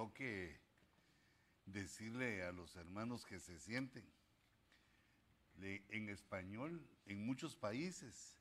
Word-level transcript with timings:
toque 0.00 0.58
decirle 1.66 2.42
a 2.44 2.52
los 2.52 2.74
hermanos 2.76 3.26
que 3.26 3.38
se 3.38 3.58
sienten. 3.58 4.02
en 5.60 6.08
español, 6.08 6.82
en 7.04 7.26
muchos 7.26 7.54
países, 7.54 8.38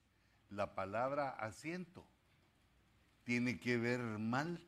la 0.50 0.74
palabra 0.74 1.32
asiento 1.32 2.08
tiene 3.26 3.60
que 3.60 3.76
ver 3.76 4.00
mal, 4.00 4.66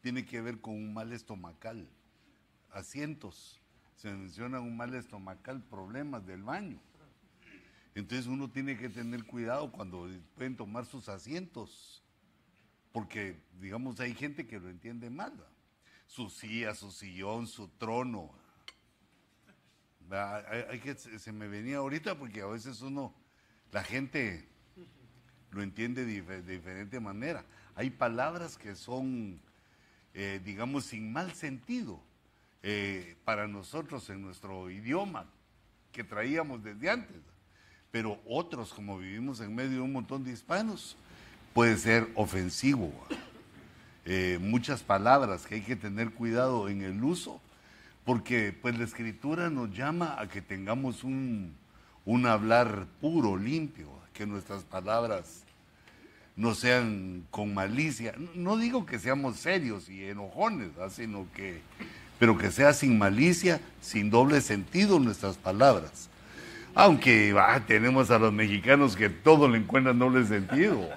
tiene 0.00 0.24
que 0.24 0.40
ver 0.40 0.58
con 0.62 0.72
un 0.72 0.94
mal 0.94 1.12
estomacal. 1.12 1.86
Asientos, 2.70 3.60
se 3.96 4.10
menciona 4.10 4.60
un 4.60 4.74
mal 4.74 4.94
estomacal, 4.94 5.62
problemas 5.64 6.24
del 6.24 6.42
baño. 6.42 6.80
Entonces 7.94 8.26
uno 8.26 8.50
tiene 8.50 8.78
que 8.78 8.88
tener 8.88 9.24
cuidado 9.24 9.70
cuando 9.70 10.08
pueden 10.34 10.56
tomar 10.56 10.86
sus 10.86 11.10
asientos, 11.10 12.02
porque 12.90 13.38
digamos 13.60 14.00
hay 14.00 14.14
gente 14.14 14.46
que 14.46 14.58
lo 14.58 14.70
entiende 14.70 15.10
mal 15.10 15.46
su 16.06 16.30
silla, 16.30 16.74
su 16.74 16.90
sillón, 16.90 17.46
su 17.46 17.68
trono. 17.68 18.32
Hay, 20.70 20.78
que, 20.78 20.94
se 20.94 21.32
me 21.32 21.48
venía 21.48 21.78
ahorita 21.78 22.16
porque 22.16 22.40
a 22.40 22.46
veces 22.46 22.80
uno, 22.80 23.12
la 23.72 23.82
gente 23.82 24.48
lo 25.50 25.62
entiende 25.62 26.04
de, 26.04 26.42
diferente 26.42 27.00
manera. 27.00 27.44
Hay 27.74 27.90
palabras 27.90 28.56
que 28.56 28.76
son, 28.76 29.40
eh, 30.14 30.40
digamos, 30.44 30.86
sin 30.86 31.12
mal 31.12 31.32
sentido 31.32 32.00
eh, 32.62 33.16
para 33.24 33.48
nosotros 33.48 34.08
en 34.10 34.22
nuestro 34.22 34.70
idioma 34.70 35.26
que 35.92 36.04
traíamos 36.04 36.62
desde 36.62 36.90
antes. 36.90 37.22
Pero 37.90 38.20
otros, 38.26 38.72
como 38.72 38.98
vivimos 38.98 39.40
en 39.40 39.54
medio 39.54 39.70
de 39.70 39.80
un 39.80 39.92
montón 39.92 40.22
de 40.22 40.32
hispanos, 40.32 40.96
puede 41.54 41.76
ser 41.78 42.08
ofensivo. 42.14 42.92
Eh, 44.08 44.38
muchas 44.40 44.84
palabras 44.84 45.46
que 45.46 45.56
hay 45.56 45.62
que 45.62 45.74
tener 45.74 46.12
cuidado 46.12 46.68
en 46.68 46.82
el 46.82 47.02
uso, 47.02 47.40
porque 48.04 48.54
pues 48.62 48.78
la 48.78 48.84
escritura 48.84 49.50
nos 49.50 49.76
llama 49.76 50.14
a 50.20 50.28
que 50.28 50.40
tengamos 50.40 51.02
un, 51.02 51.56
hablar 52.24 52.86
puro, 53.00 53.36
limpio, 53.36 53.88
que 54.14 54.24
nuestras 54.24 54.62
palabras 54.62 55.42
no 56.36 56.54
sean 56.54 57.24
con 57.32 57.52
malicia. 57.52 58.14
No 58.36 58.56
digo 58.56 58.86
que 58.86 59.00
seamos 59.00 59.38
serios 59.38 59.88
y 59.88 60.04
enojones, 60.04 60.70
sino 60.92 61.26
que, 61.34 61.60
pero 62.20 62.38
que 62.38 62.52
sea 62.52 62.72
sin 62.74 62.96
malicia, 62.96 63.60
sin 63.80 64.08
doble 64.08 64.40
sentido 64.40 65.00
nuestras 65.00 65.36
palabras. 65.36 66.08
Aunque 66.76 67.34
tenemos 67.66 68.12
a 68.12 68.20
los 68.20 68.32
mexicanos 68.32 68.94
que 68.94 69.10
todo 69.10 69.48
le 69.48 69.58
encuentran 69.58 69.98
doble 69.98 70.24
sentido. 70.26 70.88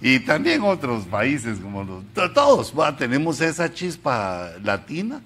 Y 0.00 0.20
también 0.20 0.62
otros 0.62 1.04
países 1.04 1.58
como 1.58 1.84
los, 1.84 2.32
todos, 2.32 2.72
tenemos 2.96 3.40
esa 3.40 3.72
chispa 3.72 4.52
latina, 4.62 5.20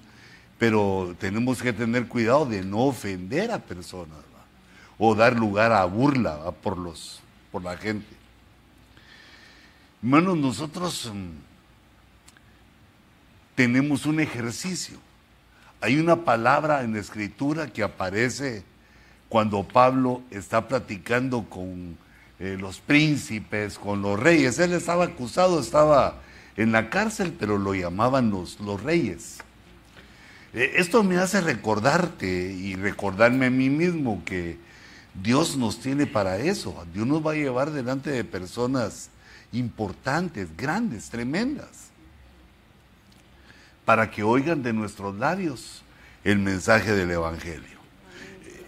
pero 0.57 1.15
tenemos 1.17 1.61
que 1.61 1.71
tener 1.71 2.07
cuidado 2.07 2.45
de 2.45 2.61
no 2.61 2.79
ofender 2.79 3.51
a 3.51 3.59
personas 3.59 4.25
o 4.97 5.15
dar 5.15 5.35
lugar 5.37 5.71
a 5.71 5.85
burla 5.85 6.51
por, 6.51 6.77
los, 6.77 7.21
por 7.51 7.63
la 7.63 7.77
gente. 7.77 8.07
Hermanos, 10.01 10.37
nosotros 10.37 11.11
mm, 11.13 11.29
tenemos 13.55 14.05
un 14.05 14.19
ejercicio. 14.19 14.97
Hay 15.81 15.99
una 15.99 16.23
palabra 16.23 16.83
en 16.83 16.93
la 16.93 16.99
escritura 16.99 17.67
que 17.67 17.83
aparece 17.83 18.63
cuando 19.29 19.63
Pablo 19.63 20.21
está 20.31 20.67
platicando 20.67 21.43
con 21.49 21.97
eh, 22.39 22.57
los 22.59 22.79
príncipes, 22.79 23.77
con 23.77 24.01
los 24.01 24.19
reyes. 24.19 24.59
Él 24.59 24.73
estaba 24.73 25.05
acusado, 25.05 25.59
estaba 25.59 26.21
en 26.57 26.71
la 26.71 26.89
cárcel, 26.89 27.33
pero 27.37 27.57
lo 27.57 27.73
llamaban 27.73 28.29
los, 28.29 28.59
los 28.59 28.81
reyes. 28.83 29.37
Eh, 30.53 30.73
esto 30.77 31.03
me 31.03 31.17
hace 31.17 31.41
recordarte 31.41 32.27
y 32.27 32.75
recordarme 32.75 33.47
a 33.47 33.49
mí 33.49 33.69
mismo 33.69 34.23
que 34.25 34.57
Dios 35.21 35.57
nos 35.57 35.79
tiene 35.79 36.07
para 36.07 36.37
eso. 36.37 36.85
Dios 36.93 37.07
nos 37.07 37.25
va 37.25 37.31
a 37.31 37.35
llevar 37.35 37.71
delante 37.71 38.09
de 38.09 38.23
personas 38.23 39.09
importantes, 39.51 40.55
grandes, 40.57 41.09
tremendas, 41.09 41.89
para 43.85 44.11
que 44.11 44.23
oigan 44.23 44.63
de 44.63 44.73
nuestros 44.73 45.15
labios 45.15 45.83
el 46.23 46.39
mensaje 46.39 46.93
del 46.93 47.11
Evangelio. 47.11 47.77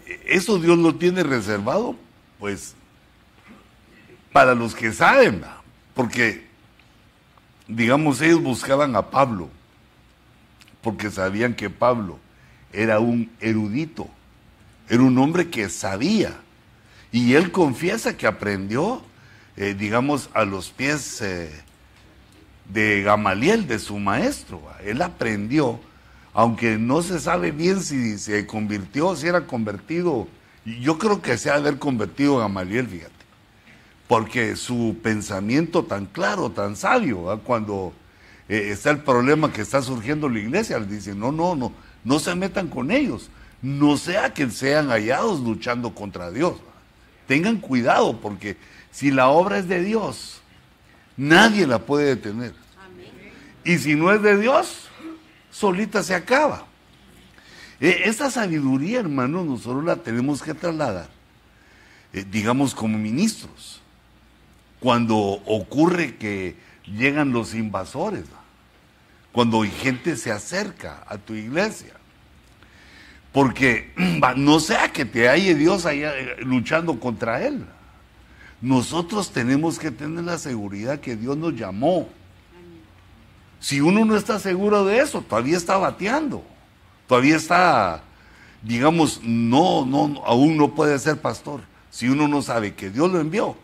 Eh, 0.06 0.22
eso 0.26 0.58
Dios 0.58 0.78
lo 0.78 0.94
tiene 0.94 1.22
reservado, 1.22 1.96
pues 2.38 2.74
para 4.32 4.54
los 4.54 4.74
que 4.74 4.92
saben, 4.92 5.42
porque, 5.94 6.46
digamos, 7.66 8.20
ellos 8.20 8.42
buscaban 8.42 8.94
a 8.96 9.10
Pablo, 9.10 9.48
porque 10.82 11.10
sabían 11.10 11.54
que 11.54 11.70
Pablo 11.70 12.18
era 12.72 13.00
un 13.00 13.30
erudito, 13.40 14.08
era 14.88 15.02
un 15.02 15.16
hombre 15.18 15.48
que 15.48 15.68
sabía, 15.68 16.36
y 17.10 17.34
él 17.34 17.50
confiesa 17.50 18.16
que 18.16 18.26
aprendió, 18.26 19.02
eh, 19.56 19.74
digamos, 19.76 20.28
a 20.34 20.44
los 20.44 20.70
pies 20.70 21.22
eh, 21.22 21.50
de 22.70 23.02
Gamaliel, 23.02 23.66
de 23.66 23.78
su 23.78 23.98
maestro, 23.98 24.62
él 24.84 25.00
aprendió, 25.00 25.80
aunque 26.34 26.76
no 26.76 27.02
se 27.02 27.18
sabe 27.18 27.50
bien 27.50 27.82
si 27.82 28.18
se 28.18 28.46
convirtió, 28.46 29.16
si 29.16 29.26
era 29.26 29.46
convertido, 29.46 30.28
yo 30.64 30.98
creo 30.98 31.22
que 31.22 31.38
se 31.38 31.48
de 31.48 31.56
haber 31.56 31.78
convertido 31.78 32.36
Gamaliel, 32.36 32.86
fíjate 32.86 33.17
porque 34.08 34.56
su 34.56 34.96
pensamiento 35.02 35.84
tan 35.84 36.06
claro, 36.06 36.50
tan 36.50 36.74
sabio, 36.76 37.40
cuando 37.44 37.92
eh, 38.48 38.70
está 38.72 38.90
el 38.90 39.00
problema 39.00 39.52
que 39.52 39.60
está 39.60 39.82
surgiendo 39.82 40.26
en 40.26 40.34
la 40.34 40.40
iglesia, 40.40 40.78
le 40.78 40.86
dicen, 40.86 41.20
no, 41.20 41.30
no, 41.30 41.54
no, 41.54 41.72
no 42.04 42.18
se 42.18 42.34
metan 42.34 42.68
con 42.68 42.90
ellos, 42.90 43.28
no 43.60 43.98
sea 43.98 44.32
que 44.32 44.48
sean 44.50 44.88
hallados 44.88 45.40
luchando 45.40 45.94
contra 45.94 46.30
Dios. 46.30 46.54
Tengan 47.26 47.58
cuidado, 47.58 48.18
porque 48.18 48.56
si 48.90 49.10
la 49.10 49.28
obra 49.28 49.58
es 49.58 49.68
de 49.68 49.82
Dios, 49.82 50.40
nadie 51.18 51.66
la 51.66 51.80
puede 51.80 52.06
detener. 52.06 52.54
Y 53.62 53.76
si 53.76 53.94
no 53.94 54.10
es 54.10 54.22
de 54.22 54.38
Dios, 54.38 54.88
solita 55.50 56.02
se 56.02 56.14
acaba. 56.14 56.64
Eh, 57.78 58.04
esta 58.06 58.30
sabiduría, 58.30 59.00
hermano, 59.00 59.44
nosotros 59.44 59.84
la 59.84 59.96
tenemos 59.96 60.40
que 60.40 60.54
trasladar, 60.54 61.10
eh, 62.14 62.24
digamos, 62.30 62.74
como 62.74 62.96
ministros 62.96 63.77
cuando 64.80 65.16
ocurre 65.16 66.16
que 66.16 66.56
llegan 66.84 67.32
los 67.32 67.54
invasores, 67.54 68.24
cuando 69.32 69.62
gente 69.64 70.16
se 70.16 70.30
acerca 70.30 71.02
a 71.06 71.18
tu 71.18 71.34
iglesia. 71.34 71.94
Porque 73.32 73.92
no 74.36 74.60
sea 74.60 74.92
que 74.92 75.04
te 75.04 75.28
halle 75.28 75.54
Dios 75.54 75.86
eh, 75.86 76.36
luchando 76.40 76.98
contra 76.98 77.46
él. 77.46 77.64
Nosotros 78.60 79.30
tenemos 79.30 79.78
que 79.78 79.90
tener 79.90 80.24
la 80.24 80.38
seguridad 80.38 80.98
que 80.98 81.16
Dios 81.16 81.36
nos 81.36 81.54
llamó. 81.54 82.08
Si 83.60 83.80
uno 83.80 84.04
no 84.04 84.16
está 84.16 84.38
seguro 84.38 84.84
de 84.84 84.98
eso, 84.98 85.20
todavía 85.22 85.56
está 85.56 85.76
bateando. 85.76 86.44
Todavía 87.06 87.36
está, 87.36 88.02
digamos, 88.62 89.20
no, 89.22 89.86
no, 89.86 90.22
aún 90.24 90.56
no 90.56 90.74
puede 90.74 90.98
ser 90.98 91.20
pastor. 91.20 91.60
Si 91.90 92.08
uno 92.08 92.28
no 92.28 92.42
sabe 92.42 92.74
que 92.74 92.90
Dios 92.90 93.10
lo 93.10 93.20
envió, 93.20 93.56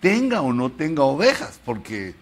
tenga 0.00 0.42
o 0.42 0.52
no 0.52 0.70
tenga 0.70 1.02
ovejas, 1.02 1.60
porque 1.64 2.14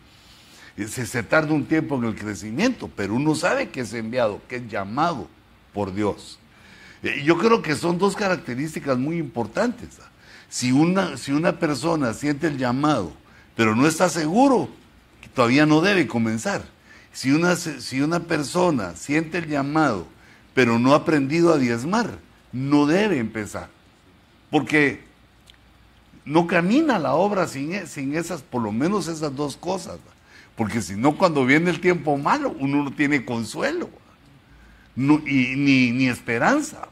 se, 0.88 1.22
tarda 1.22 1.52
un 1.52 1.64
tiempo 1.64 1.96
en 1.96 2.04
el 2.04 2.14
crecimiento, 2.14 2.90
pero 2.94 3.14
uno 3.14 3.34
sabe 3.34 3.70
que 3.70 3.80
es 3.80 3.92
enviado, 3.94 4.40
que 4.48 4.56
es 4.56 4.68
llamado 4.68 5.28
por 5.72 5.94
Dios. 5.94 6.38
Eh, 7.02 7.22
yo 7.24 7.38
creo 7.38 7.62
que 7.62 7.74
son 7.74 7.98
dos 7.98 8.14
características 8.14 8.98
muy 8.98 9.16
importantes. 9.16 9.88
Si 10.48 10.72
una, 10.72 11.16
si 11.16 11.32
una 11.32 11.58
persona 11.58 12.12
siente 12.14 12.46
el 12.46 12.58
llamado, 12.58 13.12
pero 13.54 13.74
no 13.74 13.86
está 13.86 14.08
seguro, 14.08 14.68
todavía 15.34 15.66
no 15.66 15.80
debe 15.80 16.06
comenzar. 16.06 16.62
Si 17.12 17.32
una, 17.32 17.56
si 17.56 18.02
una 18.02 18.20
persona 18.20 18.94
siente 18.94 19.38
el 19.38 19.48
llamado, 19.48 20.06
pero 20.52 20.78
no 20.78 20.92
ha 20.92 20.98
aprendido 20.98 21.52
a 21.52 21.58
diezmar, 21.58 22.18
no 22.52 22.86
debe 22.86 23.18
empezar. 23.18 23.70
Porque 24.50 25.05
no 26.26 26.46
camina 26.46 26.98
la 26.98 27.14
obra 27.14 27.46
sin, 27.46 27.72
e, 27.72 27.86
sin 27.86 28.14
esas, 28.14 28.42
por 28.42 28.60
lo 28.60 28.72
menos 28.72 29.08
esas 29.08 29.34
dos 29.34 29.56
cosas. 29.56 29.98
Porque 30.56 30.82
si 30.82 30.96
no, 30.96 31.16
cuando 31.16 31.46
viene 31.46 31.70
el 31.70 31.80
tiempo 31.80 32.18
malo, 32.18 32.54
uno 32.58 32.82
no 32.84 32.92
tiene 32.92 33.24
consuelo 33.24 33.88
y 34.96 35.92
ni, 35.92 36.08
esperanza. 36.08 36.88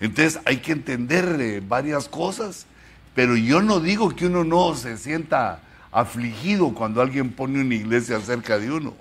Entonces 0.00 0.40
hay 0.46 0.58
que 0.58 0.72
entender 0.72 1.36
eh, 1.40 1.62
varias 1.66 2.08
cosas, 2.08 2.66
pero 3.14 3.36
yo 3.36 3.60
no 3.60 3.80
digo 3.80 4.14
que 4.16 4.26
uno 4.26 4.44
no 4.44 4.74
se 4.74 4.96
sienta 4.96 5.60
afligido 5.92 6.72
cuando 6.72 7.02
alguien 7.02 7.30
pone 7.30 7.60
una 7.60 7.74
iglesia 7.74 8.18
cerca 8.20 8.58
de 8.58 8.72
uno. 8.72 8.94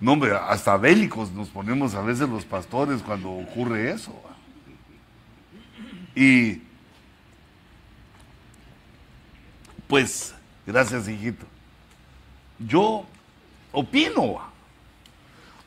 No, 0.00 0.14
hombre, 0.14 0.32
hasta 0.34 0.76
bélicos 0.76 1.30
nos 1.32 1.48
ponemos 1.48 1.94
a 1.94 2.00
veces 2.00 2.28
los 2.28 2.44
pastores 2.44 3.02
cuando 3.02 3.30
ocurre 3.30 3.92
eso. 3.92 4.12
Y 6.16 6.62
Pues, 9.92 10.34
gracias, 10.66 11.06
hijito. 11.06 11.44
Yo 12.58 13.04
opino. 13.72 14.40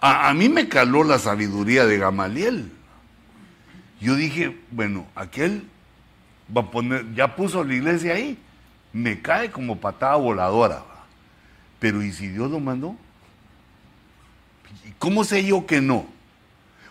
A, 0.02 0.30
a 0.30 0.34
mí 0.34 0.50
me 0.50 0.68
caló 0.68 1.04
la 1.04 1.20
sabiduría 1.20 1.86
de 1.86 2.00
Gamaliel. 2.00 2.72
Yo 4.02 4.16
dije, 4.16 4.60
bueno, 4.72 5.06
aquel 5.14 5.70
va 6.58 6.62
a 6.62 6.72
poner, 6.72 7.14
ya 7.14 7.36
puso 7.36 7.64
la 7.64 7.76
iglesia 7.76 8.16
ahí, 8.16 8.36
me 8.94 9.22
cae 9.22 9.52
como 9.52 9.80
patada 9.80 10.16
voladora. 10.16 10.84
Pero 11.78 12.02
¿y 12.02 12.12
si 12.12 12.28
Dios 12.28 12.50
lo 12.50 12.60
mandó? 12.60 12.96
¿Y 14.88 14.92
cómo 14.98 15.24
sé 15.24 15.46
yo 15.46 15.68
que 15.68 15.82
no? 15.82 16.08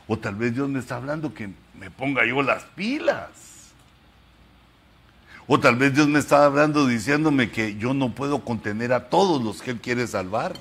O 0.07 0.17
tal 0.17 0.37
vez 0.37 0.55
Dios 0.55 0.69
me 0.69 0.79
está 0.79 0.99
hablando 0.99 1.35
que 1.35 1.51
me 1.81 1.91
ponga 1.91 2.25
yo 2.25 2.43
las 2.43 2.63
pilas. 2.77 3.44
O 5.47 5.61
tal 5.61 5.77
vez 5.77 5.95
Dios 5.95 6.09
me 6.09 6.19
está 6.19 6.45
hablando 6.45 6.87
diciéndome 6.87 7.51
que 7.51 7.77
yo 7.77 7.93
no 7.93 8.15
puedo 8.15 8.45
contener 8.45 8.93
a 8.93 9.09
todos 9.11 9.43
los 9.43 9.61
que 9.61 9.73
Él 9.73 9.81
quiere 9.81 10.07
salvar. 10.07 10.55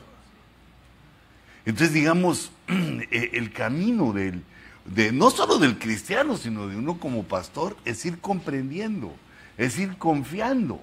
Entonces, 1.65 1.93
digamos, 1.93 2.51
e, 2.67 3.31
el 3.33 3.53
camino 3.53 4.11
del, 4.11 4.43
de, 4.85 5.11
no 5.11 5.29
solo 5.29 5.57
del 5.57 5.79
cristiano, 5.79 6.35
sino 6.35 6.67
de 6.67 6.75
uno 6.75 6.99
como 6.99 7.23
pastor, 7.23 7.77
es 7.85 8.05
ir 8.05 8.19
comprendiendo, 8.19 9.13
es 9.57 9.79
ir 9.79 9.97
confiando 9.97 10.81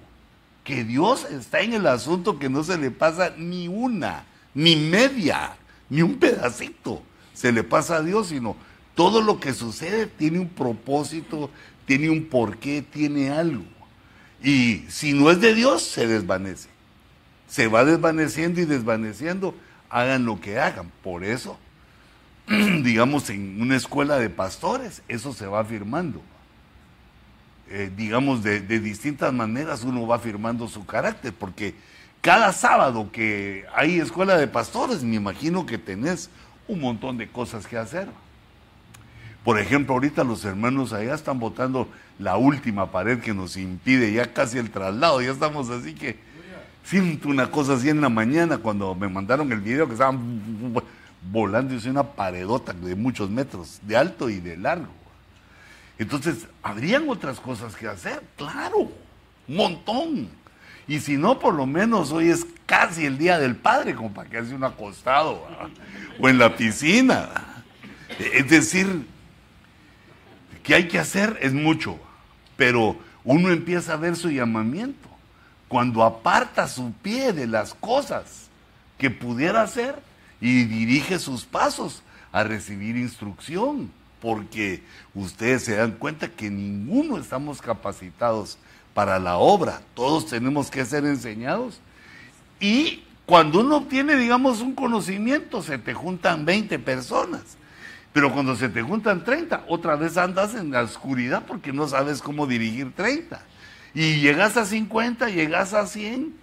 que 0.63 0.83
Dios 0.83 1.25
está 1.29 1.61
en 1.61 1.73
el 1.73 1.85
asunto 1.85 2.39
que 2.39 2.49
no 2.49 2.63
se 2.63 2.77
le 2.77 2.89
pasa 2.89 3.33
ni 3.37 3.67
una, 3.67 4.25
ni 4.53 4.75
media, 4.75 5.55
ni 5.89 6.01
un 6.01 6.15
pedacito 6.15 7.03
se 7.33 7.51
le 7.51 7.63
pasa 7.63 7.97
a 7.97 8.01
Dios, 8.03 8.27
sino 8.27 8.55
todo 8.93 9.21
lo 9.21 9.39
que 9.39 9.53
sucede 9.53 10.05
tiene 10.05 10.39
un 10.39 10.49
propósito, 10.49 11.49
tiene 11.85 12.09
un 12.09 12.25
porqué, 12.25 12.83
tiene 12.83 13.31
algo. 13.31 13.63
Y 14.43 14.85
si 14.89 15.13
no 15.13 15.29
es 15.29 15.39
de 15.39 15.53
Dios, 15.53 15.83
se 15.83 16.07
desvanece. 16.07 16.69
Se 17.47 17.67
va 17.67 17.85
desvaneciendo 17.85 18.61
y 18.61 18.65
desvaneciendo, 18.65 19.55
hagan 19.89 20.25
lo 20.25 20.39
que 20.39 20.59
hagan. 20.59 20.91
Por 21.03 21.23
eso, 21.23 21.57
digamos, 22.47 23.29
en 23.29 23.61
una 23.61 23.75
escuela 23.75 24.17
de 24.17 24.29
pastores, 24.29 25.03
eso 25.07 25.33
se 25.33 25.45
va 25.45 25.59
afirmando. 25.59 26.21
Eh, 27.69 27.91
digamos, 27.95 28.43
de, 28.43 28.59
de, 28.59 28.79
distintas 28.79 29.31
maneras 29.31 29.83
uno 29.83 30.05
va 30.05 30.17
afirmando 30.17 30.67
su 30.67 30.85
carácter, 30.85 31.33
porque 31.33 31.75
cada 32.19 32.51
sábado 32.51 33.09
que 33.11 33.65
hay 33.73 33.99
escuela 33.99 34.37
de 34.37 34.47
pastores, 34.47 35.03
me 35.03 35.15
imagino 35.15 35.65
que 35.65 35.77
tenés 35.77 36.29
un 36.67 36.81
montón 36.81 37.17
de 37.17 37.29
cosas 37.29 37.67
que 37.67 37.77
hacer. 37.77 38.07
Por 39.43 39.59
ejemplo, 39.59 39.95
ahorita 39.95 40.23
los 40.23 40.45
hermanos 40.45 40.93
allá 40.93 41.15
están 41.15 41.39
botando 41.39 41.87
la 42.19 42.37
última 42.37 42.91
pared 42.91 43.19
que 43.19 43.33
nos 43.33 43.57
impide 43.57 44.13
ya 44.13 44.31
casi 44.33 44.59
el 44.59 44.69
traslado, 44.69 45.21
ya 45.21 45.31
estamos 45.31 45.69
así 45.69 45.95
que 45.95 46.17
siento 46.83 47.29
una 47.29 47.49
cosa 47.49 47.73
así 47.73 47.89
en 47.89 48.01
la 48.01 48.09
mañana 48.09 48.59
cuando 48.59 48.93
me 48.93 49.07
mandaron 49.07 49.51
el 49.51 49.61
video 49.61 49.87
que 49.87 49.93
estaban 49.93 50.19
volando 51.31 51.73
y 51.73 51.87
una 51.89 52.03
paredota 52.03 52.73
de 52.73 52.95
muchos 52.95 53.29
metros 53.29 53.79
de 53.83 53.97
alto 53.97 54.29
y 54.29 54.39
de 54.39 54.57
largo. 54.57 54.91
Entonces, 55.97 56.47
habrían 56.63 57.07
otras 57.09 57.39
cosas 57.39 57.75
que 57.75 57.87
hacer, 57.87 58.23
claro, 58.35 58.91
un 59.47 59.55
montón. 59.55 60.29
Y 60.87 60.99
si 60.99 61.15
no, 61.15 61.37
por 61.37 61.53
lo 61.53 61.67
menos 61.67 62.11
hoy 62.11 62.29
es 62.29 62.45
casi 62.65 63.05
el 63.05 63.17
Día 63.17 63.37
del 63.37 63.55
Padre, 63.55 63.93
como 63.93 64.11
para 64.11 64.29
que 64.29 64.39
hace 64.39 64.55
un 64.55 64.63
acostado, 64.63 65.47
o 66.19 66.27
en 66.27 66.39
la 66.39 66.55
piscina. 66.55 67.29
Es 68.33 68.49
decir, 68.49 69.05
que 70.63 70.75
hay 70.75 70.87
que 70.87 70.99
hacer 70.99 71.37
es 71.41 71.53
mucho, 71.53 71.97
pero 72.57 72.97
uno 73.23 73.51
empieza 73.51 73.93
a 73.93 73.97
ver 73.97 74.15
su 74.15 74.29
llamamiento. 74.29 75.09
Cuando 75.67 76.03
aparta 76.03 76.67
su 76.67 76.91
pie 76.93 77.33
de 77.33 77.47
las 77.47 77.73
cosas 77.73 78.49
que 78.97 79.09
pudiera 79.09 79.61
hacer 79.61 79.95
y 80.39 80.65
dirige 80.65 81.17
sus 81.19 81.45
pasos 81.45 82.03
a 82.31 82.43
recibir 82.43 82.97
instrucción 82.97 83.91
porque 84.21 84.83
ustedes 85.15 85.63
se 85.63 85.75
dan 85.75 85.93
cuenta 85.93 86.29
que 86.29 86.49
ninguno 86.49 87.17
estamos 87.17 87.61
capacitados 87.61 88.57
para 88.93 89.17
la 89.19 89.37
obra, 89.37 89.81
todos 89.95 90.27
tenemos 90.27 90.69
que 90.69 90.85
ser 90.85 91.05
enseñados. 91.05 91.79
Y 92.59 93.03
cuando 93.25 93.61
uno 93.61 93.77
obtiene, 93.77 94.15
digamos, 94.15 94.61
un 94.61 94.75
conocimiento, 94.75 95.63
se 95.63 95.77
te 95.77 95.93
juntan 95.93 96.45
20 96.45 96.77
personas. 96.79 97.41
Pero 98.13 98.33
cuando 98.33 98.55
se 98.55 98.69
te 98.69 98.81
juntan 98.81 99.23
30, 99.23 99.65
otra 99.67 99.95
vez 99.95 100.17
andas 100.17 100.53
en 100.55 100.71
la 100.71 100.81
oscuridad 100.81 101.43
porque 101.47 101.71
no 101.71 101.87
sabes 101.87 102.21
cómo 102.21 102.45
dirigir 102.45 102.91
30. 102.93 103.41
Y 103.93 104.19
llegas 104.19 104.57
a 104.57 104.65
50, 104.65 105.29
llegas 105.29 105.73
a 105.73 105.87
100. 105.87 106.33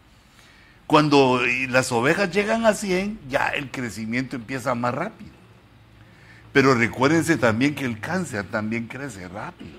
Cuando 0.86 1.40
las 1.68 1.92
ovejas 1.92 2.30
llegan 2.30 2.64
a 2.64 2.72
100, 2.72 3.18
ya 3.28 3.48
el 3.48 3.70
crecimiento 3.70 4.36
empieza 4.36 4.74
más 4.74 4.94
rápido. 4.94 5.32
Pero 6.52 6.74
recuérdense 6.74 7.36
también 7.36 7.74
que 7.74 7.84
el 7.84 8.00
cáncer 8.00 8.46
también 8.46 8.86
crece 8.86 9.28
rápido. 9.28 9.78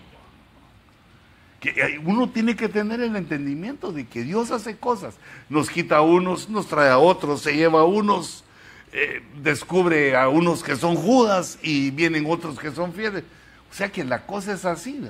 Que 1.60 2.00
uno 2.06 2.30
tiene 2.30 2.56
que 2.56 2.70
tener 2.70 3.02
el 3.02 3.16
entendimiento 3.16 3.92
de 3.92 4.08
que 4.08 4.24
Dios 4.24 4.52
hace 4.52 4.78
cosas. 4.78 5.16
Nos 5.50 5.70
quita 5.70 5.98
a 5.98 6.02
unos, 6.02 6.50
nos 6.50 6.68
trae 6.68 6.90
a 6.90 7.00
otros, 7.00 7.42
se 7.42 7.56
lleva 7.56 7.82
a 7.82 7.86
unos, 7.86 8.46
eh, 8.92 9.22
descubre 9.42 10.16
a 10.16 10.30
unos 10.30 10.64
que 10.64 10.76
son 10.76 10.96
judas 10.96 11.60
y 11.62 11.92
vienen 11.92 12.26
otros 12.28 12.58
que 12.58 12.72
son 12.72 12.94
fieles. 12.94 13.24
O 13.72 13.74
sea 13.74 13.92
que 13.92 14.04
la 14.04 14.26
cosa 14.26 14.54
es 14.54 14.66
así. 14.66 15.02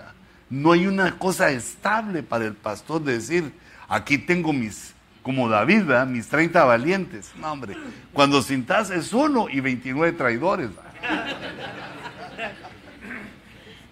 No 0.49 0.73
hay 0.73 0.87
una 0.87 1.17
cosa 1.17 1.51
estable 1.51 2.23
para 2.23 2.45
el 2.45 2.55
pastor 2.55 3.01
de 3.03 3.13
decir, 3.13 3.53
aquí 3.87 4.17
tengo 4.17 4.51
mis, 4.51 4.93
como 5.23 5.47
David, 5.47 5.83
mis 6.07 6.27
30 6.27 6.65
valientes. 6.65 7.31
No, 7.37 7.51
hombre, 7.51 7.77
cuando 8.11 8.41
sintas 8.41 8.89
es 8.89 9.13
uno 9.13 9.47
y 9.49 9.59
29 9.59 10.17
traidores. 10.17 10.69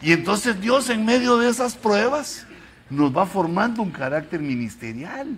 Y 0.01 0.11
entonces 0.11 0.59
Dios 0.59 0.89
en 0.89 1.05
medio 1.05 1.37
de 1.37 1.49
esas 1.49 1.75
pruebas 1.75 2.45
nos 2.89 3.15
va 3.15 3.25
formando 3.25 3.81
un 3.81 3.91
carácter 3.91 4.41
ministerial. 4.41 5.37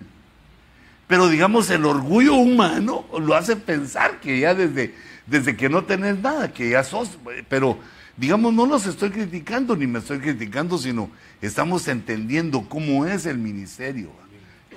Pero 1.10 1.28
digamos, 1.28 1.68
el 1.70 1.84
orgullo 1.86 2.34
humano 2.36 3.04
lo 3.18 3.34
hace 3.34 3.56
pensar 3.56 4.20
que 4.20 4.38
ya 4.38 4.54
desde, 4.54 4.94
desde 5.26 5.56
que 5.56 5.68
no 5.68 5.82
tenés 5.82 6.16
nada, 6.20 6.52
que 6.52 6.70
ya 6.70 6.84
sos, 6.84 7.18
pero 7.48 7.80
digamos, 8.16 8.54
no 8.54 8.64
los 8.64 8.86
estoy 8.86 9.10
criticando 9.10 9.74
ni 9.74 9.88
me 9.88 9.98
estoy 9.98 10.20
criticando, 10.20 10.78
sino 10.78 11.10
estamos 11.42 11.88
entendiendo 11.88 12.64
cómo 12.68 13.06
es 13.06 13.26
el 13.26 13.38
ministerio, 13.38 14.12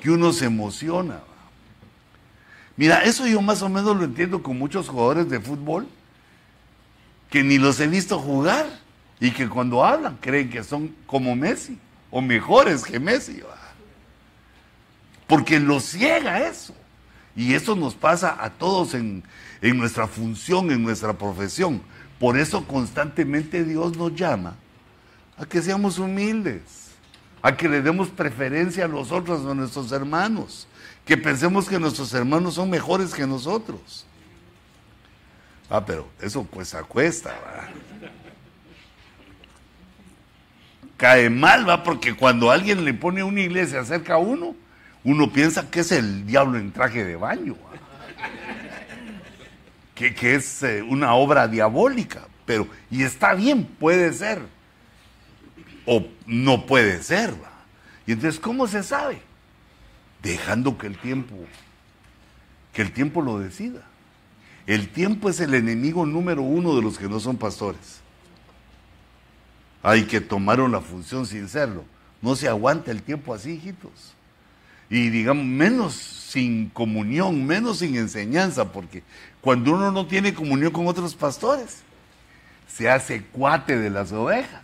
que 0.01 0.09
uno 0.09 0.33
se 0.33 0.45
emociona. 0.45 1.19
Mira, 2.77 3.03
eso 3.03 3.27
yo 3.27 3.39
más 3.39 3.61
o 3.61 3.69
menos 3.69 3.95
lo 3.95 4.03
entiendo 4.03 4.41
con 4.41 4.57
muchos 4.57 4.89
jugadores 4.89 5.29
de 5.29 5.39
fútbol 5.39 5.87
que 7.29 7.43
ni 7.43 7.59
los 7.59 7.79
he 7.79 7.85
visto 7.85 8.17
jugar 8.17 8.65
y 9.19 9.29
que 9.29 9.47
cuando 9.47 9.85
hablan 9.85 10.17
creen 10.19 10.49
que 10.49 10.63
son 10.63 10.95
como 11.05 11.35
Messi 11.35 11.77
o 12.09 12.21
mejores 12.21 12.83
que 12.83 12.99
Messi. 12.99 13.43
Porque 15.27 15.59
los 15.59 15.83
ciega 15.83 16.47
eso. 16.47 16.75
Y 17.35 17.53
eso 17.53 17.75
nos 17.75 17.95
pasa 17.95 18.37
a 18.39 18.49
todos 18.49 18.93
en, 18.93 19.23
en 19.61 19.77
nuestra 19.77 20.07
función, 20.07 20.71
en 20.71 20.83
nuestra 20.83 21.13
profesión. 21.13 21.81
Por 22.19 22.37
eso 22.37 22.65
constantemente 22.67 23.63
Dios 23.63 23.97
nos 23.97 24.15
llama 24.15 24.55
a 25.37 25.45
que 25.45 25.61
seamos 25.61 25.97
humildes, 25.97 26.91
a 27.41 27.55
que 27.55 27.67
le 27.67 27.81
demos 27.81 28.09
preferencia 28.09 28.85
a 28.85 28.87
los 28.87 29.11
otros, 29.11 29.45
a 29.45 29.53
nuestros 29.53 29.91
hermanos, 29.91 30.67
que 31.05 31.17
pensemos 31.17 31.67
que 31.67 31.79
nuestros 31.79 32.13
hermanos 32.13 32.53
son 32.53 32.69
mejores 32.69 33.13
que 33.13 33.25
nosotros. 33.25 34.05
Ah, 35.69 35.83
pero 35.83 36.07
eso 36.21 36.43
cuesta, 36.43 36.83
cuesta, 36.83 37.29
¿va? 37.31 37.69
Cae 40.97 41.29
mal, 41.29 41.67
va, 41.67 41.83
porque 41.83 42.15
cuando 42.15 42.51
alguien 42.51 42.85
le 42.85 42.93
pone 42.93 43.23
una 43.23 43.41
iglesia 43.41 43.83
cerca 43.83 44.13
a 44.13 44.17
uno, 44.17 44.55
uno 45.03 45.31
piensa 45.31 45.69
que 45.69 45.81
es 45.81 45.91
el 45.91 46.25
diablo 46.25 46.57
en 46.57 46.71
traje 46.71 47.03
de 47.03 47.15
baño, 47.15 47.55
que, 49.95 50.13
que, 50.15 50.35
es 50.35 50.63
eh, 50.63 50.81
una 50.81 51.13
obra 51.13 51.47
diabólica, 51.47 52.27
pero, 52.45 52.67
y 52.89 53.03
está 53.03 53.33
bien, 53.33 53.65
puede 53.65 54.13
ser, 54.13 54.41
o 55.85 56.05
no 56.25 56.65
puede 56.65 57.03
ser, 57.03 57.31
¿va? 57.31 57.51
Y 58.05 58.13
entonces, 58.13 58.39
¿cómo 58.39 58.67
se 58.67 58.83
sabe? 58.83 59.21
Dejando 60.21 60.77
que 60.77 60.87
el 60.87 60.97
tiempo, 60.97 61.35
que 62.73 62.81
el 62.81 62.91
tiempo 62.91 63.21
lo 63.21 63.39
decida. 63.39 63.81
El 64.65 64.89
tiempo 64.89 65.29
es 65.29 65.39
el 65.39 65.53
enemigo 65.53 66.05
número 66.05 66.41
uno 66.41 66.75
de 66.75 66.81
los 66.81 66.97
que 66.97 67.09
no 67.09 67.19
son 67.19 67.37
pastores. 67.37 68.01
Hay 69.81 70.03
que 70.03 70.21
tomaron 70.21 70.71
la 70.71 70.79
función 70.79 71.25
sin 71.25 71.49
serlo. 71.49 71.83
No 72.21 72.35
se 72.35 72.47
aguanta 72.47 72.91
el 72.91 73.03
tiempo 73.03 73.33
así, 73.33 73.51
hijitos. 73.51 74.12
Y 74.93 75.09
digamos, 75.09 75.43
menos 75.43 75.95
sin 75.95 76.69
comunión, 76.69 77.47
menos 77.47 77.79
sin 77.79 77.95
enseñanza, 77.95 78.71
porque 78.71 79.01
cuando 79.41 79.73
uno 79.73 79.91
no 79.91 80.05
tiene 80.05 80.35
comunión 80.35 80.71
con 80.71 80.85
otros 80.85 81.15
pastores, 81.15 81.79
se 82.67 82.91
hace 82.91 83.23
cuate 83.23 83.79
de 83.79 83.89
las 83.89 84.11
ovejas. 84.11 84.61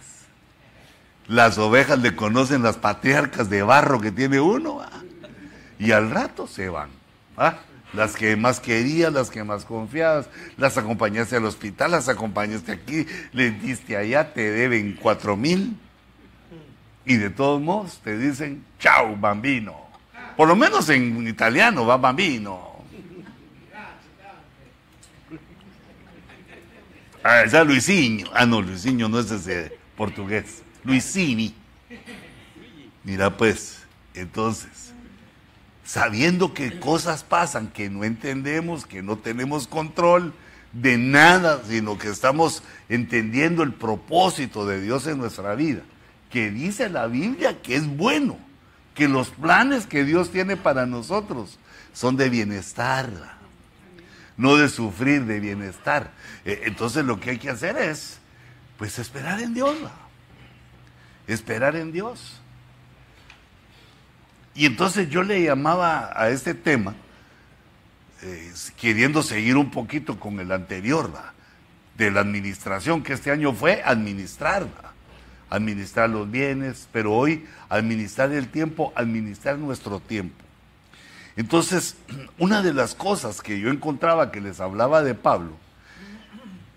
Las 1.28 1.58
ovejas 1.58 1.98
le 1.98 2.16
conocen 2.16 2.62
las 2.62 2.78
patriarcas 2.78 3.50
de 3.50 3.64
barro 3.64 4.00
que 4.00 4.12
tiene 4.12 4.40
uno, 4.40 4.84
y 5.80 5.94
al 5.94 6.12
rato 6.12 6.46
se 6.46 6.70
van. 6.70 6.92
las 7.94 8.16
que 8.16 8.36
más 8.36 8.60
querías, 8.60 9.12
las 9.12 9.32
que 9.32 9.44
más 9.44 9.66
confiabas, 9.66 10.30
las 10.58 10.78
acompañaste 10.78 11.38
al 11.38 11.46
hospital, 11.46 11.90
las 11.90 12.08
acompañaste 12.08 12.72
aquí, 12.72 13.08
les 13.34 13.60
diste 13.64 13.98
allá, 13.98 14.32
te 14.32 14.52
deben 14.52 14.96
cuatro 15.02 15.36
mil. 15.36 15.76
Y 17.04 17.16
de 17.16 17.32
todos 17.32 17.60
modos 17.60 18.00
te 18.04 18.16
dicen, 18.16 18.64
chao, 18.78 19.16
bambino. 19.16 19.89
Por 20.40 20.48
lo 20.48 20.56
menos 20.56 20.88
en 20.88 21.28
italiano 21.28 21.86
va 21.86 21.98
bambino. 21.98 22.78
Ah, 27.22 27.44
ya 27.46 27.62
Luisinho. 27.66 28.30
Ah, 28.34 28.46
no, 28.46 28.62
Luisinho 28.62 29.10
no 29.10 29.20
es 29.20 29.30
ese 29.32 29.78
portugués. 29.98 30.64
Luisini. 30.86 31.54
Mira 33.04 33.36
pues, 33.36 33.80
entonces, 34.14 34.94
sabiendo 35.84 36.54
que 36.54 36.80
cosas 36.80 37.26
pasan 37.26 37.68
que 37.68 37.90
no 37.90 38.06
entendemos, 38.06 38.86
que 38.86 39.04
no 39.04 39.18
tenemos 39.18 39.68
control 39.68 40.34
de 40.72 40.98
nada, 40.98 41.62
sino 41.68 41.98
que 41.98 42.08
estamos 42.08 42.64
entendiendo 42.88 43.62
el 43.62 43.74
propósito 43.74 44.66
de 44.66 44.80
Dios 44.80 45.06
en 45.06 45.18
nuestra 45.18 45.54
vida, 45.56 45.82
que 46.32 46.50
dice 46.50 46.88
la 46.88 47.08
Biblia 47.08 47.62
que 47.62 47.76
es 47.76 47.86
bueno, 47.86 48.38
que 48.94 49.08
los 49.08 49.30
planes 49.30 49.86
que 49.86 50.04
Dios 50.04 50.32
tiene 50.32 50.58
para 50.58 50.86
nosotros 50.86 51.58
son 51.94 52.18
de 52.18 52.30
bienestar, 52.30 53.10
no 54.38 54.56
de 54.56 54.70
sufrir, 54.70 55.26
de 55.26 55.40
bienestar. 55.40 56.12
Eh, 56.46 56.64
entonces 56.66 57.06
lo 57.06 57.20
que 57.20 57.32
hay 57.32 57.38
que 57.38 57.50
hacer 57.50 57.78
es, 57.78 58.20
pues 58.78 59.00
esperar 59.00 59.40
en 59.42 59.54
Dios, 59.54 59.76
esperar 61.28 61.76
en 61.76 61.92
Dios. 61.92 62.42
Y 64.56 64.66
entonces 64.66 65.10
yo 65.10 65.24
le 65.24 65.44
llamaba 65.44 66.12
a 66.16 66.30
este 66.30 66.54
tema, 66.54 66.96
eh, 68.22 68.52
queriendo 68.78 69.24
seguir 69.24 69.56
un 69.56 69.72
poquito 69.72 70.20
con 70.20 70.40
el 70.40 70.52
anterior, 70.52 71.12
de 72.00 72.10
la 72.10 72.22
administración, 72.22 73.04
que 73.04 73.14
este 73.14 73.30
año 73.30 73.54
fue 73.54 73.84
administrar, 73.84 74.66
administrar 75.50 76.10
los 76.10 76.32
bienes, 76.32 76.88
pero 76.94 77.14
hoy 77.14 77.46
administrar 77.70 78.32
el 78.32 78.50
tiempo, 78.50 78.92
administrar 78.96 79.58
nuestro 79.58 80.00
tiempo. 80.00 80.44
Entonces, 81.36 81.96
una 82.38 82.62
de 82.62 82.74
las 82.74 82.96
cosas 82.96 83.42
que 83.42 83.60
yo 83.60 83.70
encontraba 83.70 84.32
que 84.32 84.42
les 84.42 84.60
hablaba 84.60 85.04
de 85.04 85.16
Pablo 85.16 85.54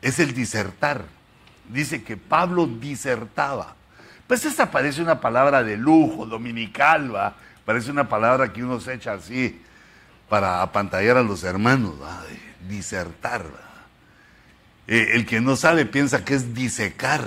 es 0.01 0.19
el 0.19 0.35
disertar. 0.35 1.05
Dice 1.69 2.03
que 2.03 2.17
Pablo 2.17 2.67
disertaba. 2.67 3.75
Pues 4.27 4.45
esta 4.45 4.71
parece 4.71 5.03
una 5.03 5.21
palabra 5.21 5.63
de 5.63 5.77
lujo, 5.77 6.27
dominical, 6.27 7.15
¿va? 7.15 7.37
Parece 7.65 7.91
una 7.91 8.09
palabra 8.09 8.53
que 8.53 8.63
uno 8.63 8.81
se 8.81 8.95
echa 8.95 9.15
así 9.15 9.61
para 10.29 10.63
apantallar 10.63 11.17
a 11.17 11.23
los 11.23 11.45
hermanos, 11.45 11.95
disertar. 12.69 13.45
Eh, 14.87 15.11
el 15.15 15.27
que 15.27 15.41
no 15.41 15.57
sabe 15.57 15.87
piensa 15.87 16.25
que 16.25 16.35
es 16.35 16.55
disecar, 16.55 17.23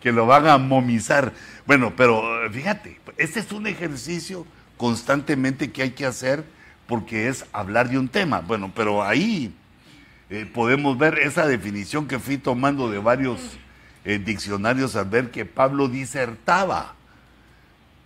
que 0.00 0.12
lo 0.12 0.26
van 0.26 0.46
a 0.48 0.58
momizar. 0.58 1.32
Bueno, 1.66 1.92
pero 1.96 2.44
eh, 2.44 2.50
fíjate, 2.50 3.00
este 3.16 3.40
es 3.40 3.52
un 3.52 3.66
ejercicio 3.66 4.46
constantemente 4.76 5.70
que 5.70 5.82
hay 5.82 5.90
que 5.90 6.06
hacer 6.06 6.44
porque 6.86 7.28
es 7.28 7.44
hablar 7.52 7.88
de 7.88 7.98
un 7.98 8.08
tema. 8.08 8.40
Bueno, 8.40 8.72
pero 8.74 9.02
ahí 9.02 9.54
eh, 10.30 10.50
podemos 10.52 10.98
ver 10.98 11.18
esa 11.18 11.46
definición 11.46 12.08
que 12.08 12.18
fui 12.18 12.38
tomando 12.38 12.90
de 12.90 12.98
varios 12.98 13.40
diccionarios 14.02 14.96
al 14.96 15.04
ver 15.04 15.30
que 15.30 15.44
Pablo 15.44 15.86
disertaba 15.86 16.94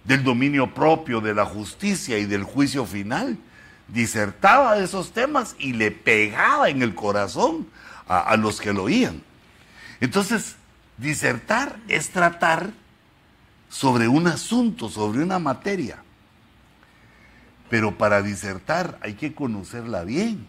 del 0.02 0.24
dominio 0.24 0.74
propio, 0.74 1.20
de 1.20 1.34
la 1.34 1.44
justicia 1.44 2.18
y 2.18 2.24
del 2.24 2.42
juicio 2.42 2.84
final. 2.84 3.38
Disertaba 3.88 4.76
de 4.76 4.84
esos 4.84 5.12
temas 5.12 5.54
y 5.58 5.72
le 5.72 5.90
pegaba 5.90 6.68
en 6.68 6.82
el 6.82 6.94
corazón 6.94 7.68
a, 8.08 8.18
a 8.20 8.36
los 8.36 8.60
que 8.60 8.72
lo 8.72 8.84
oían. 8.84 9.22
Entonces, 10.00 10.56
disertar 10.98 11.78
es 11.88 12.10
tratar 12.10 12.72
sobre 13.68 14.08
un 14.08 14.26
asunto, 14.26 14.88
sobre 14.88 15.22
una 15.22 15.38
materia. 15.38 16.02
Pero 17.68 17.96
para 17.96 18.22
disertar 18.22 18.98
hay 19.02 19.14
que 19.14 19.34
conocerla 19.34 20.04
bien. 20.04 20.46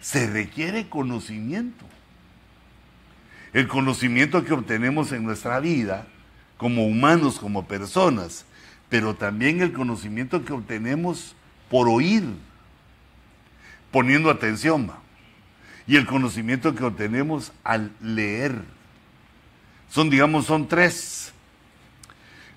Se 0.00 0.26
requiere 0.26 0.88
conocimiento. 0.88 1.86
El 3.52 3.68
conocimiento 3.68 4.44
que 4.44 4.54
obtenemos 4.54 5.12
en 5.12 5.24
nuestra 5.24 5.60
vida 5.60 6.06
como 6.56 6.86
humanos, 6.86 7.38
como 7.38 7.66
personas, 7.66 8.46
pero 8.88 9.14
también 9.14 9.60
el 9.60 9.72
conocimiento 9.72 10.44
que 10.44 10.52
obtenemos 10.52 11.34
por 11.70 11.88
oír, 11.88 12.24
poniendo 13.90 14.30
atención, 14.30 14.90
y 15.86 15.96
el 15.96 16.06
conocimiento 16.06 16.74
que 16.74 16.84
obtenemos 16.84 17.52
al 17.64 17.92
leer. 18.00 18.62
Son, 19.92 20.08
digamos, 20.08 20.46
son 20.46 20.68
tres, 20.68 21.32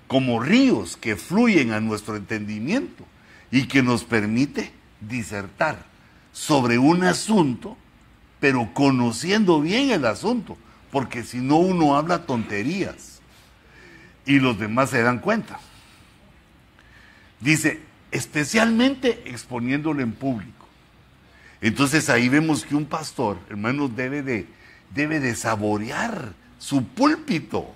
como 0.06 0.40
ríos 0.40 0.96
que 0.96 1.16
fluyen 1.16 1.72
a 1.72 1.80
nuestro 1.80 2.16
entendimiento 2.16 3.04
y 3.50 3.66
que 3.66 3.82
nos 3.82 4.04
permite 4.04 4.72
disertar 5.02 5.84
sobre 6.32 6.78
un 6.78 7.04
asunto, 7.04 7.76
pero 8.40 8.72
conociendo 8.72 9.60
bien 9.60 9.90
el 9.90 10.06
asunto 10.06 10.56
porque 10.90 11.24
si 11.24 11.40
no 11.40 11.58
uno 11.58 11.94
habla 11.94 12.24
tonterías 12.24 13.20
y 14.24 14.38
los 14.38 14.58
demás 14.58 14.88
se 14.88 15.02
dan 15.02 15.18
cuenta. 15.18 15.60
Dice, 17.38 17.82
especialmente 18.12 19.24
exponiéndolo 19.26 20.00
en 20.00 20.12
público. 20.12 20.66
Entonces 21.60 22.08
ahí 22.08 22.30
vemos 22.30 22.64
que 22.64 22.74
un 22.74 22.86
pastor, 22.86 23.38
hermanos, 23.50 23.94
debe 23.94 24.22
de, 24.22 24.46
debe 24.94 25.20
de 25.20 25.34
saborear 25.34 26.32
su 26.66 26.84
púlpito. 26.84 27.72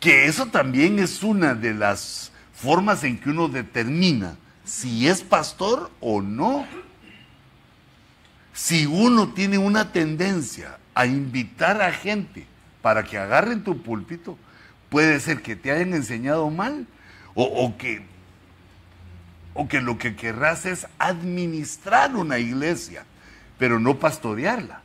Que 0.00 0.26
eso 0.26 0.46
también 0.46 0.98
es 0.98 1.22
una 1.22 1.54
de 1.54 1.72
las 1.72 2.32
formas 2.52 3.04
en 3.04 3.20
que 3.20 3.30
uno 3.30 3.46
determina 3.46 4.36
si 4.64 5.06
es 5.06 5.22
pastor 5.22 5.92
o 6.00 6.20
no. 6.20 6.66
Si 8.52 8.84
uno 8.84 9.32
tiene 9.32 9.58
una 9.58 9.92
tendencia 9.92 10.78
a 10.92 11.06
invitar 11.06 11.80
a 11.80 11.92
gente 11.92 12.46
para 12.82 13.04
que 13.04 13.16
agarren 13.16 13.62
tu 13.62 13.80
púlpito, 13.80 14.36
puede 14.88 15.20
ser 15.20 15.42
que 15.42 15.54
te 15.54 15.70
hayan 15.70 15.94
enseñado 15.94 16.50
mal 16.50 16.88
o, 17.34 17.76
que, 17.78 18.02
o 19.54 19.68
que 19.68 19.80
lo 19.80 19.98
que 19.98 20.16
querrás 20.16 20.66
es 20.66 20.88
administrar 20.98 22.16
una 22.16 22.40
iglesia, 22.40 23.04
pero 23.56 23.78
no 23.78 24.00
pastorearla. 24.00 24.82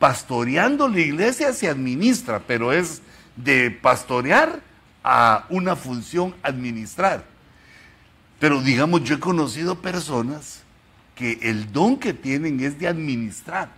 Pastoreando 0.00 0.88
la 0.88 0.98
iglesia 0.98 1.52
se 1.52 1.68
administra, 1.68 2.40
pero 2.40 2.72
es 2.72 3.02
de 3.36 3.70
pastorear 3.70 4.60
a 5.04 5.44
una 5.50 5.76
función 5.76 6.34
administrar. 6.42 7.24
Pero 8.38 8.62
digamos, 8.62 9.04
yo 9.04 9.16
he 9.16 9.20
conocido 9.20 9.80
personas 9.80 10.62
que 11.14 11.38
el 11.42 11.70
don 11.70 11.98
que 11.98 12.14
tienen 12.14 12.60
es 12.60 12.78
de 12.78 12.88
administrar. 12.88 13.68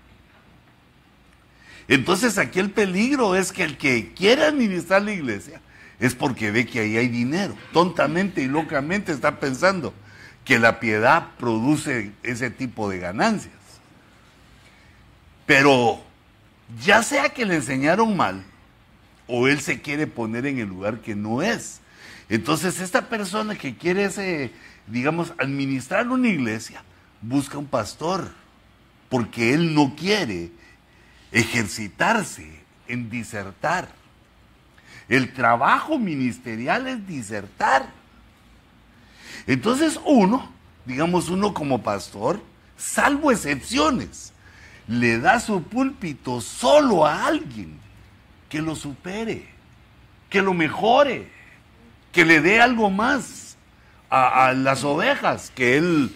Entonces 1.89 2.39
aquí 2.39 2.61
el 2.61 2.71
peligro 2.71 3.35
es 3.35 3.51
que 3.51 3.65
el 3.65 3.77
que 3.77 4.15
quiere 4.15 4.45
administrar 4.45 5.03
la 5.03 5.13
iglesia 5.13 5.61
es 5.99 6.15
porque 6.15 6.53
ve 6.53 6.67
que 6.67 6.79
ahí 6.79 6.97
hay 6.97 7.09
dinero. 7.09 7.57
Tontamente 7.73 8.43
y 8.43 8.47
locamente 8.47 9.11
está 9.11 9.41
pensando 9.41 9.93
que 10.45 10.61
la 10.61 10.79
piedad 10.79 11.31
produce 11.37 12.13
ese 12.23 12.51
tipo 12.51 12.89
de 12.89 13.01
ganancias. 13.01 13.55
Pero 15.47 16.12
ya 16.81 17.03
sea 17.03 17.29
que 17.31 17.45
le 17.45 17.57
enseñaron 17.57 18.17
mal 18.17 18.45
o 19.27 19.49
él 19.49 19.61
se 19.61 19.81
quiere 19.81 20.07
poner 20.07 20.47
en 20.47 20.59
el 20.59 20.69
lugar 20.69 21.01
que 21.01 21.15
no 21.15 21.43
es. 21.43 21.81
Entonces 22.29 22.81
esta 22.81 23.09
persona 23.09 23.55
que 23.57 23.77
quiere 23.77 24.09
digamos, 24.87 25.33
administrar 25.39 26.09
una 26.09 26.29
iglesia, 26.29 26.83
busca 27.21 27.59
un 27.59 27.67
pastor, 27.67 28.31
porque 29.09 29.55
él 29.55 29.75
no 29.75 29.95
quiere 29.95 30.51
ejercitarse 31.31 32.61
en 32.89 33.11
disertar. 33.11 33.89
El 35.09 35.33
trabajo 35.33 35.99
ministerial 35.99 36.87
es 36.89 37.07
disertar. 37.07 37.87
Entonces 39.47 40.01
uno, 40.05 40.51
digamos 40.87 41.29
uno 41.29 41.53
como 41.53 41.83
pastor, 41.83 42.43
salvo 42.77 43.31
excepciones, 43.31 44.33
le 44.89 45.19
da 45.19 45.41
su 45.41 45.63
púlpito 45.63 46.41
solo 46.41 47.07
a 47.07 47.27
alguien 47.27 47.79
que 48.49 48.61
lo 48.61 48.75
supere, 48.75 49.47
que 50.29 50.43
lo 50.43 50.55
mejore, 50.55 51.29
que 52.13 52.25
le 52.25 52.41
dé 52.41 52.61
algo 52.61 52.91
más 52.91 53.57
a, 54.11 54.53
las 54.53 54.85
ovejas 54.85 55.51
que 55.55 55.79
él 55.79 56.15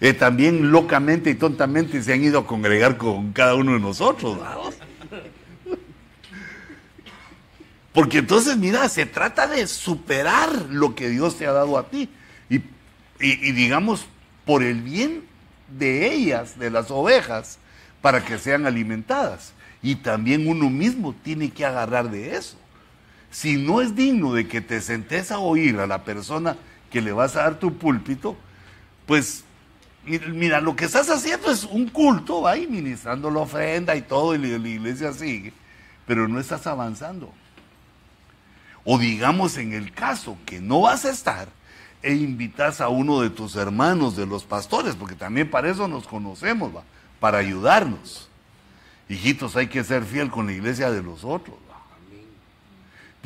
eh, 0.00 0.12
también 0.12 0.70
locamente 0.70 1.30
y 1.30 1.34
tontamente 1.34 2.02
se 2.02 2.12
han 2.12 2.22
ido 2.22 2.40
a 2.40 2.46
congregar 2.46 2.96
con 2.96 3.32
cada 3.32 3.56
uno 3.56 3.72
de 3.72 3.80
nosotros. 3.80 4.38
Porque 7.92 8.18
entonces, 8.18 8.56
mira, 8.58 8.88
se 8.88 9.06
trata 9.06 9.46
de 9.48 9.66
superar 9.66 10.50
lo 10.70 10.94
que 10.94 11.08
Dios 11.08 11.36
te 11.36 11.46
ha 11.46 11.52
dado 11.52 11.78
a 11.78 11.88
ti. 11.88 12.10
Y 13.18 13.52
digamos, 13.52 14.06
por 14.44 14.62
el 14.62 14.82
bien 14.82 15.24
de 15.76 16.12
ellas, 16.12 16.58
de 16.58 16.70
las 16.70 16.90
ovejas, 16.90 17.58
para 18.06 18.24
que 18.24 18.38
sean 18.38 18.66
alimentadas. 18.66 19.52
Y 19.82 19.96
también 19.96 20.46
uno 20.46 20.70
mismo 20.70 21.12
tiene 21.24 21.50
que 21.50 21.64
agarrar 21.64 22.08
de 22.08 22.36
eso. 22.36 22.56
Si 23.32 23.56
no 23.56 23.80
es 23.80 23.96
digno 23.96 24.32
de 24.32 24.46
que 24.46 24.60
te 24.60 24.80
sentes 24.80 25.32
a 25.32 25.40
oír 25.40 25.80
a 25.80 25.88
la 25.88 26.04
persona 26.04 26.56
que 26.88 27.02
le 27.02 27.10
vas 27.10 27.34
a 27.34 27.42
dar 27.42 27.58
tu 27.58 27.76
púlpito, 27.76 28.36
pues 29.06 29.42
mira, 30.04 30.60
lo 30.60 30.76
que 30.76 30.84
estás 30.84 31.10
haciendo 31.10 31.50
es 31.50 31.64
un 31.64 31.88
culto, 31.88 32.42
va 32.42 32.52
ahí 32.52 32.68
ministrando 32.68 33.28
la 33.28 33.40
ofrenda 33.40 33.96
y 33.96 34.02
todo, 34.02 34.36
y 34.36 34.38
la 34.38 34.68
iglesia 34.68 35.12
sigue, 35.12 35.52
pero 36.06 36.28
no 36.28 36.38
estás 36.38 36.64
avanzando. 36.68 37.32
O 38.84 38.98
digamos 38.98 39.56
en 39.56 39.72
el 39.72 39.90
caso 39.90 40.38
que 40.46 40.60
no 40.60 40.82
vas 40.82 41.04
a 41.06 41.10
estar, 41.10 41.48
e 42.04 42.14
invitas 42.14 42.80
a 42.80 42.88
uno 42.88 43.20
de 43.22 43.30
tus 43.30 43.56
hermanos, 43.56 44.14
de 44.14 44.26
los 44.26 44.44
pastores, 44.44 44.94
porque 44.94 45.16
también 45.16 45.50
para 45.50 45.68
eso 45.68 45.88
nos 45.88 46.06
conocemos, 46.06 46.70
¿va? 46.72 46.84
Para 47.20 47.38
ayudarnos. 47.38 48.28
Hijitos, 49.08 49.56
hay 49.56 49.68
que 49.68 49.84
ser 49.84 50.04
fiel 50.04 50.30
con 50.30 50.46
la 50.46 50.52
iglesia 50.52 50.90
de 50.90 51.02
los 51.02 51.24
otros. 51.24 51.56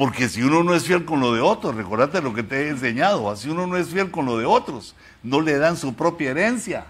Porque 0.01 0.31
si 0.31 0.43
uno 0.43 0.65
no 0.65 0.75
es 0.75 0.85
fiel 0.85 1.05
con 1.05 1.21
lo 1.21 1.35
de 1.35 1.43
otros, 1.43 1.75
recordate 1.75 2.23
lo 2.23 2.33
que 2.33 2.43
te 2.43 2.63
he 2.63 2.69
enseñado, 2.71 3.37
si 3.37 3.51
uno 3.51 3.67
no 3.67 3.77
es 3.77 3.89
fiel 3.89 4.11
con 4.11 4.25
lo 4.25 4.39
de 4.39 4.47
otros, 4.47 4.95
no 5.23 5.43
le 5.43 5.59
dan 5.59 5.77
su 5.77 5.93
propia 5.93 6.31
herencia. 6.31 6.87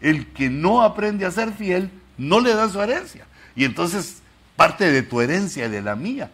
El 0.00 0.28
que 0.28 0.48
no 0.48 0.82
aprende 0.82 1.26
a 1.26 1.32
ser 1.32 1.52
fiel, 1.52 1.90
no 2.16 2.38
le 2.38 2.54
dan 2.54 2.70
su 2.70 2.80
herencia. 2.80 3.26
Y 3.56 3.64
entonces 3.64 4.22
parte 4.54 4.92
de 4.92 5.02
tu 5.02 5.20
herencia, 5.20 5.68
de 5.68 5.82
la 5.82 5.96
mía, 5.96 6.30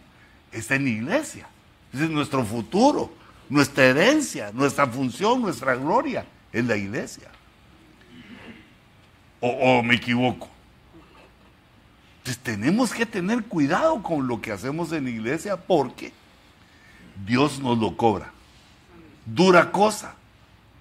está 0.51 0.75
en 0.75 0.83
la 0.83 0.89
iglesia. 0.91 1.47
Es 1.91 2.07
nuestro 2.11 2.45
futuro, 2.45 3.11
nuestra 3.49 3.85
herencia, 3.85 4.51
nuestra 4.53 4.85
función, 4.85 5.41
nuestra 5.41 5.73
gloria 5.73 6.27
en 6.53 6.67
la 6.67 6.77
iglesia. 6.77 7.30
O 9.41 9.83
me 9.83 9.95
equivoco. 9.95 10.49
Entonces 12.19 12.43
tenemos 12.43 12.93
que 12.93 13.05
tener 13.05 13.43
cuidado 13.45 14.03
con 14.03 14.27
lo 14.27 14.39
que 14.39 14.51
hacemos 14.51 14.91
en 14.91 15.05
la 15.05 15.09
iglesia 15.09 15.57
porque 15.57 16.13
Dios 17.25 17.59
nos 17.59 17.79
lo 17.79 17.97
cobra. 17.97 18.31
Dura 19.25 19.71
cosa 19.71 20.13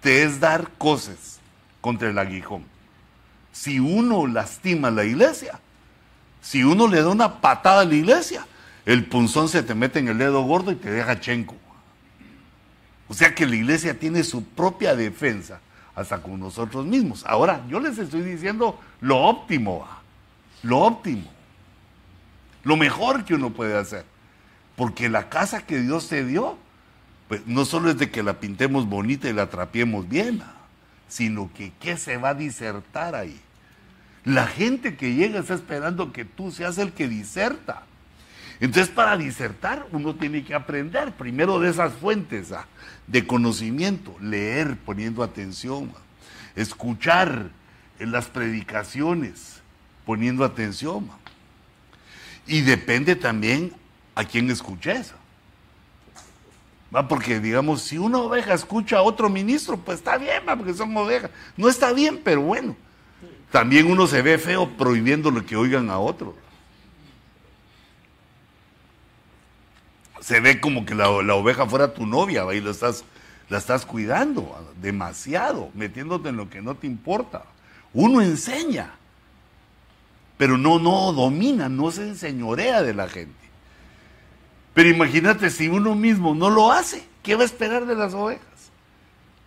te 0.02 0.22
es 0.22 0.38
dar 0.38 0.70
cosas 0.76 1.40
contra 1.80 2.10
el 2.10 2.18
aguijón. 2.18 2.64
Si 3.52 3.80
uno 3.80 4.26
lastima 4.26 4.90
la 4.90 5.04
iglesia, 5.04 5.58
si 6.42 6.62
uno 6.62 6.88
le 6.88 7.02
da 7.02 7.08
una 7.08 7.40
patada 7.40 7.80
a 7.80 7.84
la 7.86 7.94
iglesia, 7.94 8.46
el 8.84 9.06
punzón 9.06 9.48
se 9.48 9.62
te 9.62 9.74
mete 9.74 9.98
en 9.98 10.08
el 10.08 10.18
dedo 10.18 10.42
gordo 10.42 10.72
y 10.72 10.76
te 10.76 10.90
deja 10.90 11.20
chenco. 11.20 11.56
O 13.08 13.14
sea 13.14 13.34
que 13.34 13.46
la 13.46 13.56
iglesia 13.56 13.98
tiene 13.98 14.24
su 14.24 14.44
propia 14.44 14.94
defensa 14.94 15.60
hasta 16.00 16.22
con 16.22 16.40
nosotros 16.40 16.86
mismos. 16.86 17.24
Ahora, 17.26 17.64
yo 17.68 17.80
les 17.80 17.98
estoy 17.98 18.22
diciendo 18.22 18.78
lo 19.00 19.18
óptimo 19.18 19.86
lo 20.62 20.78
óptimo, 20.80 21.30
lo 22.64 22.76
mejor 22.76 23.24
que 23.24 23.34
uno 23.34 23.50
puede 23.50 23.76
hacer. 23.76 24.04
Porque 24.76 25.08
la 25.08 25.28
casa 25.28 25.66
que 25.66 25.80
Dios 25.80 26.08
te 26.08 26.24
dio, 26.24 26.56
pues 27.28 27.46
no 27.46 27.64
solo 27.64 27.90
es 27.90 27.98
de 27.98 28.10
que 28.10 28.22
la 28.22 28.40
pintemos 28.40 28.86
bonita 28.86 29.28
y 29.28 29.32
la 29.32 29.48
trapiemos 29.48 30.08
bien, 30.08 30.42
sino 31.08 31.50
que 31.54 31.72
qué 31.80 31.96
se 31.96 32.16
va 32.16 32.30
a 32.30 32.34
disertar 32.34 33.14
ahí. 33.14 33.38
La 34.24 34.46
gente 34.46 34.96
que 34.96 35.14
llega 35.14 35.40
está 35.40 35.54
esperando 35.54 36.12
que 36.12 36.24
tú 36.24 36.50
seas 36.50 36.78
el 36.78 36.92
que 36.92 37.08
diserta. 37.08 37.82
Entonces, 38.60 38.92
para 38.92 39.16
disertar, 39.16 39.86
uno 39.90 40.14
tiene 40.14 40.44
que 40.44 40.54
aprender 40.54 41.12
primero 41.12 41.58
de 41.58 41.70
esas 41.70 41.94
fuentes 41.94 42.52
ah, 42.52 42.66
de 43.06 43.26
conocimiento, 43.26 44.14
leer 44.20 44.76
poniendo 44.84 45.22
atención, 45.22 45.90
escuchar 46.54 47.50
en 47.98 48.12
las 48.12 48.26
predicaciones, 48.26 49.62
poniendo 50.04 50.44
atención. 50.44 51.08
Y 52.46 52.60
depende 52.60 53.16
también 53.16 53.72
a 54.14 54.24
quién 54.24 54.50
escuches. 54.50 55.14
¿Va? 56.94 57.08
Porque, 57.08 57.40
digamos, 57.40 57.82
si 57.82 57.96
una 57.96 58.18
oveja 58.18 58.52
escucha 58.52 58.98
a 58.98 59.02
otro 59.02 59.30
ministro, 59.30 59.78
pues 59.78 59.98
está 59.98 60.18
bien, 60.18 60.42
porque 60.44 60.74
son 60.74 60.94
ovejas. 60.96 61.30
No 61.56 61.68
está 61.68 61.92
bien, 61.92 62.20
pero 62.22 62.42
bueno. 62.42 62.76
También 63.50 63.90
uno 63.90 64.06
se 64.06 64.22
ve 64.22 64.38
feo 64.38 64.68
prohibiendo 64.76 65.30
lo 65.30 65.46
que 65.46 65.56
oigan 65.56 65.88
a 65.88 65.98
otro. 65.98 66.36
Se 70.20 70.40
ve 70.40 70.60
como 70.60 70.84
que 70.84 70.94
la, 70.94 71.10
oveja 71.10 71.66
fuera 71.66 71.94
tu 71.94 72.06
novia, 72.06 72.44
y 72.54 72.60
lo 72.60 72.70
estás, 72.70 73.04
la 73.48 73.58
estás 73.58 73.86
cuidando 73.86 74.72
demasiado, 74.80 75.70
metiéndote 75.74 76.28
en 76.28 76.36
lo 76.36 76.50
que 76.50 76.62
no 76.62 76.74
te 76.74 76.86
importa. 76.86 77.44
Uno 77.92 78.20
enseña 78.20 78.94
pero 80.40 80.56
no, 80.56 80.78
no 80.78 81.12
domina, 81.12 81.68
no 81.68 81.90
se 81.90 82.00
enseñorea 82.00 82.82
de 82.82 82.94
la 82.94 83.10
gente. 83.10 83.34
Pero 84.72 84.88
imagínate 84.88 85.50
si 85.50 85.68
uno 85.68 85.94
mismo 85.94 86.34
no 86.34 86.48
lo 86.48 86.72
hace, 86.72 87.06
¿qué 87.22 87.34
va 87.34 87.42
a 87.42 87.44
esperar 87.44 87.84
de 87.84 87.94
las 87.94 88.14
ovejas? 88.14 88.70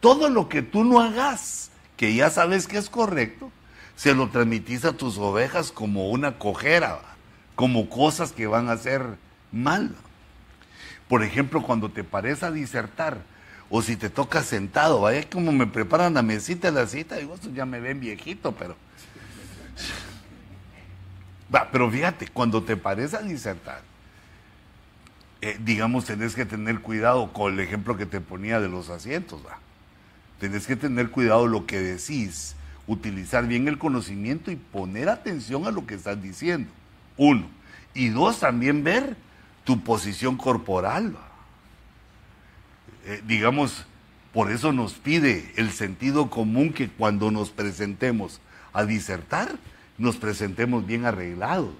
Todo 0.01 0.29
lo 0.29 0.49
que 0.49 0.61
tú 0.61 0.83
no 0.83 1.01
hagas, 1.01 1.71
que 1.97 2.13
ya 2.13 2.29
sabes 2.29 2.67
que 2.67 2.77
es 2.77 2.91
correcto, 2.91 3.51
se 3.95 4.13
lo 4.13 4.29
transmitís 4.29 4.85
a 4.85 4.93
tus 4.93 5.17
ovejas 5.17 5.71
como 5.71 6.11
una 6.11 6.37
cojera, 6.37 7.01
como 7.55 7.89
cosas 7.89 8.31
que 8.31 8.45
van 8.45 8.69
a 8.69 8.77
ser 8.77 9.17
mal. 9.51 9.95
Por 11.13 11.21
ejemplo, 11.21 11.61
cuando 11.61 11.91
te 11.91 12.03
pares 12.03 12.41
a 12.41 12.49
disertar, 12.49 13.19
o 13.69 13.83
si 13.83 13.95
te 13.95 14.09
toca 14.09 14.41
sentado, 14.41 15.01
vaya 15.01 15.29
como 15.29 15.51
me 15.51 15.67
preparan 15.67 16.15
la 16.15 16.23
mesita 16.23 16.71
la 16.71 16.87
cita, 16.87 17.17
digo, 17.17 17.37
ya 17.53 17.67
me 17.67 17.79
ven 17.79 17.99
viejito, 17.99 18.51
pero 18.53 18.75
pero 21.71 21.91
fíjate, 21.91 22.29
cuando 22.29 22.63
te 22.63 22.75
parece 22.77 23.15
a 23.15 23.21
disertar, 23.21 23.83
eh, 25.41 25.55
digamos, 25.63 26.05
tenés 26.05 26.33
que 26.33 26.45
tener 26.45 26.79
cuidado 26.79 27.31
con 27.31 27.53
el 27.53 27.59
ejemplo 27.59 27.95
que 27.95 28.07
te 28.07 28.19
ponía 28.19 28.59
de 28.59 28.69
los 28.69 28.89
asientos, 28.89 29.45
¿va? 29.45 29.59
Tenés 30.39 30.65
que 30.65 30.75
tener 30.75 31.11
cuidado 31.11 31.45
lo 31.45 31.67
que 31.67 31.79
decís, 31.79 32.55
utilizar 32.87 33.45
bien 33.45 33.67
el 33.67 33.77
conocimiento 33.77 34.49
y 34.49 34.55
poner 34.55 35.09
atención 35.09 35.67
a 35.67 35.71
lo 35.71 35.85
que 35.85 35.93
estás 35.93 36.19
diciendo. 36.19 36.71
Uno. 37.17 37.45
Y 37.93 38.09
dos, 38.09 38.39
también 38.39 38.83
ver 38.83 39.15
tu 39.63 39.83
posición 39.83 40.37
corporal. 40.37 41.15
Eh, 43.05 43.21
digamos, 43.25 43.85
por 44.33 44.51
eso 44.51 44.71
nos 44.71 44.93
pide 44.93 45.53
el 45.57 45.71
sentido 45.71 46.29
común 46.29 46.73
que 46.73 46.89
cuando 46.89 47.31
nos 47.31 47.49
presentemos 47.51 48.41
a 48.73 48.85
disertar, 48.85 49.55
nos 49.97 50.17
presentemos 50.17 50.85
bien 50.85 51.05
arreglados. 51.05 51.73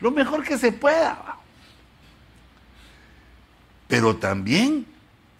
Lo 0.00 0.10
mejor 0.10 0.44
que 0.44 0.58
se 0.58 0.72
pueda. 0.72 1.36
Pero 3.88 4.16
también 4.16 4.86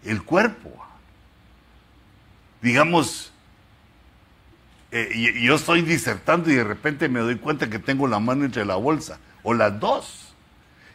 el 0.04 0.22
cuerpo. 0.22 0.70
Digamos, 2.60 3.32
eh, 4.90 5.40
yo 5.42 5.54
estoy 5.54 5.82
disertando 5.82 6.50
y 6.50 6.54
de 6.54 6.64
repente 6.64 7.08
me 7.08 7.20
doy 7.20 7.36
cuenta 7.36 7.70
que 7.70 7.78
tengo 7.78 8.06
la 8.06 8.20
mano 8.20 8.44
entre 8.44 8.64
la 8.64 8.76
bolsa, 8.76 9.18
o 9.42 9.54
las 9.54 9.80
dos. 9.80 10.21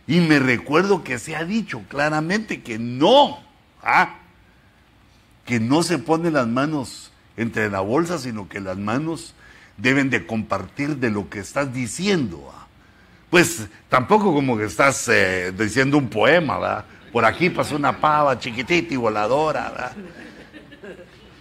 Y 0.07 0.21
me 0.21 0.39
recuerdo 0.39 1.03
que 1.03 1.19
se 1.19 1.35
ha 1.35 1.43
dicho 1.43 1.83
claramente 1.89 2.61
que 2.61 2.79
no, 2.79 3.39
¿ah? 3.83 4.15
que 5.45 5.59
no 5.59 5.83
se 5.83 5.97
ponen 5.97 6.33
las 6.33 6.47
manos 6.47 7.11
entre 7.35 7.69
la 7.69 7.81
bolsa, 7.81 8.17
sino 8.17 8.47
que 8.47 8.59
las 8.59 8.77
manos 8.77 9.33
deben 9.77 10.09
de 10.09 10.25
compartir 10.25 10.97
de 10.97 11.11
lo 11.11 11.29
que 11.29 11.39
estás 11.39 11.73
diciendo. 11.73 12.53
Pues 13.29 13.67
tampoco 13.89 14.33
como 14.33 14.57
que 14.57 14.65
estás 14.65 15.07
eh, 15.09 15.53
diciendo 15.57 15.97
un 15.97 16.09
poema, 16.09 16.57
¿verdad? 16.57 16.85
Por 17.11 17.25
aquí 17.25 17.49
pasó 17.49 17.75
una 17.75 17.99
pava 17.99 18.39
chiquitita 18.39 18.93
y 18.93 18.97
voladora, 18.97 19.69
¿verdad? 19.69 19.91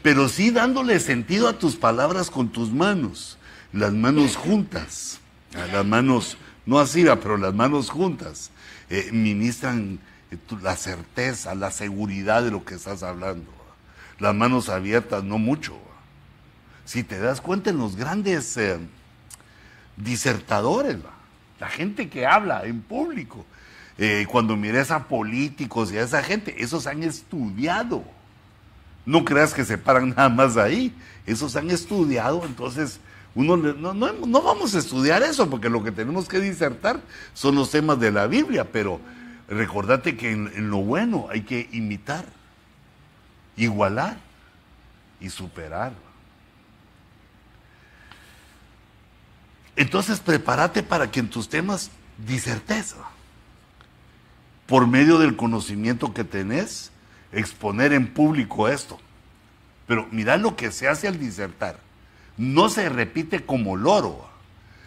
Pero 0.03 0.29
sí 0.29 0.51
dándole 0.51 1.01
sentido 1.01 1.49
a 1.49 1.59
tus 1.59 1.77
palabras 1.77 2.31
con 2.31 2.49
tus 2.49 2.71
manos, 2.71 3.39
las 3.73 3.93
manos 3.93 4.37
juntas, 4.37 5.19
las 5.73 5.85
manos, 5.85 6.37
no 6.65 6.79
así, 6.79 7.05
pero 7.23 7.37
las 7.37 7.55
manos 7.55 7.91
juntas, 7.91 8.51
eh, 8.91 9.11
ministran 9.13 9.99
eh, 10.31 10.39
la 10.63 10.77
certeza, 10.77 11.55
la 11.55 11.71
seguridad 11.71 12.43
de 12.43 12.51
lo 12.51 12.65
que 12.65 12.75
estás 12.75 13.03
hablando. 13.03 13.51
Las 14.19 14.35
manos 14.35 14.69
abiertas, 14.69 15.25
no 15.25 15.39
mucho 15.39 15.79
si 16.85 17.03
te 17.03 17.19
das 17.19 17.41
cuenta 17.41 17.71
en 17.71 17.79
los 17.79 17.97
grandes 17.97 18.57
eh, 18.57 18.79
disertadores, 19.97 20.97
la 21.59 21.69
gente 21.69 22.09
que 22.09 22.27
habla 22.27 22.65
en 22.65 22.81
público, 22.81 23.45
cuando 24.29 24.57
mires 24.57 24.93
a 24.93 25.09
políticos 25.09 25.91
y 25.91 25.97
a 25.97 26.03
esa 26.03 26.23
gente, 26.23 26.63
esos 26.63 26.87
han 26.87 27.03
estudiado. 27.03 28.05
No 29.05 29.25
creas 29.25 29.53
que 29.53 29.65
se 29.65 29.79
paran 29.79 30.11
nada 30.17 30.29
más 30.29 30.57
ahí, 30.57 30.95
esos 31.27 31.57
han 31.57 31.71
estudiado, 31.71 32.45
entonces 32.45 33.01
uno 33.37 33.59
no, 33.59 33.93
no, 33.93 34.43
vamos 34.43 34.75
a 34.75 34.79
estudiar 34.79 35.23
eso, 35.23 35.51
porque 35.51 35.69
lo 35.69 35.85
que 35.85 35.93
tenemos 35.93 36.27
que 36.27 36.41
disertar 36.41 37.03
son 37.35 37.55
los 37.55 37.71
temas 37.71 38.01
de 38.01 38.11
la 38.11 38.27
Biblia, 38.27 38.73
pero 38.73 38.99
recordate 39.47 40.17
que 40.17 40.33
en, 40.33 40.71
lo 40.71 40.79
bueno 40.79 41.27
hay 41.31 41.43
que 41.43 41.69
imitar, 41.71 42.25
igualar 43.55 44.17
y 45.21 45.29
superar. 45.29 45.93
Entonces 49.77 50.19
prepárate 50.19 50.83
para 50.83 51.11
que 51.11 51.21
en 51.21 51.29
tus 51.29 51.51
temas 51.51 51.91
disertes. 52.27 52.97
Por 54.67 54.87
medio 54.87 55.19
del 55.19 55.37
conocimiento 55.37 56.15
que 56.15 56.25
tenés, 56.25 56.91
exponer 57.33 57.93
en 57.93 58.07
público 58.07 58.67
esto. 58.67 58.99
Pero 59.87 60.09
mira 60.11 60.39
lo 60.39 60.57
que 60.57 60.73
se 60.73 60.89
hace 60.89 61.07
al 61.07 61.19
disertar. 61.19 61.86
No 62.37 62.69
se 62.69 62.89
repite 62.89 63.45
como 63.45 63.77
loro, 63.77 64.27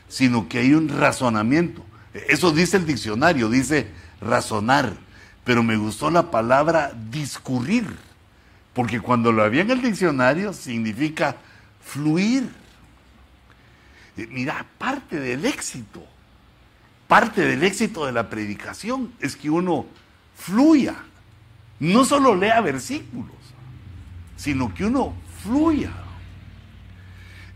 sino 0.07 0.47
que 0.47 0.59
hay 0.59 0.73
un 0.73 0.89
razonamiento. 0.89 1.83
Eso 2.13 2.51
dice 2.51 2.77
el 2.77 2.85
diccionario, 2.85 3.49
dice 3.49 3.87
razonar. 4.21 4.93
Pero 5.43 5.63
me 5.63 5.77
gustó 5.77 6.11
la 6.11 6.29
palabra 6.31 6.91
discurrir, 7.09 7.87
porque 8.73 8.99
cuando 8.99 9.31
lo 9.31 9.43
había 9.43 9.61
en 9.61 9.71
el 9.71 9.81
diccionario 9.81 10.53
significa 10.53 11.37
fluir. 11.83 12.49
Eh, 14.17 14.27
mira, 14.29 14.65
parte 14.77 15.19
del 15.19 15.45
éxito, 15.45 16.05
parte 17.07 17.41
del 17.41 17.63
éxito 17.63 18.05
de 18.05 18.11
la 18.11 18.29
predicación 18.29 19.11
es 19.19 19.35
que 19.35 19.49
uno 19.49 19.85
fluya, 20.35 20.95
no 21.79 22.05
solo 22.05 22.35
lea 22.35 22.61
versículos, 22.61 23.31
sino 24.35 24.73
que 24.73 24.85
uno 24.85 25.13
fluya. 25.41 25.91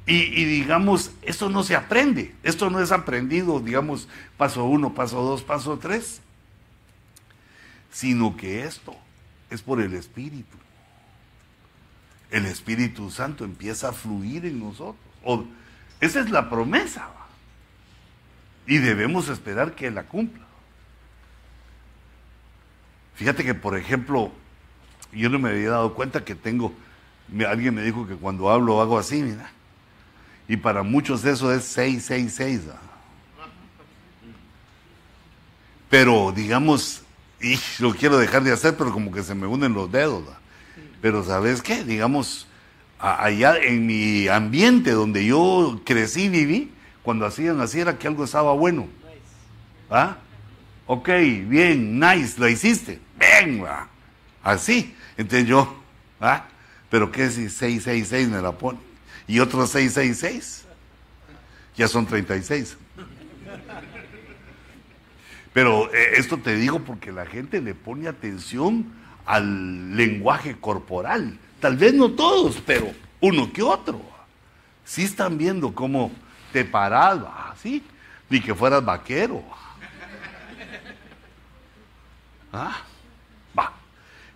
Y, 0.06 0.44
digamos, 0.44 1.12
esto 1.22 1.50
no 1.50 1.64
se 1.64 1.78
aprende, 1.78 2.36
esto 2.44 2.70
no 2.70 2.82
es 2.82 2.92
aprendido, 2.92 3.62
digamos, 3.62 4.10
paso 4.36 4.66
uno, 4.66 4.94
paso 4.94 5.22
dos, 5.22 5.44
paso 5.44 5.80
tres, 5.80 6.20
sino 7.90 8.36
que 8.36 8.66
esto 8.66 8.94
es 9.50 9.62
por 9.62 9.80
el 9.80 9.94
Espíritu. 9.94 10.58
El 12.32 12.46
Espíritu 12.48 13.12
Santo 13.12 13.46
empieza 13.46 13.90
a 13.90 13.94
fluir 13.94 14.46
en 14.46 14.60
nosotros. 14.60 14.98
esa 16.02 16.20
es 16.20 16.30
la 16.30 16.50
promesa. 16.50 17.08
Y 18.68 18.80
debemos 18.80 19.30
esperar 19.30 19.74
que 19.74 19.90
la 19.90 20.04
cumpla. 20.04 20.44
Fíjate 23.16 23.46
que, 23.46 23.54
por 23.54 23.78
ejemplo, 23.78 24.34
yo 25.14 25.30
no 25.30 25.40
me 25.40 25.50
había 25.50 25.70
dado 25.70 25.94
cuenta 25.94 26.26
que 26.26 26.36
tengo, 26.36 26.74
alguien 27.48 27.76
me 27.76 27.84
dijo 27.84 28.06
que 28.06 28.16
cuando 28.16 28.50
hablo 28.50 28.82
hago 28.82 28.98
así, 28.98 29.22
mira. 29.22 29.50
Y 30.48 30.58
para 30.58 30.84
muchos 30.84 31.24
eso 31.26 31.54
es 31.54 31.64
666. 31.66 32.62
Pero 35.90 36.32
digamos, 36.36 37.04
y 37.42 37.60
lo 37.80 37.94
quiero 37.94 38.18
dejar 38.18 38.44
de 38.44 38.52
hacer, 38.52 38.76
pero 38.76 38.92
como 38.92 39.12
que 39.12 39.24
se 39.24 39.36
me 39.36 39.48
unen 39.48 39.74
los 39.74 39.92
dedos. 39.92 40.24
Pero 41.02 41.24
¿sabes 41.24 41.62
qué? 41.62 41.84
Digamos, 41.84 42.48
allá 42.98 43.58
en 43.58 43.86
mi 43.86 44.28
ambiente 44.28 44.92
donde 44.92 45.26
yo 45.26 45.82
crecí 45.86 46.24
y 46.24 46.30
viví, 46.30 46.72
cuando 47.04 47.26
hacían 47.26 47.60
así 47.60 47.80
era 47.80 47.98
que 47.98 48.08
algo 48.08 48.24
estaba 48.24 48.54
bueno. 48.54 48.88
¿Ah? 49.90 50.18
Ok, 50.88 51.10
bien, 51.48 52.00
nice, 52.00 52.40
lo 52.40 52.48
hiciste. 52.48 53.00
Venga. 53.18 53.88
Así. 54.42 54.96
Entonces 55.18 55.48
yo, 55.48 55.82
¿ah? 56.20 56.46
Pero 56.90 57.12
¿qué 57.12 57.30
si 57.30 57.50
666 57.50 58.30
me 58.30 58.42
la 58.42 58.52
pone? 58.54 58.80
Y 59.28 59.40
otros 59.40 59.70
666. 59.72 60.66
Ya 61.76 61.88
son 61.88 62.06
36. 62.06 62.78
Pero 65.54 65.94
eh, 65.94 66.14
esto 66.18 66.38
te 66.38 66.56
digo 66.56 66.80
porque 66.80 67.12
la 67.12 67.26
gente 67.26 67.62
le 67.62 67.76
pone 67.76 68.08
atención 68.08 68.92
al 69.26 69.96
lenguaje 69.96 70.56
corporal. 70.60 71.38
Tal 71.60 71.78
vez 71.78 71.94
no 71.94 72.12
todos, 72.12 72.62
pero 72.66 72.92
uno 73.22 73.54
que 73.54 73.62
otro. 73.62 74.02
Sí 74.84 75.04
están 75.04 75.38
viendo 75.38 75.74
cómo 75.74 76.12
te 76.52 76.66
paras, 76.66 77.20
así, 77.52 77.84
ni 78.30 78.42
que 78.42 78.54
fueras 78.54 78.84
vaquero. 78.84 79.44
¿Ah? 82.52 82.82
Va. 83.58 83.74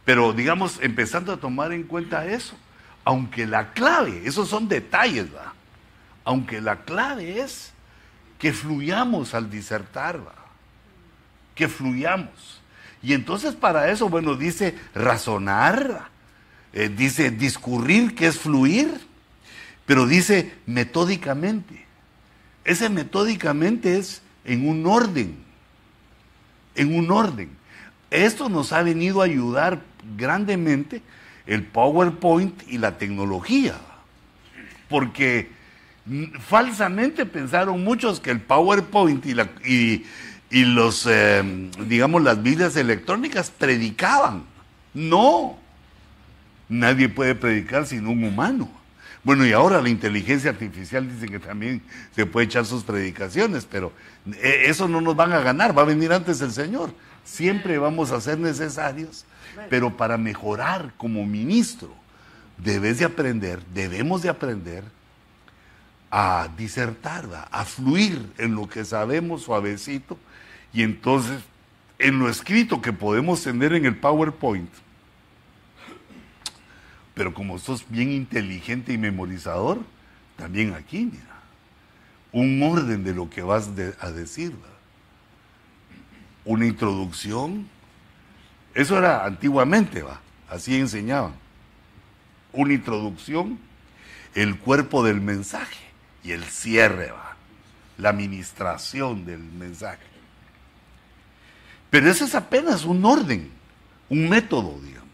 Pero 0.06 0.34
digamos, 0.34 0.80
empezando 0.82 1.34
a 1.34 1.38
tomar 1.38 1.74
en 1.74 1.84
cuenta 1.84 2.26
eso, 2.26 2.56
aunque 3.08 3.46
la 3.46 3.72
clave, 3.72 4.24
esos 4.26 4.50
son 4.50 4.68
detalles, 4.68 5.34
¿va? 5.34 5.54
aunque 6.26 6.60
la 6.60 6.84
clave 6.84 7.40
es 7.40 7.72
que 8.38 8.52
fluyamos 8.52 9.34
al 9.34 9.50
disertar, 9.50 10.20
¿va? 10.20 10.36
que 11.56 11.70
fluyamos. 11.70 12.60
Y 13.02 13.14
entonces 13.14 13.56
para 13.56 13.90
eso, 13.92 14.10
bueno, 14.10 14.36
dice 14.36 14.78
razonar, 14.94 16.10
eh, 16.74 16.90
dice 16.90 17.32
discurrir, 17.32 18.14
que 18.14 18.28
es 18.28 18.38
fluir, 18.38 19.00
pero 19.86 20.06
dice 20.06 20.54
metódicamente. 20.66 21.86
Ese 22.66 22.90
metódicamente 22.90 23.98
es 23.98 24.22
en 24.44 24.68
un 24.68 24.86
orden, 24.86 25.38
en 26.76 26.94
un 26.94 27.10
orden. 27.10 27.52
Esto 28.12 28.50
nos 28.50 28.74
ha 28.74 28.84
venido 28.84 29.22
a 29.22 29.26
ayudar 29.26 29.82
grandemente 30.18 31.02
el 31.48 31.64
PowerPoint 31.64 32.62
y 32.68 32.78
la 32.78 32.98
tecnología, 32.98 33.76
porque 34.90 35.50
falsamente 36.48 37.26
pensaron 37.26 37.84
muchos 37.84 38.20
que 38.20 38.32
el 38.32 38.42
PowerPoint 38.42 39.26
y, 39.26 39.34
la, 39.34 39.50
y, 39.66 40.04
los, 40.52 41.08
eh, 41.10 41.70
digamos, 41.88 42.22
las 42.22 42.42
Biblias 42.42 42.76
electrónicas 42.76 43.50
predicaban. 43.50 44.44
No, 44.94 45.58
nadie 46.70 47.10
puede 47.10 47.36
predicar 47.36 47.86
sin 47.86 48.08
un 48.08 48.24
humano. 48.24 48.70
Bueno, 49.24 49.46
y 49.46 49.52
ahora 49.52 49.82
la 49.82 49.90
inteligencia 49.90 50.52
artificial 50.52 51.10
dice 51.10 51.28
que 51.28 51.40
también 51.40 51.82
se 52.16 52.26
puede 52.26 52.46
echar 52.46 52.66
sus 52.66 52.84
predicaciones, 52.84 53.68
pero 53.70 53.92
eh, 54.26 54.64
eso 54.68 54.88
no 54.88 55.02
nos 55.02 55.16
van 55.16 55.34
a 55.34 55.40
ganar, 55.40 55.78
va 55.78 55.82
a 55.82 55.86
venir 55.86 56.14
antes 56.14 56.40
el 56.40 56.52
Señor. 56.52 56.92
Siempre 57.26 57.78
vamos 57.78 58.12
a 58.12 58.22
ser 58.22 58.40
necesarios, 58.40 59.26
pero 59.70 59.96
para 59.96 60.18
mejorar 60.18 60.94
como 60.98 61.26
ministro, 61.26 61.94
debes 62.58 63.00
de 63.00 63.06
aprender, 63.06 63.64
debemos 63.74 64.22
de 64.22 64.30
aprender 64.30 64.84
a 66.10 66.50
disertar, 66.58 67.48
a 67.52 67.66
fluir 67.66 68.32
en 68.38 68.56
lo 68.56 68.68
que 68.68 68.86
sabemos 68.86 69.44
suavecito, 69.44 70.18
y 70.74 70.84
entonces 70.84 71.42
en 72.00 72.20
lo 72.20 72.30
escrito 72.30 72.82
que 72.82 72.94
podemos 72.94 73.44
tener 73.44 73.74
en 73.74 73.86
el 73.86 73.96
PowerPoint, 73.96 74.70
pero 77.14 77.34
como 77.34 77.58
sos 77.58 77.84
bien 77.90 78.12
inteligente 78.12 78.94
y 78.94 78.98
memorizador, 78.98 79.80
también 80.36 80.74
aquí, 80.76 81.10
mira, 81.12 81.42
un 82.32 82.62
orden 82.62 83.04
de 83.04 83.14
lo 83.14 83.30
que 83.30 83.42
vas 83.42 83.70
a 84.00 84.12
decir, 84.12 84.54
una 86.46 86.68
introducción, 86.68 87.68
eso 88.78 89.00
era 89.00 89.26
antiguamente, 89.26 90.04
va, 90.04 90.22
así 90.48 90.80
enseñaban, 90.80 91.34
una 92.54 92.74
introducción, 92.74 93.58
el 94.36 94.60
cuerpo 94.60 95.04
del 95.04 95.20
mensaje 95.20 95.84
y 96.24 96.32
el 96.32 96.44
cierre, 96.44 97.10
va, 97.10 97.38
la 97.98 98.10
administración 98.10 99.26
del 99.26 99.40
mensaje. 99.40 100.06
Pero 101.90 102.08
eso 102.08 102.26
es 102.26 102.36
apenas 102.36 102.86
un 102.86 103.04
orden, 103.04 103.50
un 104.10 104.30
método, 104.30 104.80
digamos. 104.80 105.10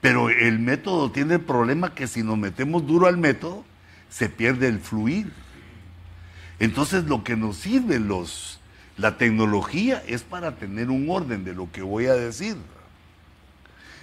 Pero 0.00 0.30
el 0.30 0.60
método 0.60 1.10
tiene 1.10 1.34
el 1.34 1.40
problema 1.40 1.96
que 1.96 2.06
si 2.06 2.22
nos 2.22 2.38
metemos 2.38 2.86
duro 2.86 3.08
al 3.08 3.16
método, 3.16 3.64
se 4.08 4.28
pierde 4.28 4.68
el 4.68 4.78
fluir. 4.78 5.32
Entonces 6.60 7.06
lo 7.06 7.24
que 7.24 7.34
nos 7.34 7.56
sirve 7.56 7.98
los, 7.98 8.55
la 8.96 9.18
tecnología 9.18 10.02
es 10.06 10.22
para 10.22 10.56
tener 10.56 10.90
un 10.90 11.08
orden 11.10 11.44
de 11.44 11.54
lo 11.54 11.70
que 11.70 11.82
voy 11.82 12.06
a 12.06 12.14
decir. 12.14 12.56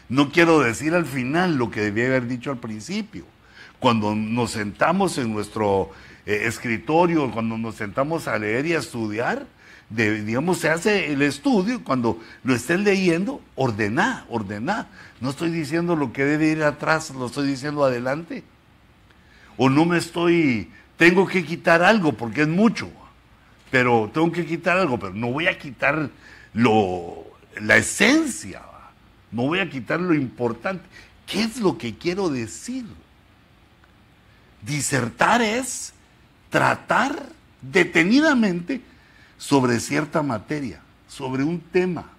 No 0.10 0.32
quiero 0.32 0.60
decir 0.60 0.93
al 0.93 1.06
final 1.06 1.56
lo 1.56 1.71
que 1.71 1.82
debía 1.82 2.06
haber 2.06 2.27
dicho 2.27 2.51
al 2.51 2.58
principio. 2.58 3.25
Cuando 3.79 4.13
nos 4.13 4.51
sentamos 4.51 5.17
en 5.17 5.34
nuestro 5.34 5.91
eh, 6.25 6.43
escritorio, 6.45 7.32
cuando 7.32 7.58
nos 7.58 7.75
sentamos 7.75 8.27
a 8.27 8.38
leer 8.38 8.65
y 8.65 8.73
a 8.73 8.79
estudiar, 8.79 9.47
digamos, 9.89 10.60
se 10.60 10.69
hace 10.69 11.12
el 11.12 11.21
estudio, 11.21 11.84
cuando 11.84 12.19
lo 12.43 12.56
estén 12.56 12.84
leyendo, 12.84 13.41
ordená, 13.56 14.25
ordená. 14.29 14.88
No 15.21 15.29
estoy 15.29 15.51
diciendo 15.51 15.95
lo 15.95 16.13
que 16.13 16.25
debe 16.25 16.47
ir 16.47 16.63
atrás, 16.63 17.12
lo 17.12 17.27
estoy 17.27 17.47
diciendo 17.47 17.84
adelante. 17.84 18.43
O 19.58 19.69
no 19.69 19.86
me 19.86 19.97
estoy, 19.97 20.71
tengo 20.97 21.27
que 21.27 21.45
quitar 21.45 21.84
algo 21.84 22.13
porque 22.13 22.41
es 22.41 22.47
mucho, 22.47 22.89
pero 23.73 24.07
tengo 24.13 24.31
que 24.31 24.45
quitar 24.45 24.77
algo, 24.77 24.99
pero 24.99 25.15
no 25.15 25.31
voy 25.31 25.47
a 25.47 25.57
quitar 25.57 26.12
lo, 26.53 27.25
la 27.59 27.77
esencia, 27.77 28.62
no 29.31 29.47
voy 29.47 29.62
a 29.62 29.69
quitar 29.71 29.99
lo 29.99 30.13
importante. 30.13 30.86
¿Qué 31.25 31.41
es 31.41 31.57
lo 31.59 31.75
que 31.75 31.97
quiero 31.97 32.29
decir? 32.29 32.86
Disertar 34.62 35.41
es 35.41 35.91
tratar 36.51 37.29
detenidamente 37.63 38.79
sobre 39.39 39.79
cierta 39.79 40.21
materia, 40.21 40.79
sobre 41.07 41.43
un 41.43 41.59
tema. 41.59 42.12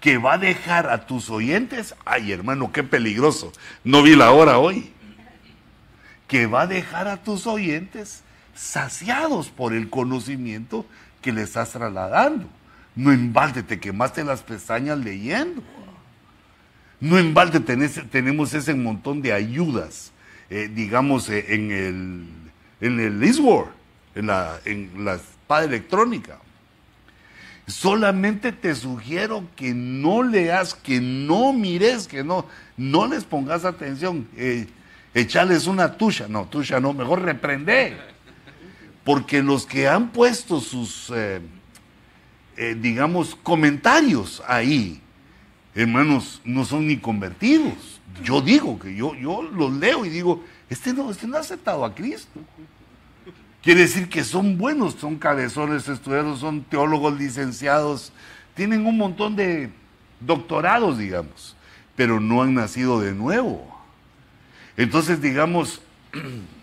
que 0.00 0.16
va 0.16 0.32
a 0.34 0.38
dejar 0.38 0.88
a 0.88 1.04
tus 1.04 1.28
oyentes, 1.28 1.94
ay 2.06 2.32
hermano, 2.32 2.72
qué 2.72 2.82
peligroso, 2.82 3.52
no 3.84 4.02
vi 4.02 4.16
la 4.16 4.30
hora 4.32 4.56
hoy, 4.58 4.90
que 6.26 6.46
va 6.46 6.62
a 6.62 6.66
dejar 6.66 7.06
a 7.06 7.18
tus 7.18 7.46
oyentes 7.46 8.23
saciados 8.54 9.48
por 9.48 9.72
el 9.72 9.90
conocimiento 9.90 10.86
que 11.20 11.32
le 11.32 11.42
estás 11.42 11.70
trasladando. 11.70 12.46
No 12.96 13.12
en 13.12 13.32
te 13.62 13.80
quemaste 13.80 14.22
las 14.24 14.42
pestañas 14.42 14.98
leyendo. 14.98 15.62
No 17.00 17.18
en 17.18 17.34
tenemos 18.10 18.54
ese 18.54 18.74
montón 18.74 19.20
de 19.20 19.32
ayudas, 19.32 20.12
eh, 20.48 20.70
digamos, 20.72 21.28
eh, 21.28 21.44
en 21.48 21.70
el, 21.70 22.28
en 22.80 23.00
el 23.00 23.22
en 24.14 24.26
la, 24.26 24.58
en 24.64 25.04
la 25.04 25.14
espada 25.14 25.64
electrónica. 25.64 26.38
Solamente 27.66 28.52
te 28.52 28.74
sugiero 28.74 29.44
que 29.56 29.72
no 29.74 30.22
leas, 30.22 30.74
que 30.74 31.00
no 31.00 31.52
mires, 31.52 32.06
que 32.06 32.22
no, 32.22 32.46
no 32.76 33.06
les 33.06 33.24
pongas 33.24 33.64
atención. 33.64 34.28
Eh, 34.36 34.68
echales 35.14 35.66
una 35.66 35.96
tuya, 35.96 36.26
no, 36.28 36.44
tuya 36.44 36.78
no, 36.78 36.92
mejor 36.92 37.22
reprende. 37.22 38.13
Porque 39.04 39.42
los 39.42 39.66
que 39.66 39.86
han 39.86 40.10
puesto 40.10 40.60
sus, 40.60 41.10
eh, 41.14 41.40
eh, 42.56 42.76
digamos, 42.80 43.34
comentarios 43.34 44.42
ahí, 44.48 45.00
hermanos, 45.74 46.40
no 46.44 46.64
son 46.64 46.86
ni 46.86 46.96
convertidos. 46.96 48.00
Yo 48.22 48.40
digo 48.40 48.78
que 48.78 48.94
yo, 48.94 49.14
yo 49.14 49.42
los 49.42 49.72
leo 49.74 50.04
y 50.06 50.08
digo, 50.08 50.42
este 50.70 50.94
no, 50.94 51.10
este 51.10 51.26
no 51.26 51.36
ha 51.36 51.40
aceptado 51.40 51.84
a 51.84 51.94
Cristo. 51.94 52.40
Quiere 53.62 53.80
decir 53.80 54.08
que 54.08 54.24
son 54.24 54.58
buenos, 54.58 54.94
son 54.94 55.16
cabezones 55.16 55.88
estudiados, 55.88 56.40
son 56.40 56.62
teólogos 56.62 57.18
licenciados, 57.18 58.12
tienen 58.54 58.86
un 58.86 58.96
montón 58.98 59.36
de 59.36 59.70
doctorados, 60.20 60.98
digamos, 60.98 61.56
pero 61.96 62.20
no 62.20 62.42
han 62.42 62.54
nacido 62.54 63.00
de 63.00 63.12
nuevo. 63.12 63.66
Entonces, 64.76 65.20
digamos, 65.20 65.80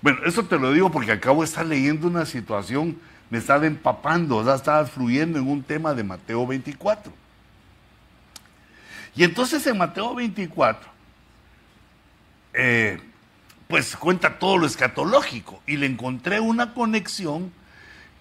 bueno, 0.00 0.18
eso 0.24 0.44
te 0.44 0.58
lo 0.58 0.72
digo 0.72 0.90
porque 0.90 1.12
acabo 1.12 1.42
de 1.42 1.46
estar 1.46 1.66
leyendo 1.66 2.06
una 2.06 2.24
situación, 2.24 2.98
me 3.30 3.38
estaba 3.38 3.66
empapando, 3.66 4.36
o 4.36 4.44
sea, 4.44 4.54
estaba 4.54 4.86
fluyendo 4.86 5.38
en 5.38 5.48
un 5.48 5.62
tema 5.62 5.94
de 5.94 6.04
Mateo 6.04 6.46
24. 6.46 7.12
Y 9.16 9.24
entonces 9.24 9.66
en 9.66 9.76
Mateo 9.76 10.14
24, 10.14 10.88
eh, 12.54 13.00
pues 13.66 13.96
cuenta 13.96 14.38
todo 14.38 14.56
lo 14.58 14.66
escatológico 14.66 15.60
y 15.66 15.76
le 15.76 15.86
encontré 15.86 16.40
una 16.40 16.72
conexión 16.72 17.52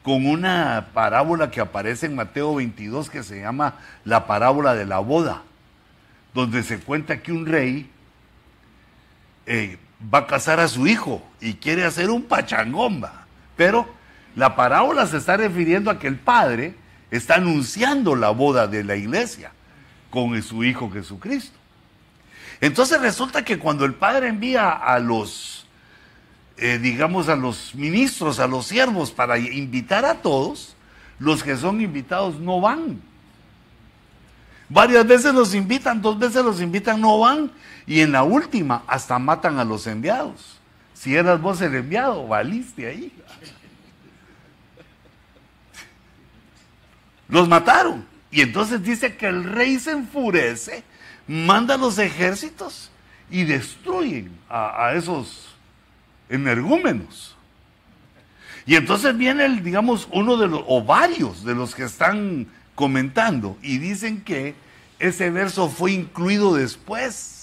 con 0.02 0.26
una 0.26 0.90
parábola 0.94 1.52
que 1.52 1.62
aparece 1.62 2.06
en 2.08 2.16
Mateo 2.16 2.56
22 2.56 3.10
que 3.10 3.24
se 3.24 3.42
llama 3.42 3.76
la 4.06 4.26
parábola 4.26 4.74
de 4.74 4.86
la 4.86 5.00
boda, 5.00 5.44
donde 6.34 6.64
se 6.64 6.80
cuenta 6.80 7.22
que 7.22 7.32
un 7.32 7.46
rey 7.46 7.90
eh, 9.46 9.78
va 10.02 10.20
a 10.20 10.28
casar 10.28 10.60
a 10.60 10.68
su 10.68 10.88
hijo 10.88 11.22
y 11.42 11.56
quiere 11.56 11.86
hacer 11.86 12.10
un 12.10 12.24
pachangomba, 12.24 13.26
pero 13.56 13.88
la 14.36 14.56
parábola 14.56 15.08
se 15.08 15.18
está 15.18 15.38
refiriendo 15.38 15.90
a 15.90 16.00
que 16.00 16.08
el 16.08 16.18
padre 16.18 16.76
está 17.10 17.36
anunciando 17.36 18.16
la 18.16 18.30
boda 18.30 18.68
de 18.68 18.84
la 18.84 18.96
iglesia 18.96 19.52
con 20.10 20.42
su 20.44 20.64
hijo 20.64 20.92
Jesucristo. 20.92 21.58
Entonces 22.62 23.00
resulta 23.02 23.44
que 23.44 23.60
cuando 23.60 23.86
el 23.86 23.94
padre 23.94 24.28
envía 24.28 24.72
a 24.72 25.00
los, 25.00 25.68
eh, 26.58 26.80
digamos, 26.80 27.30
a 27.30 27.36
los 27.36 27.76
ministros, 27.76 28.40
a 28.40 28.48
los 28.48 28.68
siervos 28.68 29.12
para 29.12 29.38
invitar 29.38 30.06
a 30.06 30.16
todos, 30.16 30.76
los 31.20 31.44
que 31.44 31.56
son 31.56 31.82
invitados 31.82 32.40
no 32.40 32.62
van. 32.62 33.02
Varias 34.70 35.08
veces 35.08 35.34
los 35.34 35.54
invitan, 35.56 36.02
dos 36.02 36.20
veces 36.20 36.44
los 36.44 36.60
invitan, 36.60 37.00
no 37.00 37.20
van. 37.20 37.52
Y 37.88 38.02
en 38.02 38.12
la 38.12 38.24
última 38.24 38.84
hasta 38.86 39.18
matan 39.18 39.58
a 39.58 39.66
los 39.66 39.88
enviados. 39.88 40.60
Si 40.94 41.16
eras 41.16 41.42
vos 41.42 41.62
el 41.62 41.74
enviado, 41.74 42.28
valiste 42.28 42.88
ahí. 42.88 43.12
Los 47.30 47.48
mataron. 47.48 48.06
Y 48.30 48.42
entonces 48.42 48.84
dice 48.84 49.16
que 49.16 49.28
el 49.28 49.44
rey 49.44 49.80
se 49.80 49.92
enfurece 49.92 50.84
manda 51.28 51.78
los 51.78 52.00
ejércitos 52.00 52.90
y 53.30 53.44
destruyen 53.44 54.32
a, 54.50 54.94
esos 54.96 55.50
energúmenos. 56.30 57.36
Y 58.66 58.76
entonces 58.76 59.18
viene, 59.18 59.46
el, 59.46 59.64
digamos, 59.64 60.08
uno 60.12 60.38
de 60.38 60.48
los, 60.48 60.64
o 60.68 60.84
varios 60.84 61.44
de 61.44 61.56
los 61.56 61.76
que 61.76 61.84
están 61.84 62.48
comentando 62.76 63.58
y 63.62 63.78
dicen 63.78 64.22
que 64.22 64.56
ese 65.00 65.30
verso 65.30 65.70
fue 65.70 65.92
incluido 65.92 66.56
después, 66.56 67.37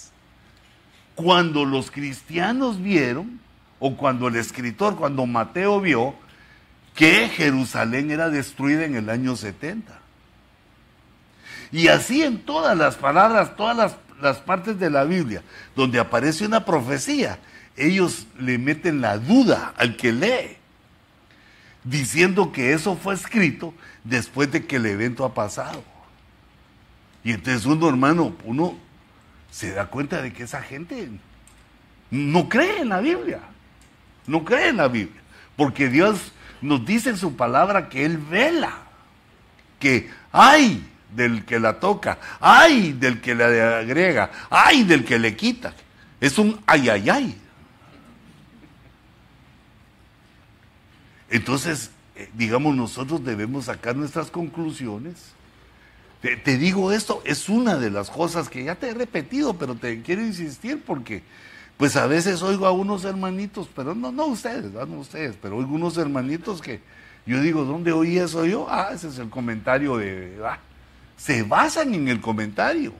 cuando 1.14 1.64
los 1.64 1.90
cristianos 1.90 2.82
vieron, 2.82 3.40
o 3.78 3.96
cuando 3.96 4.28
el 4.28 4.36
escritor, 4.36 4.96
cuando 4.96 5.26
Mateo 5.26 5.80
vio, 5.80 6.14
que 6.94 7.28
Jerusalén 7.28 8.10
era 8.10 8.30
destruida 8.30 8.84
en 8.84 8.94
el 8.94 9.10
año 9.10 9.36
70. 9.36 10.00
Y 11.72 11.88
así 11.88 12.22
en 12.22 12.38
todas 12.44 12.78
las 12.78 12.96
palabras, 12.96 13.56
todas 13.56 13.96
las, 14.20 14.38
partes 14.38 14.78
de 14.78 14.90
la 14.90 15.04
Biblia, 15.04 15.42
donde 15.74 15.98
aparece 15.98 16.46
una 16.46 16.64
profecía, 16.64 17.38
ellos 17.76 18.26
le 18.38 18.58
meten 18.58 19.00
la 19.00 19.18
duda 19.18 19.74
al 19.76 19.96
que 19.96 20.12
lee, 20.12 20.56
diciendo 21.82 22.52
que 22.52 22.72
eso 22.72 22.96
fue 22.96 23.14
escrito 23.14 23.74
después 24.04 24.50
de 24.52 24.64
que 24.66 24.76
el 24.76 24.86
evento 24.86 25.24
ha 25.24 25.34
pasado. 25.34 25.82
Y 27.24 27.32
entonces 27.32 27.66
uno, 27.66 27.88
hermano, 27.88 28.36
uno 28.44 28.78
se 29.54 29.70
da 29.70 29.86
cuenta 29.86 30.20
de 30.20 30.32
que 30.32 30.42
esa 30.42 30.60
gente 30.62 31.08
no 32.10 32.48
cree 32.48 32.80
en 32.80 32.88
la 32.88 32.98
Biblia, 32.98 33.38
no 34.26 34.44
cree 34.44 34.70
en 34.70 34.78
la 34.78 34.88
Biblia, 34.88 35.22
porque 35.54 35.88
Dios 35.88 36.32
nos 36.60 36.84
dice 36.84 37.10
en 37.10 37.16
su 37.16 37.36
palabra 37.36 37.88
que 37.88 38.04
Él 38.04 38.18
vela, 38.18 38.78
que 39.78 40.10
hay 40.32 40.84
del 41.14 41.44
que 41.44 41.60
la 41.60 41.78
toca, 41.78 42.18
ay 42.40 42.94
del 42.94 43.20
que 43.20 43.36
le 43.36 43.62
agrega, 43.62 44.32
ay 44.50 44.82
del 44.82 45.04
que 45.04 45.20
le 45.20 45.36
quita. 45.36 45.72
Es 46.20 46.36
un 46.36 46.60
ay, 46.66 46.88
ay, 46.88 47.10
ay. 47.10 47.40
Entonces, 51.30 51.92
eh, 52.16 52.28
digamos, 52.34 52.74
nosotros 52.74 53.24
debemos 53.24 53.66
sacar 53.66 53.94
nuestras 53.94 54.32
conclusiones. 54.32 55.33
Te, 56.24 56.56
digo 56.56 56.90
esto, 56.90 57.20
es 57.26 57.50
una 57.50 57.76
de 57.76 57.90
las 57.90 58.08
cosas 58.08 58.48
que 58.48 58.64
ya 58.64 58.76
te 58.76 58.88
he 58.88 58.94
repetido, 58.94 59.52
pero 59.58 59.74
te 59.74 60.00
quiero 60.00 60.22
insistir 60.22 60.82
porque, 60.82 61.22
pues 61.76 61.96
a 61.96 62.06
veces 62.06 62.40
oigo 62.40 62.64
a 62.66 62.72
unos 62.72 63.04
hermanitos, 63.04 63.68
pero 63.76 63.94
no, 63.94 64.10
no 64.10 64.24
ustedes, 64.24 64.72
no 64.72 65.00
ustedes, 65.00 65.36
pero 65.42 65.58
oigo 65.58 65.74
unos 65.74 65.98
hermanitos 65.98 66.62
que 66.62 66.80
yo 67.26 67.42
digo, 67.42 67.66
¿dónde 67.66 67.92
oí 67.92 68.16
eso 68.16 68.46
yo? 68.46 68.66
Ah, 68.70 68.92
ese 68.94 69.08
es 69.08 69.18
el 69.18 69.28
comentario 69.28 69.98
de, 69.98 70.38
ah, 70.42 70.60
se 71.18 71.42
basan 71.42 71.92
en 71.92 72.08
el 72.08 72.22
comentario. 72.22 72.94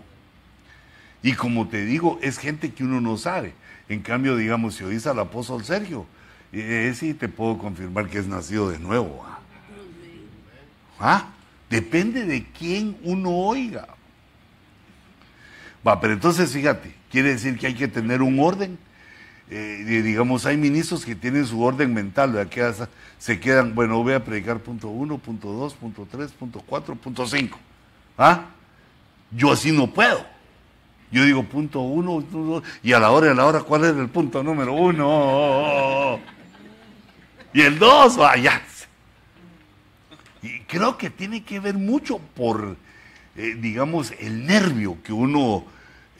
Y 1.22 1.32
como 1.32 1.66
te 1.66 1.82
digo, 1.86 2.18
es 2.20 2.36
gente 2.36 2.74
que 2.74 2.84
uno 2.84 3.00
no 3.00 3.16
sabe. 3.16 3.54
En 3.88 4.02
cambio, 4.02 4.36
digamos, 4.36 4.74
si 4.74 4.84
oís 4.84 5.06
al 5.06 5.18
apóstol 5.18 5.64
Sergio, 5.64 6.04
ese 6.52 6.94
sí 6.94 7.14
te 7.14 7.30
puedo 7.30 7.56
confirmar 7.56 8.10
que 8.10 8.18
es 8.18 8.26
nacido 8.26 8.68
de 8.68 8.78
nuevo. 8.78 9.24
¿ah? 11.00 11.33
Depende 11.74 12.24
de 12.24 12.44
quién 12.56 12.96
uno 13.02 13.30
oiga. 13.30 13.88
Va, 15.84 16.00
pero 16.00 16.12
entonces 16.12 16.52
fíjate, 16.52 16.94
quiere 17.10 17.30
decir 17.30 17.58
que 17.58 17.66
hay 17.66 17.74
que 17.74 17.88
tener 17.88 18.22
un 18.22 18.38
orden. 18.38 18.78
Eh, 19.50 20.02
digamos, 20.04 20.46
hay 20.46 20.56
ministros 20.56 21.04
que 21.04 21.16
tienen 21.16 21.44
su 21.44 21.60
orden 21.60 21.92
mental, 21.92 22.30
¿verdad? 22.30 22.48
Que 22.48 22.86
se 23.18 23.40
quedan, 23.40 23.74
bueno, 23.74 24.00
voy 24.04 24.12
a 24.12 24.24
predicar 24.24 24.60
punto 24.60 24.86
uno, 24.86 25.18
punto 25.18 25.48
dos, 25.48 25.74
punto 25.74 26.06
tres, 26.08 26.30
punto 26.30 26.62
cuatro, 26.64 26.94
punto 26.94 27.26
cinco. 27.26 27.58
¿Ah? 28.16 28.44
Yo 29.32 29.50
así 29.50 29.72
no 29.72 29.88
puedo. 29.88 30.24
Yo 31.10 31.24
digo 31.24 31.42
punto 31.42 31.80
uno, 31.80 32.62
y 32.84 32.92
a 32.92 33.00
la 33.00 33.10
hora 33.10 33.26
de 33.26 33.34
la 33.34 33.46
hora, 33.46 33.62
¿cuál 33.62 33.82
es 33.82 33.96
el 33.96 34.08
punto 34.10 34.44
número 34.44 34.74
uno? 34.74 36.20
Y 37.52 37.62
el 37.62 37.80
dos, 37.80 38.16
vaya. 38.16 38.62
Creo 40.66 40.96
que 40.96 41.10
tiene 41.10 41.44
que 41.44 41.60
ver 41.60 41.74
mucho 41.74 42.18
por, 42.18 42.76
eh, 43.36 43.56
digamos, 43.60 44.12
el 44.18 44.46
nervio 44.46 44.98
que 45.02 45.12
uno 45.12 45.64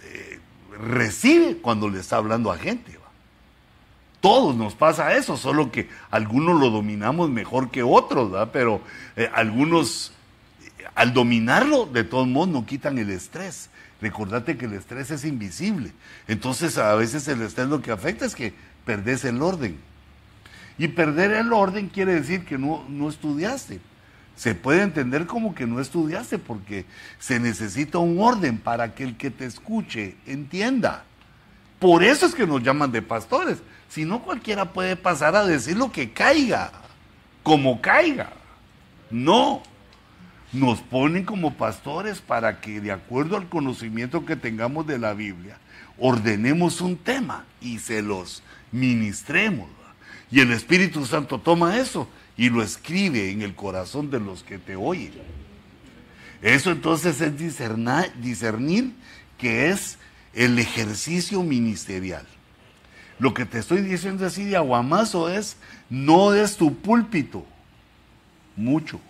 eh, 0.02 0.38
recibe 0.78 1.59
cuando 1.59 1.88
le 1.88 2.00
está 2.00 2.16
hablando 2.16 2.50
a 2.52 2.59
gente. 2.59 2.98
Todos 4.20 4.57
nos 4.57 4.74
pasa 4.74 5.14
eso, 5.14 5.37
solo 5.37 5.70
que 5.70 5.87
algunos 6.11 6.59
lo 6.59 6.70
dominamos 6.70 7.28
mejor 7.28 7.70
que 7.70 7.83
otros, 7.83 8.30
¿verdad? 8.30 8.48
pero 8.54 8.80
eh, 9.16 9.28
algunos 9.35 10.14
al 10.94 11.12
dominarlo, 11.12 11.87
de 11.87 12.04
todos 12.04 12.26
modos, 12.26 12.48
no 12.48 12.66
quitan 12.66 12.98
el 12.98 13.11
estrés. 13.11 13.68
Recordate 14.00 14.57
que 14.57 14.66
el 14.66 14.74
estrés 14.74 15.11
es 15.11 15.24
invisible. 15.24 15.92
Entonces, 16.28 16.78
a 16.78 16.94
veces 16.94 17.26
el 17.28 17.42
estrés 17.42 17.68
lo 17.68 17.83
que 17.83 17.90
afecta 17.90 18.24
es 18.24 18.35
que 18.35 18.54
perdés 18.85 19.24
el 19.24 19.42
orden. 19.42 19.76
Y 20.78 20.88
perder 20.88 21.33
el 21.33 21.52
orden 21.52 21.88
quiere 21.88 22.14
decir 22.14 22.44
que 22.44 22.59
no, 22.59 22.85
no 22.88 23.09
estudiaste. 23.09 23.80
Se 24.37 24.55
puede 24.55 24.83
entender 24.83 25.27
como 25.27 25.55
que 25.55 25.66
no 25.66 25.81
estudiaste 25.81 26.38
porque 26.38 26.85
se 27.18 27.38
necesita 27.38 27.99
un 27.99 28.18
orden 28.20 28.59
para 28.59 28.94
que 28.94 29.05
el 29.05 29.16
que 29.16 29.31
te 29.31 29.47
escuche 29.47 30.16
entienda. 30.27 31.05
Por 31.79 32.03
eso 32.03 32.27
es 32.27 32.35
que 32.35 32.47
nos 32.47 32.62
llaman 32.62 32.90
de 32.90 33.03
pastores. 33.03 33.59
Si 33.88 34.05
no, 34.05 34.23
cualquiera 34.23 34.73
puede 34.73 34.97
pasar 34.97 35.37
a 35.37 35.44
decir 35.44 35.77
lo 35.77 35.92
que 35.92 36.12
caiga, 36.12 36.73
como 37.42 37.81
caiga. 37.81 38.33
No. 39.11 39.62
Nos 40.53 40.81
ponen 40.81 41.25
como 41.25 41.55
pastores 41.55 42.20
para 42.20 42.61
que, 42.61 42.81
de 42.81 42.92
acuerdo 42.92 43.37
al 43.37 43.49
conocimiento 43.49 44.25
que 44.25 44.37
tengamos 44.37 44.87
de 44.87 44.99
la 44.99 45.12
Biblia, 45.12 45.59
ordenemos 45.99 46.81
un 46.81 46.97
tema 46.97 47.44
y 47.61 47.79
se 47.79 48.03
los 48.03 48.42
ministremos. 48.73 49.68
Y 50.31 50.40
el 50.40 50.53
Espíritu 50.53 51.07
Santo 51.07 51.38
toma 51.38 51.77
eso 51.77 52.09
y 52.37 52.51
lo 52.51 52.62
escribe 52.62 53.31
en 53.31 53.42
el 53.42 53.55
corazón 53.55 54.11
de 54.11 54.20
los 54.20 54.42
que 54.42 54.59
te 54.59 54.77
oyen. 54.77 55.12
Eso 56.42 56.70
entonces 56.70 57.20
es 57.20 57.33
discernir 57.38 58.92
que 59.38 59.70
es 59.70 59.99
el 60.35 60.59
ejercicio 60.59 61.42
ministerial. 61.42 62.27
Lo 63.18 63.33
que 63.33 63.47
te 63.47 63.59
estoy 63.59 63.81
diciendo 63.81 64.27
así 64.27 64.44
de 64.44 64.57
aguamazo 64.57 65.29
es, 65.29 65.57
no 65.88 66.35
es 66.35 66.57
tu 66.57 66.75
púlpito, 66.75 67.47
mucho. 68.57 69.01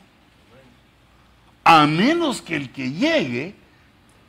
A 1.64 1.86
menos 1.86 2.42
que 2.42 2.56
el 2.56 2.70
que 2.70 2.92
llegue 2.92 3.54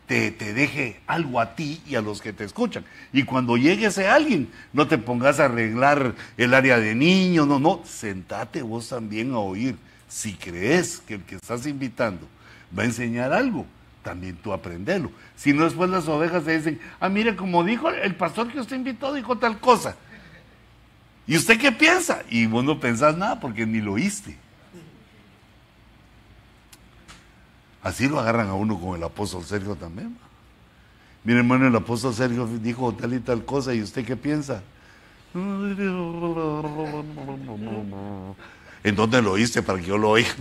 te, 0.07 0.31
deje 0.31 0.99
algo 1.07 1.39
a 1.39 1.55
ti 1.55 1.81
y 1.87 1.95
a 1.95 2.01
los 2.01 2.21
que 2.21 2.33
te 2.33 2.43
escuchan. 2.43 2.85
Y 3.11 3.23
cuando 3.23 3.57
llegue 3.57 3.87
ese 3.87 4.07
alguien, 4.07 4.49
no 4.73 4.87
te 4.87 4.97
pongas 4.97 5.39
a 5.39 5.45
arreglar 5.45 6.15
el 6.37 6.53
área 6.53 6.79
de 6.79 6.95
niños, 6.95 7.47
no, 7.47 7.59
no, 7.59 7.81
sentate 7.85 8.61
vos 8.61 8.89
también 8.89 9.33
a 9.33 9.39
oír. 9.39 9.75
Si 10.07 10.33
crees 10.33 10.99
que 10.99 11.15
el 11.15 11.23
que 11.23 11.35
estás 11.35 11.65
invitando 11.65 12.27
va 12.77 12.83
a 12.83 12.85
enseñar 12.85 13.33
algo, 13.33 13.65
también 14.03 14.35
tú 14.35 14.53
aprendelo. 14.53 15.11
Si 15.35 15.53
no, 15.53 15.63
después 15.63 15.89
las 15.89 16.07
ovejas 16.07 16.43
te 16.43 16.57
dicen, 16.57 16.79
ah, 16.99 17.09
mire, 17.09 17.35
como 17.35 17.63
dijo 17.63 17.89
el 17.89 18.15
pastor 18.15 18.51
que 18.51 18.59
usted 18.59 18.75
invitó, 18.75 19.13
dijo 19.13 19.37
tal 19.37 19.59
cosa. 19.59 19.95
¿Y 21.27 21.37
usted 21.37 21.59
qué 21.59 21.71
piensa? 21.71 22.21
Y 22.29 22.45
vos 22.45 22.63
no 22.63 22.79
pensás 22.79 23.17
nada 23.17 23.39
porque 23.39 23.65
ni 23.65 23.81
lo 23.81 23.93
oíste. 23.93 24.37
Así 27.85 28.09
lo 28.09 28.19
agarran 28.19 28.47
a 28.47 28.55
uno 28.55 28.79
con 28.79 28.97
el 28.97 29.03
apóstol 29.03 29.43
Sergio 29.43 29.75
también. 29.75 30.17
Mire, 31.23 31.37
hermano, 31.37 31.67
el 31.67 31.75
apóstol 31.75 32.15
Sergio 32.15 32.47
dijo 32.47 32.91
tal 32.95 33.13
y 33.13 33.19
tal 33.19 33.45
cosa, 33.45 33.75
¿y 33.75 33.83
usted 33.83 34.03
qué 34.03 34.15
piensa? 34.15 34.63
¿En 35.35 35.75
dónde 38.95 39.21
lo 39.21 39.33
oíste 39.33 39.61
para 39.61 39.77
que 39.79 39.85
yo 39.85 39.99
lo 39.99 40.09
oiga? 40.09 40.33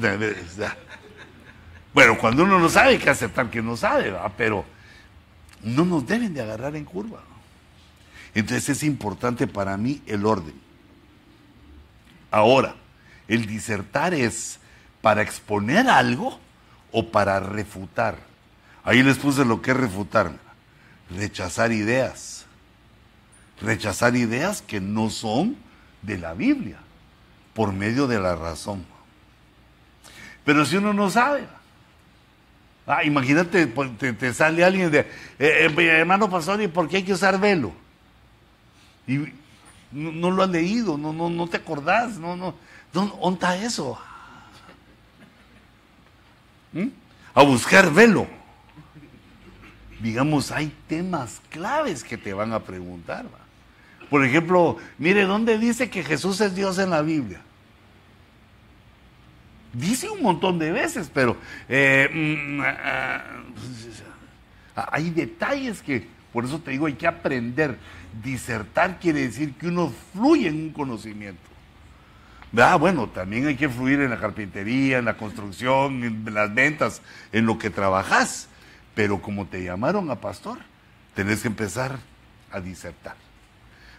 Bueno, 1.92 2.16
cuando 2.16 2.44
uno 2.44 2.58
no 2.58 2.70
sabe, 2.70 2.92
hay 2.92 2.98
que 2.98 3.10
aceptar 3.10 3.50
que 3.50 3.60
no 3.60 3.76
sabe, 3.76 4.14
pero 4.38 4.64
no 5.62 5.84
nos 5.84 6.06
deben 6.06 6.32
de 6.32 6.40
agarrar 6.40 6.74
en 6.76 6.86
curva. 6.86 7.20
Entonces 8.34 8.70
es 8.70 8.82
importante 8.84 9.46
para 9.46 9.76
mí 9.76 10.00
el 10.06 10.24
orden. 10.24 10.54
Ahora, 12.30 12.74
el 13.28 13.44
disertar 13.44 14.14
es 14.14 14.58
para 15.02 15.20
exponer 15.20 15.86
algo 15.90 16.40
o 16.94 17.10
para 17.10 17.40
refutar. 17.40 18.16
Ahí 18.84 19.02
les 19.02 19.18
puse 19.18 19.44
lo 19.44 19.60
que 19.60 19.72
es 19.72 19.76
refutar. 19.76 20.30
Rechazar 21.10 21.72
ideas. 21.72 22.46
Rechazar 23.60 24.14
ideas 24.14 24.62
que 24.62 24.80
no 24.80 25.10
son 25.10 25.56
de 26.02 26.18
la 26.18 26.34
Biblia, 26.34 26.78
por 27.52 27.72
medio 27.72 28.06
de 28.06 28.20
la 28.20 28.36
razón. 28.36 28.84
Pero 30.44 30.64
si 30.64 30.76
uno 30.76 30.92
no 30.92 31.10
sabe, 31.10 31.46
ah, 32.86 33.02
imagínate, 33.02 33.66
pues, 33.66 33.90
te, 33.98 34.32
sale 34.32 34.62
alguien 34.62 34.90
de, 34.90 35.00
eh, 35.00 35.06
eh, 35.38 35.86
hermano 35.86 36.30
pastor, 36.30 36.62
¿y 36.62 36.68
por 36.68 36.88
qué 36.88 36.98
hay 36.98 37.02
que 37.02 37.14
usar 37.14 37.40
velo? 37.40 37.72
Y 39.06 39.18
no, 39.90 40.30
lo 40.30 40.42
has 40.44 40.50
leído, 40.50 40.96
no, 40.96 41.12
no, 41.12 41.28
no 41.28 41.48
te 41.48 41.56
acordás, 41.56 42.18
no, 42.18 42.36
no, 42.36 42.54
¿dónde 42.92 43.34
está 43.34 43.56
eso? 43.56 43.98
¿Mm? 46.74 46.88
a 47.34 47.42
buscar 47.42 47.92
velo. 47.92 48.26
Digamos, 50.00 50.50
hay 50.52 50.72
temas 50.86 51.40
claves 51.50 52.04
que 52.04 52.16
te 52.16 52.32
van 52.32 52.52
a 52.52 52.60
preguntar. 52.60 53.26
Por 54.08 54.24
ejemplo, 54.24 54.76
mire, 54.98 55.22
¿dónde 55.22 55.58
dice 55.58 55.90
que 55.90 56.04
Jesús 56.04 56.40
es 56.40 56.54
Dios 56.54 56.78
en 56.78 56.90
la 56.90 57.02
Biblia? 57.02 57.40
Dice 59.72 60.08
un 60.08 60.22
montón 60.22 60.58
de 60.58 60.70
veces, 60.70 61.10
pero 61.12 61.36
eh, 61.68 62.08
mm, 62.12 62.60
ah, 62.60 63.24
ah, 64.76 64.88
hay 64.92 65.10
detalles 65.10 65.82
que, 65.82 66.06
por 66.32 66.44
eso 66.44 66.60
te 66.60 66.70
digo, 66.70 66.86
hay 66.86 66.94
que 66.94 67.08
aprender. 67.08 67.76
Disertar 68.22 69.00
quiere 69.00 69.22
decir 69.22 69.54
que 69.54 69.66
uno 69.66 69.92
fluye 70.12 70.48
en 70.48 70.54
un 70.54 70.70
conocimiento. 70.70 71.53
Ah, 72.56 72.76
bueno, 72.76 73.08
también 73.08 73.46
hay 73.46 73.56
que 73.56 73.68
fluir 73.68 74.00
en 74.00 74.10
la 74.10 74.20
carpintería, 74.20 74.98
en 74.98 75.06
la 75.06 75.16
construcción, 75.16 76.04
en 76.04 76.34
las 76.34 76.54
ventas, 76.54 77.02
en 77.32 77.46
lo 77.46 77.58
que 77.58 77.70
trabajas. 77.70 78.48
Pero 78.94 79.20
como 79.20 79.46
te 79.46 79.64
llamaron 79.64 80.10
a 80.10 80.20
pastor, 80.20 80.58
tenés 81.14 81.42
que 81.42 81.48
empezar 81.48 81.98
a 82.52 82.60
disertar. 82.60 83.16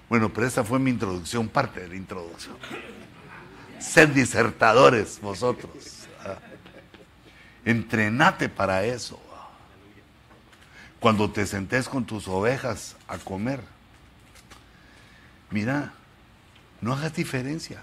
Bueno, 0.07 0.31
pero 0.31 0.47
esa 0.47 0.63
fue 0.63 0.79
mi 0.79 0.91
introducción, 0.91 1.49
parte 1.49 1.81
de 1.81 1.89
la 1.89 1.95
introducción. 1.95 2.55
Sed 3.79 4.09
disertadores 4.09 5.19
vosotros. 5.19 6.07
Ah. 6.23 6.37
Entrenate 7.65 8.47
para 8.47 8.85
eso. 8.85 9.19
Cuando 10.99 11.29
te 11.29 11.45
sentés 11.45 11.89
con 11.89 12.05
tus 12.05 12.27
ovejas 12.27 12.95
a 13.07 13.17
comer, 13.17 13.59
mira, 15.51 15.93
no 16.79 16.93
hagas 16.93 17.13
diferencia 17.13 17.81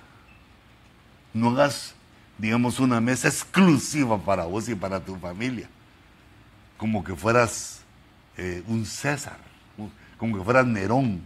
no 1.32 1.50
hagas, 1.50 1.94
digamos, 2.38 2.80
una 2.80 3.00
mesa 3.00 3.28
exclusiva 3.28 4.18
para 4.18 4.44
vos 4.44 4.68
y 4.68 4.74
para 4.74 5.00
tu 5.00 5.16
familia. 5.16 5.68
Como 6.76 7.02
que 7.04 7.14
fueras 7.14 7.82
eh, 8.36 8.62
un 8.66 8.84
César, 8.84 9.38
como 10.18 10.38
que 10.38 10.44
fueras 10.44 10.66
Nerón. 10.66 11.22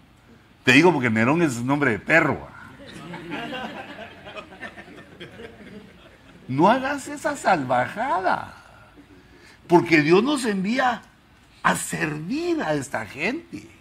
Te 0.65 0.73
digo 0.73 0.93
porque 0.93 1.11
Nerón 1.11 1.43
es 1.43 1.63
nombre 1.63 1.93
de 1.93 1.99
perro. 1.99 2.49
No 6.49 6.69
hagas 6.69 7.09
esa 7.09 7.37
salvajada. 7.37 8.55
Porque 9.67 10.01
Dios 10.03 10.23
nos 10.23 10.45
envía 10.45 11.03
a 11.63 11.75
servir 11.75 12.63
a 12.63 12.75
esta 12.75 13.05
gente 13.05 13.76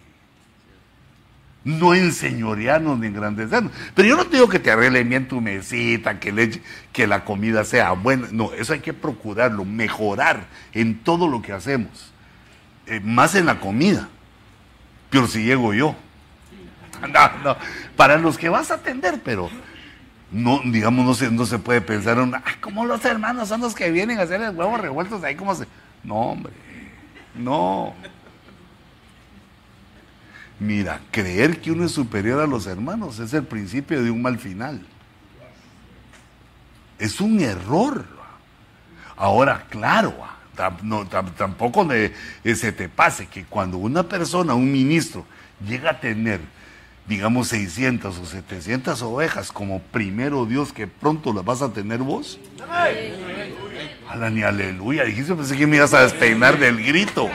no 1.66 1.94
enseñorearnos 1.94 2.96
ni 3.00 3.08
engrandecernos. 3.08 3.72
Pero 3.92 4.08
yo 4.08 4.16
no 4.16 4.24
te 4.24 4.36
digo 4.36 4.48
que 4.48 4.60
te 4.60 4.70
arregle 4.70 5.02
bien 5.02 5.26
tu 5.26 5.40
mesita, 5.40 6.20
que, 6.20 6.30
le, 6.30 6.62
que 6.92 7.08
la 7.08 7.24
comida 7.24 7.64
sea 7.64 7.90
buena. 7.90 8.28
No, 8.30 8.52
eso 8.52 8.72
hay 8.72 8.78
que 8.78 8.92
procurarlo, 8.92 9.64
mejorar 9.64 10.46
en 10.72 11.00
todo 11.00 11.26
lo 11.26 11.42
que 11.42 11.52
hacemos. 11.52 12.12
Eh, 12.86 13.00
más 13.00 13.34
en 13.34 13.46
la 13.46 13.58
comida. 13.58 14.08
Pero 15.10 15.26
si 15.26 15.44
llego 15.44 15.74
yo. 15.74 15.94
No, 17.12 17.30
no. 17.44 17.56
Para 17.94 18.16
los 18.16 18.38
que 18.38 18.48
vas 18.48 18.70
a 18.70 18.74
atender, 18.74 19.20
pero 19.22 19.50
no, 20.30 20.62
digamos, 20.64 21.04
no 21.04 21.12
se, 21.12 21.30
no 21.30 21.44
se 21.44 21.58
puede 21.58 21.82
pensar 21.82 22.16
en, 22.16 22.34
ah, 22.34 22.42
como 22.62 22.86
los 22.86 23.04
hermanos 23.04 23.48
son 23.48 23.60
los 23.60 23.74
que 23.74 23.90
vienen 23.90 24.18
a 24.18 24.22
hacer 24.22 24.40
los 24.40 24.54
huevos 24.54 24.80
revueltos 24.80 25.22
ahí, 25.22 25.34
como 25.34 25.54
se. 25.54 25.66
No, 26.02 26.14
hombre. 26.14 26.54
No. 27.34 27.92
Mira, 30.58 31.00
creer 31.10 31.60
que 31.60 31.70
uno 31.70 31.84
es 31.84 31.92
superior 31.92 32.40
a 32.40 32.46
los 32.46 32.66
hermanos 32.66 33.18
es 33.18 33.34
el 33.34 33.44
principio 33.44 34.02
de 34.02 34.10
un 34.10 34.22
mal 34.22 34.38
final. 34.38 34.80
Es 36.98 37.20
un 37.20 37.40
error. 37.40 38.06
Ahora, 39.16 39.66
claro, 39.68 40.14
tampoco 41.36 41.86
eh, 41.92 42.12
se 42.54 42.72
te 42.72 42.88
pase 42.88 43.26
que 43.26 43.44
cuando 43.44 43.76
una 43.76 44.02
persona, 44.02 44.54
un 44.54 44.72
ministro, 44.72 45.26
llega 45.66 45.90
a 45.90 46.00
tener, 46.00 46.40
digamos, 47.06 47.48
600 47.48 48.18
o 48.18 48.24
700 48.24 49.02
ovejas 49.02 49.52
como 49.52 49.80
primero 49.80 50.46
Dios 50.46 50.72
que 50.72 50.86
pronto 50.86 51.34
las 51.34 51.44
vas 51.44 51.60
a 51.60 51.72
tener 51.72 51.98
vos. 51.98 52.40
Ni 54.32 54.42
aleluya. 54.42 55.04
Dijiste, 55.04 55.34
pensé 55.34 55.56
que 55.56 55.66
me 55.66 55.76
ibas 55.76 55.92
a 55.92 56.02
despeinar 56.02 56.58
del 56.58 56.82
grito. 56.82 57.28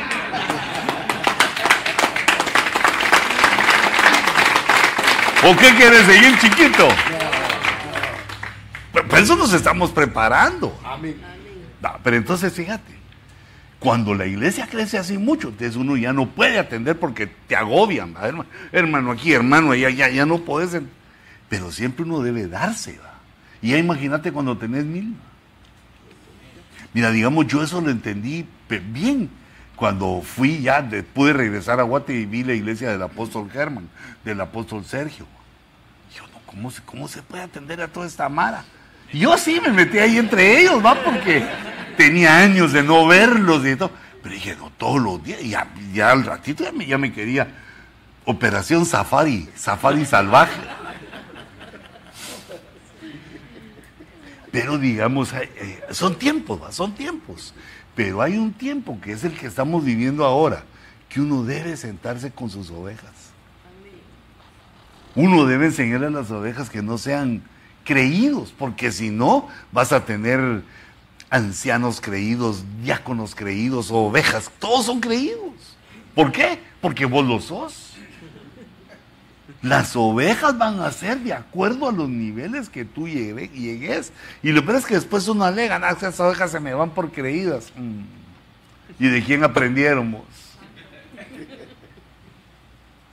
¿O 5.44 5.56
qué 5.56 5.74
quieres 5.76 6.06
seguir 6.06 6.38
chiquito? 6.40 6.88
Por 8.92 9.20
eso 9.20 9.36
nos 9.36 9.54
estamos 9.54 9.90
preparando. 9.90 10.78
pero 12.04 12.16
entonces 12.16 12.54
fíjate, 12.54 12.94
cuando 13.80 14.14
la 14.14 14.28
iglesia 14.28 14.68
crece 14.68 15.00
así 15.00 15.18
mucho, 15.18 15.48
entonces 15.50 15.76
uno 15.76 15.98
ya 15.98 16.14
no 16.14 16.28
puede 16.28 16.60
atender 16.60 17.00
porque 17.00 17.26
te 17.26 17.56
agobian. 17.56 18.14
Hermano 18.72 19.12
aquí, 19.12 19.34
hermano 19.34 19.72
allá, 19.72 19.90
ya, 19.90 20.10
ya 20.10 20.26
no 20.28 20.40
puedes. 20.40 20.80
Pero 21.50 21.72
siempre 21.72 22.06
uno 22.06 22.22
debe 22.22 22.48
darse. 22.48 23.00
Y 23.64 23.72
ya 23.72 23.78
imagínate 23.78 24.32
cuando 24.32 24.58
tenés 24.58 24.86
mil. 24.86 25.16
Mira, 26.94 27.10
digamos, 27.10 27.48
yo 27.48 27.64
eso 27.64 27.82
lo 27.82 27.90
entendí 27.90 28.46
bien 28.92 29.30
cuando 29.82 30.22
fui 30.22 30.62
ya, 30.62 30.88
pude 31.12 31.34
regresar 31.34 31.80
a 31.80 31.84
Guate 31.84 32.14
y 32.14 32.28
vi 32.28 32.44
la 32.44 32.54
iglesia 32.54 32.92
del 32.92 33.02
apóstol 33.02 33.50
Germán, 33.50 33.90
del 34.24 34.40
apóstol 34.40 34.86
Sergio. 34.86 35.26
Yo, 36.16 36.22
no, 36.28 36.40
¿cómo 36.46 36.70
se, 36.70 36.84
¿cómo 36.84 37.08
se 37.08 37.24
puede 37.24 37.42
atender 37.42 37.82
a 37.82 37.88
toda 37.88 38.06
esta 38.06 38.30
mara? 38.30 38.64
Yo 39.12 39.36
sí 39.40 39.60
me 39.60 39.70
metí 39.72 39.98
ahí 39.98 40.20
entre 40.20 40.60
ellos, 40.60 40.86
¿va? 40.86 41.04
Porque 41.04 41.44
tenía 41.98 42.38
años 42.38 42.74
de 42.74 42.84
no 42.84 43.08
verlos 43.08 43.66
y 43.66 43.76
todo. 43.76 43.90
Pero 44.22 44.36
dije, 44.36 44.56
no, 44.56 44.70
todos 44.78 45.02
los 45.02 45.24
días, 45.24 45.42
ya, 45.42 45.68
ya 45.92 46.12
al 46.12 46.26
ratito 46.26 46.64
ya 46.80 47.00
me, 47.00 47.12
quería. 47.12 47.48
Operación 48.26 48.86
Safari, 48.86 49.50
Safari 49.56 50.06
Salvaje. 50.06 50.62
Pero 54.52 54.78
digamos, 54.78 55.34
eh, 55.34 55.82
son 55.90 56.20
tiempos, 56.20 56.62
¿va? 56.62 56.72
son 56.72 56.94
tiempos. 56.94 57.56
Pero 57.96 58.22
hay 58.22 58.38
un 58.38 58.54
tiempo 58.54 59.00
que 59.02 59.12
es 59.12 59.24
el 59.24 59.38
que 59.38 59.48
estamos 59.48 59.84
viviendo 59.84 60.26
ahora, 60.26 60.64
que 61.10 61.22
uno 61.22 61.44
debe 61.44 61.76
sentarse 61.76 62.32
con 62.32 62.50
sus 62.50 62.70
ovejas. 62.70 63.12
Uno 65.14 65.46
debe 65.46 65.66
enseñarle 65.66 66.08
a 66.08 66.12
las 66.12 66.32
ovejas 66.32 66.70
que 66.70 66.82
no 66.82 66.98
sean 66.98 67.44
creídos, 67.84 68.54
porque 68.58 68.92
si 68.92 69.10
no 69.10 69.50
vas 69.72 69.92
a 69.92 70.06
tener 70.06 70.64
ancianos 71.30 72.00
creídos, 72.00 72.64
diáconos 72.82 73.36
creídos, 73.36 73.92
ovejas, 73.92 74.50
todos 74.60 74.86
son 74.86 75.02
creídos. 75.02 75.78
¿Por 76.16 76.32
qué? 76.32 76.60
Porque 76.80 77.06
vos 77.06 77.26
lo 77.26 77.40
sos. 77.40 77.91
Las 79.62 79.96
ovejas 79.96 80.58
van 80.58 80.80
a 80.80 80.92
ser 80.92 81.20
de 81.20 81.34
acuerdo 81.34 81.88
a 81.88 81.92
los 81.92 82.10
niveles 82.10 82.68
que 82.68 82.84
tú 82.84 83.08
llegues. 83.08 84.12
Y 84.42 84.52
lo 84.52 84.66
peor 84.66 84.80
es 84.80 84.86
que 84.86 84.96
después 84.96 85.28
uno 85.28 85.46
alega, 85.46 85.78
no, 85.78 85.88
esas 85.88 86.20
ovejas 86.20 86.52
se 86.52 86.60
me 86.60 86.74
van 86.74 86.90
por 86.92 87.12
creídas. 87.12 87.72
Mm. 87.76 88.02
¿Y 89.00 89.08
de 89.08 89.24
quién 89.24 89.44
aprendieron 89.44 90.18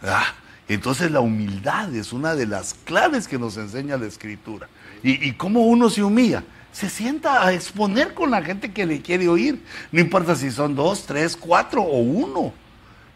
ah, 0.02 0.34
entonces 0.68 1.10
la 1.10 1.20
humildad 1.20 1.94
es 1.94 2.12
una 2.12 2.34
de 2.34 2.46
las 2.46 2.72
claves 2.72 3.28
que 3.28 3.38
nos 3.38 3.58
enseña 3.58 3.98
la 3.98 4.06
escritura. 4.06 4.68
¿Y, 5.02 5.28
y 5.28 5.32
cómo 5.32 5.66
uno 5.66 5.90
se 5.90 6.02
humilla? 6.02 6.44
Se 6.72 6.88
sienta 6.88 7.46
a 7.46 7.52
exponer 7.52 8.14
con 8.14 8.30
la 8.30 8.42
gente 8.42 8.72
que 8.72 8.86
le 8.86 9.02
quiere 9.02 9.28
oír. 9.28 9.62
No 9.92 10.00
importa 10.00 10.34
si 10.34 10.50
son 10.50 10.74
dos, 10.74 11.04
tres, 11.04 11.36
cuatro 11.36 11.82
o 11.82 11.98
uno. 11.98 12.54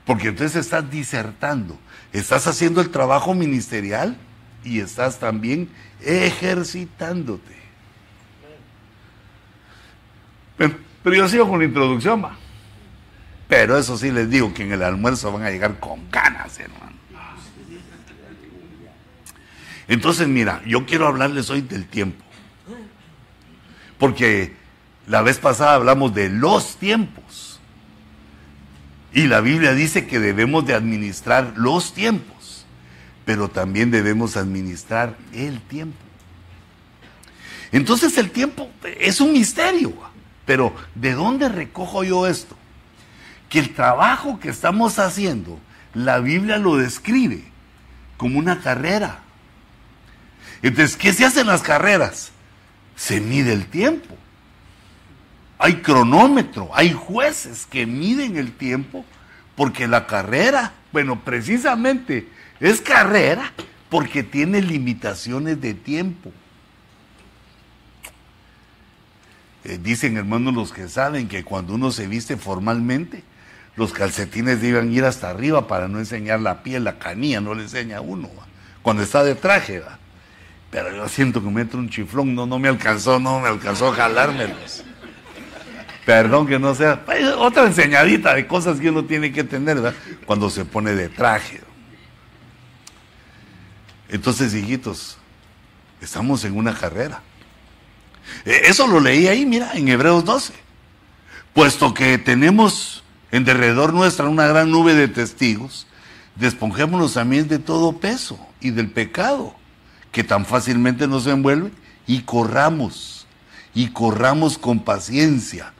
Porque 0.04 0.28
entonces 0.28 0.56
estás 0.56 0.90
disertando 0.90 1.78
Estás 2.12 2.46
haciendo 2.46 2.80
el 2.80 2.90
trabajo 2.90 3.34
ministerial 3.34 4.16
y 4.64 4.80
estás 4.80 5.18
también 5.18 5.68
ejercitándote. 6.00 7.62
Pero, 10.56 11.16
yo 11.16 11.28
sigo 11.28 11.48
con 11.48 11.58
la 11.58 11.64
introducción, 11.64 12.22
va. 12.22 12.36
Pero 13.48 13.76
eso 13.76 13.98
sí 13.98 14.10
les 14.10 14.30
digo 14.30 14.54
que 14.54 14.62
en 14.62 14.72
el 14.72 14.82
almuerzo 14.82 15.32
van 15.32 15.42
a 15.42 15.50
llegar 15.50 15.80
con 15.80 16.10
ganas, 16.10 16.58
hermano. 16.58 16.92
Entonces, 19.88 20.28
mira, 20.28 20.62
yo 20.64 20.86
quiero 20.86 21.06
hablarles 21.06 21.50
hoy 21.50 21.60
del 21.62 21.86
tiempo. 21.86 22.24
Porque 23.98 24.54
la 25.06 25.22
vez 25.22 25.38
pasada 25.38 25.74
hablamos 25.74 26.14
de 26.14 26.28
los 26.28 26.76
tiempos. 26.76 27.21
Y 29.14 29.26
la 29.26 29.40
Biblia 29.40 29.74
dice 29.74 30.06
que 30.06 30.18
debemos 30.18 30.66
de 30.66 30.74
administrar 30.74 31.52
los 31.56 31.92
tiempos, 31.92 32.64
pero 33.24 33.48
también 33.48 33.90
debemos 33.90 34.36
administrar 34.36 35.16
el 35.32 35.60
tiempo. 35.60 35.98
Entonces 37.72 38.16
el 38.18 38.30
tiempo 38.30 38.70
es 39.00 39.20
un 39.20 39.32
misterio, 39.32 39.92
pero 40.46 40.74
¿de 40.94 41.12
dónde 41.12 41.48
recojo 41.48 42.04
yo 42.04 42.26
esto? 42.26 42.56
Que 43.48 43.58
el 43.58 43.74
trabajo 43.74 44.40
que 44.40 44.48
estamos 44.48 44.98
haciendo, 44.98 45.58
la 45.94 46.18
Biblia 46.18 46.56
lo 46.56 46.76
describe 46.76 47.44
como 48.16 48.38
una 48.38 48.60
carrera. 48.60 49.20
Entonces, 50.62 50.96
¿qué 50.96 51.12
se 51.12 51.24
hacen 51.24 51.46
las 51.46 51.60
carreras? 51.60 52.30
Se 52.96 53.20
mide 53.20 53.52
el 53.52 53.66
tiempo 53.66 54.16
hay 55.62 55.76
cronómetro, 55.76 56.70
hay 56.74 56.92
jueces 56.92 57.66
que 57.66 57.86
miden 57.86 58.36
el 58.36 58.50
tiempo, 58.50 59.04
porque 59.54 59.86
la 59.86 60.08
carrera, 60.08 60.72
bueno, 60.90 61.20
precisamente 61.20 62.28
es 62.58 62.80
carrera 62.80 63.52
porque 63.88 64.24
tiene 64.24 64.60
limitaciones 64.60 65.60
de 65.60 65.74
tiempo. 65.74 66.32
Eh, 69.62 69.78
dicen 69.80 70.16
hermanos 70.16 70.52
los 70.52 70.72
que 70.72 70.88
saben 70.88 71.28
que 71.28 71.44
cuando 71.44 71.74
uno 71.74 71.92
se 71.92 72.08
viste 72.08 72.36
formalmente, 72.36 73.22
los 73.76 73.92
calcetines 73.92 74.60
deben 74.60 74.92
ir 74.92 75.04
hasta 75.04 75.30
arriba 75.30 75.68
para 75.68 75.86
no 75.86 76.00
enseñar 76.00 76.40
la 76.40 76.64
piel, 76.64 76.82
la 76.82 76.98
canilla, 76.98 77.40
no 77.40 77.54
le 77.54 77.62
enseña 77.62 77.98
a 77.98 78.00
uno, 78.00 78.28
cuando 78.82 79.04
está 79.04 79.22
de 79.22 79.36
traje. 79.36 79.80
Pero 80.72 80.92
yo 80.92 81.08
siento 81.08 81.40
que 81.40 81.50
me 81.50 81.60
entra 81.60 81.78
un 81.78 81.88
chiflón, 81.88 82.34
no, 82.34 82.46
no 82.46 82.58
me 82.58 82.68
alcanzó, 82.68 83.20
no 83.20 83.38
me 83.38 83.46
alcanzó 83.46 83.92
a 83.92 83.94
jalármelos. 83.94 84.82
Perdón 86.04 86.46
que 86.46 86.58
no 86.58 86.74
sea. 86.74 87.04
Otra 87.38 87.64
enseñadita 87.64 88.34
de 88.34 88.46
cosas 88.46 88.80
que 88.80 88.90
uno 88.90 89.04
tiene 89.04 89.32
que 89.32 89.44
tener, 89.44 89.76
¿verdad? 89.76 89.94
Cuando 90.26 90.50
se 90.50 90.64
pone 90.64 90.94
de 90.94 91.08
traje. 91.08 91.60
Entonces, 94.08 94.54
hijitos, 94.54 95.16
estamos 96.00 96.44
en 96.44 96.56
una 96.56 96.74
carrera. 96.74 97.22
E, 98.44 98.62
eso 98.64 98.86
lo 98.86 99.00
leí 99.00 99.28
ahí, 99.28 99.46
mira, 99.46 99.72
en 99.74 99.88
Hebreos 99.88 100.24
12. 100.24 100.52
Puesto 101.54 101.94
que 101.94 102.18
tenemos 102.18 103.04
en 103.30 103.44
derredor 103.44 103.94
nuestra 103.94 104.28
una 104.28 104.46
gran 104.46 104.70
nube 104.70 104.94
de 104.94 105.08
testigos, 105.08 105.86
despongémonos 106.36 107.14
también 107.14 107.48
de 107.48 107.58
todo 107.58 107.98
peso 107.98 108.38
y 108.60 108.70
del 108.70 108.90
pecado 108.90 109.54
que 110.10 110.24
tan 110.24 110.44
fácilmente 110.44 111.06
nos 111.06 111.26
envuelve 111.26 111.70
y 112.06 112.22
corramos, 112.22 113.26
y 113.74 113.88
corramos 113.88 114.58
con 114.58 114.80
paciencia 114.80 115.72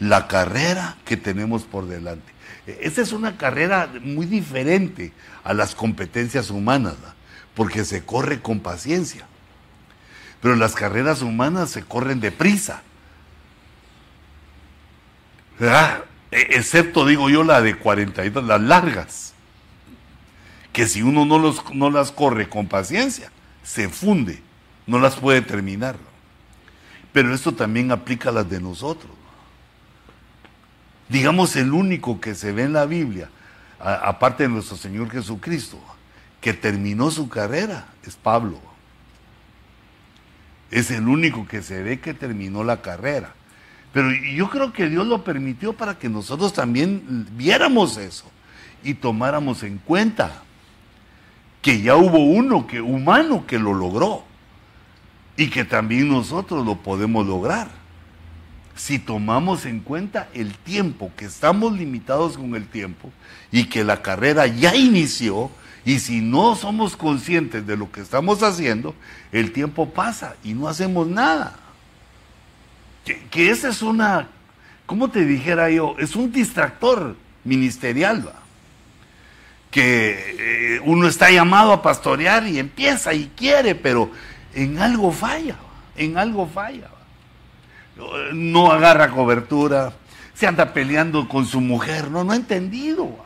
la 0.00 0.28
carrera 0.28 0.96
que 1.04 1.16
tenemos 1.16 1.64
por 1.64 1.86
delante. 1.86 2.32
Esa 2.66 3.02
es 3.02 3.12
una 3.12 3.36
carrera 3.36 3.90
muy 4.02 4.26
diferente 4.26 5.12
a 5.42 5.54
las 5.54 5.74
competencias 5.74 6.50
humanas, 6.50 6.94
porque 7.54 7.84
se 7.84 8.04
corre 8.04 8.40
con 8.40 8.60
paciencia. 8.60 9.26
Pero 10.40 10.54
las 10.54 10.74
carreras 10.74 11.22
humanas 11.22 11.70
se 11.70 11.82
corren 11.82 12.20
deprisa. 12.20 12.82
¿verdad? 15.58 16.04
E, 16.30 16.40
excepto, 16.50 17.04
digo 17.06 17.28
yo, 17.30 17.42
la 17.42 17.60
de 17.60 17.76
42, 17.76 18.44
las 18.44 18.60
largas. 18.60 19.34
Que 20.72 20.86
si 20.86 21.02
uno 21.02 21.24
no, 21.24 21.38
los, 21.38 21.74
no 21.74 21.90
las 21.90 22.12
corre 22.12 22.48
con 22.48 22.68
paciencia, 22.68 23.32
se 23.64 23.88
funde, 23.88 24.40
no 24.86 25.00
las 25.00 25.16
puede 25.16 25.40
terminar. 25.40 25.96
Pero 27.12 27.34
esto 27.34 27.52
también 27.52 27.90
aplica 27.90 28.28
a 28.28 28.32
las 28.32 28.48
de 28.48 28.60
nosotros 28.60 29.17
digamos, 31.08 31.56
el 31.56 31.72
único 31.72 32.20
que 32.20 32.34
se 32.34 32.52
ve 32.52 32.64
en 32.64 32.72
la 32.72 32.86
Biblia, 32.86 33.30
aparte 33.80 34.44
de 34.44 34.48
nuestro 34.48 34.76
Señor 34.76 35.10
Jesucristo, 35.10 35.78
que 36.40 36.52
terminó 36.52 37.10
su 37.10 37.28
carrera, 37.28 37.86
es 38.06 38.16
Pablo. 38.16 38.60
Es 40.70 40.90
el 40.90 41.08
único 41.08 41.46
que 41.46 41.62
se 41.62 41.82
ve 41.82 42.00
que 42.00 42.14
terminó 42.14 42.62
la 42.62 42.82
carrera. 42.82 43.34
Pero 43.92 44.10
yo 44.12 44.50
creo 44.50 44.72
que 44.72 44.88
Dios 44.88 45.06
lo 45.06 45.24
permitió 45.24 45.72
para 45.72 45.98
que 45.98 46.08
nosotros 46.08 46.52
también 46.52 47.26
viéramos 47.36 47.96
eso 47.96 48.30
y 48.84 48.94
tomáramos 48.94 49.62
en 49.62 49.78
cuenta 49.78 50.42
que 51.62 51.80
ya 51.80 51.96
hubo 51.96 52.18
uno 52.18 52.66
que 52.66 52.80
humano 52.80 53.46
que 53.46 53.58
lo 53.58 53.72
logró 53.72 54.24
y 55.36 55.48
que 55.48 55.64
también 55.64 56.08
nosotros 56.08 56.64
lo 56.66 56.76
podemos 56.76 57.26
lograr 57.26 57.77
si 58.78 59.00
tomamos 59.00 59.66
en 59.66 59.80
cuenta 59.80 60.28
el 60.34 60.54
tiempo, 60.54 61.10
que 61.16 61.24
estamos 61.24 61.72
limitados 61.72 62.38
con 62.38 62.54
el 62.54 62.68
tiempo 62.68 63.10
y 63.50 63.64
que 63.64 63.82
la 63.82 64.02
carrera 64.02 64.46
ya 64.46 64.74
inició, 64.76 65.50
y 65.84 65.98
si 65.98 66.20
no 66.20 66.54
somos 66.54 66.96
conscientes 66.96 67.66
de 67.66 67.76
lo 67.76 67.90
que 67.90 68.00
estamos 68.00 68.42
haciendo, 68.42 68.94
el 69.32 69.52
tiempo 69.52 69.90
pasa 69.90 70.36
y 70.44 70.52
no 70.52 70.68
hacemos 70.68 71.08
nada. 71.08 71.56
Que, 73.30 73.50
esa 73.50 73.68
es 73.70 73.82
una, 73.82 74.28
¿cómo 74.86 75.10
te 75.10 75.24
dijera 75.24 75.70
yo? 75.70 75.96
Es 75.98 76.14
un 76.14 76.30
distractor 76.30 77.16
ministerial, 77.42 78.32
que 79.72 80.76
eh, 80.76 80.80
uno 80.84 81.08
está 81.08 81.30
llamado 81.30 81.72
a 81.72 81.82
pastorear 81.82 82.46
y 82.46 82.60
empieza 82.60 83.12
y 83.12 83.30
quiere, 83.36 83.74
pero 83.74 84.10
en 84.54 84.78
algo 84.78 85.10
falla, 85.10 85.56
en 85.96 86.16
algo 86.16 86.46
falla 86.46 86.90
no 88.32 88.70
agarra 88.72 89.10
cobertura, 89.10 89.92
se 90.34 90.46
anda 90.46 90.72
peleando 90.72 91.28
con 91.28 91.46
su 91.46 91.60
mujer, 91.60 92.10
no, 92.10 92.24
no 92.24 92.32
ha 92.32 92.36
entendido. 92.36 93.16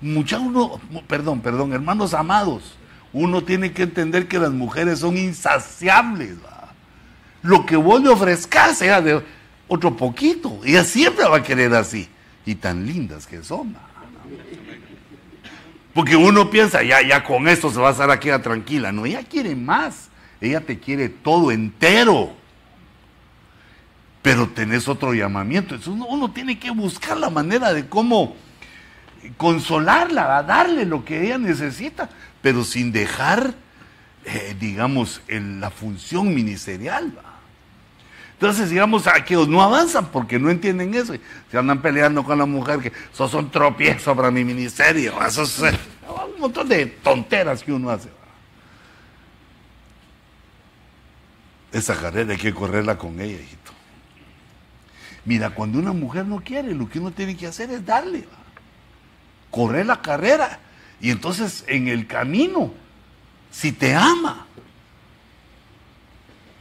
Mucha 0.00 0.38
uno, 0.38 0.80
perdón, 1.06 1.40
perdón, 1.40 1.72
hermanos 1.72 2.14
amados, 2.14 2.76
uno 3.12 3.42
tiene 3.42 3.72
que 3.72 3.84
entender 3.84 4.28
que 4.28 4.38
las 4.38 4.50
mujeres 4.50 5.00
son 5.00 5.16
insaciables. 5.16 6.36
Lo 7.42 7.64
que 7.64 7.76
vos 7.76 8.02
le 8.02 8.08
ofrezcas, 8.08 8.78
sea 8.78 9.00
de, 9.00 9.22
otro 9.68 9.96
poquito. 9.96 10.60
Ella 10.64 10.84
siempre 10.84 11.24
va 11.26 11.38
a 11.38 11.42
querer 11.42 11.74
así. 11.74 12.08
Y 12.44 12.54
tan 12.54 12.86
lindas 12.86 13.26
que 13.26 13.42
son. 13.42 13.76
Porque 15.92 16.14
uno 16.14 16.50
piensa, 16.50 16.82
ya, 16.82 17.02
ya 17.02 17.24
con 17.24 17.48
esto 17.48 17.70
se 17.70 17.80
va 17.80 17.88
a 17.88 17.92
estar 17.92 18.10
aquí 18.10 18.28
tranquila. 18.42 18.92
No, 18.92 19.06
ella 19.06 19.22
quiere 19.22 19.56
más. 19.56 20.08
Ella 20.40 20.60
te 20.60 20.78
quiere 20.78 21.08
todo 21.08 21.50
entero. 21.50 22.32
Pero 24.26 24.48
tenés 24.48 24.88
otro 24.88 25.14
llamamiento. 25.14 25.76
uno, 25.86 26.32
tiene 26.32 26.58
que 26.58 26.72
buscar 26.72 27.16
la 27.16 27.30
manera 27.30 27.72
de 27.72 27.86
cómo 27.86 28.34
consolarla, 29.36 30.42
darle 30.42 30.84
lo 30.84 31.04
que 31.04 31.22
ella 31.22 31.38
necesita, 31.38 32.10
pero 32.42 32.64
sin 32.64 32.90
dejar, 32.90 33.54
eh, 34.24 34.56
digamos, 34.58 35.22
la 35.28 35.70
función 35.70 36.34
ministerial. 36.34 37.12
Entonces, 38.32 38.70
digamos, 38.70 39.06
aquellos 39.06 39.46
no 39.46 39.62
avanzan 39.62 40.06
porque 40.06 40.40
no 40.40 40.50
entienden 40.50 40.92
eso. 40.94 41.14
Se 41.48 41.56
andan 41.56 41.80
peleando 41.80 42.24
con 42.24 42.36
la 42.36 42.46
mujer 42.46 42.80
que 42.80 42.92
sos 43.12 43.32
un 43.32 43.48
tropiezo 43.48 44.16
para 44.16 44.32
mi 44.32 44.42
ministerio. 44.42 45.24
Eso 45.24 45.44
es 45.44 45.62
eh, 45.62 45.78
un 46.34 46.40
montón 46.40 46.68
de 46.68 46.86
tonteras 46.86 47.62
que 47.62 47.72
uno 47.72 47.90
hace. 47.90 48.08
Esa 51.70 51.94
carrera 51.94 52.32
hay 52.32 52.38
que 52.38 52.52
correrla 52.52 52.98
con 52.98 53.20
ella, 53.20 53.40
hijito. 53.40 53.75
Mira, 55.26 55.50
cuando 55.50 55.80
una 55.80 55.92
mujer 55.92 56.24
no 56.24 56.40
quiere, 56.42 56.72
lo 56.72 56.88
que 56.88 57.00
uno 57.00 57.10
tiene 57.10 57.36
que 57.36 57.48
hacer 57.48 57.70
es 57.70 57.84
darle. 57.84 58.24
Correr 59.50 59.84
la 59.84 60.00
carrera. 60.00 60.60
Y 61.00 61.10
entonces 61.10 61.64
en 61.66 61.88
el 61.88 62.06
camino, 62.06 62.72
si 63.50 63.72
te 63.72 63.94
ama, 63.94 64.46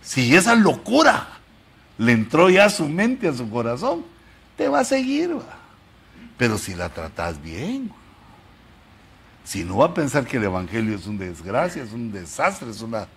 si 0.02 0.36
esa 0.36 0.56
locura 0.56 1.28
le 2.00 2.12
entró 2.12 2.50
ya 2.50 2.66
a 2.66 2.70
su 2.70 2.90
mente, 2.90 3.28
a 3.28 3.34
su 3.34 3.50
corazón, 3.50 4.04
te 4.58 4.68
va 4.68 4.80
a 4.80 4.86
seguir. 4.86 5.36
Pero 6.38 6.58
si 6.58 6.74
la 6.74 6.90
tratas 6.90 7.42
bien, 7.42 7.92
si 9.44 9.64
no 9.64 9.78
va 9.78 9.88
a 9.88 9.94
pensar 9.94 10.26
que 10.26 10.38
el 10.38 10.44
Evangelio 10.44 10.96
es 10.96 11.06
una 11.06 11.26
desgracia, 11.26 11.84
es 11.84 11.94
un 11.94 12.12
desastre, 12.12 12.72
es 12.72 12.82
una... 12.82 13.08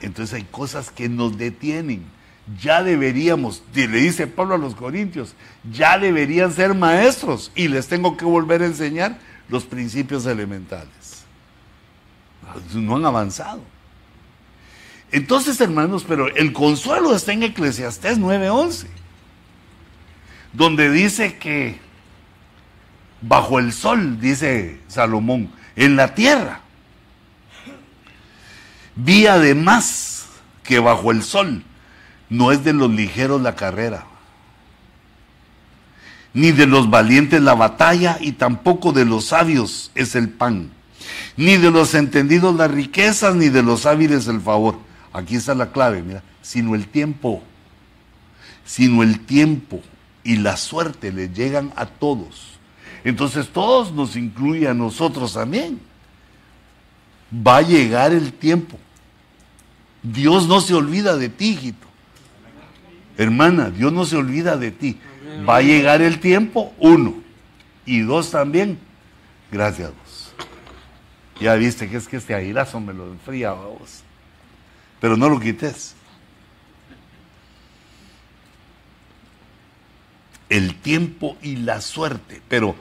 entonces 0.00 0.34
hay 0.34 0.44
cosas 0.44 0.90
que 0.90 1.08
nos 1.08 1.36
detienen. 1.36 2.04
Ya 2.60 2.82
deberíamos, 2.82 3.62
le 3.74 3.86
dice 3.88 4.26
Pablo 4.26 4.54
a 4.54 4.58
los 4.58 4.74
Corintios, 4.74 5.34
ya 5.72 5.98
deberían 5.98 6.52
ser 6.52 6.74
maestros 6.74 7.50
y 7.54 7.68
les 7.68 7.88
tengo 7.88 8.18
que 8.18 8.26
volver 8.26 8.60
a 8.62 8.66
enseñar 8.66 9.18
los 9.48 9.64
principios 9.64 10.26
elementales. 10.26 11.24
No 12.74 12.96
han 12.96 13.06
avanzado. 13.06 13.62
Entonces, 15.10 15.58
hermanos, 15.60 16.04
pero 16.06 16.28
el 16.34 16.52
consuelo 16.52 17.14
está 17.16 17.32
en 17.32 17.44
Eclesiastés 17.44 18.18
9:11, 18.18 18.88
donde 20.52 20.90
dice 20.90 21.38
que 21.38 21.78
bajo 23.22 23.58
el 23.58 23.72
sol, 23.72 24.20
dice 24.20 24.80
Salomón, 24.88 25.50
en 25.76 25.96
la 25.96 26.14
tierra, 26.14 26.60
vi 28.96 29.26
además 29.26 30.26
que 30.62 30.78
bajo 30.78 31.10
el 31.10 31.22
sol 31.22 31.64
no 32.28 32.52
es 32.52 32.64
de 32.64 32.72
los 32.72 32.90
ligeros 32.90 33.40
la 33.40 33.54
carrera, 33.54 34.06
ni 36.32 36.52
de 36.52 36.66
los 36.66 36.90
valientes 36.90 37.40
la 37.40 37.54
batalla, 37.54 38.18
y 38.20 38.32
tampoco 38.32 38.92
de 38.92 39.04
los 39.04 39.26
sabios 39.26 39.90
es 39.94 40.14
el 40.14 40.28
pan, 40.28 40.70
ni 41.36 41.56
de 41.56 41.70
los 41.70 41.94
entendidos 41.94 42.54
las 42.56 42.70
riquezas, 42.70 43.34
ni 43.34 43.48
de 43.48 43.62
los 43.62 43.86
hábiles 43.86 44.26
el 44.26 44.40
favor 44.40 44.78
Aquí 45.14 45.36
está 45.36 45.54
la 45.54 45.70
clave, 45.70 46.02
mira, 46.02 46.24
sino 46.42 46.74
el 46.74 46.88
tiempo, 46.88 47.40
sino 48.64 49.04
el 49.04 49.20
tiempo 49.20 49.80
y 50.24 50.36
la 50.36 50.56
suerte 50.56 51.12
le 51.12 51.28
llegan 51.28 51.72
a 51.76 51.86
todos. 51.86 52.58
Entonces 53.04 53.48
todos 53.48 53.92
nos 53.92 54.16
incluye 54.16 54.66
a 54.66 54.74
nosotros 54.74 55.34
también. 55.34 55.80
Va 57.32 57.58
a 57.58 57.62
llegar 57.62 58.12
el 58.12 58.32
tiempo. 58.32 58.76
Dios 60.02 60.48
no 60.48 60.60
se 60.60 60.74
olvida 60.74 61.16
de 61.16 61.28
ti, 61.28 61.50
hijito. 61.50 61.86
Hermana, 63.16 63.70
Dios 63.70 63.92
no 63.92 64.04
se 64.04 64.16
olvida 64.16 64.56
de 64.56 64.70
ti. 64.70 64.98
Va 65.48 65.56
a 65.56 65.62
llegar 65.62 66.02
el 66.02 66.20
tiempo, 66.20 66.74
uno. 66.78 67.14
Y 67.86 68.00
dos 68.00 68.30
también. 68.30 68.78
Gracias, 69.50 69.90
vos. 69.90 70.34
Ya 71.40 71.54
viste 71.54 71.88
que 71.88 71.96
es 71.96 72.08
que 72.08 72.16
este 72.16 72.34
airazo 72.34 72.80
me 72.80 72.92
lo 72.92 73.06
enfría, 73.06 73.52
vos 73.52 74.04
pero 75.04 75.18
no 75.18 75.28
lo 75.28 75.38
quites. 75.38 75.94
El 80.48 80.76
tiempo 80.76 81.36
y 81.42 81.56
la 81.56 81.82
suerte, 81.82 82.40
pero 82.48 82.74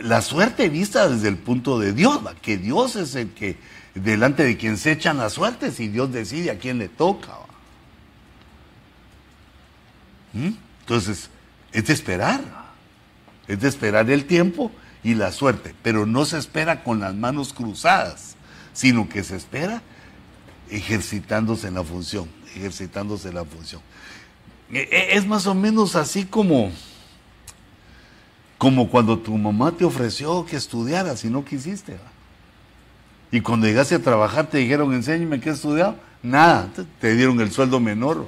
la 0.00 0.20
suerte 0.20 0.68
vista 0.68 1.08
desde 1.08 1.28
el 1.28 1.36
punto 1.36 1.78
de 1.78 1.92
Dios, 1.92 2.18
que 2.42 2.56
Dios 2.56 2.96
es 2.96 3.14
el 3.14 3.30
que, 3.34 3.56
delante 3.94 4.42
de 4.42 4.56
quien 4.56 4.78
se 4.78 4.90
echan 4.90 5.18
las 5.18 5.34
suertes 5.34 5.78
y 5.78 5.86
Dios 5.86 6.12
decide 6.12 6.50
a 6.50 6.58
quién 6.58 6.78
le 6.78 6.88
toca. 6.88 7.34
¿Mm? 10.34 10.50
Entonces, 10.80 11.30
es 11.72 11.86
de 11.86 11.92
esperar, 11.92 12.42
es 13.48 13.60
de 13.60 13.68
esperar 13.68 14.10
el 14.10 14.26
tiempo 14.26 14.70
y 15.02 15.14
la 15.14 15.32
suerte, 15.32 15.74
pero 15.82 16.06
no 16.06 16.24
se 16.24 16.38
espera 16.38 16.82
con 16.82 17.00
las 17.00 17.14
manos 17.14 17.52
cruzadas, 17.52 18.36
sino 18.72 19.08
que 19.08 19.24
se 19.24 19.36
espera 19.36 19.82
ejercitándose 20.70 21.68
en 21.68 21.74
la 21.74 21.84
función, 21.84 22.28
ejercitándose 22.54 23.28
en 23.28 23.34
la 23.34 23.44
función. 23.44 23.80
E, 24.72 24.80
e, 24.80 25.16
es 25.16 25.26
más 25.26 25.46
o 25.46 25.54
menos 25.54 25.94
así 25.94 26.24
como, 26.24 26.70
como 28.58 28.88
cuando 28.88 29.18
tu 29.18 29.36
mamá 29.36 29.72
te 29.72 29.84
ofreció 29.84 30.44
que 30.46 30.56
estudiaras 30.56 31.24
y 31.24 31.28
no 31.28 31.44
quisiste. 31.44 31.98
Y 33.30 33.40
cuando 33.40 33.66
llegaste 33.66 33.96
a 33.96 34.02
trabajar 34.02 34.46
te 34.46 34.58
dijeron, 34.58 34.94
enséñame 34.94 35.40
qué 35.40 35.50
he 35.50 35.52
estudiado. 35.52 35.96
Nada, 36.22 36.70
te 37.00 37.14
dieron 37.14 37.40
el 37.40 37.50
sueldo 37.50 37.80
menor. 37.80 38.26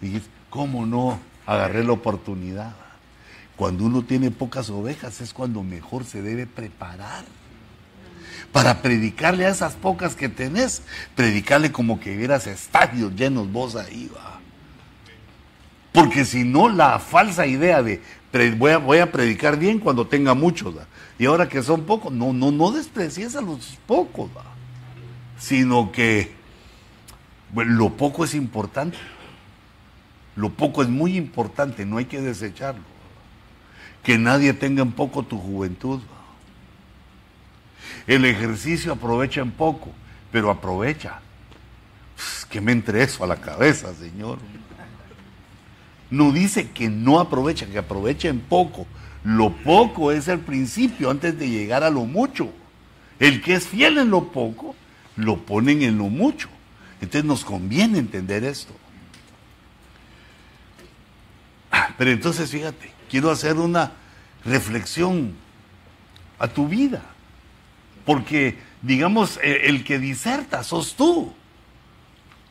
Dijiste, 0.00 0.28
¿cómo 0.52 0.84
no? 0.84 1.18
Agarré 1.46 1.82
la 1.82 1.92
oportunidad. 1.92 2.74
Cuando 3.56 3.84
uno 3.84 4.02
tiene 4.02 4.30
pocas 4.30 4.68
ovejas 4.68 5.22
es 5.22 5.32
cuando 5.32 5.62
mejor 5.62 6.04
se 6.04 6.20
debe 6.20 6.46
preparar 6.46 7.24
para 8.52 8.82
predicarle 8.82 9.46
a 9.46 9.48
esas 9.48 9.72
pocas 9.72 10.14
que 10.14 10.28
tenés, 10.28 10.82
predicarle 11.16 11.72
como 11.72 11.98
que 11.98 12.14
vieras 12.14 12.46
estadios 12.46 13.14
llenos 13.16 13.50
vos 13.50 13.76
ahí, 13.76 14.10
va. 14.14 14.40
Porque 15.90 16.26
si 16.26 16.44
no, 16.44 16.68
la 16.68 16.98
falsa 16.98 17.46
idea 17.46 17.82
de 17.82 18.02
voy 18.58 18.98
a, 18.98 19.10
predicar 19.10 19.58
bien 19.58 19.78
cuando 19.78 20.06
tenga 20.06 20.34
muchos, 20.34 20.74
y 21.18 21.24
ahora 21.24 21.48
que 21.48 21.62
son 21.62 21.84
pocos, 21.84 22.12
no, 22.12 22.34
no, 22.34 22.50
no 22.50 22.72
desprecies 22.72 23.36
a 23.36 23.40
los 23.40 23.78
pocos, 23.86 24.30
¿va? 24.36 24.44
sino 25.38 25.92
que 25.92 26.32
lo 27.54 27.90
poco 27.96 28.24
es 28.24 28.34
importante. 28.34 28.98
Lo 30.34 30.50
poco 30.50 30.82
es 30.82 30.88
muy 30.88 31.16
importante, 31.16 31.84
no 31.84 31.98
hay 31.98 32.06
que 32.06 32.20
desecharlo. 32.20 32.82
Que 34.02 34.18
nadie 34.18 34.52
tenga 34.52 34.82
en 34.82 34.92
poco 34.92 35.22
tu 35.22 35.38
juventud. 35.38 36.00
El 38.06 38.24
ejercicio 38.24 38.92
aprovecha 38.92 39.40
en 39.40 39.50
poco, 39.50 39.92
pero 40.30 40.50
aprovecha. 40.50 41.20
que 42.48 42.60
me 42.60 42.72
entre 42.72 43.02
eso 43.02 43.24
a 43.24 43.26
la 43.26 43.36
cabeza, 43.36 43.94
Señor. 43.94 44.38
No 46.10 46.30
dice 46.30 46.70
que 46.70 46.90
no 46.90 47.20
aprovecha, 47.20 47.66
que 47.66 47.78
aprovecha 47.78 48.28
en 48.28 48.40
poco. 48.40 48.86
Lo 49.24 49.50
poco 49.50 50.12
es 50.12 50.28
el 50.28 50.40
principio 50.40 51.10
antes 51.10 51.38
de 51.38 51.48
llegar 51.48 51.82
a 51.84 51.90
lo 51.90 52.04
mucho. 52.04 52.50
El 53.18 53.40
que 53.40 53.54
es 53.54 53.66
fiel 53.66 53.98
en 53.98 54.10
lo 54.10 54.32
poco, 54.32 54.74
lo 55.16 55.38
ponen 55.38 55.82
en 55.82 55.96
lo 55.96 56.04
mucho. 56.04 56.48
Entonces 57.00 57.24
nos 57.24 57.44
conviene 57.44 57.98
entender 57.98 58.44
esto. 58.44 58.74
Pero 61.98 62.10
entonces 62.10 62.50
fíjate, 62.50 62.92
quiero 63.10 63.30
hacer 63.30 63.56
una 63.56 63.92
reflexión 64.44 65.34
a 66.38 66.48
tu 66.48 66.68
vida. 66.68 67.02
Porque, 68.04 68.58
digamos, 68.82 69.38
eh, 69.42 69.62
el 69.64 69.84
que 69.84 69.98
diserta 69.98 70.64
sos 70.64 70.94
tú. 70.96 71.32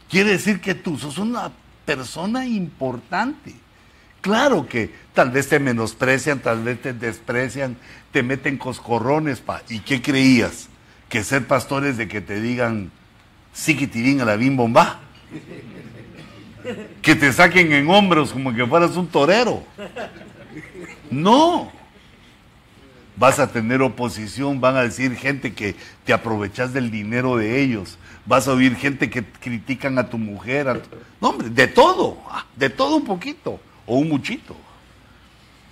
Quiere 0.09 0.31
decir 0.31 0.61
que 0.61 0.75
tú 0.75 0.97
sos 0.97 1.17
una 1.17 1.51
persona 1.85 2.45
importante. 2.45 3.53
Claro 4.21 4.67
que 4.67 4.93
tal 5.13 5.31
vez 5.31 5.49
te 5.49 5.59
menosprecian, 5.59 6.39
tal 6.39 6.63
vez 6.63 6.81
te 6.81 6.93
desprecian, 6.93 7.75
te 8.11 8.23
meten 8.23 8.57
coscorrones. 8.57 9.39
Pa. 9.39 9.61
¿Y 9.67 9.79
qué 9.79 10.01
creías? 10.01 10.69
Que 11.09 11.23
ser 11.23 11.47
pastores 11.47 11.97
de 11.97 12.07
que 12.07 12.21
te 12.21 12.39
digan, 12.39 12.91
sí 13.53 13.75
que 13.75 13.87
tirín 13.87 14.21
a 14.21 14.25
la 14.25 14.35
bim 14.35 14.55
bomba. 14.55 14.99
Que 17.01 17.15
te 17.15 17.31
saquen 17.33 17.71
en 17.73 17.89
hombros 17.89 18.31
como 18.31 18.53
que 18.53 18.65
fueras 18.65 18.95
un 18.95 19.07
torero. 19.07 19.63
No. 21.09 21.71
vas 23.15 23.39
a 23.39 23.51
tener 23.51 23.81
oposición, 23.81 24.59
van 24.59 24.77
a 24.77 24.81
decir 24.81 25.15
gente 25.15 25.53
que 25.53 25.75
te 26.05 26.13
aprovechas 26.13 26.73
del 26.73 26.89
dinero 26.89 27.37
de 27.37 27.61
ellos, 27.61 27.97
vas 28.25 28.47
a 28.47 28.53
oír 28.53 28.75
gente 28.75 29.09
que 29.09 29.23
critican 29.23 29.99
a 29.99 30.09
tu 30.09 30.17
mujer, 30.17 30.81
no 31.19 31.29
hombre, 31.29 31.49
de 31.49 31.67
todo, 31.67 32.17
de 32.55 32.69
todo 32.69 32.95
un 32.95 33.05
poquito 33.05 33.59
o 33.85 33.97
un 33.97 34.09
muchito. 34.09 34.55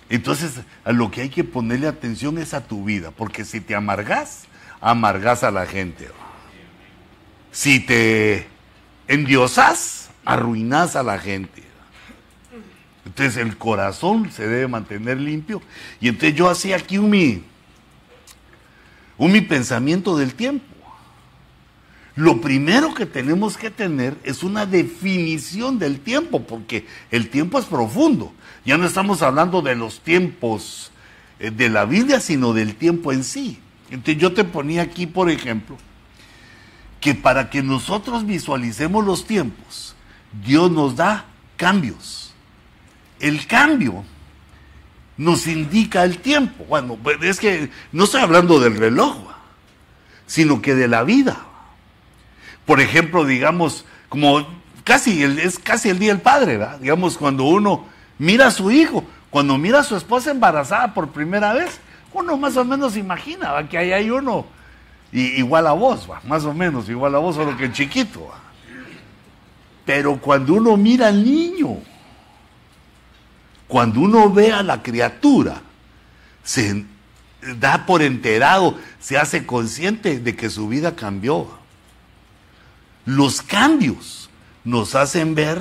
Entonces, 0.08 0.60
a 0.84 0.92
lo 0.92 1.10
que 1.10 1.22
hay 1.22 1.28
que 1.28 1.44
ponerle 1.44 1.86
atención 1.86 2.38
es 2.38 2.54
a 2.54 2.66
tu 2.66 2.84
vida, 2.84 3.10
porque 3.10 3.44
si 3.44 3.60
te 3.60 3.74
amargas, 3.74 4.44
amargas 4.80 5.44
a 5.44 5.50
la 5.50 5.66
gente. 5.66 6.08
Si 7.52 7.80
te 7.80 8.46
endiosas, 9.06 9.99
arruinas 10.24 10.96
a 10.96 11.02
la 11.02 11.18
gente. 11.18 11.62
Entonces 13.04 13.36
el 13.38 13.56
corazón 13.56 14.30
se 14.30 14.46
debe 14.46 14.68
mantener 14.68 15.18
limpio. 15.20 15.62
Y 16.00 16.08
entonces 16.08 16.34
yo 16.34 16.48
hacía 16.48 16.76
aquí 16.76 16.98
un 16.98 17.10
mi, 17.10 17.42
un 19.18 19.32
mi 19.32 19.40
pensamiento 19.40 20.16
del 20.16 20.34
tiempo. 20.34 20.64
Lo 22.16 22.40
primero 22.40 22.92
que 22.94 23.06
tenemos 23.06 23.56
que 23.56 23.70
tener 23.70 24.16
es 24.24 24.42
una 24.42 24.66
definición 24.66 25.78
del 25.78 26.00
tiempo, 26.00 26.42
porque 26.42 26.86
el 27.10 27.30
tiempo 27.30 27.58
es 27.58 27.64
profundo. 27.64 28.32
Ya 28.64 28.76
no 28.76 28.86
estamos 28.86 29.22
hablando 29.22 29.62
de 29.62 29.74
los 29.74 30.00
tiempos 30.00 30.90
eh, 31.38 31.50
de 31.50 31.68
la 31.70 31.84
Biblia, 31.84 32.20
sino 32.20 32.52
del 32.52 32.74
tiempo 32.74 33.12
en 33.12 33.24
sí. 33.24 33.58
Entonces 33.90 34.18
yo 34.18 34.32
te 34.32 34.44
ponía 34.44 34.82
aquí, 34.82 35.06
por 35.06 35.30
ejemplo, 35.30 35.76
que 37.00 37.14
para 37.14 37.48
que 37.48 37.62
nosotros 37.62 38.26
visualicemos 38.26 39.04
los 39.04 39.26
tiempos, 39.26 39.89
Dios 40.32 40.70
nos 40.70 40.96
da 40.96 41.24
cambios. 41.56 42.32
El 43.18 43.46
cambio 43.46 44.04
nos 45.16 45.46
indica 45.46 46.04
el 46.04 46.18
tiempo. 46.18 46.64
Bueno, 46.64 46.96
pues, 47.02 47.22
es 47.22 47.38
que 47.38 47.70
no 47.92 48.04
estoy 48.04 48.22
hablando 48.22 48.58
del 48.60 48.76
reloj, 48.76 49.16
sino 50.26 50.62
que 50.62 50.74
de 50.74 50.88
la 50.88 51.02
vida. 51.02 51.38
Por 52.64 52.80
ejemplo, 52.80 53.24
digamos, 53.24 53.84
como 54.08 54.46
casi 54.84 55.22
es 55.22 55.58
casi 55.58 55.90
el 55.90 55.98
día 55.98 56.12
del 56.12 56.22
padre. 56.22 56.58
Digamos, 56.80 57.18
cuando 57.18 57.44
uno 57.44 57.86
mira 58.18 58.46
a 58.46 58.50
su 58.50 58.70
hijo, 58.70 59.04
cuando 59.28 59.58
mira 59.58 59.80
a 59.80 59.84
su 59.84 59.96
esposa 59.96 60.30
embarazada 60.30 60.94
por 60.94 61.10
primera 61.10 61.52
vez, 61.52 61.80
uno 62.12 62.36
más 62.36 62.56
o 62.56 62.64
menos 62.64 62.96
imagina 62.96 63.68
que 63.68 63.78
ahí 63.78 63.92
hay 63.92 64.10
uno 64.10 64.46
igual 65.12 65.66
a 65.66 65.72
vos, 65.72 66.08
más 66.24 66.44
o 66.44 66.54
menos 66.54 66.88
igual 66.88 67.14
a 67.14 67.18
vos, 67.18 67.36
solo 67.36 67.56
que 67.56 67.70
chiquito. 67.72 68.30
Pero 69.90 70.20
cuando 70.20 70.54
uno 70.54 70.76
mira 70.76 71.08
al 71.08 71.24
niño, 71.24 71.78
cuando 73.66 73.98
uno 73.98 74.30
ve 74.30 74.52
a 74.52 74.62
la 74.62 74.84
criatura, 74.84 75.62
se 76.44 76.84
da 77.58 77.86
por 77.86 78.00
enterado, 78.00 78.78
se 79.00 79.18
hace 79.18 79.44
consciente 79.44 80.20
de 80.20 80.36
que 80.36 80.48
su 80.48 80.68
vida 80.68 80.94
cambió. 80.94 81.48
Los 83.04 83.42
cambios 83.42 84.30
nos 84.62 84.94
hacen 84.94 85.34
ver 85.34 85.60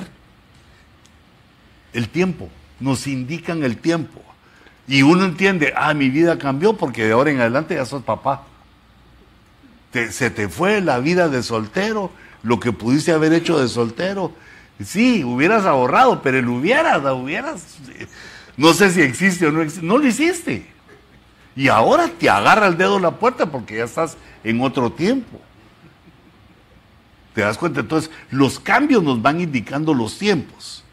el 1.93 2.07
tiempo, 2.07 2.49
nos 2.79 3.07
indican 3.07 3.63
el 3.63 3.77
tiempo. 3.77 4.21
Y 4.87 5.01
uno 5.01 5.25
entiende, 5.25 5.73
ah, 5.75 5.95
mi 5.95 6.11
vida 6.11 6.37
cambió 6.37 6.77
porque 6.77 7.03
de 7.03 7.13
ahora 7.13 7.31
en 7.31 7.41
adelante 7.41 7.73
ya 7.73 7.85
sos 7.87 8.03
papá. 8.03 8.43
se 9.91 10.29
te 10.29 10.49
fue 10.49 10.81
la 10.81 10.99
vida 10.99 11.29
de 11.29 11.41
soltero, 11.41 12.11
lo 12.43 12.59
que 12.59 12.71
pudiste 12.71 13.11
haber 13.11 13.33
hecho 13.33 13.59
de 13.59 13.67
soltero. 13.67 14.33
Sí, 14.83 15.23
hubieras 15.23 15.65
ahorrado, 15.65 16.21
pero 16.21 16.37
el 16.37 16.47
hubieras, 16.47 17.03
hubieras, 17.11 17.77
no 18.55 18.73
sé 18.73 18.91
si 18.91 19.01
existe 19.01 19.47
o 19.47 19.51
no 19.51 19.61
existe, 19.61 19.85
no 19.85 19.97
lo 19.97 20.07
hiciste. 20.07 20.65
Y 21.55 21.67
ahora 21.67 22.07
te 22.07 22.29
agarra 22.29 22.67
el 22.67 22.77
dedo 22.77 22.99
la 22.99 23.11
puerta 23.11 23.45
porque 23.51 23.77
ya 23.77 23.83
estás 23.83 24.15
en 24.43 24.61
otro 24.61 24.91
tiempo. 24.91 25.41
¿Te 27.33 27.41
das 27.41 27.57
cuenta? 27.57 27.81
Entonces, 27.81 28.09
los 28.31 28.59
cambios 28.59 29.03
nos 29.03 29.21
van 29.21 29.41
indicando 29.41 29.93
los 29.93 30.17
tiempos. 30.17 30.83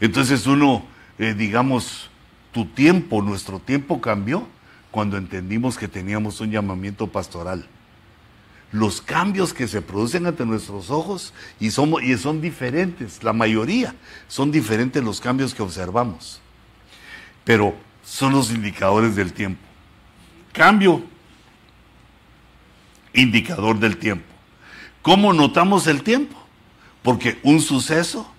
Entonces 0.00 0.46
uno, 0.46 0.84
eh, 1.18 1.34
digamos, 1.34 2.10
tu 2.52 2.66
tiempo, 2.66 3.22
nuestro 3.22 3.58
tiempo 3.58 4.00
cambió 4.00 4.46
cuando 4.90 5.16
entendimos 5.16 5.76
que 5.76 5.88
teníamos 5.88 6.40
un 6.40 6.50
llamamiento 6.50 7.08
pastoral. 7.08 7.66
Los 8.70 9.00
cambios 9.00 9.54
que 9.54 9.66
se 9.66 9.80
producen 9.80 10.26
ante 10.26 10.44
nuestros 10.44 10.90
ojos 10.90 11.32
y, 11.58 11.70
somos, 11.70 12.02
y 12.02 12.16
son 12.18 12.40
diferentes, 12.40 13.22
la 13.22 13.32
mayoría 13.32 13.94
son 14.26 14.50
diferentes 14.50 15.02
los 15.02 15.20
cambios 15.20 15.54
que 15.54 15.62
observamos. 15.62 16.40
Pero 17.44 17.74
son 18.04 18.32
los 18.32 18.50
indicadores 18.50 19.16
del 19.16 19.32
tiempo. 19.32 19.60
Cambio, 20.52 21.02
indicador 23.14 23.78
del 23.78 23.96
tiempo. 23.96 24.26
¿Cómo 25.02 25.32
notamos 25.32 25.86
el 25.86 26.02
tiempo? 26.02 26.36
Porque 27.02 27.38
un 27.42 27.60
suceso 27.60 28.30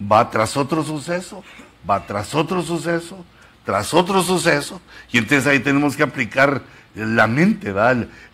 va 0.00 0.30
tras 0.30 0.56
otro 0.56 0.84
suceso, 0.84 1.42
va 1.88 2.06
tras 2.06 2.34
otro 2.34 2.62
suceso, 2.62 3.24
tras 3.64 3.94
otro 3.94 4.22
suceso, 4.22 4.80
y 5.10 5.18
entonces 5.18 5.46
ahí 5.46 5.60
tenemos 5.60 5.96
que 5.96 6.02
aplicar 6.02 6.62
la 6.94 7.26
mente, 7.26 7.74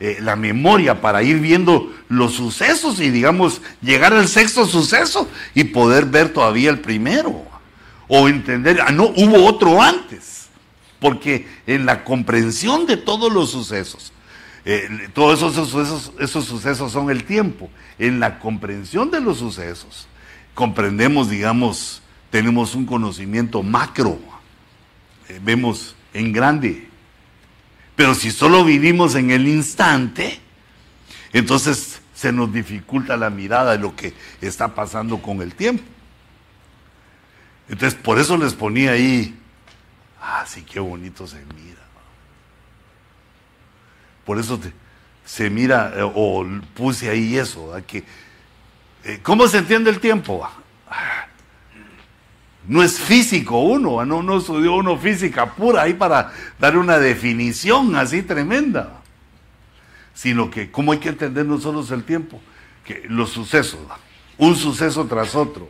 eh, 0.01 0.19
la 0.21 0.37
memoria 0.37 1.01
para 1.01 1.23
ir 1.23 1.39
viendo 1.39 1.93
los 2.09 2.35
sucesos 2.35 3.01
y 3.01 3.11
digamos 3.11 3.63
llegar 3.81 4.13
al 4.13 4.29
sexto 4.29 4.67
suceso 4.67 5.29
y 5.55 5.65
poder 5.65 6.07
ver 6.07 6.33
todavía 6.33 6.71
el 6.71 6.81
primero. 6.81 7.47
O 8.09 8.29
entender, 8.29 8.81
ah, 8.85 8.91
no, 8.91 9.05
hubo 9.05 9.47
otro 9.47 9.81
antes, 9.81 10.49
porque 10.99 11.49
en 11.67 11.87
la 11.87 12.03
comprensión 12.03 12.87
de 12.87 12.97
todos 12.97 13.33
los 13.33 13.51
sucesos, 13.51 14.13
eh, 14.65 15.09
todos 15.15 15.39
esos 15.39 15.69
sucesos, 15.69 16.13
esos 16.19 16.45
sucesos 16.45 16.93
son 16.93 17.11
el 17.11 17.25
tiempo, 17.25 17.71
en 17.99 18.19
la 18.19 18.41
comprensión 18.41 19.11
de 19.11 19.21
los 19.21 19.39
sucesos, 19.39 20.09
comprendemos, 20.55 21.31
digamos, 21.31 22.03
tenemos 22.31 22.75
un 22.75 22.85
conocimiento 22.85 23.63
macro, 23.63 24.19
eh, 25.29 25.41
vemos 25.43 25.95
en 26.13 26.33
grande. 26.33 26.90
Pero 28.01 28.15
si 28.15 28.31
solo 28.31 28.65
vivimos 28.65 29.15
en 29.15 29.31
el 29.31 29.47
instante, 29.47 30.41
entonces 31.35 32.01
se 32.15 32.33
nos 32.33 32.51
dificulta 32.51 33.15
la 33.19 33.29
mirada 33.29 33.73
de 33.73 33.79
lo 33.79 33.95
que 33.95 34.15
está 34.41 34.75
pasando 34.75 35.21
con 35.21 35.43
el 35.43 35.55
tiempo. 35.55 35.85
Entonces, 37.69 38.01
por 38.01 38.19
eso 38.19 38.39
les 38.39 38.55
ponía 38.55 38.93
ahí, 38.93 39.39
ah, 40.19 40.47
sí, 40.49 40.63
qué 40.63 40.81
bonito 40.81 41.27
se 41.27 41.45
mira. 41.55 41.83
Por 44.25 44.39
eso 44.39 44.59
se 45.27 45.51
mira, 45.51 45.93
eh, 45.95 46.01
o 46.03 46.47
puse 46.73 47.11
ahí 47.11 47.37
eso, 47.37 47.71
que 47.87 48.03
eh, 49.05 49.21
¿Cómo 49.23 49.47
se 49.47 49.59
entiende 49.59 49.91
el 49.91 50.01
tiempo? 50.01 50.49
No 52.69 52.83
es 52.83 52.99
físico 52.99 53.61
uno, 53.61 54.05
no, 54.05 54.23
no 54.23 54.39
estudió 54.39 54.75
uno 54.75 54.97
física 54.99 55.55
pura 55.55 55.83
ahí 55.83 55.95
para 55.95 56.33
dar 56.59 56.77
una 56.77 56.99
definición 56.99 57.97
así 57.97 58.23
tremenda. 58.23 59.01
Sino 60.15 60.51
que, 60.51 60.71
¿cómo 60.71 60.93
hay 60.93 60.99
que 60.99 61.09
entender 61.09 61.47
nosotros 61.47 61.91
el 61.91 62.05
tiempo? 62.05 62.41
Que 62.85 63.05
los 63.09 63.31
sucesos, 63.31 63.81
un 64.37 64.55
suceso 64.57 65.07
tras 65.07 65.35
otro. 65.35 65.69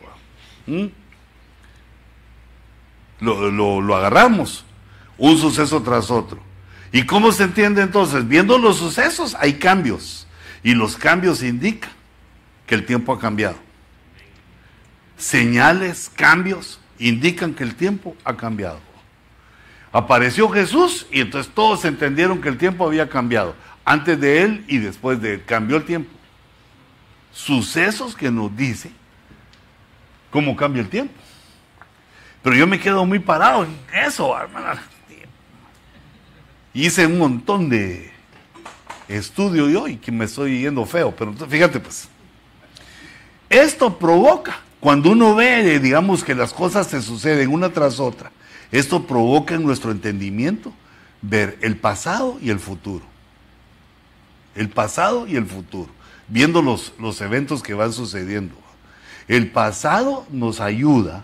Lo, 3.19 3.51
lo 3.81 3.95
agarramos, 3.95 4.65
un 5.17 5.37
suceso 5.37 5.81
tras 5.81 6.11
otro. 6.11 6.39
¿Y 6.91 7.05
cómo 7.05 7.31
se 7.31 7.43
entiende 7.43 7.81
entonces? 7.81 8.27
Viendo 8.27 8.57
los 8.57 8.77
sucesos 8.77 9.35
hay 9.39 9.53
cambios. 9.53 10.27
Y 10.63 10.73
los 10.73 10.97
cambios 10.97 11.41
indican 11.41 11.91
que 12.67 12.75
el 12.75 12.85
tiempo 12.85 13.13
ha 13.13 13.19
cambiado. 13.19 13.55
Señales, 15.17 16.11
cambios, 16.13 16.80
indican 17.07 17.53
que 17.53 17.63
el 17.63 17.75
tiempo 17.75 18.15
ha 18.23 18.37
cambiado. 18.37 18.79
Apareció 19.91 20.49
Jesús 20.49 21.07
y 21.11 21.21
entonces 21.21 21.51
todos 21.53 21.83
entendieron 21.83 22.41
que 22.41 22.49
el 22.49 22.57
tiempo 22.57 22.85
había 22.85 23.09
cambiado. 23.09 23.55
Antes 23.83 24.19
de 24.19 24.43
él 24.43 24.63
y 24.67 24.77
después 24.77 25.21
de 25.21 25.35
él. 25.35 25.43
Cambió 25.45 25.77
el 25.77 25.83
tiempo. 25.83 26.09
Sucesos 27.33 28.15
que 28.15 28.31
nos 28.31 28.55
dicen 28.55 28.93
cómo 30.29 30.55
cambia 30.55 30.81
el 30.81 30.89
tiempo. 30.89 31.13
Pero 32.41 32.55
yo 32.55 32.67
me 32.67 32.79
quedo 32.79 33.05
muy 33.05 33.19
parado 33.19 33.65
en 33.65 33.77
eso, 33.93 34.37
hermana. 34.37 34.81
Hice 36.73 37.05
un 37.05 37.17
montón 37.17 37.69
de 37.69 38.11
estudio 39.07 39.69
yo 39.69 39.87
y 39.87 39.97
que 39.97 40.11
me 40.11 40.25
estoy 40.25 40.61
yendo 40.61 40.85
feo. 40.85 41.13
Pero 41.15 41.33
fíjate 41.33 41.79
pues. 41.79 42.07
Esto 43.49 43.97
provoca, 43.97 44.59
cuando 44.81 45.11
uno 45.11 45.35
ve, 45.35 45.79
digamos, 45.79 46.23
que 46.23 46.35
las 46.35 46.53
cosas 46.53 46.87
se 46.87 47.01
suceden 47.01 47.53
una 47.53 47.71
tras 47.71 47.99
otra, 47.99 48.31
esto 48.71 49.05
provoca 49.05 49.55
en 49.55 49.63
nuestro 49.63 49.91
entendimiento 49.91 50.73
ver 51.21 51.57
el 51.61 51.77
pasado 51.77 52.37
y 52.41 52.49
el 52.49 52.59
futuro. 52.59 53.05
El 54.55 54.69
pasado 54.69 55.27
y 55.27 55.37
el 55.37 55.45
futuro, 55.45 55.89
viendo 56.27 56.61
los, 56.61 56.93
los 56.99 57.21
eventos 57.21 57.63
que 57.63 57.73
van 57.73 57.93
sucediendo. 57.93 58.55
El 59.27 59.51
pasado 59.51 60.25
nos 60.31 60.59
ayuda 60.59 61.23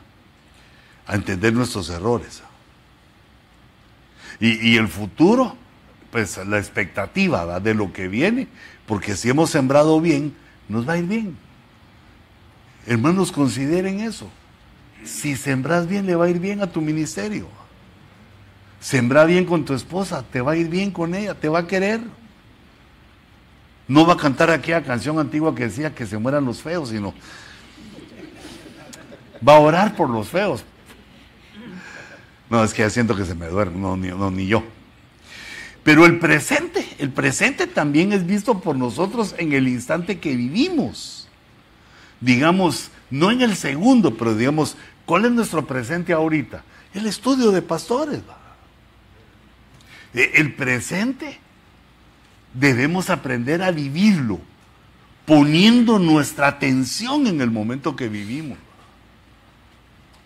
a 1.07 1.15
entender 1.15 1.51
nuestros 1.51 1.89
errores. 1.89 2.43
Y, 4.39 4.77
el 4.77 4.87
futuro, 4.87 5.55
pues 6.11 6.37
la 6.45 6.59
expectativa 6.59 7.59
de 7.59 7.73
lo 7.73 7.91
que 7.91 8.07
viene, 8.07 8.47
porque 8.85 9.15
si 9.15 9.29
hemos 9.29 9.49
sembrado 9.49 9.99
bien, 9.99 10.35
nos 10.69 10.87
va 10.87 10.93
a 10.93 10.97
ir 10.99 11.05
bien. 11.05 11.46
Hermanos, 12.87 13.33
consideren 13.33 13.99
eso. 13.99 14.29
Si 15.03 15.35
sembras 15.35 15.87
bien, 15.87 16.05
le 16.05 16.15
va 16.15 16.25
a 16.25 16.29
ir 16.29 16.39
bien 16.39 16.61
a 16.61 16.71
tu 16.71 16.81
ministerio. 16.81 17.47
Sembra 18.79 19.25
bien 19.25 19.45
con 19.45 19.65
tu 19.65 19.73
esposa, 19.73 20.23
te 20.31 20.39
va 20.39 20.53
a 20.53 20.55
ir 20.55 20.69
bien 20.69 20.91
con 20.91 21.13
ella, 21.13 21.33
te 21.33 21.49
va 21.49 21.59
a 21.59 21.67
querer. 21.67 21.99
No 23.89 24.05
va 24.05 24.13
a 24.13 24.17
cantar 24.17 24.49
aquella 24.49 24.83
canción 24.83 25.19
antigua 25.19 25.53
que 25.53 25.63
decía 25.63 25.93
que 25.93 26.05
se 26.05 26.17
mueran 26.17 26.45
los 26.45 26.61
feos, 26.61 26.89
sino 26.89 27.13
va 29.47 29.55
a 29.55 29.59
orar 29.59 29.95
por 29.95 30.09
los 30.09 30.29
feos. 30.29 30.63
No, 32.49 32.63
es 32.63 32.73
que 32.73 32.83
ya 32.83 32.89
siento 32.89 33.15
que 33.15 33.25
se 33.25 33.35
me 33.35 33.47
duerme, 33.47 33.79
no, 33.79 33.97
ni, 33.97 34.07
no, 34.07 34.31
ni 34.31 34.47
yo. 34.47 34.63
Pero 35.83 36.05
el 36.05 36.19
presente, 36.19 36.87
el 36.99 37.11
presente 37.11 37.67
también 37.67 38.13
es 38.13 38.25
visto 38.25 38.59
por 38.59 38.77
nosotros 38.77 39.35
en 39.37 39.51
el 39.51 39.67
instante 39.67 40.19
que 40.19 40.35
vivimos. 40.35 41.16
Digamos, 42.19 42.89
no 43.09 43.31
en 43.31 43.41
el 43.41 43.55
segundo, 43.55 44.15
pero 44.15 44.35
digamos, 44.35 44.75
¿cuál 45.05 45.25
es 45.25 45.31
nuestro 45.31 45.65
presente 45.65 46.13
ahorita? 46.13 46.63
El 46.93 47.05
estudio 47.05 47.51
de 47.51 47.61
pastores. 47.61 48.21
E, 50.13 50.31
el 50.35 50.53
presente 50.53 51.39
debemos 52.53 53.09
aprender 53.09 53.61
a 53.61 53.71
vivirlo, 53.71 54.39
poniendo 55.25 55.99
nuestra 55.99 56.47
atención 56.47 57.27
en 57.27 57.41
el 57.41 57.51
momento 57.51 57.95
que 57.95 58.09
vivimos, 58.09 58.57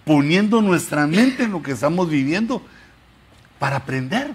poniendo 0.06 0.62
nuestra 0.62 1.08
mente 1.08 1.44
en 1.44 1.52
lo 1.52 1.62
que 1.62 1.72
estamos 1.72 2.10
viviendo 2.10 2.64
para 3.60 3.78
aprender, 3.78 4.34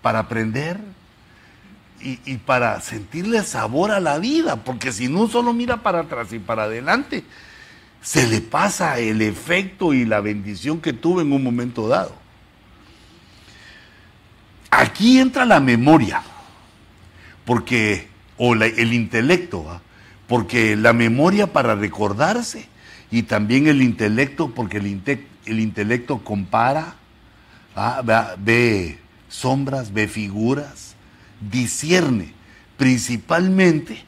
para 0.00 0.20
aprender 0.20 0.80
y, 2.02 2.36
para 2.38 2.80
sentirle 2.80 3.42
sabor 3.42 3.90
a 3.90 4.00
la 4.00 4.18
vida, 4.18 4.56
porque 4.56 4.92
si 4.92 5.08
no 5.08 5.28
solo 5.28 5.52
mira 5.52 5.82
para 5.82 6.00
atrás 6.00 6.32
y 6.32 6.38
para 6.38 6.64
adelante, 6.64 7.24
se 8.00 8.26
le 8.26 8.40
pasa 8.40 8.98
el 8.98 9.22
efecto 9.22 9.94
y 9.94 10.04
la 10.04 10.20
bendición 10.20 10.80
que 10.80 10.92
tuvo 10.92 11.20
en 11.20 11.32
un 11.32 11.42
momento 11.42 11.88
dado. 11.88 12.14
Aquí 14.70 15.18
entra 15.18 15.44
la 15.44 15.60
memoria 15.60 16.22
porque, 17.44 18.08
o 18.36 18.54
el 18.54 18.92
intelecto, 18.92 19.80
porque 20.26 20.76
la 20.76 20.92
memoria 20.92 21.52
para 21.52 21.74
recordarse 21.74 22.66
y 23.10 23.24
también 23.24 23.68
el 23.68 23.82
intelecto, 23.82 24.50
porque 24.50 24.78
el, 24.78 25.00
el 25.46 25.60
intelecto 25.60 26.24
compara, 26.24 26.96
ve 28.38 28.98
sombras, 29.28 29.92
ve 29.92 30.08
figuras, 30.08 30.91
discierne. 31.50 32.32
Principalmente, 32.76 34.04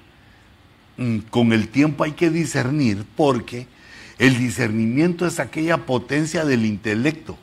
mm, 0.96 1.18
con 1.30 1.52
el 1.52 1.68
tiempo 1.68 2.04
hay 2.04 2.12
que 2.12 2.30
discernir 2.30 3.04
porque 3.16 3.66
el 4.18 4.38
discernimiento 4.38 5.26
es 5.26 5.40
aquella 5.40 5.86
potencia 5.86 6.44
del 6.44 6.64
intelecto 6.64 7.38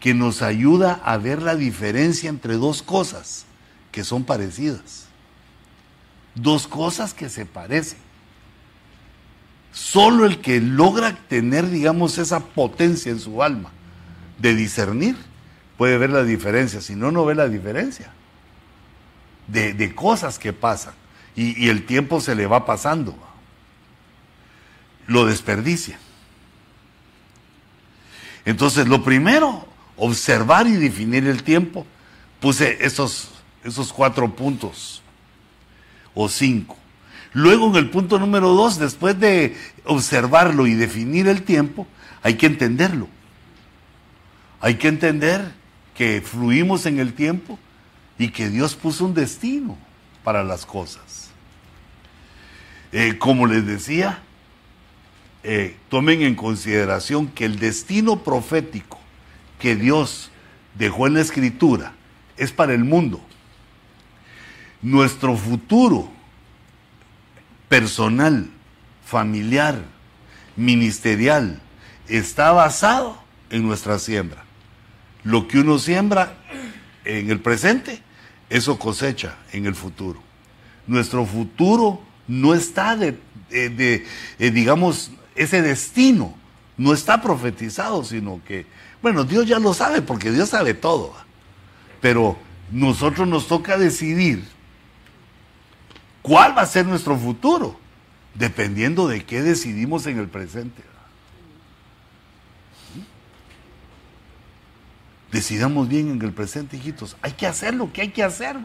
que 0.00 0.14
nos 0.14 0.42
ayuda 0.42 1.00
a 1.04 1.18
ver 1.18 1.42
la 1.42 1.56
diferencia 1.56 2.30
entre 2.30 2.54
dos 2.54 2.82
cosas 2.82 3.44
que 3.92 4.02
son 4.02 4.24
parecidas 4.24 5.10
dos 6.34 6.66
cosas 6.66 7.14
que 7.14 7.28
se 7.28 7.46
parecen. 7.46 7.98
Solo 9.72 10.26
el 10.26 10.40
que 10.40 10.60
logra 10.60 11.16
tener, 11.28 11.70
digamos, 11.70 12.18
esa 12.18 12.40
potencia 12.40 13.12
en 13.12 13.20
su 13.20 13.42
alma 13.42 13.70
de 14.38 14.54
discernir 14.54 15.16
puede 15.76 15.96
ver 15.96 16.10
la 16.10 16.24
diferencia. 16.24 16.80
Si 16.80 16.94
no, 16.94 17.12
no 17.12 17.24
ve 17.24 17.34
la 17.34 17.48
diferencia 17.48 18.12
de, 19.52 19.94
cosas 19.94 20.38
que 20.38 20.52
pasan. 20.52 20.94
Y, 21.36 21.64
y 21.64 21.68
el 21.68 21.86
tiempo 21.86 22.20
se 22.20 22.34
le 22.34 22.46
va 22.46 22.66
pasando. 22.66 23.16
Lo 25.06 25.26
desperdicia. 25.26 25.98
Entonces, 28.44 28.88
lo 28.88 29.02
primero, 29.04 29.66
observar 29.96 30.66
y 30.66 30.72
definir 30.72 31.26
el 31.26 31.42
tiempo. 31.42 31.86
Puse 32.40 32.78
esos, 32.84 33.30
esos 33.64 33.92
cuatro 33.92 34.34
puntos 34.34 35.02
o 36.14 36.28
cinco. 36.28 36.76
Luego 37.32 37.68
en 37.68 37.76
el 37.76 37.90
punto 37.90 38.18
número 38.18 38.48
dos, 38.54 38.78
después 38.78 39.18
de 39.20 39.56
observarlo 39.84 40.66
y 40.66 40.74
definir 40.74 41.28
el 41.28 41.42
tiempo, 41.42 41.86
hay 42.22 42.34
que 42.34 42.46
entenderlo. 42.46 43.08
Hay 44.60 44.74
que 44.76 44.88
entender 44.88 45.52
que 45.94 46.20
fluimos 46.22 46.86
en 46.86 46.98
el 46.98 47.14
tiempo 47.14 47.58
y 48.20 48.28
que 48.28 48.50
Dios 48.50 48.74
puso 48.74 49.06
un 49.06 49.14
destino 49.14 49.78
para 50.22 50.44
las 50.44 50.66
cosas. 50.66 51.30
Eh, 52.92 53.16
como 53.16 53.46
les 53.46 53.64
decía, 53.64 54.18
eh, 55.42 55.78
tomen 55.88 56.20
en 56.20 56.34
consideración 56.34 57.28
que 57.28 57.46
el 57.46 57.58
destino 57.58 58.22
profético 58.22 58.98
que 59.58 59.74
Dios 59.74 60.30
dejó 60.74 61.06
en 61.06 61.14
la 61.14 61.22
escritura 61.22 61.94
es 62.36 62.52
para 62.52 62.74
el 62.74 62.84
mundo 62.84 63.24
nuestro 64.82 65.34
futuro 65.34 66.10
personal, 67.70 68.50
familiar, 69.02 69.80
ministerial, 70.56 71.58
está 72.06 72.52
basado 72.52 73.18
en 73.48 73.66
nuestra 73.66 73.98
siembra. 73.98 74.44
Lo 75.24 75.48
que 75.48 75.60
uno 75.60 75.78
siembra 75.78 76.34
en 77.06 77.30
el 77.30 77.40
presente, 77.40 78.02
eso 78.50 78.78
cosecha 78.78 79.36
en 79.52 79.64
el 79.64 79.74
futuro. 79.74 80.20
Nuestro 80.86 81.24
futuro 81.24 82.02
no 82.28 82.52
está 82.52 82.96
de, 82.96 83.18
eh, 83.50 84.50
digamos, 84.50 85.10
ese 85.34 85.62
destino 85.62 86.34
no 86.76 86.92
está 86.92 87.22
profetizado, 87.22 88.04
sino 88.04 88.42
que, 88.44 88.66
bueno, 89.00 89.24
Dios 89.24 89.46
ya 89.46 89.58
lo 89.58 89.72
sabe, 89.72 90.02
porque 90.02 90.30
Dios 90.30 90.50
sabe 90.50 90.74
todo. 90.74 91.14
Pero 92.02 92.36
nosotros 92.70 93.26
nos 93.26 93.46
toca 93.46 93.78
decidir 93.78 94.44
¿Cuál 96.22 96.56
va 96.56 96.62
a 96.62 96.66
ser 96.66 96.86
nuestro 96.86 97.16
futuro? 97.16 97.78
Dependiendo 98.34 99.08
de 99.08 99.24
qué 99.24 99.42
decidimos 99.42 100.06
en 100.06 100.18
el 100.18 100.28
presente. 100.28 100.82
Decidamos 105.32 105.88
bien 105.88 106.10
en 106.10 106.22
el 106.22 106.32
presente, 106.32 106.76
hijitos. 106.76 107.16
Hay 107.22 107.32
que 107.32 107.46
hacer 107.46 107.74
lo 107.74 107.92
que 107.92 108.02
hay 108.02 108.08
que 108.08 108.22
hacer. 108.22 108.56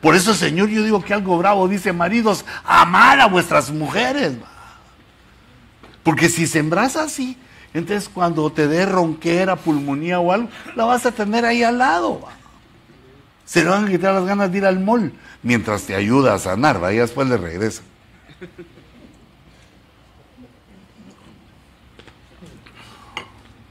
Por 0.00 0.14
eso, 0.14 0.34
Señor, 0.34 0.68
yo 0.68 0.84
digo 0.84 1.02
que 1.02 1.14
algo 1.14 1.36
bravo 1.38 1.66
dice, 1.66 1.92
maridos, 1.92 2.44
amar 2.64 3.18
a 3.20 3.26
vuestras 3.26 3.70
mujeres. 3.70 4.34
Porque 6.02 6.28
si 6.28 6.46
sembras 6.46 6.96
así, 6.96 7.36
entonces 7.72 8.08
cuando 8.08 8.52
te 8.52 8.68
dé 8.68 8.86
ronquera, 8.86 9.56
pulmonía 9.56 10.20
o 10.20 10.30
algo, 10.30 10.48
la 10.76 10.84
vas 10.84 11.06
a 11.06 11.12
tener 11.12 11.44
ahí 11.44 11.64
al 11.64 11.78
lado. 11.78 12.20
Se 13.44 13.64
le 13.64 13.70
van 13.70 13.86
a 13.86 13.88
quitar 13.90 14.14
las 14.14 14.26
ganas 14.26 14.52
de 14.52 14.58
ir 14.58 14.66
al 14.66 14.78
mall 14.78 15.12
mientras 15.42 15.82
te 15.82 15.94
ayuda 15.94 16.34
a 16.34 16.38
sanar, 16.38 16.82
¿va? 16.82 16.92
y 16.92 16.98
después 16.98 17.28
le 17.28 17.36
regresa. 17.36 17.82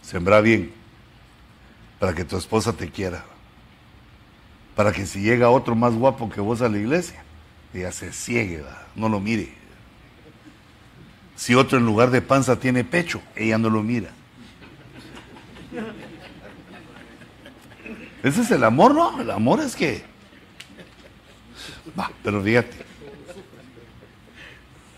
Sembra 0.02 0.42
bien 0.42 0.83
para 2.04 2.14
que 2.14 2.26
tu 2.26 2.36
esposa 2.36 2.74
te 2.74 2.90
quiera. 2.90 3.24
Para 4.76 4.92
que 4.92 5.06
si 5.06 5.22
llega 5.22 5.50
otro 5.50 5.74
más 5.74 5.94
guapo 5.94 6.30
que 6.30 6.42
vos 6.42 6.62
a 6.62 6.68
la 6.68 6.78
iglesia, 6.78 7.24
ella 7.74 7.94
se 7.94 8.12
ciegue, 8.12 8.62
no 8.94 9.08
lo 9.08 9.22
mire. 9.22 9.54
Si 11.38 11.56
otro 11.56 11.78
en 11.78 11.86
lugar 11.86 12.12
de 12.12 12.22
panza 12.22 12.60
tiene 12.60 12.84
pecho, 12.84 13.22
ella 13.38 13.58
no 13.58 13.70
lo 13.70 13.82
mira. 13.82 14.10
Ese 18.22 18.42
es 18.42 18.52
el 18.52 18.66
amor, 18.66 18.94
¿no? 18.94 19.22
El 19.22 19.32
amor 19.32 19.62
es 19.62 19.74
que 19.74 20.04
Va, 21.98 22.12
pero 22.22 22.44
fíjate. 22.44 22.86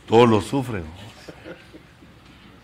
Todo 0.07 0.25
lo 0.25 0.41
sufre. 0.41 0.81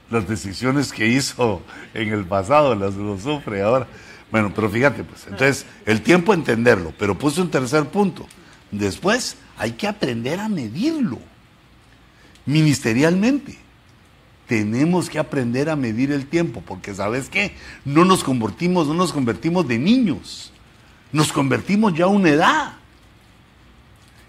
Las 0.09 0.27
decisiones 0.27 0.91
que 0.91 1.05
hizo 1.05 1.61
en 1.93 2.11
el 2.11 2.25
pasado 2.25 2.73
las 2.73 2.95
lo 2.95 3.19
sufre 3.19 3.61
ahora. 3.61 3.85
Bueno, 4.31 4.53
pero 4.55 4.69
fíjate, 4.69 5.03
pues, 5.03 5.25
entonces, 5.25 5.65
el 5.85 6.01
tiempo 6.01 6.33
entenderlo, 6.33 6.93
pero 6.97 7.17
puse 7.17 7.41
un 7.41 7.51
tercer 7.51 7.85
punto. 7.85 8.27
Después 8.71 9.35
hay 9.57 9.73
que 9.73 9.87
aprender 9.87 10.39
a 10.39 10.47
medirlo 10.47 11.19
ministerialmente. 12.45 13.57
Tenemos 14.47 15.09
que 15.09 15.19
aprender 15.19 15.69
a 15.69 15.75
medir 15.75 16.11
el 16.11 16.25
tiempo, 16.25 16.63
porque 16.65 16.93
¿sabes 16.93 17.29
qué? 17.29 17.53
No 17.85 18.05
nos 18.05 18.23
convertimos, 18.23 18.87
no 18.87 18.93
nos 18.93 19.13
convertimos 19.13 19.67
de 19.67 19.77
niños. 19.77 20.51
Nos 21.11 21.31
convertimos 21.31 21.93
ya 21.93 22.05
a 22.05 22.07
una 22.07 22.29
edad. 22.29 22.73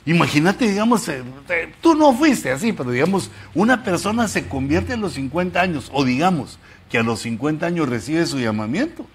Imagínate, 0.04 0.68
digamos, 0.68 1.08
eh, 1.08 1.22
eh, 1.48 1.72
tú 1.80 1.94
no 1.94 2.12
fuiste 2.12 2.50
así, 2.50 2.72
pero 2.72 2.90
digamos, 2.90 3.30
una 3.54 3.84
persona 3.84 4.26
se 4.26 4.48
convierte 4.48 4.94
a 4.94 4.96
los 4.96 5.12
50 5.12 5.60
años, 5.60 5.90
o 5.92 6.04
digamos 6.04 6.58
que 6.90 6.98
a 6.98 7.04
los 7.04 7.20
50 7.20 7.66
años 7.66 7.88
recibe 7.88 8.26
su 8.26 8.40
llamamiento. 8.40 9.06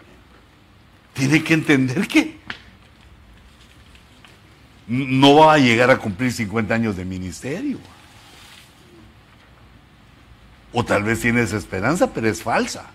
Tiene 1.18 1.44
que 1.44 1.56
entender 1.56 2.08
que 2.08 2.38
no 4.88 5.36
va 5.36 5.56
a 5.56 5.58
llegar 5.58 5.90
a 5.90 5.98
cumplir 5.98 6.32
50 6.32 6.74
años 6.74 6.96
de 6.96 7.04
ministerio. 7.04 7.80
O 10.72 10.86
tal 10.86 11.04
vez 11.04 11.20
tienes 11.20 11.52
esperanza, 11.54 12.14
pero 12.14 12.30
es 12.30 12.44
falsa. 12.44 12.86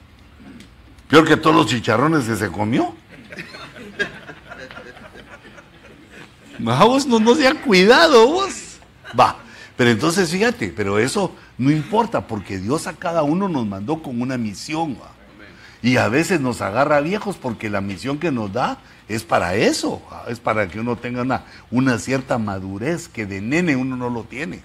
Peor 1.09 1.27
que 1.27 1.37
todos 1.37 1.57
los 1.57 1.67
chicharrones 1.67 2.25
que 2.25 2.37
se 2.37 2.49
comió. 2.49 2.95
Vamos, 6.59 7.07
no, 7.07 7.19
no 7.19 7.35
se 7.35 7.53
cuidado, 7.57 8.29
vos. 8.29 8.77
Va. 9.19 9.39
Pero 9.77 9.91
entonces 9.91 10.31
fíjate, 10.31 10.69
pero 10.69 10.99
eso 10.99 11.35
no 11.59 11.71
importa, 11.71 12.27
porque 12.27 12.59
Dios 12.59 12.87
a 12.87 12.93
cada 12.93 13.25
uno 13.25 13.49
nos 13.49 13.67
mandó 13.67 14.01
con 14.01 14.23
una 14.23 14.39
misión. 14.39 14.97
Y 15.83 15.97
a 15.97 16.09
veces 16.09 16.41
nos 16.41 16.61
agarra 16.61 17.01
viejos 17.01 17.37
porque 17.37 17.69
la 17.69 17.81
misión 17.81 18.19
que 18.19 18.31
nos 18.31 18.53
da 18.53 18.79
es 19.09 19.25
para 19.25 19.57
eso, 19.57 20.01
es 20.29 20.39
para 20.39 20.69
que 20.69 20.79
uno 20.79 20.97
tenga 20.97 21.23
una, 21.23 21.45
una 21.71 21.99
cierta 21.99 22.39
madurez 22.39 23.09
que 23.09 23.27
de 23.27 23.41
nene 23.41 23.75
uno 23.75 23.97
no 23.97 24.09
lo 24.09 24.23
tiene. 24.23 24.61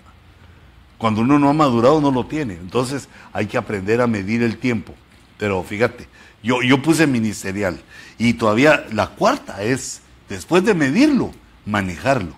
Cuando 0.99 1.22
uno 1.22 1.39
no 1.39 1.49
ha 1.49 1.53
madurado 1.53 1.99
no 2.01 2.11
lo 2.11 2.26
tiene. 2.28 2.53
Entonces 2.53 3.09
hay 3.34 3.47
que 3.47 3.57
aprender 3.57 3.99
a 3.99 4.07
medir 4.07 4.43
el 4.43 4.57
tiempo. 4.57 4.93
Pero 5.39 5.63
fíjate, 5.63 6.07
yo, 6.43 6.61
yo 6.61 6.82
puse 6.82 7.07
ministerial 7.07 7.82
y 8.20 8.34
todavía 8.34 8.86
la 8.91 9.07
cuarta 9.07 9.63
es, 9.63 10.01
después 10.30 10.63
de 10.63 10.76
medirlo, 10.76 11.32
manejarlo. 11.65 12.36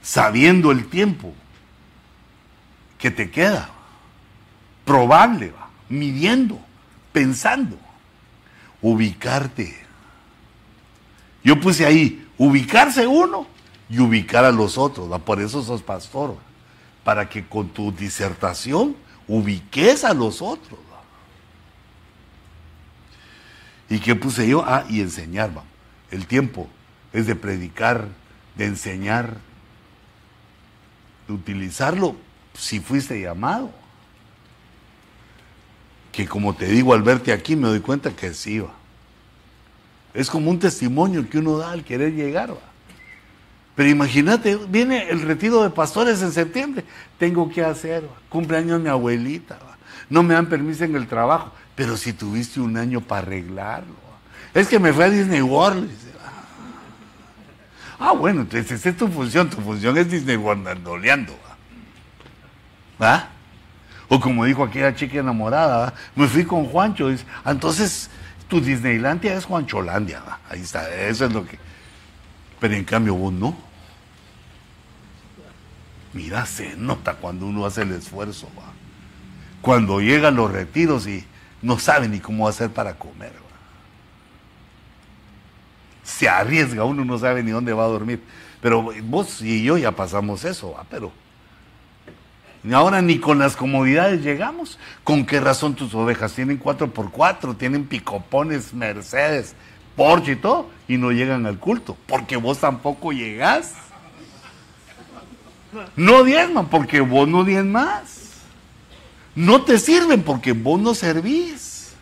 Sabiendo 0.00 0.70
el 0.70 0.86
tiempo 0.86 1.34
que 2.98 3.10
te 3.10 3.30
queda. 3.30 3.70
Probable, 4.84 5.52
midiendo, 5.88 6.60
pensando. 7.16 7.78
Ubicarte. 8.82 9.74
Yo 11.42 11.58
puse 11.58 11.86
ahí, 11.86 12.28
ubicarse 12.36 13.06
uno 13.06 13.46
y 13.88 14.00
ubicar 14.00 14.44
a 14.44 14.52
los 14.52 14.76
otros. 14.76 15.08
Por 15.22 15.40
eso 15.40 15.62
sos 15.62 15.80
pastor. 15.80 16.36
Para 17.04 17.26
que 17.26 17.46
con 17.46 17.70
tu 17.70 17.90
disertación 17.90 18.94
ubiques 19.26 20.04
a 20.04 20.12
los 20.12 20.42
otros. 20.42 20.78
¿Y 23.88 23.98
qué 24.00 24.14
puse 24.14 24.46
yo? 24.46 24.62
Ah, 24.66 24.84
y 24.86 25.00
enseñar. 25.00 25.50
El 26.10 26.26
tiempo 26.26 26.68
es 27.14 27.26
de 27.26 27.34
predicar, 27.34 28.08
de 28.56 28.66
enseñar, 28.66 29.38
de 31.26 31.32
utilizarlo 31.32 32.14
si 32.52 32.78
fuiste 32.78 33.18
llamado. 33.18 33.85
Que 36.16 36.26
como 36.26 36.54
te 36.54 36.64
digo 36.64 36.94
al 36.94 37.02
verte 37.02 37.30
aquí 37.30 37.56
me 37.56 37.68
doy 37.68 37.80
cuenta 37.80 38.10
que 38.10 38.32
sí 38.32 38.60
va. 38.60 38.72
Es 40.14 40.30
como 40.30 40.50
un 40.50 40.58
testimonio 40.58 41.28
que 41.28 41.36
uno 41.36 41.58
da 41.58 41.72
al 41.72 41.84
querer 41.84 42.14
llegar. 42.14 42.52
¿va? 42.52 42.60
Pero 43.74 43.90
imagínate, 43.90 44.56
viene 44.70 45.10
el 45.10 45.20
retiro 45.20 45.62
de 45.62 45.68
pastores 45.68 46.22
en 46.22 46.32
septiembre. 46.32 46.86
Tengo 47.18 47.50
que 47.50 47.62
hacer, 47.62 48.08
cumpleaños 48.30 48.80
mi 48.80 48.88
abuelita. 48.88 49.58
No 50.08 50.22
me 50.22 50.32
dan 50.32 50.46
permiso 50.46 50.84
en 50.84 50.96
el 50.96 51.06
trabajo. 51.06 51.52
Pero 51.74 51.98
si 51.98 52.14
tuviste 52.14 52.60
un 52.60 52.78
año 52.78 53.02
para 53.02 53.20
arreglarlo. 53.20 53.94
Es 54.54 54.68
que 54.68 54.78
me 54.78 54.94
fue 54.94 55.04
a 55.04 55.10
Disney 55.10 55.42
World. 55.42 55.90
Ah, 57.98 58.12
bueno, 58.12 58.40
entonces 58.40 58.72
esa 58.72 58.88
es 58.88 58.96
tu 58.96 59.08
función. 59.08 59.50
Tu 59.50 59.60
función 59.60 59.98
es 59.98 60.10
Disney 60.10 60.36
World 60.36 60.66
andoleando. 60.66 61.34
¿Va? 63.02 63.35
O 64.08 64.20
como 64.20 64.44
dijo 64.44 64.62
aquella 64.62 64.94
chica 64.94 65.18
enamorada, 65.18 65.92
me 66.14 66.26
fui 66.28 66.44
con 66.44 66.66
Juancho. 66.66 67.08
Dice, 67.08 67.24
ah, 67.44 67.50
entonces 67.50 68.10
tu 68.48 68.60
Disneylandia 68.60 69.34
es 69.34 69.44
Juancholandia. 69.44 70.22
Ahí 70.48 70.60
está, 70.60 70.88
eso 70.94 71.26
es 71.26 71.32
lo 71.32 71.44
que. 71.44 71.58
Pero 72.60 72.74
en 72.74 72.84
cambio 72.84 73.14
vos 73.14 73.32
no. 73.32 73.56
Mira, 76.12 76.46
se 76.46 76.76
nota 76.76 77.14
cuando 77.14 77.46
uno 77.46 77.66
hace 77.66 77.82
el 77.82 77.92
esfuerzo. 77.92 78.48
Cuando 79.60 80.00
llegan 80.00 80.36
los 80.36 80.50
retiros 80.50 81.06
y 81.06 81.24
no 81.60 81.78
sabe 81.78 82.08
ni 82.08 82.20
cómo 82.20 82.46
hacer 82.46 82.70
para 82.70 82.94
comer. 82.94 83.32
Se 86.04 86.28
arriesga, 86.28 86.84
uno 86.84 87.04
no 87.04 87.18
sabe 87.18 87.42
ni 87.42 87.50
dónde 87.50 87.72
va 87.72 87.84
a 87.84 87.88
dormir. 87.88 88.22
Pero 88.62 88.88
vos 89.02 89.42
y 89.42 89.64
yo 89.64 89.76
ya 89.76 89.92
pasamos 89.92 90.44
eso, 90.44 90.76
pero 90.88 91.12
Ahora 92.72 93.00
ni 93.02 93.18
con 93.18 93.38
las 93.38 93.56
comodidades 93.56 94.22
llegamos. 94.22 94.78
¿Con 95.04 95.24
qué 95.24 95.40
razón 95.40 95.74
tus 95.74 95.94
ovejas 95.94 96.32
tienen 96.34 96.60
4x4, 96.60 97.56
tienen 97.56 97.86
picopones, 97.86 98.74
Mercedes, 98.74 99.54
Porsche 99.94 100.32
y 100.32 100.36
todo, 100.36 100.68
y 100.88 100.96
no 100.96 101.12
llegan 101.12 101.46
al 101.46 101.58
culto? 101.58 101.96
Porque 102.06 102.36
vos 102.36 102.58
tampoco 102.58 103.12
llegás. 103.12 103.74
No 105.94 106.24
diezman 106.24 106.68
porque 106.68 107.00
vos 107.00 107.28
no 107.28 107.44
más. 107.64 108.22
No 109.34 109.62
te 109.62 109.78
sirven 109.78 110.22
porque 110.22 110.52
vos 110.52 110.80
no 110.80 110.94
servís. 110.94 111.94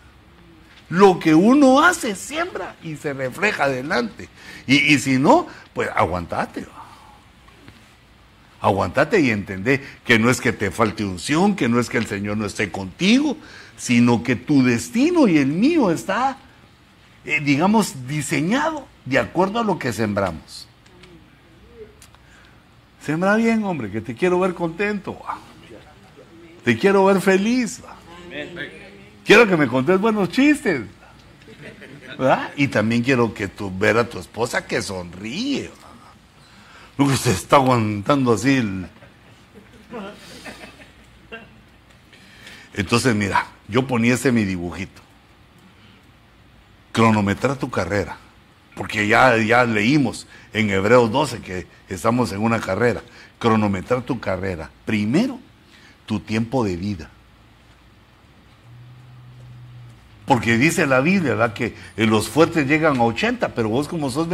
Lo 0.89 1.19
que 1.19 1.35
uno 1.35 1.83
hace 1.83 2.15
siembra 2.15 2.77
y 2.83 2.97
se 2.97 3.13
refleja 3.13 3.65
adelante. 3.65 4.29
Y, 4.67 4.77
y 4.77 4.99
si 4.99 5.19
no, 5.19 5.47
pues 5.73 5.91
aguantate 5.95 6.67
aguantate 8.65 9.21
y 9.21 9.31
entendé 9.31 9.83
que 10.07 10.19
no 10.19 10.31
es 10.31 10.41
que 10.41 10.53
te 10.53 10.71
falte 10.71 11.05
unción, 11.05 11.55
que 11.55 11.69
no 11.69 11.79
es 11.79 11.91
que 11.91 11.99
el 11.99 12.07
Señor 12.07 12.39
no 12.39 12.47
esté 12.47 12.71
contigo, 12.71 13.37
sino 13.77 14.23
que 14.23 14.37
tu 14.37 14.63
destino 14.63 15.29
y 15.29 15.37
el 15.37 15.49
mío 15.49 15.91
está, 15.91 16.39
eh, 17.27 17.41
digamos, 17.41 18.07
diseñado 18.09 18.87
de 19.05 19.19
acuerdo 19.19 19.61
a 19.61 19.65
lo 19.65 19.79
que 19.79 19.93
sembramos. 19.93 20.67
Sembra 23.05 23.37
bien, 23.37 23.63
hombre, 23.65 23.91
que 23.91 24.01
te 24.01 24.15
quiero 24.15 24.41
ver 24.41 24.55
contento. 24.55 25.19
Te 26.65 26.79
quiero 26.79 27.05
ver 27.05 27.21
feliz. 27.21 27.83
Quiero 29.27 29.47
que 29.47 29.59
me 29.59 29.69
contes 29.69 30.01
buenos 30.01 30.31
chistes. 30.31 30.83
Y 32.57 32.69
también 32.69 33.03
quiero 33.03 33.35
que 33.35 33.49
tú 33.49 33.71
ver 33.77 33.99
a 33.99 34.09
tu 34.09 34.19
esposa 34.19 34.67
que 34.67 34.81
sonríe. 34.81 35.71
Lo 36.97 37.09
que 37.09 37.17
se 37.17 37.31
está 37.33 37.57
aguantando 37.57 38.33
así. 38.33 38.63
Entonces, 42.75 43.15
mira, 43.15 43.47
yo 43.69 43.87
ponía 43.87 44.15
ese 44.15 44.33
mi 44.33 44.45
dibujito. 44.45 45.03
Cronometrar 46.93 47.57
tu 47.57 47.71
carrera. 47.71 48.19
Porque 48.75 49.07
ya, 49.07 49.37
ya 49.39 49.65
leímos 49.65 50.27
en 50.53 50.71
Hebreos 50.71 51.11
12 51.11 51.41
que 51.41 51.67
estamos 51.89 52.33
en 52.33 52.41
una 52.41 52.61
carrera. 52.61 53.03
Cronometrar 53.39 54.03
tu 54.03 54.21
carrera. 54.21 54.71
Primero, 54.85 55.39
tu 56.07 56.21
tiempo 56.21 56.65
de 56.65 56.77
vida. 56.77 57.11
Porque 60.27 60.57
dice 60.57 60.87
la 60.87 61.01
Biblia, 61.01 61.33
¿verdad? 61.33 61.53
Que 61.53 61.75
eh, 61.97 62.07
los 62.07 62.29
fuertes 62.29 62.67
llegan 62.67 62.97
a 62.97 63.05
80, 63.05 63.55
pero 63.55 63.69
vos 63.69 63.89
como 63.89 64.11
sos 64.11 64.27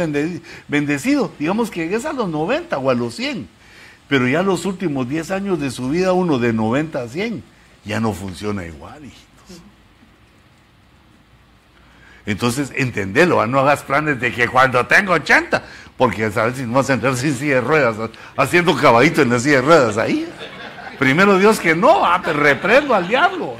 bendecido, 0.67 1.31
digamos 1.37 1.69
que 1.69 1.81
llegues 1.81 2.05
a 2.05 2.13
los 2.13 2.29
90 2.29 2.77
o 2.77 2.89
a 2.89 2.93
los 2.93 3.15
100. 3.15 3.47
Pero 4.07 4.27
ya 4.27 4.41
los 4.41 4.65
últimos 4.65 5.07
10 5.07 5.31
años 5.31 5.59
de 5.59 5.69
su 5.69 5.89
vida, 5.89 6.13
uno 6.13 6.37
de 6.37 6.53
90 6.53 7.01
a 7.01 7.07
100, 7.07 7.43
ya 7.83 7.99
no 7.99 8.13
funciona 8.13 8.65
igual, 8.65 9.03
hijitos. 9.03 9.61
Entonces, 12.25 12.71
entendelo, 12.75 13.45
no 13.47 13.59
hagas 13.59 13.83
planes 13.83 14.19
de 14.19 14.31
que 14.31 14.47
cuando 14.47 14.85
tengo 14.85 15.13
80, 15.13 15.63
porque 15.97 16.31
sabes 16.31 16.57
si 16.57 16.63
no 16.63 16.73
vas 16.73 16.89
a 16.89 16.93
entrar 16.93 17.17
sin 17.17 17.35
silla 17.35 17.55
de 17.55 17.61
ruedas, 17.61 17.97
haciendo 18.37 18.75
caballito 18.75 19.21
en 19.21 19.29
la 19.29 19.39
silla 19.39 19.55
de 19.57 19.61
ruedas 19.61 19.97
ahí. 19.97 20.27
Primero 20.97 21.37
Dios 21.37 21.59
que 21.59 21.75
no, 21.75 22.03
reprendo 22.33 22.93
al 22.93 23.07
diablo. 23.07 23.57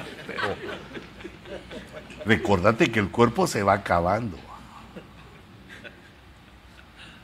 Recordate 2.26 2.92
que 2.92 3.00
el 3.00 3.10
cuerpo 3.10 3.48
se 3.48 3.64
va 3.64 3.74
acabando. 3.74 4.38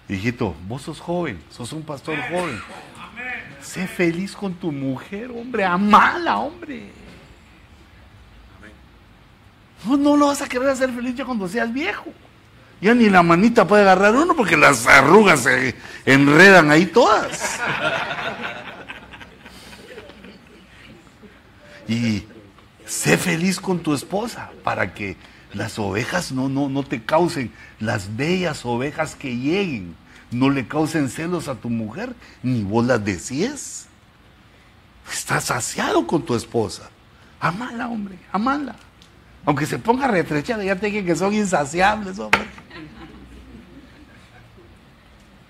Hijito, 0.09 0.55
vos 0.67 0.83
sos 0.83 0.99
joven, 0.99 1.41
sos 1.49 1.73
un 1.73 1.83
pastor 1.83 2.17
joven. 2.29 2.61
Sé 3.61 3.87
feliz 3.87 4.35
con 4.35 4.53
tu 4.53 4.71
mujer, 4.71 5.31
hombre, 5.31 5.65
amala, 5.65 6.37
hombre. 6.37 6.89
No, 9.85 9.97
no 9.97 10.17
lo 10.17 10.27
vas 10.27 10.41
a 10.41 10.47
querer 10.47 10.69
hacer 10.69 10.91
feliz 10.91 11.15
ya 11.15 11.25
cuando 11.25 11.47
seas 11.47 11.71
viejo. 11.71 12.05
Ya 12.79 12.93
ni 12.93 13.09
la 13.09 13.23
manita 13.23 13.67
puede 13.67 13.81
agarrar 13.81 14.15
uno 14.15 14.35
porque 14.35 14.55
las 14.55 14.87
arrugas 14.87 15.41
se 15.41 15.75
enredan 16.05 16.71
ahí 16.71 16.85
todas. 16.85 17.59
Y 21.87 22.23
Sé 22.87 23.17
feliz 23.17 23.59
con 23.59 23.79
tu 23.79 23.93
esposa 23.93 24.49
para 24.63 24.93
que 24.93 25.17
las 25.53 25.77
ovejas 25.77 26.31
no, 26.31 26.47
no, 26.47 26.69
no 26.69 26.83
te 26.83 27.03
causen, 27.03 27.51
las 27.81 28.15
bellas 28.15 28.65
ovejas 28.65 29.15
que 29.15 29.35
lleguen, 29.35 29.93
no 30.31 30.49
le 30.49 30.67
causen 30.67 31.09
celos 31.09 31.49
a 31.49 31.55
tu 31.55 31.69
mujer, 31.69 32.15
ni 32.41 32.63
vos 32.63 32.85
las 32.85 33.03
decías. 33.03 33.87
Estás 35.11 35.45
saciado 35.45 36.07
con 36.07 36.23
tu 36.23 36.33
esposa. 36.33 36.89
Amala, 37.41 37.89
hombre, 37.89 38.17
amala. 38.31 38.75
Aunque 39.45 39.65
se 39.65 39.79
ponga 39.79 40.07
retrechada, 40.07 40.63
ya 40.63 40.75
te 40.77 40.87
dije 40.87 41.03
que 41.03 41.15
son 41.15 41.33
insaciables, 41.33 42.17
hombre. 42.19 42.47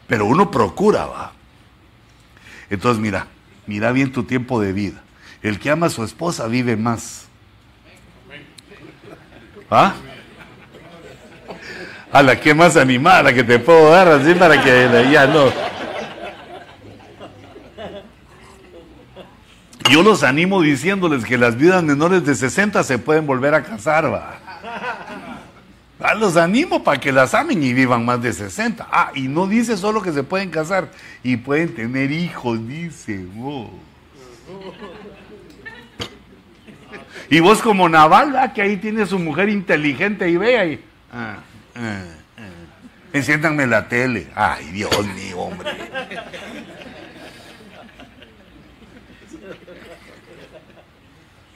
Pero 0.07 0.25
uno 0.25 0.49
procura, 0.49 1.05
va. 1.05 1.33
Entonces, 2.69 3.01
mira, 3.01 3.27
mira 3.67 3.91
bien 3.91 4.11
tu 4.11 4.23
tiempo 4.23 4.59
de 4.59 4.73
vida. 4.73 5.03
El 5.41 5.59
que 5.59 5.69
ama 5.69 5.88
a 5.88 5.89
su 5.89 6.03
esposa 6.03 6.47
vive 6.47 6.75
más. 6.75 7.27
¿Ah? 9.69 9.93
A 12.11 12.23
la 12.23 12.39
que 12.39 12.53
más 12.53 12.77
animada 12.77 13.33
que 13.33 13.43
te 13.43 13.59
puedo 13.59 13.91
dar 13.91 14.07
así 14.07 14.33
para 14.33 14.63
que 14.63 15.09
ya 15.11 15.27
no. 15.27 15.51
Yo 19.91 20.03
los 20.03 20.23
animo 20.23 20.61
diciéndoles 20.61 21.23
que 21.23 21.38
las 21.38 21.55
vidas 21.55 21.81
menores 21.83 22.25
de 22.25 22.35
60 22.35 22.83
se 22.83 22.97
pueden 22.97 23.25
volver 23.25 23.53
a 23.53 23.63
casar, 23.63 24.11
va. 24.11 24.39
Ah, 25.99 26.13
los 26.13 26.38
animo 26.38 26.83
para 26.83 26.99
que 26.99 27.11
las 27.11 27.33
amen 27.33 27.61
y 27.63 27.73
vivan 27.73 28.05
más 28.05 28.21
de 28.21 28.31
60. 28.31 28.88
Ah, 28.89 29.11
y 29.15 29.27
no 29.27 29.47
dice 29.47 29.75
solo 29.75 30.01
que 30.01 30.11
se 30.11 30.23
pueden 30.23 30.49
casar 30.49 30.89
y 31.23 31.38
pueden 31.38 31.73
tener 31.73 32.11
hijos, 32.11 32.65
dice 32.67 33.25
vos. 33.33 33.69
Y 37.30 37.39
vos 37.39 37.61
como 37.61 37.89
Naval, 37.89 38.53
que 38.53 38.61
ahí 38.61 38.78
tiene 38.78 39.05
su 39.05 39.19
mujer 39.19 39.49
inteligente 39.49 40.30
y 40.30 40.38
vea 40.38 40.65
y... 40.65 40.84
Ah, 41.11 41.38
ah, 41.75 42.03
ah. 42.38 42.41
Enciéndanme 43.13 43.67
la 43.67 43.88
tele. 43.88 44.28
Ay, 44.36 44.65
Dios 44.71 45.05
mío, 45.15 45.39
hombre. 45.39 45.71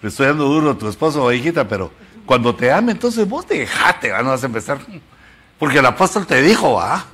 Le 0.01 0.09
estoy 0.09 0.27
dando 0.27 0.45
duro 0.45 0.71
a 0.71 0.77
tu 0.77 0.87
esposo 0.87 1.23
o 1.23 1.31
hijita, 1.31 1.67
pero 1.67 1.91
cuando 2.25 2.55
te 2.55 2.71
ame, 2.71 2.93
entonces 2.93 3.27
vos 3.27 3.47
dejate, 3.47 4.09
no 4.23 4.29
vas 4.29 4.43
a 4.43 4.47
empezar. 4.47 4.79
Porque 5.59 5.77
el 5.77 5.85
apóstol 5.85 6.25
te 6.25 6.41
dijo, 6.41 6.81
¿ah? 6.81 7.05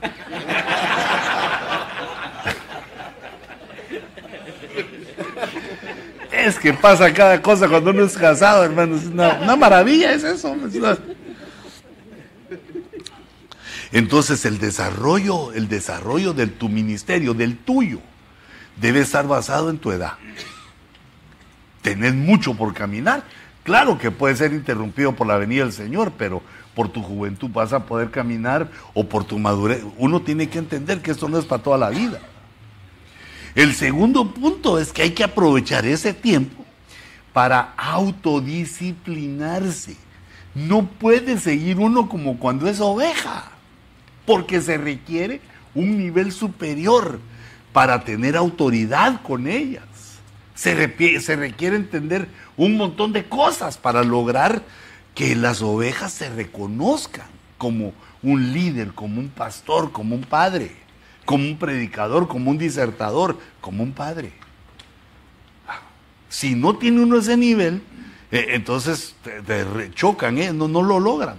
Es 6.47 6.59
que 6.59 6.73
pasa 6.73 7.13
cada 7.13 7.41
cosa 7.41 7.67
cuando 7.67 7.91
uno 7.91 8.03
es 8.03 8.17
casado, 8.17 8.63
hermano. 8.63 8.97
Una, 9.11 9.55
maravilla, 9.55 10.13
es 10.13 10.23
eso. 10.23 10.55
Entonces 13.91 14.45
el 14.45 14.59
desarrollo, 14.59 15.53
el 15.53 15.67
desarrollo 15.67 16.33
de 16.33 16.47
tu 16.47 16.69
ministerio, 16.69 17.33
del 17.33 17.57
tuyo, 17.57 17.99
debe 18.75 18.99
estar 18.99 19.27
basado 19.27 19.69
en 19.69 19.77
tu 19.77 19.91
edad. 19.91 20.13
Tenés 21.81 22.13
mucho 22.13 22.53
por 22.55 22.73
caminar, 22.73 23.23
Claro 23.67 23.97
que 23.97 24.11
puede 24.11 24.33
ser 24.33 24.53
interrumpido 24.53 25.11
por 25.11 25.27
la 25.27 25.35
venida 25.35 25.63
del 25.63 25.73
Señor, 25.73 26.13
pero 26.17 26.41
por 26.73 26.87
tu 26.87 27.03
juventud 27.03 27.49
vas 27.51 27.73
a 27.73 27.85
poder 27.85 28.11
caminar 28.11 28.69
o 28.93 29.03
por 29.03 29.25
tu 29.25 29.37
madurez. 29.37 29.83
Uno 29.97 30.21
tiene 30.21 30.47
que 30.47 30.57
entender 30.57 31.01
que 31.01 31.11
esto 31.11 31.27
no 31.27 31.37
es 31.37 31.43
para 31.43 31.61
toda 31.61 31.77
la 31.77 31.89
vida. 31.89 32.21
El 33.57 33.73
segundo 33.73 34.33
punto 34.33 34.77
es 34.77 34.93
que 34.93 35.01
hay 35.01 35.11
que 35.13 35.23
aprovechar 35.23 35.87
ese 35.87 36.13
tiempo 36.13 36.63
para 37.33 37.73
autodisciplinarse. 37.75 39.97
No 40.53 40.85
puede 40.85 41.39
seguir 41.39 41.79
uno 41.79 42.07
como 42.07 42.37
cuando 42.37 42.69
es 42.69 42.79
oveja, 42.79 43.49
porque 44.27 44.61
se 44.61 44.77
requiere 44.77 45.41
un 45.73 45.97
nivel 45.97 46.31
superior 46.31 47.19
para 47.73 48.03
tener 48.03 48.37
autoridad 48.37 49.23
con 49.23 49.47
ellas. 49.47 49.85
Se, 50.53 50.75
requiere 50.75 51.77
entender 51.77 52.27
un 52.57 52.77
montón 52.77 53.11
de 53.11 53.25
cosas 53.25 53.79
para 53.79 54.03
lograr 54.03 54.61
que 55.15 55.35
las 55.35 55.63
ovejas 55.63 56.13
se 56.13 56.29
reconozcan 56.29 57.25
como 57.57 57.93
un 58.21 58.53
líder, 58.53 58.93
como 58.93 59.19
un 59.19 59.29
pastor, 59.29 59.91
como 59.91 60.13
un 60.13 60.25
padre, 60.25 60.75
como 61.27 61.43
un 61.43 61.57
predicador, 61.57 62.29
como 62.29 62.51
un 62.51 62.57
disertador, 62.57 63.37
como 63.59 63.83
un 63.83 63.91
padre. 63.91 64.31
Si 66.29 66.55
no 66.55 66.77
tiene 66.77 67.01
uno 67.01 67.17
ese 67.17 67.35
nivel, 67.35 67.81
eh, 68.31 68.47
entonces 68.51 69.13
te, 69.45 69.91
chocan, 69.93 70.37
¿eh? 70.37 70.53
no, 70.53 70.69
no 70.69 70.81
lo 70.81 71.01
logran. 71.01 71.35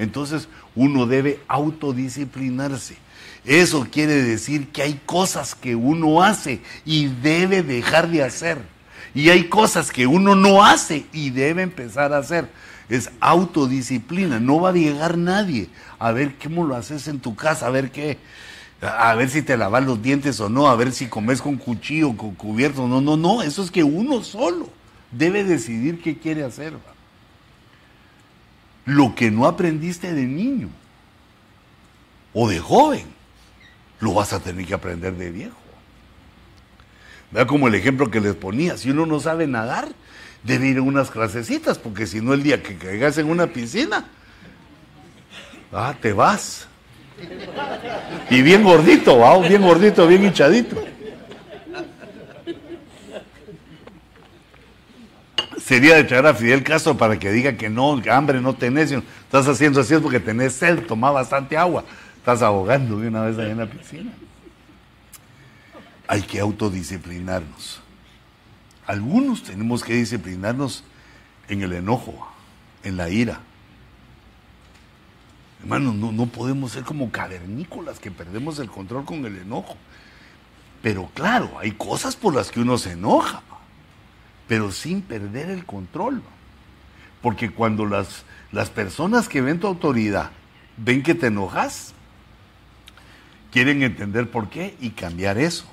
Entonces 0.00 0.48
uno 0.74 1.06
debe 1.06 1.38
autodisciplinarse. 1.46 2.96
Eso 3.44 3.86
quiere 3.88 4.14
decir 4.14 4.70
que 4.70 4.82
hay 4.82 5.00
cosas 5.06 5.54
que 5.54 5.76
uno 5.76 6.20
hace 6.20 6.60
y 6.84 7.06
debe 7.06 7.62
dejar 7.62 8.08
de 8.08 8.24
hacer 8.24 8.58
y 9.14 9.30
hay 9.30 9.44
cosas 9.44 9.92
que 9.92 10.08
uno 10.08 10.34
no 10.34 10.64
hace 10.64 11.06
y 11.12 11.30
debe 11.30 11.62
empezar 11.62 12.12
a 12.12 12.18
hacer. 12.18 12.48
Es 12.88 13.10
autodisciplina. 13.20 14.40
No 14.40 14.60
va 14.60 14.70
a 14.70 14.72
llegar 14.72 15.16
nadie 15.16 15.68
a 16.00 16.10
ver 16.10 16.34
cómo 16.42 16.64
lo 16.64 16.74
haces 16.74 17.06
en 17.06 17.20
tu 17.20 17.36
casa, 17.36 17.68
a 17.68 17.70
ver 17.70 17.92
qué, 17.92 18.18
a 18.80 19.14
ver 19.14 19.28
si 19.28 19.42
te 19.42 19.56
lavas 19.56 19.84
los 19.84 20.00
dientes 20.02 20.38
o 20.40 20.48
no, 20.48 20.68
a 20.68 20.76
ver 20.76 20.92
si 20.92 21.08
comes 21.08 21.42
con 21.42 21.56
cuchillo, 21.56 22.16
con 22.16 22.34
cubierto. 22.34 22.86
No, 22.86 23.00
no, 23.00 23.16
no. 23.16 23.42
Eso 23.42 23.62
es 23.62 23.70
que 23.70 23.82
uno 23.82 24.22
solo 24.22 24.70
debe 25.10 25.44
decidir 25.44 26.00
qué 26.00 26.18
quiere 26.18 26.44
hacer. 26.44 26.74
Lo 28.84 29.14
que 29.14 29.30
no 29.30 29.46
aprendiste 29.46 30.14
de 30.14 30.24
niño 30.24 30.70
o 32.32 32.48
de 32.48 32.60
joven, 32.60 33.06
lo 34.00 34.14
vas 34.14 34.32
a 34.32 34.40
tener 34.40 34.64
que 34.64 34.74
aprender 34.74 35.14
de 35.16 35.30
viejo. 35.30 35.56
Vea 37.30 37.46
como 37.46 37.68
el 37.68 37.74
ejemplo 37.74 38.10
que 38.10 38.20
les 38.20 38.34
ponía, 38.34 38.76
si 38.76 38.90
uno 38.90 39.04
no 39.06 39.20
sabe 39.20 39.46
nadar, 39.46 39.88
debe 40.44 40.68
ir 40.68 40.78
a 40.78 40.82
unas 40.82 41.10
clasecitas, 41.10 41.78
porque 41.78 42.06
si 42.06 42.20
no 42.20 42.32
el 42.32 42.42
día 42.42 42.62
que 42.62 42.76
caigas 42.76 43.18
en 43.18 43.28
una 43.28 43.48
piscina, 43.48 44.06
ah, 45.72 45.94
te 46.00 46.12
vas. 46.12 46.68
Y 48.30 48.42
bien 48.42 48.62
gordito, 48.62 49.18
¿va? 49.18 49.38
bien 49.38 49.62
gordito, 49.62 50.06
bien 50.06 50.24
hinchadito. 50.24 50.76
Sería 55.58 55.96
de 55.96 56.00
echar 56.00 56.26
a 56.26 56.34
Fidel 56.34 56.62
Castro 56.62 56.96
para 56.96 57.18
que 57.18 57.30
diga 57.30 57.56
que 57.56 57.68
no, 57.68 58.00
que 58.02 58.10
hambre 58.10 58.40
no 58.40 58.54
tenés, 58.54 58.90
estás 58.90 59.46
haciendo 59.48 59.80
así 59.80 59.94
es 59.94 60.00
porque 60.00 60.20
tenés 60.20 60.54
sed, 60.54 60.86
toma 60.86 61.10
bastante 61.10 61.58
agua, 61.58 61.84
estás 62.16 62.40
ahogando 62.40 62.98
de 62.98 63.08
una 63.08 63.22
vez 63.22 63.38
ahí 63.38 63.50
en 63.50 63.58
la 63.58 63.66
piscina 63.66 64.12
hay 66.08 66.22
que 66.22 66.40
autodisciplinarnos. 66.40 67.80
Algunos 68.86 69.42
tenemos 69.42 69.84
que 69.84 69.92
disciplinarnos 69.92 70.82
en 71.48 71.62
el 71.62 71.74
enojo, 71.74 72.26
en 72.82 72.96
la 72.96 73.10
ira. 73.10 73.40
Hermanos, 75.70 75.96
no, 75.96 76.24
podemos 76.24 76.72
ser 76.72 76.82
como 76.82 77.12
cavernícolas 77.12 78.00
que 78.00 78.10
perdemos 78.10 78.58
el 78.58 78.70
control 78.70 79.04
con 79.04 79.26
el 79.26 79.36
enojo. 79.36 79.76
Pero 80.80 81.10
claro, 81.12 81.58
hay 81.58 81.72
cosas 81.72 82.16
por 82.16 82.34
las 82.34 82.50
que 82.50 82.60
uno 82.60 82.78
se 82.78 82.92
enoja, 82.92 83.42
pero 84.46 84.72
sin 84.72 85.02
perder 85.02 85.50
el 85.50 85.66
control. 85.66 86.22
Porque 87.20 87.50
cuando 87.50 87.84
las, 87.84 88.24
las 88.50 88.70
personas 88.70 89.28
que 89.28 89.42
ven 89.42 89.60
tu 89.60 89.66
autoridad 89.66 90.30
ven 90.78 91.02
que 91.02 91.14
te 91.14 91.26
enojas, 91.26 91.92
quieren 93.52 93.82
entender 93.82 94.30
por 94.30 94.48
qué 94.48 94.74
y 94.80 94.92
cambiar 94.92 95.36
eso. 95.36 95.66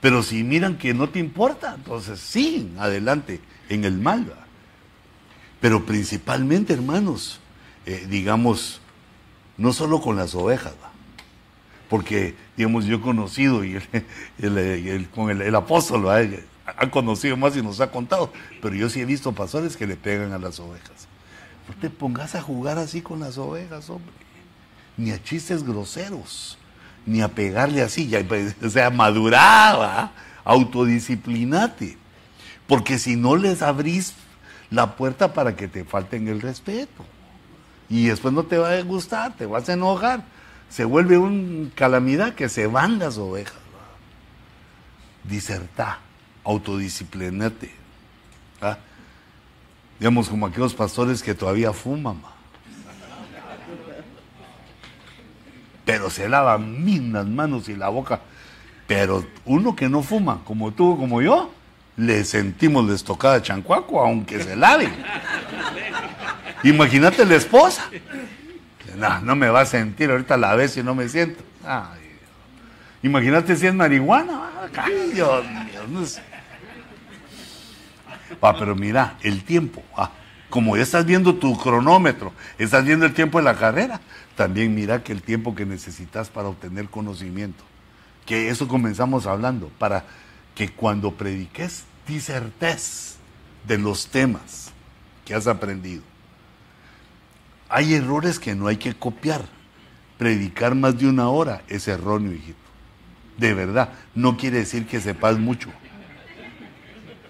Pero 0.00 0.22
si 0.22 0.44
miran 0.44 0.78
que 0.78 0.94
no 0.94 1.08
te 1.08 1.18
importa, 1.18 1.74
entonces 1.74 2.20
sí, 2.20 2.72
adelante 2.78 3.40
en 3.68 3.84
el 3.84 3.98
mal. 3.98 4.32
Pero 5.60 5.84
principalmente, 5.84 6.74
hermanos, 6.74 7.40
eh, 7.88 8.06
digamos, 8.06 8.82
no 9.56 9.72
solo 9.72 10.02
con 10.02 10.16
las 10.16 10.34
ovejas, 10.34 10.74
porque, 11.88 12.34
digamos, 12.54 12.84
yo 12.84 12.96
he 12.96 13.00
conocido 13.00 13.64
y 13.64 13.80
con 15.14 15.30
el, 15.30 15.54
apóstol 15.54 16.06
ha 16.10 16.90
conocido 16.90 17.38
más 17.38 17.56
y 17.56 17.62
nos 17.62 17.80
ha 17.80 17.90
contado, 17.90 18.30
pero 18.60 18.74
yo 18.74 18.90
sí 18.90 19.00
he 19.00 19.06
visto 19.06 19.32
pastores 19.32 19.74
que 19.74 19.86
le 19.86 19.96
pegan 19.96 20.32
a 20.32 20.38
las 20.38 20.60
ovejas. 20.60 21.08
No 21.66 21.74
te 21.80 21.88
pongas 21.88 22.34
a 22.34 22.42
jugar 22.42 22.76
así 22.76 23.00
con 23.00 23.20
las 23.20 23.38
ovejas, 23.38 23.88
hombre, 23.88 24.12
ni 24.98 25.10
a 25.10 25.22
chistes 25.22 25.64
groseros 25.64 26.58
ni 27.06 27.22
a 27.22 27.28
pegarle 27.28 27.80
así, 27.80 28.06
ya, 28.06 28.22
pues, 28.22 28.54
o 28.62 28.68
sea, 28.68 28.90
maduraba, 28.90 30.12
autodisciplinate, 30.44 31.96
porque 32.66 32.98
si 32.98 33.16
no 33.16 33.34
les 33.34 33.62
abrís 33.62 34.12
la 34.68 34.94
puerta 34.94 35.32
para 35.32 35.56
que 35.56 35.68
te 35.68 35.84
falten 35.84 36.28
el 36.28 36.42
respeto, 36.42 37.06
y 37.88 38.06
después 38.06 38.34
no 38.34 38.44
te 38.44 38.58
va 38.58 38.72
a 38.72 38.82
gustar, 38.82 39.36
te 39.36 39.46
vas 39.46 39.68
a 39.68 39.72
enojar, 39.72 40.24
se 40.68 40.84
vuelve 40.84 41.18
una 41.18 41.70
calamidad 41.74 42.34
que 42.34 42.48
se 42.48 42.66
van 42.66 42.98
las 42.98 43.18
ovejas. 43.18 43.56
Disertá, 45.24 45.98
autodisciplinate. 46.44 47.72
¿ah? 48.60 48.78
Digamos 49.98 50.28
como 50.28 50.46
aquellos 50.46 50.74
pastores 50.74 51.22
que 51.22 51.34
todavía 51.34 51.72
fuman 51.72 52.22
pero 55.88 56.10
se 56.10 56.28
lava 56.28 56.58
bien 56.58 57.14
las 57.14 57.24
manos 57.24 57.66
y 57.70 57.74
la 57.74 57.88
boca. 57.88 58.20
Pero 58.86 59.24
uno 59.46 59.74
que 59.74 59.88
no 59.88 60.02
fuma, 60.02 60.42
como 60.44 60.70
tú, 60.70 60.98
como 60.98 61.22
yo, 61.22 61.50
le 61.96 62.24
sentimos 62.24 62.86
la 62.86 62.94
estocada 62.94 63.40
chancuaco, 63.40 63.98
aunque 63.98 64.38
se 64.38 64.54
lave. 64.54 64.90
Imagínate 66.62 67.24
la 67.24 67.36
esposa. 67.36 67.88
No, 68.96 69.20
no 69.20 69.36
me 69.36 69.48
va 69.48 69.60
a 69.60 69.66
sentir, 69.66 70.10
ahorita 70.10 70.36
la 70.36 70.54
ves 70.54 70.76
y 70.76 70.82
no 70.82 70.94
me 70.94 71.08
siento. 71.08 71.42
Imagínate 73.02 73.56
si 73.56 73.66
es 73.66 73.74
marihuana. 73.74 74.50
Dios 75.12 75.44
mío. 75.44 76.04
pero 78.58 78.74
mira, 78.74 79.16
el 79.22 79.44
tiempo. 79.44 79.82
Ah, 79.96 80.10
como 80.50 80.76
ya 80.76 80.82
estás 80.82 81.04
viendo 81.04 81.34
tu 81.36 81.56
cronómetro, 81.58 82.32
estás 82.58 82.84
viendo 82.84 83.06
el 83.06 83.14
tiempo 83.14 83.38
de 83.38 83.44
la 83.44 83.56
carrera, 83.56 84.00
también 84.34 84.74
mira 84.74 85.02
que 85.02 85.12
el 85.12 85.22
tiempo 85.22 85.54
que 85.54 85.66
necesitas 85.66 86.30
para 86.30 86.48
obtener 86.48 86.88
conocimiento. 86.88 87.64
Que 88.24 88.48
eso 88.48 88.66
comenzamos 88.66 89.26
hablando, 89.26 89.70
para 89.78 90.04
que 90.54 90.70
cuando 90.70 91.12
prediques 91.12 91.84
disertes 92.06 93.16
de 93.66 93.78
los 93.78 94.08
temas 94.08 94.72
que 95.24 95.34
has 95.34 95.46
aprendido. 95.46 96.02
Hay 97.68 97.94
errores 97.94 98.38
que 98.38 98.54
no 98.54 98.66
hay 98.66 98.76
que 98.76 98.94
copiar. 98.94 99.42
Predicar 100.16 100.74
más 100.74 100.98
de 100.98 101.06
una 101.06 101.28
hora 101.28 101.62
es 101.68 101.86
erróneo, 101.86 102.32
hijito. 102.32 102.58
De 103.36 103.54
verdad, 103.54 103.90
no 104.14 104.36
quiere 104.36 104.58
decir 104.58 104.86
que 104.86 105.00
sepas 105.00 105.38
mucho. 105.38 105.70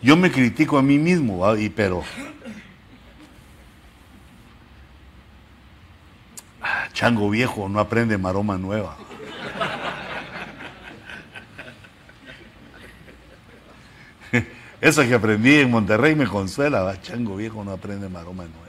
Yo 0.01 0.17
me 0.17 0.31
critico 0.31 0.79
a 0.79 0.83
mí 0.83 0.97
mismo, 0.99 1.55
y 1.57 1.69
pero 1.69 2.05
ah, 6.63 6.89
chango 6.93 7.29
viejo 7.29 7.69
no 7.69 7.81
aprende 7.81 8.17
maroma 8.17 8.57
nueva. 8.57 8.97
Eso 14.81 15.03
que 15.03 15.15
aprendí 15.15 15.57
en 15.57 15.71
Monterrey 15.71 16.15
me 16.15 16.27
consuela, 16.27 16.99
chango 17.03 17.37
viejo 17.37 17.65
no 17.65 17.73
aprende 17.73 18.09
maroma 18.09 18.45
nueva. 18.45 18.68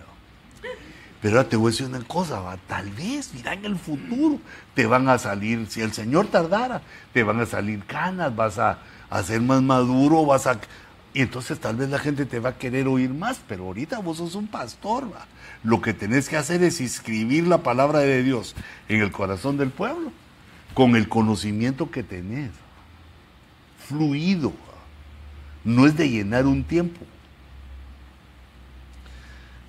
Pero 1.21 1.37
ahora 1.37 1.49
te 1.49 1.57
voy 1.57 1.69
a 1.69 1.71
decir 1.71 1.87
una 1.87 2.01
cosa, 2.01 2.39
¿va? 2.39 2.57
tal 2.67 2.89
vez, 2.91 3.31
mira, 3.33 3.53
en 3.53 3.65
el 3.65 3.77
futuro 3.77 4.39
te 4.73 4.85
van 4.85 5.09
a 5.09 5.17
salir, 5.17 5.67
si 5.69 5.81
el 5.81 5.91
Señor 5.91 6.27
tardara, 6.27 6.81
te 7.13 7.23
van 7.23 7.41
a 7.41 7.45
salir 7.45 7.83
canas, 7.83 8.33
vas 8.35 8.57
a, 8.57 8.79
a 9.09 9.23
ser 9.23 9.41
más 9.41 9.61
maduro, 9.61 10.25
vas 10.25 10.47
a... 10.47 10.59
Y 11.13 11.21
entonces 11.21 11.59
tal 11.59 11.75
vez 11.75 11.89
la 11.89 11.99
gente 11.99 12.25
te 12.25 12.39
va 12.39 12.49
a 12.49 12.57
querer 12.57 12.87
oír 12.87 13.09
más, 13.09 13.41
pero 13.47 13.65
ahorita 13.65 13.99
vos 13.99 14.17
sos 14.17 14.35
un 14.35 14.47
pastor, 14.47 15.11
¿va? 15.11 15.25
Lo 15.63 15.81
que 15.81 15.93
tenés 15.93 16.29
que 16.29 16.37
hacer 16.37 16.63
es 16.63 16.79
inscribir 16.79 17.47
la 17.47 17.63
palabra 17.63 17.99
de 17.99 18.23
Dios 18.23 18.55
en 18.87 19.01
el 19.01 19.11
corazón 19.11 19.57
del 19.57 19.71
pueblo, 19.71 20.13
con 20.73 20.95
el 20.95 21.09
conocimiento 21.09 21.91
que 21.91 22.03
tenés, 22.03 22.51
fluido, 23.87 24.53
no 25.65 25.85
es 25.85 25.97
de 25.97 26.09
llenar 26.09 26.45
un 26.45 26.63
tiempo. 26.63 27.05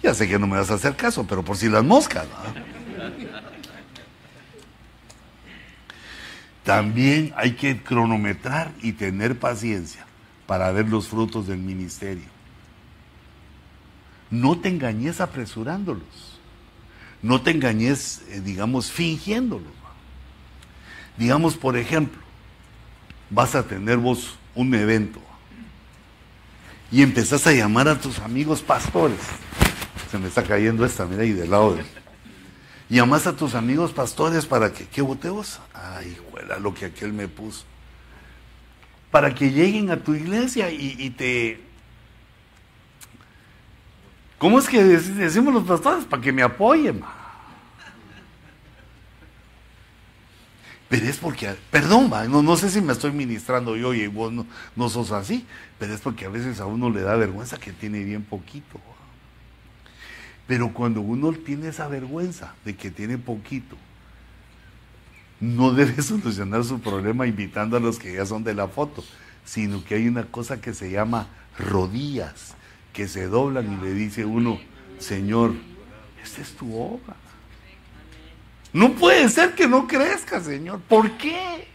Ya 0.02 0.14
sé 0.14 0.28
que 0.28 0.38
no 0.38 0.46
me 0.46 0.56
vas 0.56 0.70
a 0.70 0.74
hacer 0.74 0.96
caso, 0.96 1.26
pero 1.26 1.44
por 1.44 1.56
si 1.56 1.68
las 1.68 1.84
moscas. 1.84 2.26
También 6.64 7.32
hay 7.36 7.52
que 7.52 7.82
cronometrar 7.82 8.72
y 8.82 8.92
tener 8.92 9.38
paciencia 9.38 10.06
para 10.46 10.70
ver 10.72 10.88
los 10.88 11.08
frutos 11.08 11.46
del 11.46 11.58
ministerio. 11.58 12.28
No 14.30 14.58
te 14.58 14.68
engañes 14.68 15.20
apresurándolos. 15.20 16.38
No 17.22 17.42
te 17.42 17.50
engañes, 17.50 18.22
eh, 18.28 18.40
digamos, 18.40 18.90
fingiéndolos. 18.90 19.72
Digamos, 21.16 21.56
por 21.56 21.76
ejemplo, 21.76 22.20
vas 23.28 23.54
a 23.54 23.64
tener 23.64 23.98
vos 23.98 24.38
un 24.54 24.74
evento 24.74 25.20
y 26.90 27.02
empezás 27.02 27.46
a 27.46 27.52
llamar 27.52 27.88
a 27.88 27.98
tus 27.98 28.18
amigos 28.20 28.62
pastores 28.62 29.20
se 30.10 30.18
me 30.18 30.28
está 30.28 30.42
cayendo 30.42 30.84
esta, 30.84 31.06
mira, 31.06 31.24
y 31.24 31.32
del 31.32 31.50
lado 31.50 31.76
de... 31.76 31.84
Llamas 32.88 33.28
a 33.28 33.36
tus 33.36 33.54
amigos 33.54 33.92
pastores 33.92 34.46
para 34.46 34.72
que, 34.72 34.84
¿qué 34.86 35.00
vos? 35.00 35.60
Ay, 35.72 36.18
juela, 36.30 36.58
lo 36.58 36.74
que 36.74 36.86
aquel 36.86 37.12
me 37.12 37.28
puso. 37.28 37.64
Para 39.12 39.32
que 39.32 39.52
lleguen 39.52 39.90
a 39.90 39.98
tu 39.98 40.14
iglesia 40.14 40.70
y, 40.70 41.10
te... 41.10 41.60
¿Cómo 44.38 44.58
es 44.58 44.68
que 44.68 44.82
decimos 44.82 45.54
los 45.54 45.64
pastores? 45.64 46.04
Para 46.04 46.20
que 46.20 46.32
me 46.32 46.42
apoyen. 46.42 47.02
Pero 50.88 51.06
es 51.06 51.18
porque, 51.18 51.54
perdón, 51.70 52.10
no, 52.28 52.42
no 52.42 52.56
sé 52.56 52.68
si 52.68 52.80
me 52.80 52.92
estoy 52.92 53.12
ministrando 53.12 53.76
yo 53.76 53.94
y 53.94 54.08
vos 54.08 54.32
no, 54.32 54.44
no 54.74 54.88
sos 54.88 55.12
así, 55.12 55.46
pero 55.78 55.94
es 55.94 56.00
porque 56.00 56.24
a 56.24 56.28
veces 56.28 56.58
a 56.58 56.66
uno 56.66 56.90
le 56.90 57.02
da 57.02 57.14
vergüenza 57.14 57.58
que 57.58 57.72
tiene 57.72 58.02
bien 58.02 58.24
poquito. 58.24 58.80
Pero 60.50 60.72
cuando 60.72 61.00
uno 61.00 61.32
tiene 61.32 61.68
esa 61.68 61.86
vergüenza 61.86 62.54
de 62.64 62.74
que 62.74 62.90
tiene 62.90 63.18
poquito, 63.18 63.76
no 65.38 65.72
debe 65.74 66.02
solucionar 66.02 66.64
su 66.64 66.80
problema 66.80 67.24
invitando 67.24 67.76
a 67.76 67.80
los 67.80 68.00
que 68.00 68.14
ya 68.14 68.26
son 68.26 68.42
de 68.42 68.52
la 68.52 68.66
foto, 68.66 69.04
sino 69.44 69.84
que 69.84 69.94
hay 69.94 70.08
una 70.08 70.24
cosa 70.24 70.60
que 70.60 70.74
se 70.74 70.90
llama 70.90 71.28
rodillas, 71.56 72.56
que 72.92 73.06
se 73.06 73.28
doblan 73.28 73.74
y 73.74 73.84
le 73.84 73.94
dice 73.94 74.24
uno, 74.24 74.58
Señor, 74.98 75.54
esta 76.20 76.42
es 76.42 76.50
tu 76.56 76.76
obra. 76.76 77.14
No 78.72 78.94
puede 78.94 79.28
ser 79.28 79.54
que 79.54 79.68
no 79.68 79.86
crezca, 79.86 80.40
Señor. 80.40 80.80
¿Por 80.80 81.12
qué? 81.12 81.68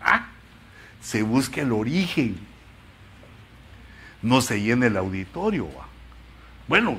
Ah, 0.00 0.26
se 1.00 1.22
busca 1.22 1.60
el 1.60 1.70
origen. 1.70 2.36
No 4.22 4.40
se 4.40 4.60
llena 4.60 4.86
el 4.88 4.96
auditorio. 4.96 5.68
Bueno, 6.66 6.98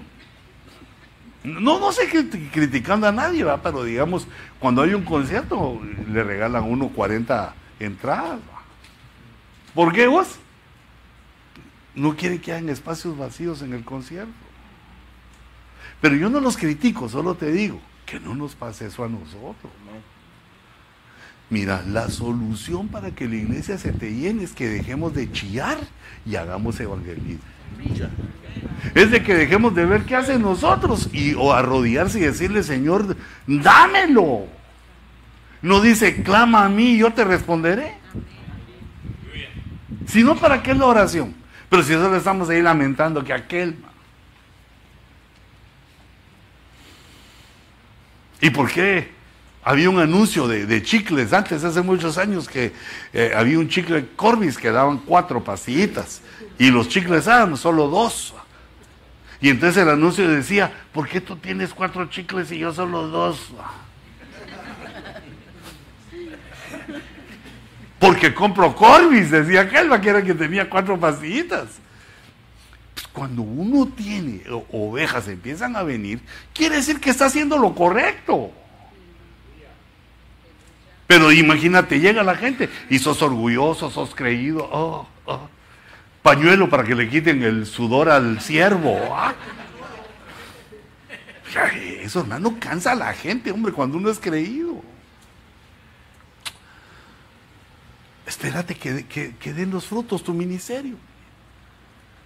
no, 1.47 1.79
no 1.79 1.91
sé 1.91 2.07
criticando 2.51 3.07
a 3.07 3.11
nadie, 3.11 3.43
¿va? 3.43 3.61
pero 3.61 3.83
digamos, 3.83 4.27
cuando 4.59 4.81
hay 4.81 4.93
un 4.93 5.03
concierto, 5.03 5.79
le 6.09 6.23
regalan 6.23 6.63
uno 6.63 6.89
40 6.89 7.53
entradas. 7.79 8.39
¿Por 9.73 9.93
qué 9.93 10.07
vos? 10.07 10.39
No 11.95 12.15
quiere 12.15 12.41
que 12.41 12.51
hayan 12.51 12.69
espacios 12.69 13.17
vacíos 13.17 13.61
en 13.61 13.73
el 13.73 13.83
concierto. 13.83 14.33
Pero 16.01 16.15
yo 16.15 16.29
no 16.29 16.39
los 16.39 16.57
critico, 16.57 17.09
solo 17.09 17.35
te 17.35 17.51
digo 17.51 17.79
que 18.05 18.19
no 18.19 18.35
nos 18.35 18.55
pase 18.55 18.87
eso 18.87 19.03
a 19.03 19.09
nosotros. 19.09 19.71
Mira, 21.49 21.81
la 21.87 22.09
solución 22.09 22.89
para 22.89 23.11
que 23.11 23.27
la 23.27 23.35
iglesia 23.35 23.77
se 23.77 23.93
te 23.93 24.13
llene 24.13 24.43
es 24.43 24.51
que 24.51 24.67
dejemos 24.67 25.13
de 25.13 25.31
chillar 25.31 25.77
y 26.25 26.35
hagamos 26.35 26.79
evangelismo. 26.79 27.39
Es 28.93 29.11
de 29.11 29.23
que 29.23 29.33
dejemos 29.33 29.73
de 29.73 29.85
ver 29.85 30.03
qué 30.03 30.15
hacen 30.15 30.41
nosotros 30.41 31.09
y 31.13 31.33
o 31.35 31.53
arrodillarse 31.53 32.19
y 32.19 32.23
decirle, 32.23 32.63
Señor, 32.63 33.15
dámelo. 33.45 34.45
No 35.61 35.81
dice, 35.81 36.21
clama 36.21 36.65
a 36.65 36.69
mí 36.69 36.91
y 36.91 36.97
yo 36.99 37.13
te 37.13 37.23
responderé. 37.23 37.95
Si 40.05 40.23
no, 40.23 40.35
¿para 40.35 40.61
qué 40.61 40.71
es 40.71 40.77
la 40.77 40.85
oración? 40.85 41.33
Pero 41.69 41.83
si 41.83 41.93
eso 41.93 42.11
le 42.11 42.17
estamos 42.17 42.49
ahí 42.49 42.61
lamentando 42.61 43.23
que 43.23 43.33
aquel... 43.33 43.75
¿Y 48.39 48.49
por 48.49 48.71
qué? 48.71 49.16
Había 49.67 49.89
un 49.89 49.99
anuncio 49.99 50.47
de, 50.47 50.81
chicles 50.81 51.33
antes, 51.33 51.61
hace 51.61 51.81
muchos 51.81 52.17
años, 52.17 52.47
que 52.47 52.71
eh, 53.11 53.33
había 53.35 53.59
un 53.59 53.67
chicle 53.67 54.07
Corbis 54.15 54.57
que 54.57 54.71
daban 54.71 54.99
cuatro 54.99 55.43
pastillitas 55.43 56.21
y 56.57 56.71
los 56.71 56.87
chicles 56.87 57.25
daban 57.25 57.57
solo 57.57 57.89
dos. 57.89 58.33
Y 59.41 59.49
entonces 59.49 59.83
el 59.83 59.89
anuncio 59.89 60.25
decía, 60.25 60.71
¿por 60.93 61.09
qué 61.09 61.19
tú 61.19 61.35
tienes 61.35 61.73
cuatro 61.73 62.05
chicles 62.05 62.49
y 62.53 62.59
yo 62.59 62.73
solo 62.73 63.09
dos? 63.09 63.51
Porque 67.99 68.33
compro 68.33 68.73
Corbis, 68.73 69.31
decía 69.31 69.63
aquel, 69.63 69.89
que 69.99 70.09
era 70.09 70.23
que 70.23 70.33
tenía 70.33 70.69
cuatro 70.69 70.97
pastillitas. 70.97 71.67
Pues 72.93 73.07
cuando 73.07 73.41
uno 73.41 73.85
tiene 73.85 74.43
ovejas 74.71 75.27
empiezan 75.27 75.75
a 75.75 75.83
venir, 75.83 76.21
quiere 76.53 76.77
decir 76.77 77.01
que 77.01 77.09
está 77.09 77.25
haciendo 77.25 77.57
lo 77.57 77.75
correcto. 77.75 78.53
Pero 81.07 81.31
imagínate, 81.31 81.99
llega 81.99 82.21
la 82.21 82.35
gente 82.35 82.69
y 82.89 82.99
sos 82.99 83.21
orgulloso, 83.21 83.89
sos 83.89 84.13
creído. 84.13 84.67
Oh, 84.71 85.07
oh 85.25 85.49
pañuelo 86.27 86.69
para 86.69 86.83
que 86.83 86.93
le 86.93 87.07
quiten 87.07 87.41
el 87.41 87.65
sudor 87.65 88.09
al 88.09 88.41
siervo. 88.41 88.99
¿ah? 89.15 89.33
Eso, 92.01 92.19
hermano, 92.19 92.57
cansa 92.59 92.91
a 92.91 92.95
la 92.95 93.13
gente, 93.13 93.49
hombre, 93.49 93.71
cuando 93.71 93.97
uno 93.97 94.09
es 94.09 94.19
creído. 94.19 94.81
Espérate 98.25 98.75
que, 98.75 99.05
que, 99.05 99.53
den 99.53 99.71
los 99.71 99.85
frutos 99.85 100.21
tu 100.21 100.33
ministerio. 100.33 100.97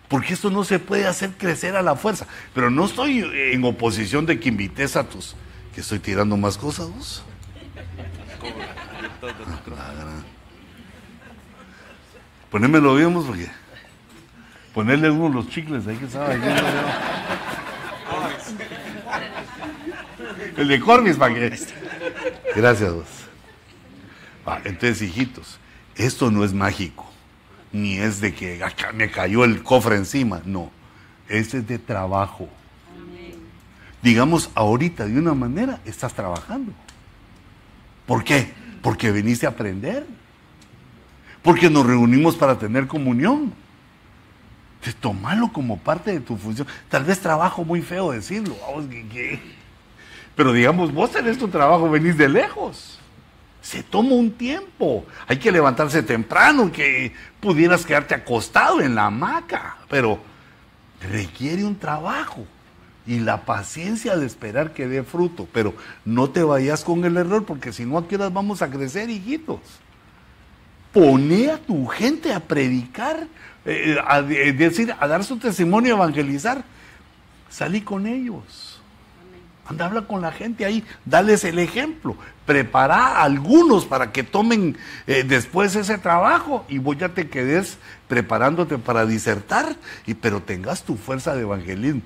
Porque 0.08 0.34
esto 0.34 0.50
no 0.50 0.64
se 0.64 0.80
puede 0.80 1.06
hacer 1.06 1.34
crecer 1.38 1.76
a 1.76 1.84
la 1.84 1.96
fuerza. 1.96 2.26
Pero 2.56 2.72
no 2.72 2.86
estoy 2.86 3.20
en 3.20 3.64
oposición 3.64 4.26
de 4.26 4.40
que 4.40 4.50
invites 4.50 4.96
a 4.96 5.08
tus. 5.08 5.36
que 5.76 5.82
estoy 5.82 6.00
tirando 6.00 6.36
más 6.38 6.58
cosas. 6.58 7.24
Ah, 9.78 10.24
Ponémelo 12.50 12.96
bien, 12.96 13.14
porque. 13.14 13.48
Ponerle 14.74 15.10
uno 15.10 15.30
los 15.30 15.50
chicles 15.50 15.86
ahí 15.88 15.98
que 15.98 16.06
estaba 16.06 16.30
ahí. 16.30 16.42
El 20.58 20.68
de 20.68 20.80
Corbis, 20.80 21.18
para 21.18 21.34
que... 21.34 21.60
Gracias, 22.56 22.94
vos. 22.94 23.08
entonces, 24.66 25.02
hijitos, 25.02 25.60
esto 25.96 26.30
no 26.32 26.44
es 26.44 26.54
mágico, 26.54 27.10
ni 27.72 27.98
es 27.98 28.22
de 28.22 28.34
que 28.34 28.64
me 28.94 29.10
cayó 29.10 29.44
el 29.44 29.64
cofre 29.64 29.96
encima, 29.96 30.42
no. 30.46 30.72
Este 31.28 31.60
es 31.60 31.68
de 31.68 31.80
trabajo. 31.80 32.50
Digamos, 34.02 34.50
ahorita 34.56 35.06
de 35.06 35.18
una 35.18 35.34
manera 35.34 35.80
estás 35.86 36.14
trabajando. 36.14 36.74
¿Por 38.12 38.26
qué? 38.26 38.52
Porque 38.82 39.10
viniste 39.10 39.46
a 39.46 39.52
aprender. 39.52 40.06
Porque 41.42 41.70
nos 41.70 41.86
reunimos 41.86 42.36
para 42.36 42.60
tener 42.60 42.86
comunión. 42.86 43.54
Entonces, 44.74 45.00
tomalo 45.00 45.54
como 45.54 45.78
parte 45.78 46.12
de 46.12 46.20
tu 46.20 46.36
función. 46.36 46.68
Tal 46.90 47.06
vez 47.06 47.22
trabajo 47.22 47.64
muy 47.64 47.82
feo 47.82 48.12
decirlo. 48.12 48.58
Pero 50.36 50.52
digamos, 50.52 50.94
vos 50.94 51.10
tenés 51.10 51.38
tu 51.38 51.48
trabajo, 51.48 51.90
venís 51.90 52.18
de 52.18 52.28
lejos. 52.28 53.00
Se 53.62 53.82
toma 53.82 54.16
un 54.16 54.34
tiempo. 54.34 55.06
Hay 55.26 55.38
que 55.38 55.50
levantarse 55.50 56.04
temprano, 56.04 56.70
que 56.70 57.14
pudieras 57.40 57.86
quedarte 57.86 58.14
acostado 58.14 58.82
en 58.82 58.94
la 58.94 59.06
hamaca. 59.06 59.78
Pero 59.88 60.20
requiere 61.10 61.64
un 61.64 61.80
trabajo 61.80 62.46
y 63.12 63.20
la 63.20 63.42
paciencia 63.42 64.16
de 64.16 64.26
esperar 64.26 64.72
que 64.72 64.88
dé 64.88 65.04
fruto. 65.04 65.46
Pero 65.52 65.74
no 66.06 66.30
te 66.30 66.44
vayas 66.44 66.86
con 66.86 67.04
el 67.04 67.18
error, 67.18 67.44
porque 67.44 67.74
si 67.74 67.86
no, 67.86 67.98
aquí 67.98 68.16
qué 68.16 68.18
vamos 68.18 68.62
a 68.62 68.70
crecer, 68.70 69.10
hijitos? 69.10 69.60
Pone 70.94 71.50
a 71.50 71.58
tu 71.58 71.88
gente 71.88 72.32
a 72.34 72.40
predicar, 72.40 73.28
eh, 73.66 73.98
a 74.08 74.22
decir, 74.22 74.96
a 74.98 75.08
dar 75.08 75.26
su 75.26 75.38
testimonio, 75.38 75.96
a 75.96 75.98
evangelizar. 75.98 76.64
Salí 77.50 77.82
con 77.82 78.08
ellos. 78.08 78.82
Anda, 79.66 79.88
habla 79.88 80.02
con 80.04 80.22
la 80.22 80.32
gente 80.32 80.64
ahí, 80.64 80.82
dales 81.06 81.44
el 81.44 81.60
ejemplo. 81.60 82.16
Prepara 82.46 83.18
a 83.18 83.24
algunos 83.24 83.86
para 83.86 84.14
que 84.14 84.24
tomen 84.24 84.78
eh, 85.06 85.24
después 85.28 85.76
ese 85.76 85.98
trabajo 85.98 86.66
y 86.70 86.78
vos 86.78 86.98
ya 86.98 87.10
te 87.10 87.28
quedes 87.28 87.78
preparándote 88.08 88.78
para 88.78 89.06
disertar, 89.06 89.76
y, 90.06 90.14
pero 90.14 90.42
tengas 90.42 90.84
tu 90.84 90.96
fuerza 90.96 91.36
de 91.36 91.42
evangelismo. 91.42 92.02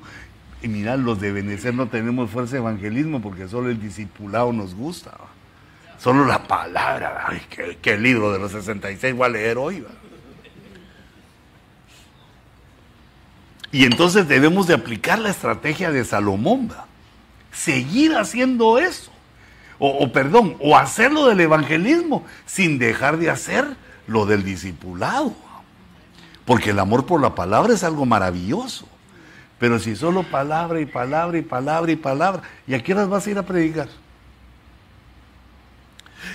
Y 0.65 0.67
mira, 0.67 0.97
los 0.97 1.21
de 1.21 1.31
Benecer 1.31 1.75
no 1.75 1.89
tenemos 1.89 2.31
fuerza 2.31 2.53
de 2.53 2.57
evangelismo 2.57 3.21
porque 3.21 3.47
solo 3.47 3.69
el 3.69 3.79
discipulado 3.79 4.51
nos 4.51 4.73
gusta. 4.73 5.11
Solo 5.99 6.25
la 6.25 6.47
palabra. 6.47 7.23
Ay, 7.27 7.39
qué, 7.79 7.97
libro 7.99 8.33
de 8.33 8.39
los 8.39 8.51
66 8.51 9.13
voy 9.13 9.27
a 9.27 9.29
leer 9.29 9.59
hoy. 9.59 9.85
Y 13.71 13.85
entonces 13.85 14.27
debemos 14.27 14.65
de 14.65 14.73
aplicar 14.73 15.19
la 15.19 15.29
estrategia 15.29 15.91
de 15.91 16.03
Salomón. 16.03 16.71
Seguir 17.51 18.15
haciendo 18.15 18.79
eso. 18.79 19.11
O, 19.77 20.11
perdón, 20.11 20.57
o 20.59 20.75
hacerlo 20.75 21.27
del 21.27 21.41
evangelismo 21.41 22.25
sin 22.47 22.79
dejar 22.79 23.17
de 23.17 23.29
hacer 23.29 23.67
lo 24.07 24.25
del 24.25 24.43
discipulado. 24.43 25.35
Porque 26.43 26.71
el 26.71 26.79
amor 26.79 27.05
por 27.05 27.21
la 27.21 27.35
palabra 27.35 27.75
es 27.75 27.83
algo 27.83 28.07
maravilloso. 28.07 28.87
Pero 29.65 29.79
si 29.79 29.95
solo 29.95 30.21
palabra 30.21 30.79
y 30.79 30.85
palabra 30.85 31.39
y 31.39 31.41
palabra 31.41 31.91
y 31.91 31.95
palabra, 31.95 32.43
¿y 32.67 32.75
a 32.75 32.83
qué 32.83 32.93
horas 32.93 33.09
vas 33.09 33.25
a 33.25 33.31
ir 33.31 33.37
a 33.39 33.41
predicar? 33.41 33.89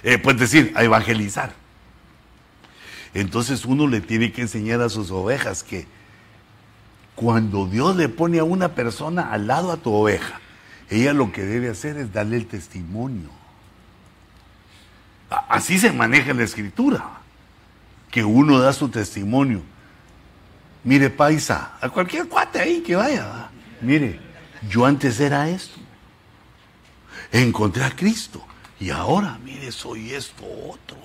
Eh, 0.02 0.19
puedes 0.19 0.40
decir, 0.40 0.73
a 0.74 0.82
evangelizar. 0.82 1.52
Entonces 3.15 3.65
uno 3.65 3.86
le 3.86 4.01
tiene 4.01 4.32
que 4.32 4.40
enseñar 4.40 4.81
a 4.81 4.89
sus 4.89 5.12
ovejas 5.12 5.62
que 5.62 5.86
cuando 7.15 7.66
Dios 7.66 7.94
le 7.94 8.09
pone 8.09 8.40
a 8.40 8.43
una 8.43 8.74
persona 8.74 9.31
al 9.31 9.47
lado 9.47 9.70
a 9.70 9.77
tu 9.77 9.93
oveja, 9.93 10.40
ella 10.89 11.12
lo 11.12 11.31
que 11.31 11.44
debe 11.44 11.69
hacer 11.69 11.98
es 11.98 12.12
darle 12.12 12.36
el 12.36 12.47
testimonio. 12.47 13.31
Así 15.48 15.78
se 15.78 15.93
maneja 15.93 16.35
la 16.35 16.43
escritura, 16.43 17.05
que 18.11 18.24
uno 18.24 18.59
da 18.59 18.73
su 18.73 18.89
testimonio. 18.89 19.62
Mire, 20.82 21.11
paisa, 21.11 21.77
a 21.81 21.89
cualquier 21.89 22.28
cuate 22.28 22.59
ahí 22.59 22.81
que 22.81 22.97
vaya, 22.97 23.51
mire, 23.82 24.19
yo 24.69 24.86
antes 24.86 25.20
era 25.20 25.48
esto. 25.48 25.78
Encontré 27.32 27.85
a 27.85 27.90
Cristo 27.90 28.43
y 28.78 28.90
ahora, 28.90 29.39
mire, 29.44 29.70
soy 29.70 30.12
esto 30.12 30.43
otro. 30.69 30.97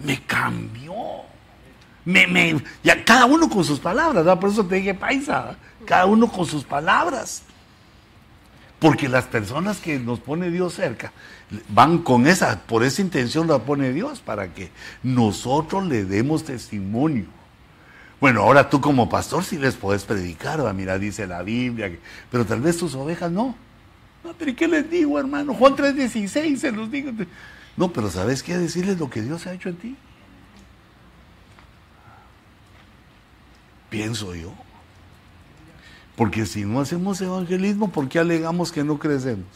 Me 0.00 0.20
cambió. 0.22 0.92
Me, 2.04 2.26
me, 2.26 2.62
ya 2.82 3.04
cada 3.04 3.26
uno 3.26 3.48
con 3.48 3.64
sus 3.64 3.78
palabras, 3.78 4.24
¿verdad? 4.24 4.40
por 4.40 4.50
eso 4.50 4.64
te 4.64 4.76
dije 4.76 4.94
paisa, 4.94 5.56
cada 5.84 6.06
uno 6.06 6.30
con 6.30 6.46
sus 6.46 6.64
palabras. 6.64 7.42
Porque 8.78 9.08
las 9.08 9.24
personas 9.24 9.78
que 9.78 9.98
nos 9.98 10.20
pone 10.20 10.50
Dios 10.50 10.74
cerca 10.74 11.12
van 11.68 11.98
con 11.98 12.26
esa, 12.26 12.60
por 12.60 12.84
esa 12.84 13.02
intención 13.02 13.48
la 13.48 13.58
pone 13.58 13.92
Dios, 13.92 14.20
para 14.20 14.54
que 14.54 14.70
nosotros 15.02 15.86
le 15.86 16.04
demos 16.04 16.44
testimonio. 16.44 17.26
Bueno, 18.20 18.42
ahora 18.42 18.68
tú 18.68 18.80
como 18.80 19.08
pastor 19.08 19.44
sí 19.44 19.58
les 19.58 19.76
puedes 19.76 20.04
predicar, 20.04 20.74
mira, 20.74 20.98
dice 20.98 21.26
la 21.26 21.42
Biblia, 21.42 21.96
pero 22.30 22.44
tal 22.44 22.60
vez 22.60 22.76
tus 22.76 22.94
ovejas 22.94 23.30
no. 23.30 23.54
No, 24.24 24.34
pero 24.36 24.54
¿qué 24.56 24.66
les 24.66 24.90
digo, 24.90 25.18
hermano? 25.18 25.54
Juan 25.54 25.76
3:16 25.76 26.56
se 26.56 26.72
los 26.72 26.90
digo. 26.90 27.12
No, 27.76 27.92
pero 27.92 28.10
¿sabes 28.10 28.42
qué? 28.42 28.58
Decirles 28.58 28.98
lo 28.98 29.08
que 29.08 29.22
Dios 29.22 29.46
ha 29.46 29.52
hecho 29.52 29.68
en 29.68 29.76
ti. 29.76 29.96
Pienso 33.88 34.34
yo. 34.34 34.52
Porque 36.16 36.44
si 36.44 36.64
no 36.64 36.80
hacemos 36.80 37.20
evangelismo, 37.20 37.90
¿por 37.90 38.08
qué 38.08 38.18
alegamos 38.18 38.72
que 38.72 38.82
no 38.82 38.98
crecemos? 38.98 39.46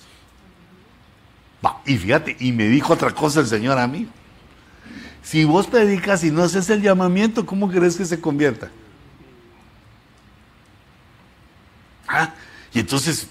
Va, 1.64 1.80
y 1.84 1.96
fíjate, 1.96 2.36
y 2.38 2.52
me 2.52 2.68
dijo 2.68 2.92
otra 2.92 3.10
cosa 3.10 3.40
el 3.40 3.46
Señor 3.46 3.78
a 3.78 3.88
mí. 3.88 4.08
Si 5.22 5.44
vos 5.44 5.66
predicas 5.66 6.24
y 6.24 6.30
no 6.30 6.42
haces 6.42 6.68
el 6.70 6.82
llamamiento, 6.82 7.46
¿cómo 7.46 7.70
crees 7.70 7.96
que 7.96 8.04
se 8.04 8.20
convierta? 8.20 8.70
Ah, 12.08 12.34
y 12.74 12.80
entonces 12.80 13.28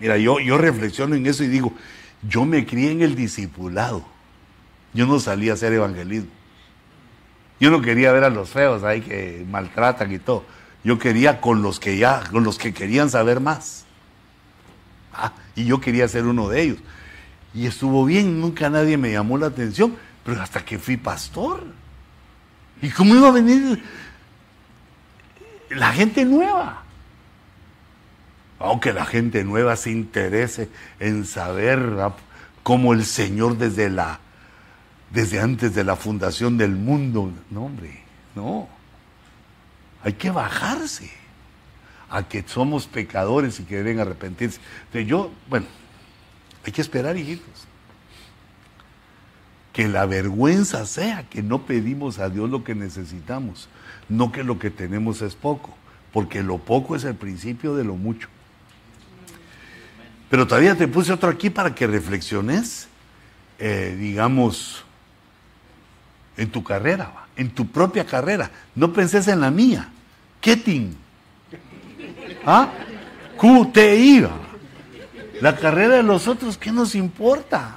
Mira, 0.00 0.18
yo, 0.18 0.40
yo 0.40 0.58
reflexiono 0.58 1.14
en 1.14 1.26
eso 1.26 1.44
y 1.44 1.48
digo, 1.48 1.72
yo 2.28 2.44
me 2.44 2.66
crié 2.66 2.90
en 2.90 3.02
el 3.02 3.14
discipulado. 3.14 4.04
Yo 4.92 5.06
no 5.06 5.18
salía 5.18 5.52
a 5.52 5.54
hacer 5.54 5.72
evangelismo. 5.72 6.30
Yo 7.60 7.70
no 7.70 7.80
quería 7.80 8.12
ver 8.12 8.24
a 8.24 8.30
los 8.30 8.50
feos 8.50 8.82
ahí 8.84 9.00
que 9.00 9.44
maltratan 9.48 10.12
y 10.12 10.18
todo. 10.18 10.44
Yo 10.82 10.98
quería 10.98 11.40
con 11.40 11.62
los 11.62 11.80
que 11.80 11.96
ya, 11.96 12.22
con 12.30 12.44
los 12.44 12.58
que 12.58 12.74
querían 12.74 13.10
saber 13.10 13.40
más. 13.40 13.84
Ah, 15.12 15.32
y 15.56 15.64
yo 15.64 15.80
quería 15.80 16.06
ser 16.08 16.26
uno 16.26 16.48
de 16.48 16.62
ellos. 16.62 16.78
Y 17.54 17.66
estuvo 17.66 18.04
bien, 18.04 18.40
nunca 18.40 18.68
nadie 18.68 18.96
me 18.96 19.12
llamó 19.12 19.38
la 19.38 19.46
atención, 19.46 19.96
pero 20.24 20.42
hasta 20.42 20.64
que 20.64 20.78
fui 20.78 20.96
pastor. 20.96 21.64
¿Y 22.82 22.90
cómo 22.90 23.14
iba 23.14 23.28
a 23.28 23.32
venir 23.32 23.82
la 25.70 25.92
gente 25.92 26.24
nueva? 26.24 26.84
aunque 28.58 28.92
la 28.92 29.04
gente 29.04 29.44
nueva 29.44 29.76
se 29.76 29.90
interese 29.90 30.68
en 30.98 31.26
saber 31.26 31.80
cómo 32.62 32.94
el 32.94 33.04
Señor 33.04 33.58
desde 33.58 33.90
la 33.90 34.20
desde 35.10 35.38
antes 35.38 35.74
de 35.74 35.84
la 35.84 35.94
fundación 35.94 36.58
del 36.58 36.72
mundo, 36.72 37.30
no 37.50 37.66
hombre, 37.66 38.00
no. 38.34 38.68
Hay 40.02 40.14
que 40.14 40.30
bajarse 40.30 41.08
a 42.10 42.26
que 42.26 42.42
somos 42.44 42.86
pecadores 42.88 43.60
y 43.60 43.64
que 43.64 43.76
deben 43.76 44.00
arrepentirse. 44.00 44.60
Entonces 44.86 45.06
yo, 45.06 45.30
bueno, 45.48 45.66
hay 46.64 46.72
que 46.72 46.80
esperar, 46.80 47.16
hijitos. 47.16 47.63
Que 49.74 49.88
la 49.88 50.06
vergüenza 50.06 50.86
sea 50.86 51.24
que 51.28 51.42
no 51.42 51.66
pedimos 51.66 52.18
a 52.18 52.30
Dios 52.30 52.48
lo 52.48 52.64
que 52.64 52.74
necesitamos, 52.74 53.68
no 54.08 54.32
que 54.32 54.42
lo 54.42 54.58
que 54.58 54.70
tenemos 54.70 55.20
es 55.20 55.34
poco, 55.34 55.76
porque 56.12 56.42
lo 56.42 56.56
poco 56.56 56.96
es 56.96 57.04
el 57.04 57.16
principio 57.16 57.74
de 57.74 57.84
lo 57.84 57.96
mucho. 57.96 58.28
Pero 60.30 60.46
todavía 60.46 60.74
te 60.74 60.88
puse 60.88 61.12
otro 61.12 61.28
aquí 61.28 61.50
para 61.50 61.74
que 61.74 61.86
reflexiones, 61.86 62.88
eh, 63.58 63.96
digamos, 63.98 64.84
en 66.36 66.50
tu 66.50 66.64
carrera, 66.64 67.12
en 67.36 67.50
tu 67.50 67.66
propia 67.66 68.04
carrera. 68.06 68.50
No 68.74 68.92
penses 68.92 69.28
en 69.28 69.40
la 69.40 69.50
mía. 69.50 69.90
Keting. 70.40 70.96
¿Ah? 72.46 72.72
QTI. 73.36 74.26
La 75.40 75.56
carrera 75.56 75.96
de 75.96 76.02
los 76.02 76.28
otros, 76.28 76.56
¿qué 76.56 76.72
nos 76.72 76.94
importa? 76.94 77.76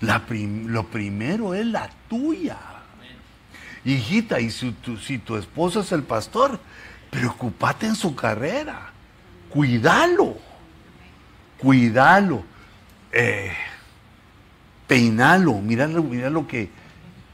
Lo 0.00 0.86
primero 0.86 1.54
es 1.54 1.66
la 1.66 1.90
tuya. 2.08 2.56
Hijita, 3.84 4.40
y 4.40 4.50
si 4.50 4.72
tu, 4.72 5.36
esposo 5.36 5.80
es 5.80 5.92
el 5.92 6.02
pastor, 6.02 6.60
preocupate 7.10 7.86
en 7.86 7.96
su 7.96 8.14
carrera 8.14 8.90
cuídalo, 9.50 10.36
cuídalo, 11.58 12.44
eh, 13.12 13.52
peinalo, 14.86 15.54
miralo, 15.60 16.02
miralo 16.02 16.46
que 16.46 16.70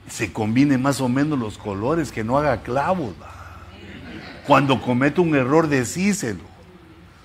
se 0.09 0.32
combine 0.32 0.78
más 0.78 1.01
o 1.01 1.09
menos 1.09 1.38
los 1.38 1.59
colores, 1.59 2.10
que 2.10 2.24
no 2.24 2.38
haga 2.38 2.62
clavos. 2.62 3.14
Cuando 4.47 4.80
comete 4.80 5.20
un 5.20 5.34
error, 5.34 5.68
decíselo. 5.68 6.44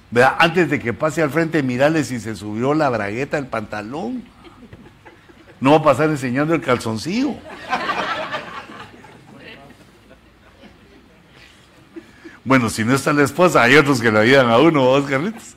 Vea, 0.10 0.36
antes 0.40 0.70
de 0.70 0.80
que 0.80 0.92
pase 0.92 1.22
al 1.22 1.30
frente, 1.30 1.64
mirale 1.64 2.04
si 2.04 2.20
se 2.20 2.36
subió 2.36 2.74
la 2.74 2.90
bragueta 2.90 3.38
del 3.38 3.48
pantalón. 3.48 4.24
No 5.62 5.72
va 5.72 5.78
a 5.78 5.84
pasar 5.84 6.10
enseñando 6.10 6.56
el 6.56 6.62
calzoncillo. 6.62 7.36
Bueno, 12.44 12.70
si 12.72 12.84
no 12.84 12.96
está 12.96 13.14
la 13.14 13.24
esposa, 13.24 13.62
hay 13.62 13.76
otros 13.76 14.02
que 14.02 14.12
le 14.12 14.20
ayudan 14.20 14.50
a 14.50 14.58
uno, 14.58 14.84
dos 14.84 15.08
Carlitos. 15.08 15.56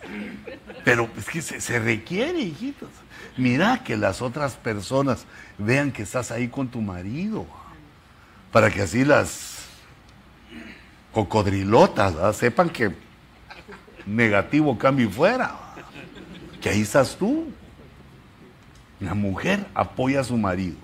Pero 0.85 1.09
es 1.17 1.25
que 1.25 1.41
se, 1.41 1.79
requiere, 1.79 2.39
hijitos. 2.39 2.91
Mira 3.39 3.83
que 3.83 3.97
las 3.97 4.21
otras 4.21 4.57
personas 4.57 5.25
vean 5.57 5.91
que 5.91 6.03
estás 6.03 6.31
ahí 6.31 6.49
con 6.49 6.69
tu 6.69 6.83
marido. 6.83 7.47
Para 8.53 8.71
que 8.71 8.83
así 8.83 9.07
las 9.07 9.65
cocodrilotas 11.13 12.37
sepan 12.37 12.69
que 12.69 12.95
negativo 14.05 14.77
cambio 14.77 15.09
fuera. 15.11 15.57
Que 16.61 16.69
ahí 16.69 16.83
estás 16.83 17.17
tú. 17.17 17.51
La 19.01 19.15
mujer 19.15 19.67
apoya 19.75 20.21
a 20.21 20.25
su 20.25 20.37
marido. 20.37 20.77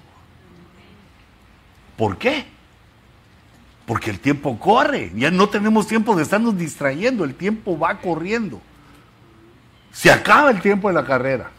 ¿Por 1.96 2.18
qué? 2.18 2.44
Porque 3.86 4.10
el 4.10 4.20
tiempo 4.20 4.58
corre. 4.58 5.12
Ya 5.14 5.30
no 5.30 5.48
tenemos 5.48 5.86
tiempo 5.86 6.16
de 6.16 6.22
estarnos 6.22 6.56
distrayendo. 6.56 7.24
El 7.24 7.34
tiempo 7.34 7.78
va 7.78 7.98
corriendo. 7.98 8.60
Se 9.92 10.10
acaba 10.10 10.50
el 10.50 10.60
tiempo 10.60 10.88
de 10.88 10.94
la 10.94 11.04
carrera. 11.04 11.50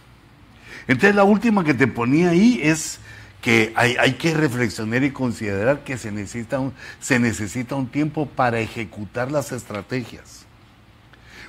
Entonces 0.87 1.15
la 1.15 1.23
última 1.23 1.63
que 1.63 1.73
te 1.73 1.87
ponía 1.87 2.29
ahí 2.29 2.59
es 2.63 2.99
que 3.41 3.73
hay, 3.75 4.13
que 4.13 4.33
reflexionar 4.35 5.03
y 5.03 5.11
considerar 5.11 5.83
que 5.83 5.97
se 5.97 6.11
necesita, 6.11 6.59
un, 6.59 6.73
se 6.99 7.19
necesita 7.19 7.75
un 7.75 7.87
tiempo 7.87 8.27
para 8.27 8.59
ejecutar 8.59 9.31
las 9.31 9.51
estrategias. 9.51 10.45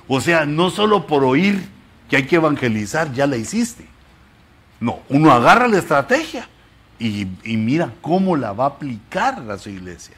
O 0.07 0.19
sea, 0.19 0.45
no 0.45 0.69
solo 0.69 1.07
por 1.07 1.23
oír 1.23 1.61
que 2.09 2.17
hay 2.17 2.25
que 2.25 2.37
evangelizar, 2.37 3.13
ya 3.13 3.27
la 3.27 3.37
hiciste. 3.37 3.85
No, 4.83 4.99
uno 5.07 5.31
agarra 5.31 5.69
la 5.69 5.77
estrategia 5.77 6.49
y, 6.99 7.25
mira 7.45 7.93
cómo 8.01 8.35
la 8.35 8.51
va 8.51 8.65
a 8.65 8.67
aplicar 8.67 9.49
a 9.49 9.57
su 9.57 9.69
iglesia. 9.69 10.17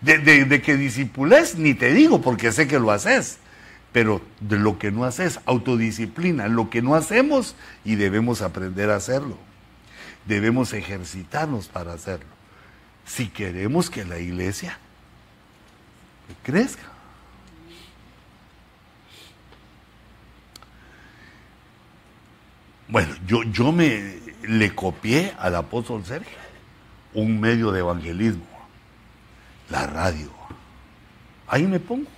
De, 0.00 0.16
de 0.18 0.62
que 0.62 0.78
disipules, 0.78 1.56
ni 1.56 1.74
te 1.74 1.92
digo, 1.92 2.22
porque 2.22 2.50
sé 2.50 2.66
que 2.66 2.78
lo 2.78 2.90
haces. 2.90 3.36
Pero 3.92 4.22
de 4.40 4.58
lo 4.58 4.78
que 4.78 4.90
no 4.90 5.04
haces, 5.04 5.38
autodisciplina, 5.44 6.48
lo 6.48 6.70
que 6.70 6.80
no 6.80 6.94
hacemos 6.94 7.54
y 7.84 7.96
debemos 7.96 8.40
aprender 8.40 8.88
a 8.88 8.96
hacerlo. 8.96 9.36
Debemos 10.24 10.72
ejercitarnos 10.72 11.68
para 11.68 11.92
hacerlo. 11.92 12.32
Si 13.04 13.28
queremos 13.28 13.90
que 13.90 14.06
la 14.06 14.18
iglesia 14.18 14.78
crezca. 16.42 16.91
Bueno, 22.92 23.14
yo, 23.26 23.42
yo 23.44 23.72
me 23.72 24.18
le 24.42 24.74
copié 24.74 25.34
al 25.38 25.56
apóstol 25.56 26.04
Sergio 26.04 26.36
un 27.14 27.40
medio 27.40 27.72
de 27.72 27.80
evangelismo, 27.80 28.44
la 29.70 29.86
radio. 29.86 30.30
Ahí 31.48 31.66
me 31.66 31.80
pongo. 31.80 32.10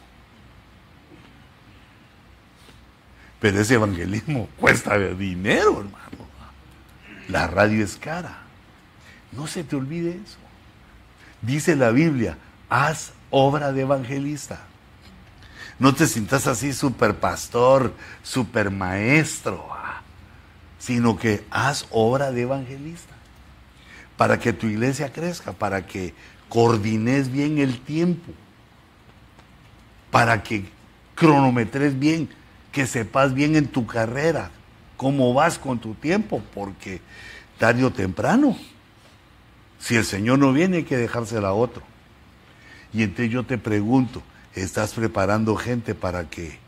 Pero 3.38 3.60
ese 3.60 3.74
evangelismo 3.74 4.48
cuesta 4.58 4.98
dinero, 4.98 5.78
hermano. 5.78 6.26
La 7.28 7.46
radio 7.46 7.84
es 7.84 7.96
cara. 7.96 8.38
No 9.30 9.46
se 9.46 9.62
te 9.62 9.76
olvide 9.76 10.10
eso. 10.10 10.38
Dice 11.40 11.76
la 11.76 11.90
Biblia, 11.90 12.36
haz 12.68 13.12
obra 13.30 13.70
de 13.70 13.82
evangelista. 13.82 14.58
No 15.78 15.94
te 15.94 16.08
sientas 16.08 16.48
así 16.48 16.72
super 16.72 17.14
pastor, 17.14 17.94
super 18.24 18.72
maestro, 18.72 19.68
sino 20.84 21.16
que 21.16 21.42
haz 21.50 21.86
obra 21.90 22.30
de 22.30 22.42
evangelista. 22.42 23.14
Para 24.18 24.38
que 24.38 24.52
tu 24.52 24.66
iglesia 24.66 25.10
crezca, 25.10 25.52
para 25.52 25.86
que 25.86 26.12
coordines 26.50 27.32
bien 27.32 27.56
el 27.56 27.80
tiempo, 27.80 28.32
para 30.10 30.42
que 30.42 30.66
cronometres 31.14 31.98
bien 31.98 32.28
que 32.70 32.86
sepas 32.86 33.32
bien 33.32 33.56
en 33.56 33.66
tu 33.66 33.86
carrera 33.86 34.50
cómo 34.98 35.32
vas 35.32 35.58
con 35.58 35.78
tu 35.78 35.94
tiempo, 35.94 36.42
porque 36.52 37.00
tarde 37.58 37.82
o 37.82 37.90
temprano, 37.90 38.54
si 39.78 39.96
el 39.96 40.04
Señor 40.04 40.38
no 40.38 40.52
viene, 40.52 40.78
hay 40.78 40.84
que 40.84 40.98
dejársela 40.98 41.48
a 41.48 41.54
otro. 41.54 41.82
Y 42.92 43.04
entonces 43.04 43.30
yo 43.30 43.44
te 43.44 43.56
pregunto, 43.56 44.22
¿estás 44.54 44.92
preparando 44.92 45.56
gente 45.56 45.94
para 45.94 46.28
que 46.28 46.58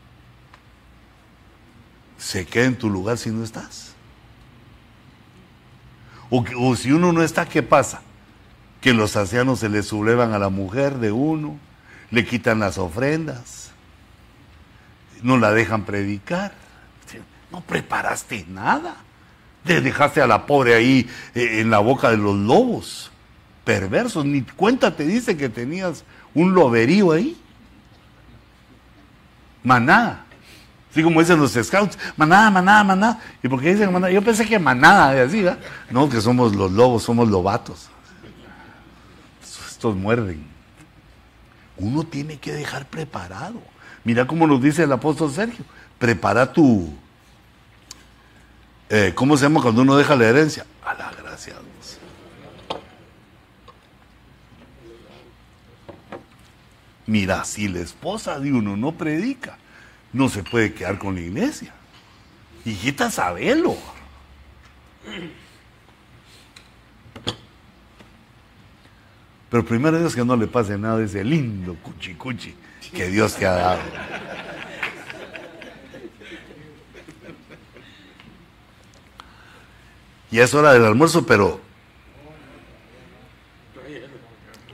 se 2.17 2.47
quede 2.47 2.65
en 2.65 2.77
tu 2.77 2.89
lugar 2.89 3.19
si 3.19 3.29
no 3.29 3.43
estás? 3.43 3.96
O, 6.29 6.75
si 6.75 6.91
uno 6.91 7.13
no 7.13 7.23
está, 7.23 7.45
¿qué 7.45 7.63
pasa? 7.63 8.01
Que 8.81 8.93
los 8.93 9.15
ancianos 9.15 9.59
se 9.59 9.69
le 9.69 9.83
sublevan 9.83 10.33
a 10.33 10.39
la 10.39 10.49
mujer 10.49 10.95
de 10.95 11.11
uno, 11.11 11.57
le 12.11 12.25
quitan 12.25 12.59
las 12.59 12.77
ofrendas 12.77 13.67
no 15.21 15.37
la 15.37 15.51
dejan 15.51 15.83
predicar. 15.83 16.53
No 17.51 17.61
preparaste 17.61 18.45
nada. 18.49 18.97
Te 19.63 19.81
dejaste 19.81 20.21
a 20.21 20.27
la 20.27 20.45
pobre 20.45 20.75
ahí 20.75 21.09
eh, 21.33 21.61
en 21.61 21.69
la 21.69 21.79
boca 21.79 22.09
de 22.09 22.17
los 22.17 22.35
lobos 22.35 23.11
perversos. 23.63 24.25
Ni 24.25 24.41
cuenta 24.41 24.95
te 24.95 25.05
dice 25.05 25.37
que 25.37 25.49
tenías 25.49 26.03
un 26.33 26.53
loberío 26.53 27.11
ahí. 27.11 27.37
Manada. 29.63 30.25
Así 30.97 31.03
como 31.03 31.19
dicen 31.19 31.39
los 31.39 31.51
scouts, 31.51 31.95
manada, 32.15 32.49
manada, 32.49 32.83
manada. 32.83 33.21
¿Y 33.43 33.47
por 33.47 33.61
qué 33.61 33.71
dicen 33.71 33.93
manada? 33.93 34.11
Yo 34.11 34.23
pensé 34.23 34.47
que 34.47 34.57
manada, 34.57 35.13
de 35.13 35.21
así, 35.21 35.43
¿verdad? 35.43 35.59
No, 35.91 36.09
que 36.09 36.19
somos 36.19 36.55
los 36.55 36.71
lobos, 36.71 37.03
somos 37.03 37.29
lobatos. 37.29 37.87
Estos 39.43 39.95
muerden. 39.95 40.43
Uno 41.77 42.03
tiene 42.03 42.39
que 42.39 42.51
dejar 42.51 42.87
preparado. 42.87 43.61
Mira 44.03 44.25
cómo 44.25 44.47
nos 44.47 44.59
dice 44.59 44.85
el 44.85 44.91
apóstol 44.91 45.31
Sergio. 45.31 45.63
Prepara 45.99 46.51
tu... 46.51 46.91
Eh, 48.89 49.11
¿Cómo 49.13 49.37
se 49.37 49.43
llama 49.43 49.61
cuando 49.61 49.83
uno 49.83 49.97
deja 49.97 50.15
la 50.15 50.25
herencia? 50.25 50.65
A 50.83 50.95
la 50.95 51.11
gracia 51.11 51.53
de 51.53 51.59
Dios. 51.59 51.99
Mira, 57.05 57.45
si 57.45 57.67
la 57.67 57.81
esposa 57.81 58.39
de 58.39 58.51
uno 58.51 58.75
no 58.75 58.93
predica, 58.93 59.59
no 60.13 60.29
se 60.29 60.43
puede 60.43 60.73
quedar 60.73 60.97
con 60.97 61.15
la 61.15 61.21
iglesia. 61.21 61.73
Hijita, 62.65 63.09
sabelo. 63.11 63.77
Pero 69.49 69.65
primero 69.65 69.97
Dios 69.97 70.13
que 70.13 70.25
no 70.25 70.35
le 70.35 70.47
pase 70.47 70.77
nada 70.77 71.03
ese 71.03 71.23
lindo 71.23 71.75
cuchi 71.75 72.15
cuchi 72.15 72.55
que 72.93 73.07
Dios 73.07 73.35
te 73.35 73.45
ha 73.45 73.51
dado. 73.51 73.81
Y 80.29 80.39
es 80.39 80.53
hora 80.53 80.73
del 80.73 80.83
almuerzo, 80.83 81.25
pero 81.25 81.61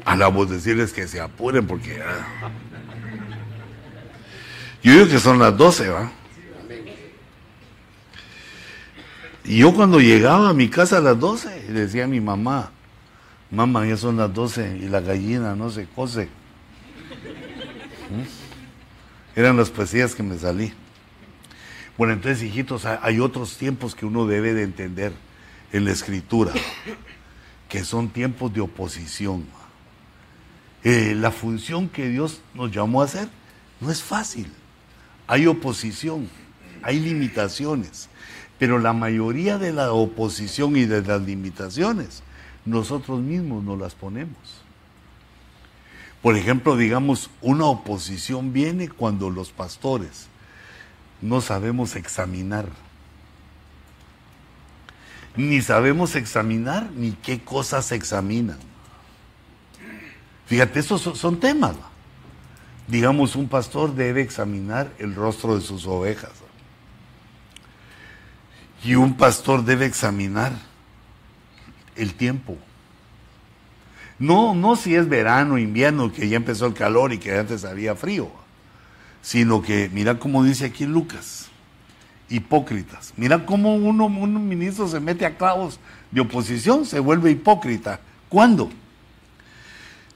a 0.05 0.15
la 0.15 0.27
voz 0.27 0.49
decirles 0.49 0.91
que 0.91 1.07
se 1.07 1.21
apuren 1.21 1.67
porque 1.67 2.03
yo 4.83 4.91
digo 4.91 5.07
que 5.07 5.19
son 5.19 5.39
las 5.39 5.57
12, 5.57 5.89
¿va? 5.89 6.11
Y 9.45 9.57
yo 9.57 9.73
cuando 9.73 9.99
llegaba 9.99 10.49
a 10.49 10.53
mi 10.53 10.69
casa 10.69 10.97
a 10.97 11.01
las 11.01 11.19
12, 11.19 11.71
decía 11.71 12.05
a 12.05 12.07
mi 12.07 12.21
mamá, 12.21 12.71
mamá, 13.51 13.85
ya 13.85 13.97
son 13.97 14.17
las 14.17 14.33
12 14.33 14.77
y 14.81 14.87
la 14.87 15.01
gallina 15.01 15.55
no 15.55 15.69
se 15.69 15.85
cose. 15.85 16.29
Eran 19.35 19.57
las 19.57 19.69
poesías 19.69 20.15
que 20.15 20.23
me 20.23 20.37
salí. 20.37 20.73
Bueno, 21.97 22.13
entonces, 22.13 22.43
hijitos, 22.43 22.85
hay 22.85 23.19
otros 23.19 23.57
tiempos 23.57 23.95
que 23.95 24.05
uno 24.05 24.25
debe 24.25 24.53
de 24.53 24.63
entender 24.63 25.13
en 25.71 25.85
la 25.85 25.91
escritura, 25.91 26.53
que 27.69 27.83
son 27.83 28.09
tiempos 28.09 28.53
de 28.53 28.61
oposición. 28.61 29.45
Eh, 30.83 31.15
la 31.15 31.31
función 31.31 31.89
que 31.89 32.09
Dios 32.09 32.41
nos 32.53 32.71
llamó 32.71 33.01
a 33.01 33.05
hacer 33.05 33.29
no 33.79 33.91
es 33.91 34.01
fácil. 34.01 34.51
Hay 35.27 35.47
oposición, 35.47 36.29
hay 36.81 36.99
limitaciones, 36.99 38.09
pero 38.59 38.79
la 38.79 38.93
mayoría 38.93 39.57
de 39.57 39.73
la 39.73 39.91
oposición 39.91 40.75
y 40.75 40.85
de 40.85 41.01
las 41.01 41.21
limitaciones 41.21 42.23
nosotros 42.65 43.19
mismos 43.21 43.63
nos 43.63 43.79
las 43.79 43.93
ponemos. 43.93 44.63
Por 46.21 46.37
ejemplo, 46.37 46.77
digamos, 46.77 47.29
una 47.41 47.65
oposición 47.65 48.53
viene 48.53 48.87
cuando 48.87 49.29
los 49.29 49.51
pastores 49.51 50.27
no 51.21 51.41
sabemos 51.41 51.95
examinar. 51.95 52.67
Ni 55.35 55.61
sabemos 55.61 56.15
examinar 56.15 56.89
ni 56.95 57.11
qué 57.11 57.41
cosas 57.41 57.87
se 57.87 57.95
examinan. 57.95 58.59
Fíjate, 60.45 60.79
esos 60.79 61.01
son, 61.01 61.39
temas. 61.39 61.75
Digamos, 62.87 63.35
un 63.35 63.47
pastor 63.47 63.95
debe 63.95 64.21
examinar 64.21 64.91
el 64.99 65.15
rostro 65.15 65.55
de 65.55 65.61
sus 65.61 65.85
ovejas. 65.85 66.31
Y 68.83 68.95
un 68.95 69.15
pastor 69.15 69.63
debe 69.63 69.85
examinar 69.85 70.51
el 71.95 72.13
tiempo. 72.15 72.57
No, 74.19 74.53
no 74.53 74.75
si 74.75 74.95
es 74.95 75.07
verano, 75.07 75.57
invierno, 75.57 76.11
que 76.11 76.27
ya 76.27 76.37
empezó 76.37 76.65
el 76.65 76.73
calor 76.73 77.13
y 77.13 77.17
que 77.17 77.37
antes 77.37 77.65
había 77.65 77.95
frío, 77.95 78.29
sino 79.21 79.61
que 79.61 79.89
mira 79.91 80.19
cómo 80.19 80.43
dice 80.43 80.65
aquí 80.65 80.85
Lucas, 80.85 81.47
hipócritas. 82.29 83.13
Mira 83.15 83.45
cómo 83.45 83.75
uno, 83.75 84.05
un 84.05 84.47
ministro 84.47 84.87
se 84.87 84.99
mete 84.99 85.25
a 85.25 85.37
clavos 85.37 85.79
de 86.11 86.21
oposición, 86.21 86.85
se 86.85 86.99
vuelve 86.99 87.31
hipócrita. 87.31 87.99
¿Cuándo? 88.29 88.69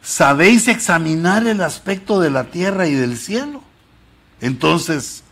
¿Sabéis 0.08 0.70
examinar 0.70 1.46
el 1.48 1.60
aspecto 1.60 2.22
de 2.22 2.32
la 2.32 2.46
tierra 2.46 2.88
y 2.88 2.94
del 2.94 3.18
cielo? 3.18 3.62
Entonces, 4.40 5.26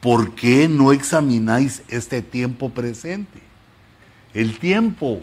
¿por 0.00 0.36
qué 0.36 0.68
no 0.68 0.92
examináis 0.92 1.82
este 1.88 2.22
tiempo 2.22 2.70
presente? 2.70 3.40
El 4.32 4.60
tiempo 4.60 5.20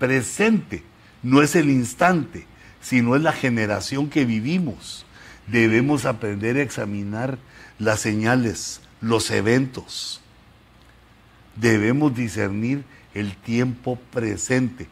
presente 0.00 0.82
no 1.22 1.42
es 1.42 1.54
el 1.54 1.70
instante, 1.70 2.48
sino 2.80 3.14
es 3.14 3.22
la 3.22 3.32
generación 3.32 4.10
que 4.10 4.24
vivimos. 4.24 5.06
Debemos 5.46 6.06
aprender 6.06 6.56
a 6.56 6.62
examinar 6.62 7.38
las 7.78 8.00
señales, 8.00 8.80
los 9.00 9.30
eventos. 9.30 10.20
Debemos 11.54 12.16
discernir 12.16 12.82
el 13.14 13.36
tiempo 13.36 13.96
presente. 14.12 14.88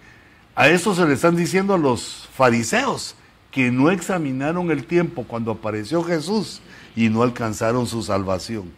A 0.55 0.69
eso 0.69 0.95
se 0.95 1.05
le 1.05 1.15
están 1.15 1.37
diciendo 1.37 1.77
los 1.77 2.29
fariseos, 2.35 3.17
que 3.51 3.71
no 3.71 3.91
examinaron 3.91 4.71
el 4.71 4.85
tiempo 4.85 5.25
cuando 5.25 5.53
apareció 5.53 6.03
Jesús 6.03 6.61
y 6.97 7.09
no 7.09 7.23
alcanzaron 7.23 7.87
su 7.87 8.03
salvación. 8.03 8.73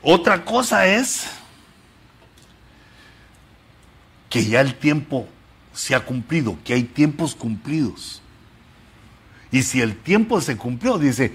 Otra 0.00 0.44
cosa 0.44 0.86
es 0.86 1.26
que 4.30 4.44
ya 4.44 4.60
el 4.60 4.74
tiempo 4.74 5.28
se 5.72 5.94
ha 5.94 6.00
cumplido, 6.00 6.58
que 6.64 6.74
hay 6.74 6.84
tiempos 6.84 7.34
cumplidos. 7.34 8.22
Y 9.50 9.62
si 9.62 9.80
el 9.80 9.96
tiempo 9.96 10.40
se 10.40 10.56
cumplió, 10.56 10.98
dice, 10.98 11.32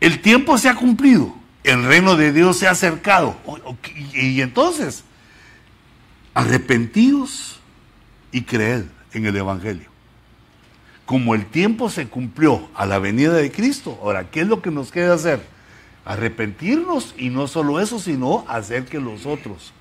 el 0.00 0.20
tiempo 0.20 0.58
se 0.58 0.68
ha 0.68 0.74
cumplido, 0.74 1.34
el 1.62 1.84
reino 1.84 2.16
de 2.16 2.32
Dios 2.32 2.58
se 2.58 2.66
ha 2.66 2.72
acercado. 2.72 3.36
Y 4.12 4.40
entonces, 4.40 5.04
arrepentidos 6.34 7.60
y 8.32 8.42
creed 8.42 8.84
en 9.12 9.26
el 9.26 9.36
Evangelio. 9.36 9.88
Como 11.06 11.34
el 11.34 11.46
tiempo 11.46 11.88
se 11.88 12.08
cumplió 12.08 12.68
a 12.74 12.86
la 12.86 12.98
venida 12.98 13.32
de 13.34 13.52
Cristo, 13.52 13.98
ahora, 14.02 14.30
¿qué 14.30 14.40
es 14.40 14.48
lo 14.48 14.60
que 14.60 14.70
nos 14.70 14.90
queda 14.90 15.14
hacer? 15.14 15.40
Arrepentirnos 16.04 17.14
y 17.16 17.30
no 17.30 17.46
solo 17.46 17.80
eso, 17.80 17.98
sino 17.98 18.44
hacer 18.48 18.86
que 18.86 19.00
los 19.00 19.26
otros, 19.26 19.72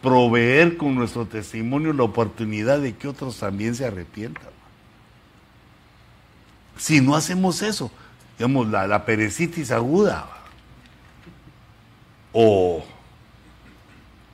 proveer 0.00 0.76
con 0.76 0.94
nuestro 0.94 1.26
testimonio 1.26 1.92
la 1.92 2.04
oportunidad 2.04 2.80
de 2.80 2.94
que 2.94 3.08
otros 3.08 3.38
también 3.38 3.74
se 3.74 3.84
arrepientan. 3.84 4.54
Si 6.76 7.00
no 7.00 7.14
hacemos 7.14 7.62
eso, 7.62 7.90
digamos, 8.38 8.68
la, 8.68 8.86
la 8.86 9.04
perecitis 9.04 9.70
aguda, 9.70 10.28
o 12.32 12.84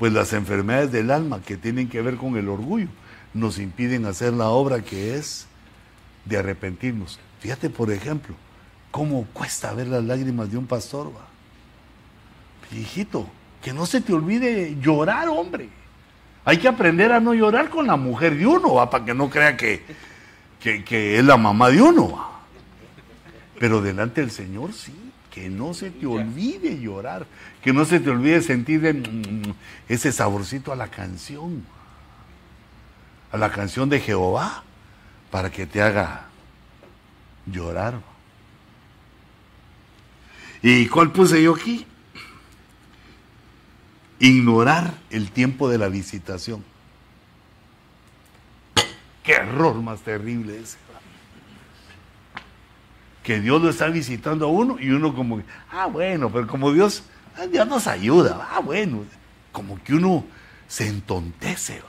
pues 0.01 0.15
las 0.15 0.33
enfermedades 0.33 0.91
del 0.93 1.11
alma 1.11 1.43
que 1.43 1.59
tienen 1.59 1.91
que 1.91 2.01
ver 2.01 2.17
con 2.17 2.35
el 2.39 2.49
orgullo 2.49 2.89
nos 3.35 3.59
impiden 3.59 4.07
hacer 4.07 4.33
la 4.33 4.49
obra 4.49 4.81
que 4.81 5.15
es 5.15 5.47
de 6.25 6.39
arrepentirnos. 6.39 7.21
Fíjate, 7.41 7.69
por 7.69 7.93
ejemplo, 7.93 8.35
cómo 8.91 9.27
cuesta 9.35 9.75
ver 9.75 9.89
las 9.89 10.03
lágrimas 10.03 10.51
de 10.51 10.57
un 10.57 10.67
pastor. 10.67 11.09
Va. 11.15 11.29
Hijito, 12.75 13.29
que 13.63 13.75
no 13.75 13.85
se 13.85 14.01
te 14.01 14.15
olvide 14.15 14.79
llorar, 14.81 15.29
hombre. 15.29 15.69
Hay 16.47 16.57
que 16.57 16.69
aprender 16.69 17.13
a 17.13 17.21
no 17.21 17.35
llorar 17.35 17.69
con 17.69 17.87
la 17.87 17.97
mujer 17.97 18.39
de 18.39 18.47
uno, 18.47 18.77
¿va? 18.77 18.89
para 18.89 19.05
que 19.05 19.13
no 19.13 19.29
crea 19.29 19.55
que, 19.55 19.85
que, 20.61 21.19
es 21.19 21.25
la 21.27 21.37
mamá 21.37 21.69
de 21.69 21.83
uno. 21.83 22.27
Pero 23.59 23.83
delante 23.83 24.23
del 24.23 24.31
Señor 24.31 24.73
sí 24.73 25.10
que 25.31 25.49
no 25.49 25.75
se 25.75 25.91
te 25.91 26.07
olvide 26.07 26.79
llorar, 26.81 27.27
que 27.63 27.73
no 27.73 27.85
se 27.85 28.01
te 28.01 28.11
olvide 28.11 28.43
sentir 28.43 28.81
mm, 28.81 29.55
ese 29.89 30.13
saborcito 30.13 30.73
a 30.73 30.77
la 30.77 30.89
canción, 30.89 31.65
a 33.31 33.37
la 33.37 33.51
canción 33.51 33.89
de 33.89 34.01
Jehová, 34.01 34.65
para 35.31 35.51
que 35.51 35.67
te 35.67 35.81
haga 35.81 36.27
llorar. 37.47 38.01
¿Y 40.63 40.87
cuál 40.89 41.13
puse 41.13 41.43
yo 41.43 41.55
aquí? 41.55 41.87
Ignorar 44.19 44.93
el 45.11 45.31
tiempo 45.31 45.69
de 45.69 45.79
la 45.79 45.89
visitación. 45.89 46.65
Qué 49.23 49.33
error 49.33 49.77
más 49.77 50.01
terrible 50.01 50.59
ese 50.59 50.77
que 53.31 53.41
Dios 53.41 53.63
lo 53.63 53.71
está 53.71 53.87
visitando 53.87 54.47
a 54.47 54.49
uno 54.49 54.77
y 54.81 54.91
uno 54.91 55.15
como, 55.15 55.41
ah, 55.71 55.87
bueno, 55.87 56.33
pero 56.33 56.49
como 56.49 56.73
Dios, 56.73 57.05
ah, 57.37 57.47
Dios 57.47 57.65
nos 57.69 57.87
ayuda, 57.87 58.49
ah, 58.51 58.59
bueno, 58.59 59.05
como 59.53 59.81
que 59.85 59.95
uno 59.95 60.25
se 60.67 60.89
entontece 60.89 61.81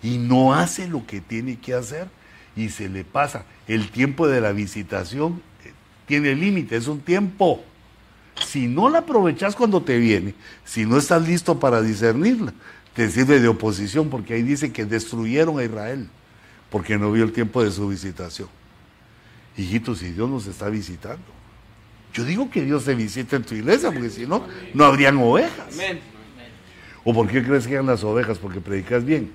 y 0.00 0.18
no 0.18 0.54
hace 0.54 0.86
lo 0.86 1.04
que 1.04 1.20
tiene 1.20 1.58
que 1.58 1.74
hacer 1.74 2.06
y 2.54 2.68
se 2.68 2.88
le 2.88 3.02
pasa. 3.02 3.44
El 3.66 3.90
tiempo 3.90 4.28
de 4.28 4.40
la 4.40 4.52
visitación 4.52 5.42
eh, 5.64 5.72
tiene 6.06 6.36
límite, 6.36 6.76
es 6.76 6.86
un 6.86 7.00
tiempo. 7.00 7.64
Si 8.46 8.68
no 8.68 8.88
la 8.88 8.98
aprovechas 8.98 9.56
cuando 9.56 9.82
te 9.82 9.98
viene, 9.98 10.36
si 10.64 10.86
no 10.86 10.98
estás 10.98 11.26
listo 11.26 11.58
para 11.58 11.82
discernirla, 11.82 12.54
te 12.94 13.10
sirve 13.10 13.40
de 13.40 13.48
oposición 13.48 14.08
porque 14.08 14.34
ahí 14.34 14.42
dice 14.42 14.70
que 14.70 14.84
destruyeron 14.84 15.58
a 15.58 15.64
Israel 15.64 16.08
porque 16.70 16.96
no 16.96 17.10
vio 17.10 17.24
el 17.24 17.32
tiempo 17.32 17.64
de 17.64 17.72
su 17.72 17.88
visitación. 17.88 18.48
Hijitos, 19.56 19.98
si 19.98 20.12
Dios 20.12 20.28
nos 20.28 20.46
está 20.46 20.68
visitando. 20.68 21.24
Yo 22.12 22.24
digo 22.24 22.50
que 22.50 22.62
Dios 22.62 22.84
se 22.84 22.94
visita 22.94 23.36
en 23.36 23.44
tu 23.44 23.54
iglesia, 23.54 23.90
porque 23.90 24.10
si 24.10 24.26
no, 24.26 24.46
no 24.74 24.84
habrían 24.84 25.16
ovejas. 25.18 25.76
¿O 27.04 27.14
por 27.14 27.28
qué 27.28 27.44
crees 27.44 27.66
que 27.66 27.74
eran 27.74 27.86
las 27.86 28.02
ovejas? 28.04 28.38
Porque 28.38 28.60
predicas 28.60 29.04
bien. 29.04 29.32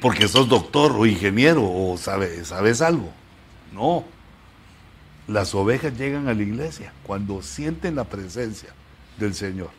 Porque 0.00 0.28
sos 0.28 0.48
doctor 0.48 0.92
o 0.92 1.06
ingeniero 1.06 1.62
o 1.64 1.96
sabes, 1.96 2.48
sabes 2.48 2.80
algo. 2.82 3.10
No. 3.72 4.04
Las 5.26 5.54
ovejas 5.54 5.96
llegan 5.96 6.28
a 6.28 6.34
la 6.34 6.42
iglesia 6.42 6.92
cuando 7.02 7.42
sienten 7.42 7.96
la 7.96 8.04
presencia 8.04 8.70
del 9.16 9.34
Señor. 9.34 9.70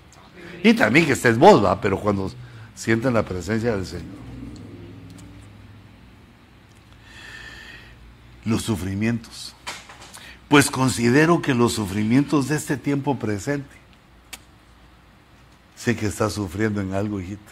Y 0.64 0.74
también 0.74 1.06
que 1.06 1.14
estés 1.14 1.38
vos, 1.38 1.64
¿va? 1.64 1.80
pero 1.80 2.00
cuando 2.00 2.32
sienten 2.76 3.14
la 3.14 3.24
presencia 3.24 3.76
del 3.76 3.86
Señor. 3.86 4.27
Los 8.48 8.64
sufrimientos. 8.64 9.54
Pues 10.48 10.72
considero 10.72 11.42
que 11.42 11.54
los 11.54 11.74
sufrimientos 11.74 12.48
de 12.48 12.56
este 12.56 12.78
tiempo 12.78 13.20
presente, 13.20 13.76
sé 15.76 15.96
que 15.96 16.08
estás 16.08 16.34
sufriendo 16.34 16.80
en 16.80 16.94
algo, 16.94 17.20
hijito. 17.20 17.52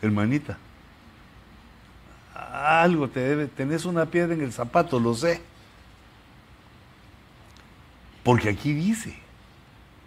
Hermanita, 0.00 0.56
algo 2.34 3.08
te 3.08 3.20
debe, 3.20 3.46
tenés 3.46 3.84
una 3.84 4.06
piedra 4.06 4.32
en 4.34 4.40
el 4.40 4.52
zapato, 4.52 4.98
lo 4.98 5.14
sé. 5.14 5.42
Porque 8.22 8.48
aquí 8.48 8.72
dice 8.72 9.14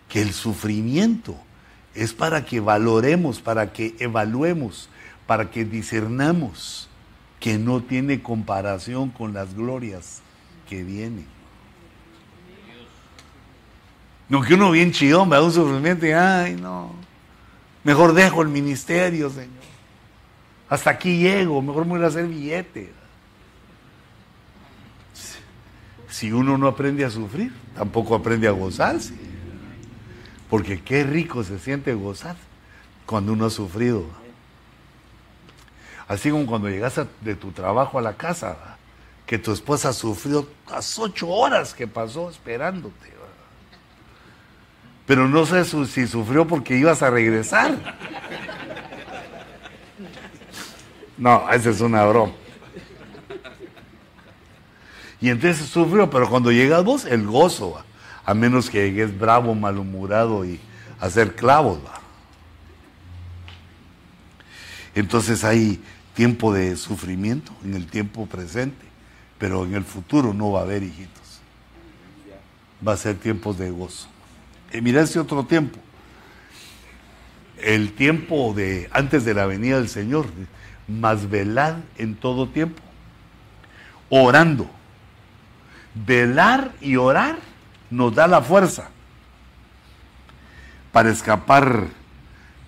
que 0.10 0.24
el 0.24 0.34
sufrimiento 0.34 1.38
es 1.94 2.14
para 2.14 2.44
que 2.46 2.60
valoremos, 2.60 3.40
para 3.40 3.72
que 3.72 3.96
evaluemos, 4.00 4.90
para 5.28 5.52
que 5.52 5.66
discernamos 5.66 6.87
que 7.40 7.58
no 7.58 7.82
tiene 7.82 8.22
comparación 8.22 9.10
con 9.10 9.34
las 9.34 9.54
glorias 9.56 10.22
que 10.68 10.84
vienen. 10.84 11.26
No, 14.30 14.42
que 14.42 14.56
uno 14.56 14.72
bien 14.72 14.92
chidón, 14.92 15.32
va 15.32 15.38
a 15.38 15.44
un 15.44 15.54
sufrimiento 15.54 16.06
ay, 16.06 16.56
no, 16.56 16.92
mejor 17.84 18.14
dejo 18.14 18.42
el 18.42 18.50
ministerio, 18.50 19.30
Señor. 19.30 19.48
Hasta 20.70 20.90
aquí 20.90 21.20
llego, 21.20 21.62
mejor 21.62 21.86
me 21.86 21.94
voy 21.94 22.04
a 22.04 22.08
hacer 22.08 22.28
billete. 22.28 22.92
Si 26.10 26.32
uno 26.32 26.58
no 26.58 26.68
aprende 26.68 27.06
a 27.06 27.10
sufrir, 27.10 27.54
tampoco 27.76 28.16
aprende 28.16 28.48
a 28.48 28.52
gozarse. 28.52 29.14
Porque 30.50 30.82
qué 30.82 31.04
rico 31.04 31.44
se 31.44 31.60
siente 31.60 31.94
gozar 31.94 32.36
cuando 33.06 33.34
uno 33.34 33.46
ha 33.46 33.50
sufrido. 33.50 34.06
Así 36.08 36.32
como 36.32 36.46
cuando 36.46 36.70
llegas 36.70 37.00
de 37.22 37.36
tu 37.36 37.52
trabajo 37.52 38.00
a 38.00 38.02
la 38.02 38.14
casa, 38.14 38.56
que 39.26 39.38
tu 39.38 39.52
esposa 39.52 39.92
sufrió 39.92 40.48
las 40.70 40.98
ocho 40.98 41.28
horas 41.28 41.74
que 41.74 41.86
pasó 41.86 42.30
esperándote. 42.30 43.18
Pero 45.06 45.28
no 45.28 45.46
sé 45.46 45.64
si 45.64 46.06
sufrió 46.06 46.46
porque 46.46 46.76
ibas 46.76 47.02
a 47.02 47.10
regresar. 47.10 47.78
No, 51.18 51.50
esa 51.52 51.70
es 51.70 51.82
una 51.82 52.06
broma. 52.06 52.34
Y 55.20 55.30
entonces 55.30 55.68
sufrió, 55.68 56.10
pero 56.10 56.30
cuando 56.30 56.52
llegas 56.52 56.84
vos, 56.84 57.06
el 57.06 57.26
gozo, 57.26 57.82
a 58.26 58.34
menos 58.34 58.70
que 58.70 58.90
llegues 58.90 59.18
bravo, 59.18 59.56
malhumorado 59.56 60.46
y 60.46 60.60
hacer 61.00 61.36
clavos. 61.36 61.80
Entonces 64.94 65.44
hay 65.44 65.82
tiempo 66.18 66.52
de 66.52 66.76
sufrimiento 66.78 67.52
en 67.64 67.76
el 67.76 67.86
tiempo 67.86 68.26
presente, 68.26 68.88
pero 69.38 69.66
en 69.66 69.76
el 69.76 69.84
futuro 69.84 70.34
no 70.34 70.52
va 70.52 70.62
a 70.62 70.64
haber 70.64 70.82
hijitos. 70.82 71.42
Va 72.86 72.94
a 72.94 72.98
ser 72.98 73.18
tiempos 73.18 73.60
de 73.60 73.70
gozo. 73.70 74.08
Y 74.74 74.82
mira 74.82 75.04
ese 75.04 75.20
otro 75.20 75.46
tiempo. 75.46 75.78
El 77.62 77.94
tiempo 77.94 78.52
de 78.56 78.90
antes 78.94 79.26
de 79.26 79.36
la 79.36 79.46
venida 79.46 79.78
del 79.78 79.90
Señor, 79.90 80.26
más 80.88 81.30
velad 81.30 81.76
en 82.00 82.16
todo 82.16 82.50
tiempo, 82.50 82.82
orando. 84.10 84.68
Velar 85.94 86.72
y 86.82 86.96
orar 86.96 87.38
nos 87.92 88.16
da 88.16 88.26
la 88.26 88.42
fuerza 88.42 88.90
para 90.92 91.12
escapar 91.12 91.90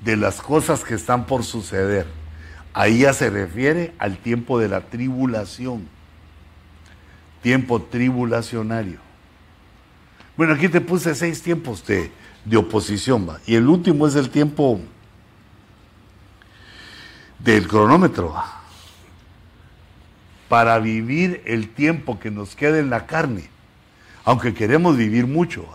de 0.03 0.17
las 0.17 0.39
cosas 0.39 0.83
que 0.83 0.93
están 0.93 1.25
por 1.25 1.43
suceder 1.43 2.18
Ahí 2.73 2.99
ya 2.99 3.13
se 3.13 3.29
refiere 3.29 3.93
al 3.97 4.17
tiempo 4.17 4.59
de 4.59 4.69
la 4.69 4.81
tribulación, 4.81 5.87
tiempo 7.41 7.81
tribulacionario. 7.81 8.99
Bueno, 10.37 10.53
aquí 10.53 10.69
te 10.69 10.79
puse 10.79 11.15
seis 11.15 11.41
tiempos 11.41 11.85
de, 11.85 12.11
oposición, 12.55 13.27
¿va? 13.27 13.39
y 13.45 13.55
el 13.55 13.67
último 13.67 14.07
es 14.07 14.15
el 14.15 14.29
tiempo 14.29 14.79
del 17.39 17.67
cronómetro, 17.67 18.35
para 20.47 20.79
vivir 20.79 21.41
el 21.45 21.69
tiempo 21.69 22.19
que 22.19 22.31
nos 22.31 22.55
queda 22.55 22.79
en 22.79 22.89
la 22.89 23.05
carne, 23.05 23.49
aunque 24.25 24.53
queremos 24.53 24.97
vivir 24.97 25.27
mucho. 25.27 25.67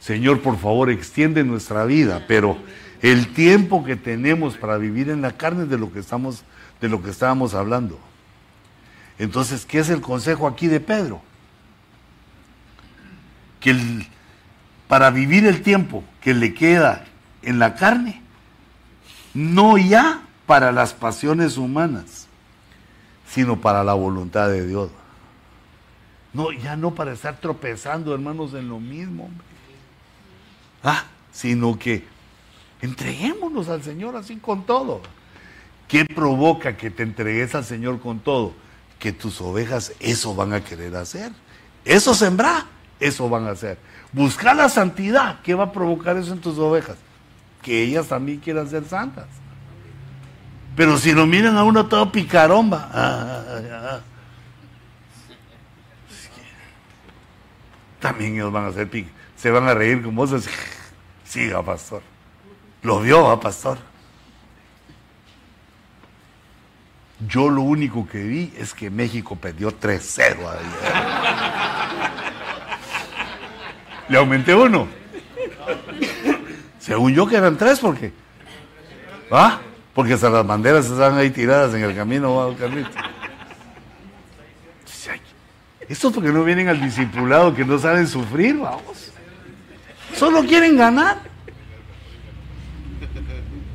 Señor, 0.00 0.40
por 0.40 0.58
favor, 0.58 0.90
extiende 0.90 1.44
nuestra 1.44 1.84
vida, 1.84 2.24
pero 2.26 2.56
el 3.02 3.32
tiempo 3.32 3.84
que 3.84 3.96
tenemos 3.96 4.56
para 4.56 4.76
vivir 4.76 5.10
en 5.10 5.22
la 5.22 5.32
carne 5.32 5.66
de 5.66 5.78
lo 5.78 5.92
que 5.92 6.00
estamos, 6.00 6.44
de 6.80 6.88
lo 6.88 7.02
que 7.02 7.10
estábamos 7.10 7.54
hablando. 7.54 7.98
Entonces, 9.18 9.66
¿qué 9.66 9.80
es 9.80 9.90
el 9.90 10.00
consejo 10.00 10.46
aquí 10.46 10.66
de 10.66 10.80
Pedro? 10.80 11.20
Que 13.60 14.06
para 14.86 15.10
vivir 15.10 15.46
el 15.46 15.62
tiempo 15.62 16.04
que 16.20 16.34
le 16.34 16.54
queda 16.54 17.04
en 17.42 17.58
la 17.58 17.74
carne, 17.74 18.22
no 19.34 19.76
ya 19.78 20.22
para 20.46 20.72
las 20.72 20.94
pasiones 20.94 21.56
humanas, 21.56 22.26
sino 23.28 23.60
para 23.60 23.84
la 23.84 23.94
voluntad 23.94 24.48
de 24.48 24.66
Dios. 24.66 24.90
No, 26.32 26.52
ya 26.52 26.76
no 26.76 26.94
para 26.94 27.12
estar 27.12 27.38
tropezando, 27.38 28.14
hermanos, 28.14 28.54
en 28.54 28.68
lo 28.68 28.80
mismo. 28.80 29.30
Ah, 30.82 31.04
sino 31.32 31.78
que 31.78 32.04
Entreguémonos 32.80 33.68
al 33.68 33.82
Señor 33.82 34.16
así 34.16 34.36
con 34.36 34.64
todo. 34.64 35.00
¿Qué 35.88 36.04
provoca 36.04 36.76
que 36.76 36.90
te 36.90 37.02
entregues 37.02 37.54
al 37.54 37.64
Señor 37.64 38.00
con 38.00 38.20
todo? 38.20 38.52
Que 38.98 39.12
tus 39.12 39.40
ovejas 39.40 39.92
eso 40.00 40.34
van 40.34 40.52
a 40.52 40.62
querer 40.62 40.94
hacer. 40.96 41.32
Eso 41.84 42.14
sembrar, 42.14 42.64
eso 43.00 43.28
van 43.28 43.46
a 43.46 43.50
hacer. 43.50 43.78
Buscar 44.12 44.54
la 44.56 44.68
santidad, 44.68 45.40
¿qué 45.42 45.54
va 45.54 45.64
a 45.64 45.72
provocar 45.72 46.16
eso 46.16 46.32
en 46.32 46.40
tus 46.40 46.58
ovejas? 46.58 46.96
Que 47.62 47.82
ellas 47.82 48.06
también 48.08 48.38
quieran 48.38 48.68
ser 48.68 48.84
santas. 48.84 49.26
Pero 50.76 50.96
si 50.98 51.12
lo 51.12 51.26
miran 51.26 51.56
a 51.56 51.64
uno 51.64 51.86
todo 51.86 52.12
picaromba, 52.12 52.88
ah, 52.92 53.44
ah, 53.48 53.60
ah, 53.72 54.00
también 57.98 58.34
ellos 58.34 58.52
van 58.52 58.66
a 58.66 58.72
ser 58.72 58.88
se 59.36 59.50
van 59.50 59.68
a 59.68 59.74
reír 59.74 60.02
como 60.02 60.26
vos. 60.26 60.48
Siga, 61.24 61.62
pastor. 61.62 62.02
Lo 62.82 63.00
vio, 63.00 63.30
¿a 63.30 63.40
pastor? 63.40 63.78
Yo 67.26 67.48
lo 67.48 67.62
único 67.62 68.06
que 68.06 68.22
vi 68.22 68.52
es 68.56 68.74
que 68.74 68.90
México 68.90 69.34
perdió 69.34 69.76
3-0 69.76 70.36
Le 74.08 74.18
aumenté 74.18 74.54
uno. 74.54 74.86
Según 76.78 77.12
yo 77.12 77.26
que 77.26 77.36
eran 77.36 77.58
tres, 77.58 77.80
porque. 77.80 78.12
¿Ah? 79.30 79.58
Porque 79.94 80.14
hasta 80.14 80.30
las 80.30 80.46
banderas 80.46 80.86
están 80.86 81.18
ahí 81.18 81.30
tiradas 81.30 81.74
en 81.74 81.82
el 81.82 81.94
camino, 81.94 82.54
Carlito. 82.58 82.88
Esto 85.88 86.10
porque 86.12 86.30
no 86.30 86.44
vienen 86.44 86.68
al 86.68 86.80
discipulado, 86.80 87.54
que 87.54 87.64
no 87.64 87.78
saben 87.78 88.06
sufrir, 88.06 88.56
vamos. 88.58 89.10
Solo 90.14 90.44
quieren 90.44 90.76
ganar. 90.76 91.18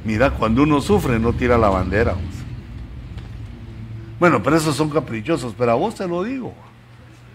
Mira, 0.06 0.32
cuando 0.32 0.64
uno 0.64 0.82
sufre 0.82 1.20
no 1.20 1.34
tira 1.34 1.58
la 1.58 1.70
bandera. 1.70 2.16
Bueno, 4.20 4.44
pero 4.44 4.58
esos 4.58 4.76
son 4.76 4.90
caprichosos, 4.90 5.54
pero 5.58 5.72
a 5.72 5.76
vos 5.76 5.96
te 5.96 6.08
lo 6.08 6.24
digo. 6.24 6.54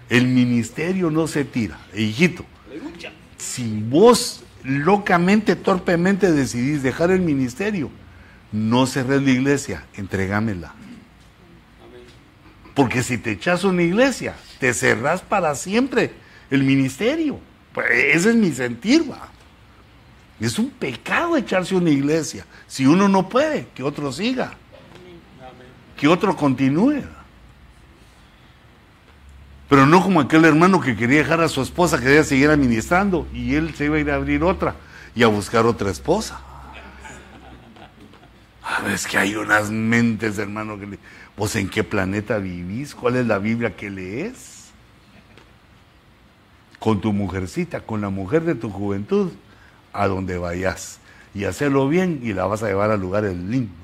El 0.09 0.27
ministerio 0.27 1.11
no 1.11 1.27
se 1.27 1.45
tira. 1.45 1.79
hijito, 1.95 2.45
si 3.37 3.81
vos 3.83 4.43
locamente, 4.65 5.57
torpemente 5.57 6.33
decidís 6.33 6.83
dejar 6.83 7.11
el 7.11 7.21
ministerio, 7.21 7.91
no 8.53 8.87
cerres 8.87 9.23
la 9.23 9.31
iglesia, 9.31 9.85
entregámela. 9.95 10.75
Porque 12.75 13.03
si 13.03 13.19
te 13.19 13.33
echas 13.33 13.65
una 13.65 13.83
iglesia, 13.83 14.37
te 14.61 14.73
cerrás 14.73 15.21
para 15.21 15.55
siempre 15.55 16.13
el 16.51 16.63
ministerio. 16.63 17.41
Pues 17.73 17.87
ese 17.91 18.31
es 18.31 18.37
mi 18.37 18.53
sentir, 18.53 19.11
va. 19.11 19.29
Es 20.41 20.59
un 20.59 20.71
pecado 20.71 21.37
echarse 21.37 21.75
una 21.75 21.91
iglesia. 21.91 22.47
Si 22.67 22.87
uno 22.87 23.09
no 23.09 23.29
puede, 23.29 23.69
que 23.75 23.83
otro 23.83 24.13
siga. 24.13 24.53
Que 25.97 26.07
otro 26.07 26.37
continúe. 26.37 27.03
Pero 29.69 29.85
no 29.85 30.03
como 30.03 30.21
aquel 30.21 30.45
hermano 30.45 30.81
que 30.81 30.97
quería 30.97 31.19
dejar 31.19 31.41
a 31.41 31.49
su 31.49 31.61
esposa, 31.61 31.99
que 31.99 32.05
quería 32.05 32.25
seguir 32.25 32.51
administrando 32.51 33.27
y 33.35 33.55
él 33.55 33.75
se 33.75 33.87
iba 33.87 33.97
a 33.97 34.01
ir 34.01 34.11
a 34.11 34.15
abrir 34.15 34.43
otra 34.43 34.77
y 35.15 35.25
a 35.25 35.27
buscar 35.27 35.67
otra 35.67 35.91
esposa. 35.91 36.41
Ah, 38.63 38.83
es 38.93 39.07
que 39.07 39.19
hay 39.19 39.35
unas 39.35 39.71
mentes, 39.71 40.39
hermano, 40.39 40.79
que 40.79 40.87
le... 40.87 40.99
¿Vos 41.37 41.57
en 41.57 41.69
qué 41.69 41.85
planeta 41.85 42.39
vivís? 42.39 42.95
¿Cuál 42.95 43.17
es 43.17 43.27
la 43.27 43.39
Biblia 43.39 43.75
que 43.75 43.91
lees? 43.91 44.71
Con 46.79 47.01
tu 47.01 47.13
mujercita, 47.13 47.81
con 47.81 48.01
la 48.01 48.11
mujer 48.11 48.43
de 48.45 48.55
tu 48.55 48.71
juventud 48.71 49.33
a 49.99 50.07
donde 50.07 50.39
vayas 50.39 51.01
y 51.35 51.45
hacerlo 51.45 51.89
bien 51.89 52.21
y 52.23 52.33
la 52.33 52.47
vas 52.47 52.63
a 52.63 52.69
llevar 52.69 52.93
a 52.93 52.97
lugares 52.97 53.37
lindos. 53.37 53.75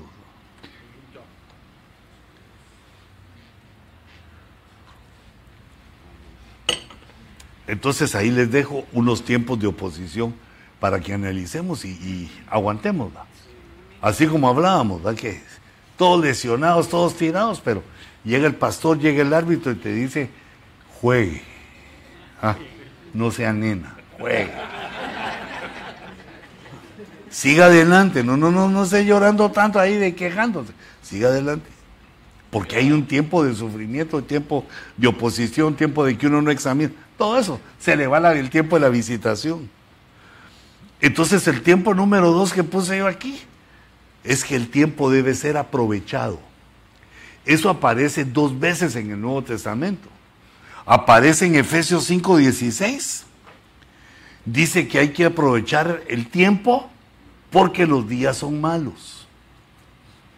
Entonces 7.67 8.15
ahí 8.15 8.31
les 8.31 8.49
dejo 8.49 8.85
unos 8.93 9.25
tiempos 9.25 9.59
de 9.59 9.67
oposición 9.67 10.33
para 10.79 11.01
que 11.01 11.13
analicemos 11.13 11.83
y, 11.83 12.31
aguantemos. 12.47 13.11
Así 14.01 14.25
como 14.27 14.47
hablábamos, 14.47 15.01
que 15.15 15.41
todos 15.97 16.23
lesionados, 16.23 16.87
todos 16.87 17.15
tirados, 17.15 17.59
pero 17.59 17.83
llega 18.23 18.47
el 18.47 18.55
pastor, 18.55 18.99
llega 18.99 19.21
el 19.21 19.33
árbitro 19.33 19.73
y 19.73 19.75
te 19.75 19.91
dice, 19.91 20.29
juegue. 21.01 21.41
Ah, 22.41 22.55
no 23.13 23.31
sea 23.31 23.51
nena, 23.51 23.97
juegue 24.17 24.51
siga 27.35 27.65
adelante, 27.65 28.23
no, 28.23 28.37
no, 28.37 28.49
no, 28.49 28.69
no 28.69 28.85
esté 28.85 29.03
llorando 29.03 29.51
tanto 29.51 29.77
ahí 29.77 29.97
de 29.97 30.15
quejándose, 30.15 30.71
siga 31.03 31.27
adelante. 31.27 31.69
Porque 32.49 32.77
hay 32.77 32.93
un 32.93 33.05
tiempo 33.05 33.43
de 33.43 33.53
sufrimiento, 33.53 34.23
tiempo 34.23 34.65
de 34.95 35.07
oposición, 35.07 35.75
tiempo 35.75 36.05
de 36.05 36.17
que 36.17 36.27
uno 36.27 36.41
no 36.41 36.49
examina. 36.49 36.93
Todo 37.17 37.37
eso 37.37 37.59
se 37.77 37.97
le 37.97 38.07
va 38.07 38.33
el 38.33 38.49
tiempo 38.49 38.77
de 38.77 38.83
la 38.83 38.87
visitación. 38.87 39.69
Entonces 41.01 41.45
el 41.49 41.61
tiempo 41.61 41.93
número 41.93 42.31
dos 42.31 42.53
que 42.53 42.63
puse 42.63 42.99
yo 42.99 43.05
aquí 43.05 43.41
es 44.23 44.45
que 44.45 44.55
el 44.55 44.69
tiempo 44.69 45.11
debe 45.11 45.35
ser 45.35 45.57
aprovechado. 45.57 46.39
Eso 47.45 47.69
aparece 47.69 48.23
dos 48.23 48.57
veces 48.57 48.95
en 48.95 49.11
el 49.11 49.19
Nuevo 49.19 49.43
Testamento. 49.43 50.07
Aparece 50.85 51.47
en 51.47 51.55
Efesios 51.55 52.09
5:16. 52.09 53.25
Dice 54.45 54.87
que 54.87 54.99
hay 54.99 55.09
que 55.09 55.25
aprovechar 55.25 56.01
el 56.07 56.29
tiempo 56.29 56.89
porque 57.55 57.87
los 57.87 58.05
días 58.09 58.35
son 58.35 58.59
malos. 58.59 59.25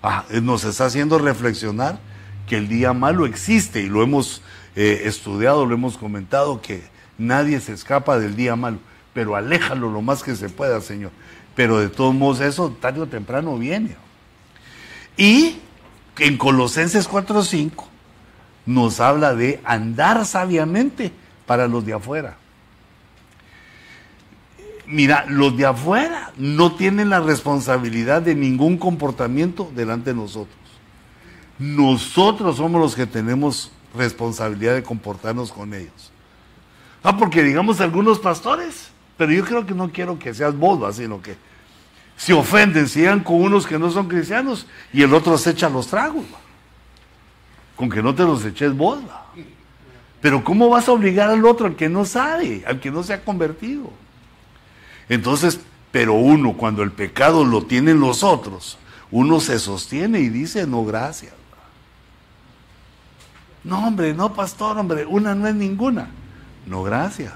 Ah, 0.04 0.24
nos 0.44 0.64
está 0.66 0.86
haciendo 0.86 1.18
reflexionar 1.18 1.98
que 2.46 2.58
el 2.58 2.68
día 2.68 2.94
malo 2.94 3.26
existe 3.26 3.82
y 3.82 3.90
lo 3.90 4.04
hemos 4.04 4.44
eh, 4.76 5.02
estudiado, 5.06 5.66
lo 5.66 5.74
hemos 5.74 5.98
comentado, 5.98 6.62
que 6.62 6.84
nadie 7.18 7.60
se 7.60 7.74
escapa 7.74 8.20
del 8.20 8.36
día 8.36 8.56
malo, 8.56 8.78
pero 9.16 9.36
aléjalo 9.36 9.90
lo 9.90 10.04
más 10.04 10.22
que 10.22 10.36
se 10.36 10.48
pueda, 10.48 10.80
Señor. 10.80 11.10
Pero 11.56 11.80
de 11.80 11.90
todos 11.90 12.14
modos 12.14 12.40
eso 12.40 12.70
tarde 12.80 13.02
o 13.02 13.08
temprano 13.08 13.58
viene. 13.58 13.96
Y 15.18 15.58
en 16.20 16.38
Colosenses 16.38 17.10
4.5 17.10 17.84
nos 18.68 19.00
habla 19.00 19.34
de 19.34 19.60
andar 19.64 20.24
sabiamente 20.24 21.12
para 21.48 21.68
los 21.68 21.84
de 21.84 21.94
afuera. 21.94 22.38
Mira, 24.88 25.26
los 25.28 25.58
de 25.58 25.66
afuera 25.66 26.32
no 26.38 26.74
tienen 26.76 27.10
la 27.10 27.20
responsabilidad 27.20 28.22
de 28.22 28.36
ningún 28.36 28.78
comportamiento 28.78 29.70
delante 29.76 30.12
de 30.12 30.16
nosotros. 30.16 30.56
Nosotros 31.60 32.56
somos 32.56 32.80
los 32.80 32.96
que 32.96 33.06
tenemos 33.06 33.72
responsabilidad 33.94 34.76
de 34.76 34.84
comportarnos 34.84 35.52
con 35.52 35.74
ellos. 35.74 36.12
Ah, 37.04 37.18
porque 37.18 37.44
digamos 37.44 37.82
algunos 37.82 38.20
pastores, 38.20 38.90
pero 39.18 39.34
yo 39.34 39.44
creo 39.44 39.66
que 39.66 39.74
no 39.74 39.92
quiero 39.92 40.18
que 40.18 40.34
seas 40.34 40.56
boba, 40.56 40.94
sino 40.94 41.22
que 41.22 41.36
se 42.16 42.34
ofenden, 42.34 42.88
si 42.88 43.02
llegan 43.02 43.20
con 43.20 43.42
unos 43.42 43.68
que 43.68 43.78
no 43.78 43.92
son 43.92 44.08
cristianos 44.08 44.68
y 44.94 45.02
el 45.02 45.14
otro 45.14 45.38
se 45.38 45.52
echa 45.52 45.70
los 45.70 45.88
tragos. 45.88 46.24
Con 47.76 47.90
que 47.90 48.02
no 48.02 48.16
te 48.16 48.24
los 48.24 48.44
eches 48.46 48.76
vos. 48.76 49.00
Pero 50.22 50.44
¿cómo 50.44 50.70
vas 50.70 50.88
a 50.88 50.94
obligar 50.94 51.30
al 51.30 51.46
otro, 51.46 51.68
al 51.68 51.76
que 51.76 51.90
no 51.90 52.06
sabe, 52.06 52.64
al 52.66 52.80
que 52.80 52.90
no 52.90 53.04
se 53.04 53.14
ha 53.14 53.24
convertido? 53.24 53.92
Entonces, 55.10 55.60
pero 55.92 56.14
uno, 56.14 56.54
cuando 56.54 56.84
el 56.84 56.92
pecado 56.92 57.46
lo 57.46 57.66
tienen 57.66 58.00
los 58.00 58.24
otros, 58.24 58.78
uno 59.12 59.40
se 59.40 59.60
sostiene 59.60 60.20
y 60.20 60.30
dice, 60.30 60.68
no, 60.68 60.86
gracias. 60.86 61.34
No, 63.64 63.88
hombre, 63.88 64.14
no, 64.14 64.34
pastor, 64.34 64.78
hombre, 64.78 65.06
una 65.06 65.36
no 65.36 65.48
es 65.48 65.56
ninguna. 65.56 66.10
No, 66.66 66.84
gracias. 66.84 67.34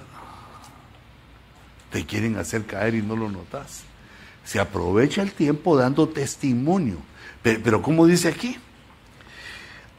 Te 1.92 2.06
quieren 2.06 2.38
hacer 2.38 2.66
caer 2.66 2.96
y 2.96 3.02
no 3.02 3.16
lo 3.16 3.30
notas. 3.30 3.84
Se 4.46 4.60
aprovecha 4.60 5.22
el 5.22 5.34
tiempo 5.34 5.78
dando 5.78 6.08
testimonio. 6.08 6.98
Pero, 7.42 7.60
pero 7.64 7.82
¿cómo 7.82 8.06
dice 8.06 8.30
aquí? 8.30 8.58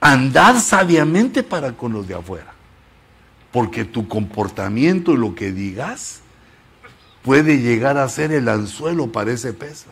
Andar 0.00 0.58
sabiamente 0.60 1.42
para 1.42 1.72
con 1.72 1.92
los 1.92 2.08
de 2.08 2.14
afuera. 2.14 2.52
Porque 3.50 3.84
tu 3.84 4.08
comportamiento 4.08 5.12
y 5.12 5.18
lo 5.18 5.34
que 5.34 5.52
digas 5.52 6.21
puede 7.22 7.58
llegar 7.58 7.98
a 7.98 8.08
ser 8.08 8.32
el 8.32 8.48
anzuelo 8.48 9.10
para 9.10 9.32
ese 9.32 9.52
pesa. 9.52 9.90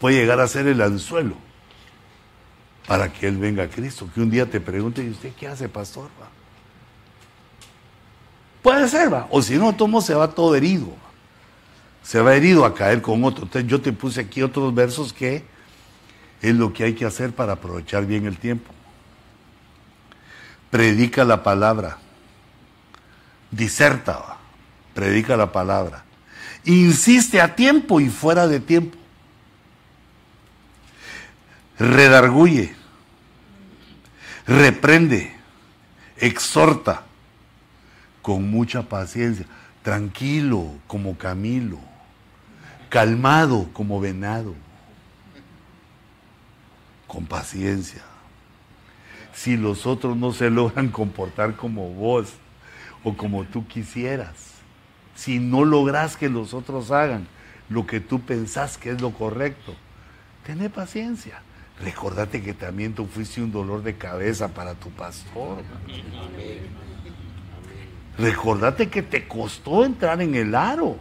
Puede 0.00 0.16
llegar 0.16 0.40
a 0.40 0.48
ser 0.48 0.66
el 0.66 0.80
anzuelo 0.80 1.36
para 2.86 3.12
que 3.12 3.26
Él 3.26 3.38
venga 3.38 3.64
a 3.64 3.68
Cristo. 3.68 4.08
Que 4.14 4.20
un 4.20 4.30
día 4.30 4.50
te 4.50 4.60
pregunte, 4.60 5.02
¿y 5.02 5.10
usted 5.10 5.32
qué 5.38 5.48
hace, 5.48 5.68
pastor? 5.68 6.10
Puede 8.62 8.88
ser, 8.88 9.12
va. 9.12 9.28
O 9.30 9.42
si 9.42 9.56
no, 9.56 9.74
tomo 9.74 10.00
se 10.00 10.14
va 10.14 10.28
todo 10.28 10.54
herido. 10.54 10.88
Se 12.02 12.20
va 12.20 12.34
herido 12.34 12.64
a 12.64 12.74
caer 12.74 13.02
con 13.02 13.24
otro. 13.24 13.44
Entonces 13.44 13.70
yo 13.70 13.80
te 13.80 13.92
puse 13.92 14.20
aquí 14.22 14.42
otros 14.42 14.74
versos 14.74 15.12
que 15.12 15.44
es 16.40 16.54
lo 16.54 16.72
que 16.72 16.84
hay 16.84 16.94
que 16.94 17.04
hacer 17.04 17.32
para 17.32 17.54
aprovechar 17.54 18.06
bien 18.06 18.26
el 18.26 18.38
tiempo. 18.38 18.72
Predica 20.70 21.24
la 21.24 21.42
palabra. 21.42 21.98
Diserta, 23.50 24.38
predica 24.94 25.36
la 25.36 25.52
palabra. 25.52 26.04
Insiste 26.64 27.40
a 27.40 27.54
tiempo 27.54 28.00
y 28.00 28.08
fuera 28.08 28.46
de 28.46 28.60
tiempo 28.60 28.96
redarguye, 31.78 32.74
reprende, 34.46 35.34
exhorta 36.16 37.02
con 38.22 38.50
mucha 38.50 38.82
paciencia, 38.82 39.46
tranquilo 39.82 40.72
como 40.86 41.18
Camilo, 41.18 41.78
calmado 42.88 43.68
como 43.72 44.00
venado, 44.00 44.54
con 47.06 47.26
paciencia. 47.26 48.02
Si 49.34 49.56
los 49.56 49.84
otros 49.84 50.16
no 50.16 50.32
se 50.32 50.48
logran 50.48 50.88
comportar 50.88 51.56
como 51.56 51.88
vos 51.90 52.32
o 53.02 53.16
como 53.16 53.44
tú 53.44 53.66
quisieras, 53.66 54.43
si 55.14 55.38
no 55.38 55.64
logras 55.64 56.16
que 56.16 56.28
los 56.28 56.54
otros 56.54 56.90
hagan 56.90 57.26
lo 57.68 57.86
que 57.86 58.00
tú 58.00 58.20
pensás 58.20 58.76
que 58.76 58.90
es 58.90 59.00
lo 59.00 59.12
correcto, 59.12 59.74
tené 60.44 60.70
paciencia. 60.70 61.40
Recordate 61.80 62.42
que 62.42 62.54
también 62.54 62.94
tú 62.94 63.06
fuiste 63.06 63.42
un 63.42 63.50
dolor 63.50 63.82
de 63.82 63.96
cabeza 63.96 64.48
para 64.48 64.74
tu 64.74 64.90
pastor. 64.90 65.62
Recordate 68.16 68.88
que 68.88 69.02
te 69.02 69.26
costó 69.26 69.84
entrar 69.84 70.22
en 70.22 70.34
el 70.34 70.54
aro. 70.54 70.96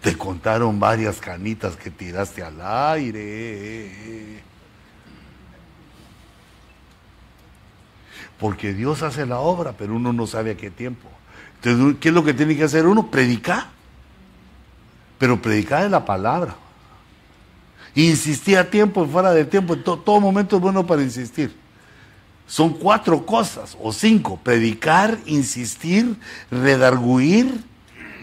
Te 0.00 0.16
contaron 0.16 0.78
varias 0.78 1.20
canitas 1.20 1.76
que 1.76 1.90
tiraste 1.90 2.44
al 2.44 2.60
aire. 2.94 4.42
Porque 8.38 8.72
Dios 8.72 9.02
hace 9.02 9.26
la 9.26 9.38
obra, 9.38 9.72
pero 9.76 9.96
uno 9.96 10.12
no 10.12 10.26
sabe 10.26 10.52
a 10.52 10.56
qué 10.56 10.70
tiempo. 10.70 11.08
Entonces, 11.56 11.96
¿qué 12.00 12.08
es 12.08 12.14
lo 12.14 12.24
que 12.24 12.34
tiene 12.34 12.56
que 12.56 12.64
hacer 12.64 12.86
uno? 12.86 13.10
Predicar. 13.10 13.66
Pero 15.18 15.42
predicar 15.42 15.84
es 15.84 15.90
la 15.90 16.04
palabra. 16.04 16.54
Insistía 17.94 18.60
a 18.60 18.64
tiempo 18.64 19.06
fuera 19.06 19.32
de 19.32 19.44
tiempo, 19.44 19.74
en 19.74 19.82
todo 19.82 20.20
momento 20.20 20.56
es 20.56 20.62
bueno 20.62 20.86
para 20.86 21.02
insistir. 21.02 21.54
Son 22.46 22.70
cuatro 22.74 23.26
cosas, 23.26 23.76
o 23.82 23.92
cinco, 23.92 24.38
predicar, 24.42 25.18
insistir, 25.26 26.16
redarguir, 26.50 27.64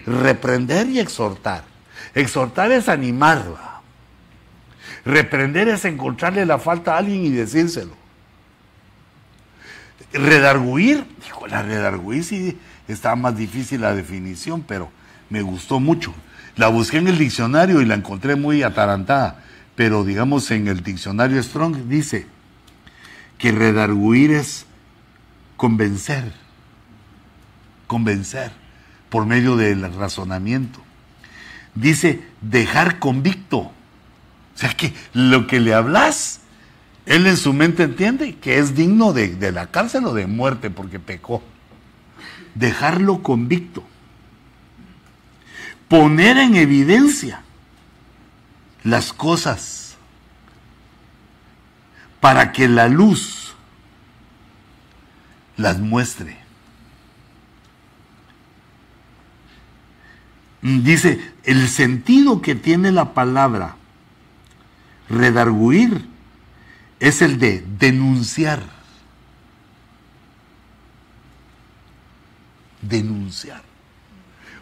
reprender 0.06 0.90
y 0.90 1.00
exhortar. 1.00 1.64
Exhortar 2.14 2.72
es 2.72 2.88
animarla. 2.88 3.82
Reprender 5.04 5.68
es 5.68 5.84
encontrarle 5.86 6.46
la 6.46 6.58
falta 6.58 6.96
a 6.96 7.00
alguien 7.00 7.26
y 7.26 7.30
decírselo. 7.30 8.05
Redarguir, 10.18 11.06
dijo, 11.24 11.48
la 11.48 11.62
redarguir 11.62 12.24
sí 12.24 12.58
está 12.88 13.16
más 13.16 13.38
difícil 13.38 13.82
la 13.82 13.94
definición, 13.94 14.64
pero 14.68 14.90
me 15.30 15.42
gustó 15.42 15.80
mucho. 15.80 16.14
La 16.56 16.70
busqué 16.70 16.98
en 16.98 17.08
el 17.08 17.18
diccionario 17.18 17.82
y 17.82 17.86
la 17.86 17.96
encontré 17.96 18.36
muy 18.36 18.64
atarantada 18.64 19.44
pero 19.76 20.06
digamos 20.06 20.50
en 20.52 20.68
el 20.68 20.82
diccionario 20.82 21.42
Strong 21.42 21.88
dice 21.88 22.28
que 23.38 23.52
redarguir 23.52 24.32
es 24.32 24.66
convencer, 25.58 26.32
convencer 27.86 28.52
por 29.10 29.26
medio 29.26 29.58
del 29.58 29.94
razonamiento. 29.94 30.80
Dice 31.76 32.24
dejar 32.40 33.00
convicto. 33.00 33.58
O 33.58 34.58
sea 34.58 34.70
que 34.70 34.94
lo 35.14 35.48
que 35.48 35.60
le 35.60 35.74
hablas, 35.74 36.40
él 37.06 37.28
en 37.28 37.38
su 37.38 37.54
mente 37.54 37.84
entiende 37.84 38.36
que 38.36 38.58
es 38.58 38.76
digno 38.76 39.14
de, 39.14 39.36
de 39.36 39.52
la 39.52 39.68
cárcel 39.68 40.06
o 40.06 40.14
de 40.14 40.28
muerte 40.28 40.70
porque 40.70 41.00
pecó. 41.00 41.44
Dejarlo 42.56 43.22
convicto. 43.22 43.84
Poner 45.88 46.38
en 46.38 46.56
evidencia 46.56 47.44
las 48.84 49.14
cosas 49.14 49.98
para 52.20 52.52
que 52.52 52.68
la 52.68 52.88
luz 52.88 53.54
las 55.58 55.80
muestre. 55.80 56.38
Dice, 60.62 61.34
el 61.44 61.68
sentido 61.70 62.42
que 62.42 62.56
tiene 62.56 62.92
la 62.92 63.14
palabra 63.14 63.76
redarguir 65.08 66.15
es 67.00 67.22
el 67.22 67.40
de 67.40 67.64
denunciar. 67.80 68.62
Denunciar. 72.82 73.64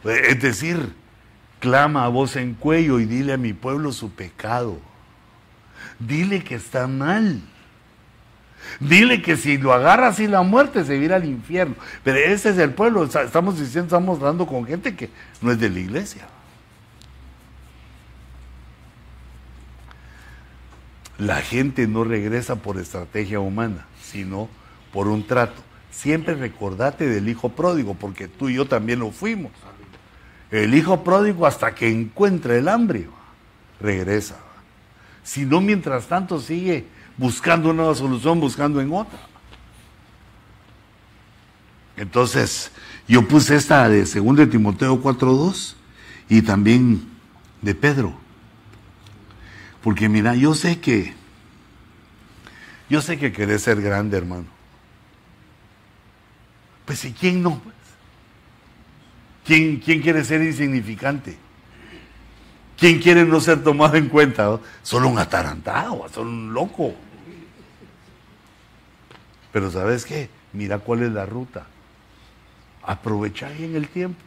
Es 0.04 0.42
decir, 0.42 0.94
Clama 1.64 2.04
a 2.04 2.10
voz 2.10 2.36
en 2.36 2.56
cuello 2.56 3.00
y 3.00 3.06
dile 3.06 3.32
a 3.32 3.38
mi 3.38 3.54
pueblo 3.54 3.94
su 3.94 4.12
pecado. 4.12 4.82
Dile 5.98 6.44
que 6.44 6.56
está 6.56 6.88
mal. 6.88 7.40
Dile 8.82 9.22
que 9.22 9.38
si 9.38 9.58
lo 9.58 9.72
agarra 9.72 10.10
así 10.10 10.28
la 10.28 10.42
muerte 10.42 10.84
se 10.84 10.98
irá 10.98 11.16
al 11.16 11.24
infierno. 11.24 11.76
Pero 12.04 12.18
ese 12.18 12.50
es 12.50 12.58
el 12.58 12.72
pueblo. 12.72 13.06
Estamos 13.06 13.58
diciendo, 13.58 13.86
estamos 13.96 14.20
hablando 14.20 14.46
con 14.46 14.66
gente 14.66 14.94
que 14.94 15.10
no 15.40 15.54
es 15.54 15.60
de 15.62 15.70
la 15.70 15.80
iglesia. 15.80 16.28
La 21.18 21.42
gente 21.42 21.88
no 21.88 22.04
regresa 22.04 22.56
por 22.56 22.78
estrategia 22.80 23.40
humana, 23.40 23.86
sino 24.02 24.50
por 24.92 25.08
un 25.08 25.26
trato. 25.26 25.62
Siempre 25.92 26.34
recordate 26.34 27.08
del 27.08 27.30
hijo 27.30 27.50
pródigo, 27.50 27.94
porque 27.94 28.28
tú 28.28 28.50
y 28.50 28.56
yo 28.56 28.66
también 28.66 29.00
lo 29.00 29.12
fuimos. 29.12 29.52
El 30.50 30.74
hijo 30.76 31.04
pródigo 31.04 31.46
hasta 31.46 31.74
que 31.76 31.90
encuentre 31.90 32.60
el 32.60 32.68
hambre, 32.68 33.08
regresa. 33.80 34.38
Si 35.24 35.46
no, 35.46 35.62
mientras 35.62 36.08
tanto 36.08 36.40
sigue 36.40 36.86
buscando 37.18 37.70
una 37.70 37.84
nueva 37.84 37.96
solución, 37.96 38.40
buscando 38.40 38.82
en 38.82 38.92
otra. 38.92 39.20
Entonces, 41.96 42.72
yo 43.08 43.28
puse 43.28 43.56
esta 43.56 43.88
de 43.88 44.00
2 44.04 44.50
Timoteo 44.50 45.02
4.2 45.02 45.76
y 46.30 46.42
también 46.42 47.08
de 47.62 47.76
Pedro. 47.76 48.23
Porque 49.84 50.08
mira, 50.08 50.34
yo 50.34 50.56
sé 50.56 50.80
que, 50.80 51.14
yo 52.90 53.02
sé 53.02 53.20
que 53.20 53.34
querés 53.34 53.64
ser 53.64 53.82
grande, 53.82 54.18
hermano. 54.18 54.46
Pues 56.86 57.04
¿y 57.04 57.12
quién 57.12 57.44
no? 57.44 57.62
¿Quién, 59.46 59.80
quién 59.80 60.02
quiere 60.02 60.24
ser 60.24 60.42
insignificante? 60.42 61.38
¿Quién 62.78 63.00
quiere 63.00 63.26
no 63.26 63.42
ser 63.42 63.62
tomado 63.62 63.96
en 63.98 64.08
cuenta? 64.08 64.58
Solo 64.82 65.10
un 65.10 65.20
atarantado, 65.20 66.08
solo 66.14 66.30
un 66.30 66.54
loco. 66.54 66.96
Pero 69.52 69.70
¿sabes 69.70 70.06
qué? 70.06 70.30
Mira 70.54 70.80
cuál 70.80 71.04
es 71.04 71.12
la 71.12 71.26
ruta. 71.26 71.68
Aprovecha 72.84 73.52
en 73.52 73.76
el 73.76 73.90
tiempo. 73.90 74.24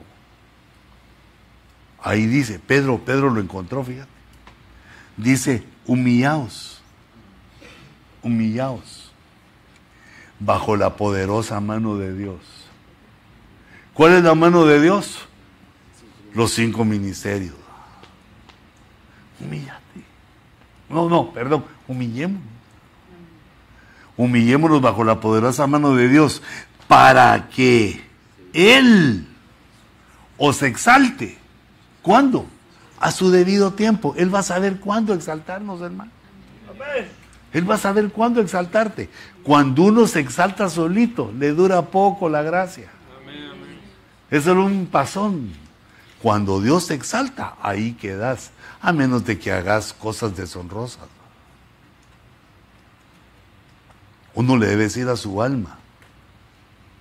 Ahí 2.02 2.26
dice, 2.26 2.58
Pedro, 2.58 2.98
Pedro 2.98 3.30
lo 3.30 3.40
encontró, 3.40 3.82
fíjate. 3.82 4.15
Dice, 5.16 5.64
humillaos, 5.86 6.82
humillaos 8.22 9.10
bajo 10.38 10.76
la 10.76 10.96
poderosa 10.96 11.60
mano 11.60 11.96
de 11.96 12.14
Dios. 12.14 12.40
¿Cuál 13.94 14.12
es 14.12 14.22
la 14.22 14.34
mano 14.34 14.66
de 14.66 14.80
Dios? 14.80 15.26
Los 16.34 16.52
cinco 16.52 16.84
ministerios. 16.84 17.54
Humíllate. 19.40 20.04
No, 20.90 21.08
no, 21.08 21.32
perdón, 21.32 21.64
humillémonos. 21.88 22.42
Humillémonos 24.18 24.80
bajo 24.80 25.04
la 25.04 25.20
poderosa 25.20 25.66
mano 25.66 25.94
de 25.94 26.08
Dios 26.08 26.42
para 26.88 27.48
que 27.48 28.02
Él 28.52 29.26
os 30.38 30.62
exalte. 30.62 31.38
¿Cuándo? 32.02 32.46
A 32.98 33.10
su 33.10 33.30
debido 33.30 33.72
tiempo. 33.72 34.14
Él 34.16 34.34
va 34.34 34.40
a 34.40 34.42
saber 34.42 34.80
cuándo 34.80 35.14
exaltarnos, 35.14 35.80
hermano. 35.80 36.10
Él 37.52 37.70
va 37.70 37.76
a 37.76 37.78
saber 37.78 38.10
cuándo 38.10 38.40
exaltarte. 38.40 39.08
Cuando 39.42 39.82
uno 39.82 40.06
se 40.06 40.20
exalta 40.20 40.68
solito, 40.68 41.32
le 41.38 41.52
dura 41.52 41.82
poco 41.82 42.28
la 42.28 42.42
gracia. 42.42 42.90
Es 44.30 44.44
solo 44.44 44.64
un 44.64 44.86
pasón. 44.86 45.52
Cuando 46.20 46.60
Dios 46.60 46.88
te 46.88 46.94
exalta, 46.94 47.56
ahí 47.62 47.92
quedas. 47.92 48.50
A 48.80 48.92
menos 48.92 49.24
de 49.24 49.38
que 49.38 49.52
hagas 49.52 49.92
cosas 49.92 50.36
deshonrosas. 50.36 51.06
Uno 54.34 54.56
le 54.56 54.66
debe 54.66 54.84
decir 54.84 55.08
a 55.08 55.16
su 55.16 55.40
alma 55.40 55.78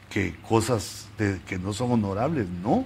que 0.10 0.36
cosas 0.48 1.08
que 1.18 1.60
no 1.60 1.74
son 1.74 1.92
honorables, 1.92 2.48
no. 2.48 2.86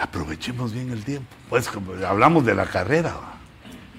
Aprovechemos 0.00 0.72
bien 0.72 0.90
el 0.90 1.04
tiempo. 1.04 1.28
Pues 1.50 1.70
hablamos 2.06 2.46
de 2.46 2.54
la 2.54 2.64
carrera. 2.64 3.14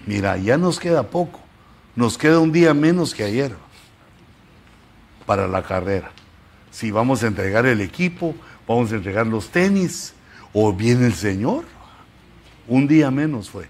Mira, 0.07 0.36
ya 0.36 0.57
nos 0.57 0.80
queda 0.80 1.03
poco. 1.03 1.40
Nos 1.95 2.18
queda 2.18 2.40
un 2.40 2.52
día 2.52 2.73
menos 2.73 3.14
que 3.14 3.23
ayer 3.23 3.56
para 5.28 5.48
la 5.48 5.61
carrera. 5.61 6.11
Si 6.72 6.90
vamos 6.90 7.23
a 7.23 7.28
entregar 7.28 7.68
el 7.68 7.82
equipo, 7.82 8.34
vamos 8.68 8.91
a 8.91 8.95
entregar 8.95 9.28
los 9.28 9.49
tenis, 9.49 10.15
o 10.53 10.73
viene 10.73 11.06
el 11.06 11.14
Señor. 11.14 11.65
Un 12.68 12.88
día 12.88 13.11
menos 13.11 13.52
fue. 13.52 13.68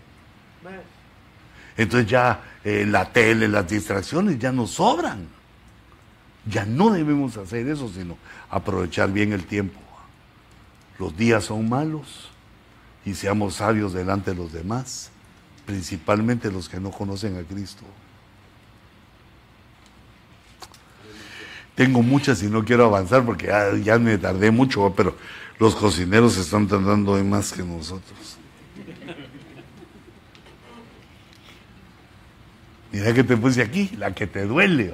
Entonces 1.75 2.09
ya 2.09 2.41
eh, 2.63 2.85
la 2.87 3.11
tele, 3.11 3.49
las 3.49 3.67
distracciones 3.67 4.39
ya 4.39 4.53
nos 4.53 4.71
sobran. 4.71 5.27
Ya 6.45 6.65
no 6.65 6.91
debemos 6.91 7.35
hacer 7.35 7.67
eso, 7.67 7.89
sino 7.89 8.17
aprovechar 8.49 9.11
bien 9.11 9.33
el 9.33 9.43
tiempo. 9.45 9.79
Los 11.01 11.17
días 11.17 11.45
son 11.45 11.67
malos 11.67 12.29
y 13.03 13.15
seamos 13.15 13.55
sabios 13.55 13.91
delante 13.91 14.29
de 14.29 14.37
los 14.37 14.53
demás, 14.53 15.09
principalmente 15.65 16.51
los 16.51 16.69
que 16.69 16.79
no 16.79 16.91
conocen 16.91 17.37
a 17.37 17.41
Cristo. 17.41 17.83
Tengo 21.73 22.03
muchas 22.03 22.43
y 22.43 22.51
no 22.51 22.63
quiero 22.63 22.85
avanzar 22.85 23.25
porque 23.25 23.47
ya, 23.83 23.97
me 23.97 24.19
tardé 24.19 24.51
mucho, 24.51 24.93
pero 24.95 25.17
los 25.57 25.73
cocineros 25.73 26.37
están 26.37 26.67
tardando 26.67 27.13
hoy 27.13 27.23
más 27.23 27.51
que 27.51 27.63
nosotros. 27.63 28.37
Mira 32.91 33.11
que 33.11 33.23
te 33.23 33.35
puse 33.35 33.63
aquí, 33.63 33.89
la 33.97 34.13
que 34.13 34.27
te 34.27 34.45
duele. 34.45 34.93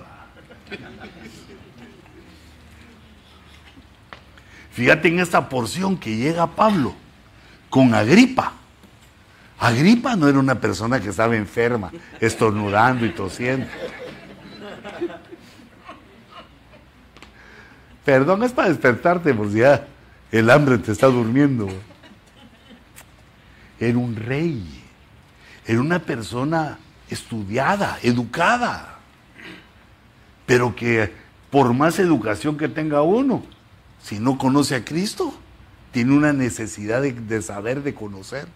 Fíjate 4.78 5.08
en 5.08 5.20
esta 5.20 5.50
porción 5.50 5.98
que 5.98 6.16
llega 6.16 6.46
Pablo 6.46 6.94
con 7.68 7.96
Agripa. 7.96 8.54
Agripa 9.58 10.16
no 10.16 10.28
era 10.28 10.38
una 10.38 10.62
persona 10.62 11.00
que 11.00 11.10
estaba 11.10 11.36
enferma, 11.36 11.92
estornudando 12.20 13.04
y 13.04 13.10
tosiendo. 13.10 13.66
Perdón, 18.06 18.44
es 18.44 18.52
para 18.52 18.70
despertarte, 18.70 19.34
por 19.34 19.52
si 19.52 19.58
ya 19.58 19.88
el 20.32 20.48
hambre 20.52 20.78
te 20.78 20.92
está 20.92 21.08
durmiendo. 21.08 21.68
Era 23.80 23.98
un 23.98 24.16
rey, 24.16 24.64
era 25.66 25.82
una 25.82 25.98
persona 25.98 26.78
estudiada, 27.10 27.98
educada, 28.04 29.00
pero 30.46 30.76
que 30.76 31.12
por 31.50 31.74
más 31.74 31.98
educación 31.98 32.60
que 32.60 32.68
tenga 32.68 33.02
uno, 33.02 33.44
si 34.08 34.20
no 34.20 34.38
conoce 34.38 34.74
a 34.74 34.86
Cristo, 34.86 35.34
tiene 35.92 36.16
una 36.16 36.32
necesidad 36.32 37.02
de, 37.02 37.42
saber, 37.42 37.84
de 37.84 37.94
conocer. 37.94 38.48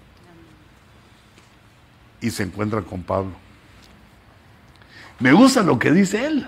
Y 2.21 2.31
se 2.31 2.43
encuentra 2.43 2.81
con 2.83 3.03
Pablo. 3.03 3.33
Me 5.19 5.33
gusta 5.33 5.61
lo 5.61 5.77
que 5.77 5.91
dice 5.91 6.25
él. 6.25 6.47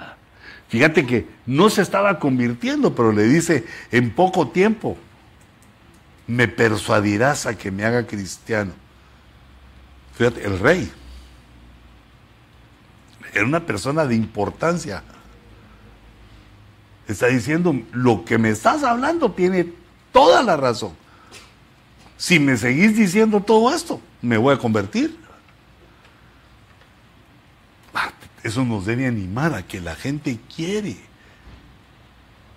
Fíjate 0.69 1.05
que 1.05 1.27
no 1.45 1.69
se 1.69 1.81
estaba 1.81 2.17
convirtiendo, 2.17 2.95
pero 2.95 3.11
le 3.11 3.23
dice, 3.23 3.65
en 3.91 4.09
poco 4.11 4.47
tiempo 4.47 4.97
me 6.25 6.47
persuadirás 6.47 7.45
a 7.45 7.57
que 7.57 7.71
me 7.71 7.83
haga 7.83 8.07
cristiano. 8.07 8.71
Fíjate, 10.13 10.45
el 10.45 10.59
rey 10.59 10.89
era 13.33 13.43
una 13.43 13.65
persona 13.65 14.05
de 14.05 14.15
importancia. 14.15 15.03
Está 17.07 17.27
diciendo, 17.27 17.75
lo 17.91 18.23
que 18.25 18.37
me 18.37 18.49
estás 18.49 18.83
hablando 18.83 19.31
tiene 19.31 19.73
toda 20.11 20.41
la 20.41 20.55
razón. 20.55 20.93
Si 22.17 22.39
me 22.39 22.55
seguís 22.55 22.95
diciendo 22.95 23.41
todo 23.41 23.73
esto, 23.73 23.99
me 24.21 24.37
voy 24.37 24.53
a 24.53 24.57
convertir. 24.57 25.23
Eso 28.43 28.65
nos 28.65 28.85
debe 28.85 29.07
animar 29.07 29.53
a 29.53 29.65
que 29.65 29.79
la 29.79 29.95
gente 29.95 30.37
quiere. 30.53 30.97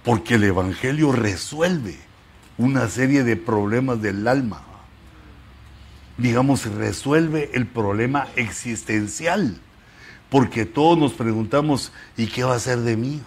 Porque 0.03 0.35
el 0.35 0.45
Evangelio 0.45 1.13
resuelve 1.13 1.97
una 2.59 2.89
serie 2.89 3.23
de 3.23 3.37
problemas 3.37 4.03
del 4.03 4.27
alma. 4.27 4.63
Digamos, 6.19 6.67
resuelve 6.67 7.51
el 7.55 7.67
problema 7.67 8.27
existencial. 8.35 9.59
Porque 10.29 10.65
todos 10.65 10.99
nos 10.99 11.13
preguntamos, 11.13 11.93
¿y 12.17 12.27
qué 12.27 12.43
va 12.43 12.57
a 12.57 12.61
ser 12.61 12.79
de 12.79 12.97
mí? 12.97 13.23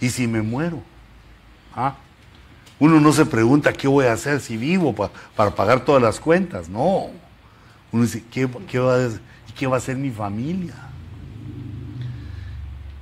¿Y 0.00 0.10
si 0.10 0.26
me 0.26 0.42
muero? 0.42 0.82
¿Ah? 1.74 1.96
Uno 2.78 3.00
no 3.00 3.12
se 3.12 3.26
pregunta 3.26 3.72
qué 3.72 3.88
voy 3.88 4.06
a 4.06 4.12
hacer 4.12 4.40
si 4.40 4.56
vivo 4.56 4.94
para 4.94 5.54
pagar 5.54 5.84
todas 5.84 6.02
las 6.02 6.20
cuentas. 6.20 6.68
No. 6.68 7.10
Uno 7.92 8.02
dice, 8.02 8.24
¿qué, 8.30 8.46
va 8.46 8.96
a, 8.96 9.08
¿qué 9.56 9.66
va 9.66 9.76
a 9.76 9.78
hacer 9.78 9.96
mi 9.96 10.10
familia? 10.10 10.74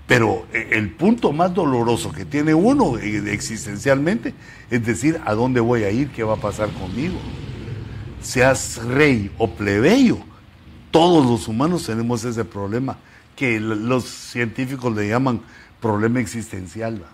Pero 0.07 0.47
eh, 0.53 0.69
el 0.73 0.91
punto 0.91 1.33
más 1.33 1.55
doloroso 1.55 2.13
que 2.13 2.27
tiene 2.27 2.53
uno 2.53 2.99
eh, 2.99 3.33
existencialmente 3.33 4.35
es 4.71 4.85
decir, 4.85 5.21
¿a 5.25 5.35
dónde 5.35 5.61
voy 5.61 5.85
a 5.85 5.91
ir? 5.91 6.11
¿Qué 6.11 6.23
va 6.23 6.35
a 6.35 6.41
pasar 6.41 6.71
conmigo? 6.71 7.17
Seas 8.21 8.83
rey 8.85 9.31
o 9.39 9.51
plebeyo, 9.51 10.19
todos 10.91 11.27
los 11.27 11.49
humanos 11.49 11.85
tenemos 11.85 12.25
ese 12.25 12.45
problema 12.45 12.97
que 13.37 13.59
los 13.59 14.05
científicos 14.05 14.95
le 14.95 15.09
llaman 15.09 15.41
problema 15.83 16.21
existencial. 16.21 17.05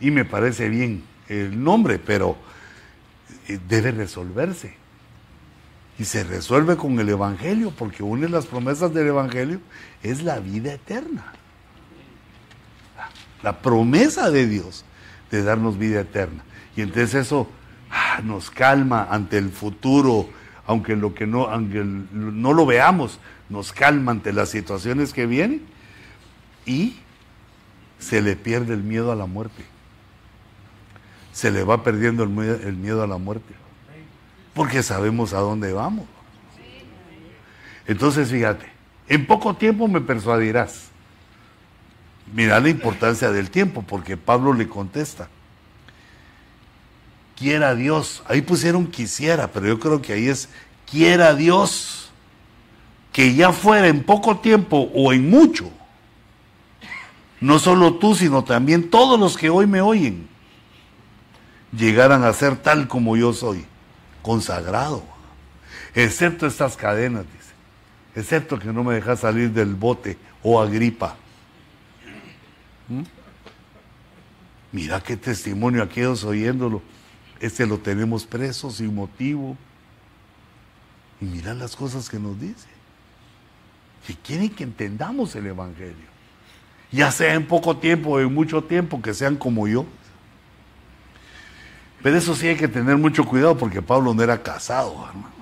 Y 0.00 0.10
me 0.10 0.24
parece 0.24 0.68
bien 0.68 1.04
el 1.28 1.62
nombre, 1.62 2.00
pero 2.00 2.36
eh, 3.46 3.60
debe 3.68 3.92
resolverse. 3.92 4.74
Y 5.98 6.04
se 6.04 6.24
resuelve 6.24 6.76
con 6.76 6.98
el 6.98 7.08
Evangelio, 7.10 7.72
porque 7.78 8.02
una 8.02 8.22
de 8.22 8.30
las 8.30 8.46
promesas 8.46 8.92
del 8.92 9.06
Evangelio 9.06 9.60
es 10.02 10.24
la 10.24 10.40
vida 10.40 10.72
eterna. 10.72 11.32
La 13.44 13.60
promesa 13.60 14.30
de 14.30 14.48
Dios 14.48 14.84
de 15.30 15.44
darnos 15.44 15.78
vida 15.78 16.00
eterna. 16.00 16.42
Y 16.74 16.80
entonces 16.80 17.14
eso 17.14 17.48
ah, 17.90 18.20
nos 18.24 18.50
calma 18.50 19.06
ante 19.10 19.38
el 19.38 19.50
futuro, 19.50 20.28
aunque 20.66 20.96
lo 20.96 21.14
que 21.14 21.26
no, 21.26 21.44
aunque 21.44 21.84
no 21.84 22.52
lo 22.52 22.66
veamos, 22.66 23.20
nos 23.48 23.72
calma 23.72 24.12
ante 24.12 24.32
las 24.32 24.48
situaciones 24.48 25.12
que 25.12 25.26
vienen 25.26 25.71
y 26.66 26.96
se 27.98 28.20
le 28.20 28.36
pierde 28.36 28.74
el 28.74 28.82
miedo 28.82 29.12
a 29.12 29.16
la 29.16 29.26
muerte. 29.26 29.64
Se 31.32 31.50
le 31.50 31.64
va 31.64 31.82
perdiendo 31.82 32.24
el 32.24 32.28
miedo, 32.28 33.02
a 33.02 33.06
la 33.06 33.18
muerte. 33.18 33.54
porque 34.54 34.82
sabemos 34.82 35.32
a 35.32 35.38
dónde 35.38 35.72
vamos. 35.72 36.06
Entonces, 37.86 38.30
fíjate, 38.30 38.66
en 39.08 39.26
poco 39.26 39.54
tiempo 39.56 39.88
me 39.88 40.00
persuadirás. 40.00 40.88
Mira 42.34 42.60
la 42.60 42.68
importancia 42.68 43.30
del 43.30 43.50
tiempo, 43.50 43.82
porque 43.82 44.16
Pablo 44.16 44.52
le 44.52 44.68
contesta. 44.68 45.28
Quiera 47.36 47.74
Dios. 47.74 48.22
Ahí 48.26 48.42
pusieron 48.42 48.86
quisiera, 48.86 49.48
pero 49.48 49.66
yo 49.66 49.80
creo 49.80 50.00
que 50.00 50.12
ahí 50.12 50.28
es 50.28 50.48
quiera 50.90 51.34
Dios 51.34 52.10
que 53.12 53.34
ya 53.34 53.52
fuera 53.52 53.88
en 53.88 54.02
poco 54.02 54.38
tiempo 54.38 54.90
o 54.94 55.12
en 55.12 55.28
mucho. 55.28 55.70
No 57.42 57.58
solo 57.58 57.94
tú, 57.94 58.14
sino 58.14 58.44
también 58.44 58.88
todos 58.88 59.18
los 59.18 59.36
que 59.36 59.50
hoy 59.50 59.66
me 59.66 59.80
oyen 59.80 60.28
llegaran 61.76 62.22
a 62.22 62.32
ser 62.32 62.56
tal 62.56 62.86
como 62.86 63.16
yo 63.16 63.32
soy, 63.32 63.64
consagrado, 64.22 65.02
excepto 65.92 66.46
estas 66.46 66.76
cadenas, 66.76 67.24
dice, 67.24 67.52
excepto 68.14 68.60
que 68.60 68.72
no 68.72 68.84
me 68.84 68.94
dejas 68.94 69.20
salir 69.20 69.50
del 69.50 69.74
bote 69.74 70.16
o 70.40 70.62
agripa. 70.62 71.16
¿Mm? 72.88 73.02
Mira 74.70 75.00
qué 75.00 75.16
testimonio 75.16 75.82
aquellos 75.82 76.22
oyéndolo. 76.22 76.80
Este 77.40 77.66
lo 77.66 77.78
tenemos 77.78 78.24
preso 78.24 78.70
sin 78.70 78.94
motivo. 78.94 79.56
Y 81.20 81.24
mira 81.24 81.54
las 81.54 81.74
cosas 81.74 82.08
que 82.08 82.20
nos 82.20 82.40
dice. 82.40 82.68
Que 84.06 84.14
quieren 84.14 84.48
que 84.48 84.62
entendamos 84.62 85.34
el 85.34 85.48
Evangelio. 85.48 86.11
Ya 86.92 87.10
sea 87.10 87.32
en 87.32 87.46
poco 87.46 87.78
tiempo 87.78 88.10
o 88.10 88.20
en 88.20 88.32
mucho 88.32 88.62
tiempo, 88.62 89.00
que 89.00 89.14
sean 89.14 89.36
como 89.36 89.66
yo. 89.66 89.86
Pero 92.02 92.18
eso 92.18 92.34
sí 92.34 92.48
hay 92.48 92.56
que 92.56 92.68
tener 92.68 92.98
mucho 92.98 93.24
cuidado 93.24 93.56
porque 93.56 93.80
Pablo 93.80 94.12
no 94.12 94.22
era 94.22 94.42
casado, 94.42 94.92
hermano. 95.08 95.32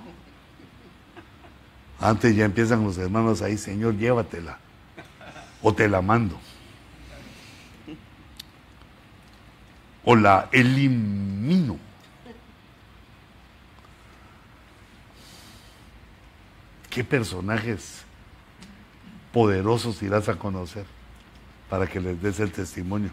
Antes 1.99 2.37
ya 2.37 2.45
empiezan 2.45 2.85
los 2.85 2.97
hermanos 2.99 3.43
ahí, 3.43 3.59
Señor, 3.59 3.97
llévatela. 3.97 4.59
O 5.61 5.75
te 5.75 5.89
la 5.89 6.01
mando. 6.01 6.39
O 10.05 10.15
la 10.15 10.49
elimino. 10.53 11.79
¿Qué 16.89 17.03
personajes 17.05 18.05
poderosos 19.33 20.03
irás 20.03 20.29
a 20.29 20.37
conocer 20.37 21.00
para 21.71 21.87
que 21.87 22.01
les 22.01 22.21
des 22.21 22.41
el 22.41 22.51
testimonio? 22.51 23.11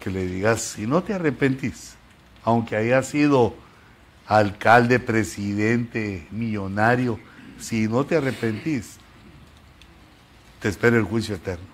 Que 0.00 0.10
le 0.10 0.26
digas, 0.26 0.60
si 0.60 0.86
no 0.86 1.02
te 1.02 1.14
arrepentís, 1.14 1.94
aunque 2.44 2.76
haya 2.76 3.02
sido 3.02 3.54
alcalde, 4.26 4.98
presidente, 4.98 6.26
millonario, 6.30 7.20
si 7.58 7.86
no 7.86 8.04
te 8.04 8.16
arrepentís, 8.16 8.96
te 10.60 10.68
espera 10.68 10.96
el 10.96 11.04
juicio 11.04 11.36
eterno. 11.36 11.66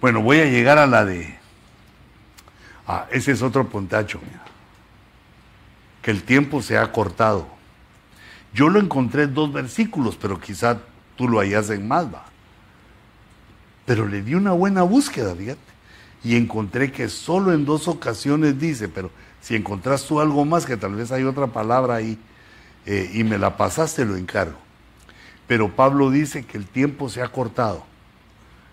Bueno, 0.00 0.22
voy 0.22 0.40
a 0.40 0.44
llegar 0.44 0.78
a 0.78 0.86
la 0.86 1.04
de... 1.04 1.36
Ah, 2.86 3.06
ese 3.10 3.32
es 3.32 3.42
otro 3.42 3.68
puntacho, 3.68 4.20
que 6.00 6.12
el 6.12 6.22
tiempo 6.22 6.62
se 6.62 6.78
ha 6.78 6.92
cortado. 6.92 7.48
Yo 8.52 8.68
lo 8.68 8.78
encontré 8.78 9.24
en 9.24 9.34
dos 9.34 9.52
versículos, 9.52 10.16
pero 10.16 10.38
quizá 10.38 10.78
tú 11.16 11.28
lo 11.28 11.40
hayas 11.40 11.68
en 11.70 11.88
más. 11.88 12.06
Pero 13.86 14.06
le 14.06 14.22
di 14.22 14.34
una 14.34 14.52
buena 14.52 14.82
búsqueda, 14.82 15.34
fíjate 15.34 15.76
y 16.26 16.34
encontré 16.34 16.90
que 16.90 17.08
solo 17.08 17.52
en 17.52 17.64
dos 17.64 17.86
ocasiones 17.86 18.58
dice, 18.58 18.88
pero 18.88 19.12
si 19.40 19.54
encontrás 19.54 20.04
tú 20.06 20.20
algo 20.20 20.44
más, 20.44 20.66
que 20.66 20.76
tal 20.76 20.96
vez 20.96 21.12
hay 21.12 21.22
otra 21.22 21.46
palabra 21.46 21.94
ahí, 21.94 22.18
eh, 22.84 23.12
y 23.14 23.22
me 23.22 23.38
la 23.38 23.56
pasaste, 23.56 24.04
lo 24.04 24.16
encargo. 24.16 24.58
Pero 25.46 25.76
Pablo 25.76 26.10
dice 26.10 26.44
que 26.44 26.58
el 26.58 26.66
tiempo 26.66 27.08
se 27.08 27.22
ha 27.22 27.28
cortado. 27.28 27.84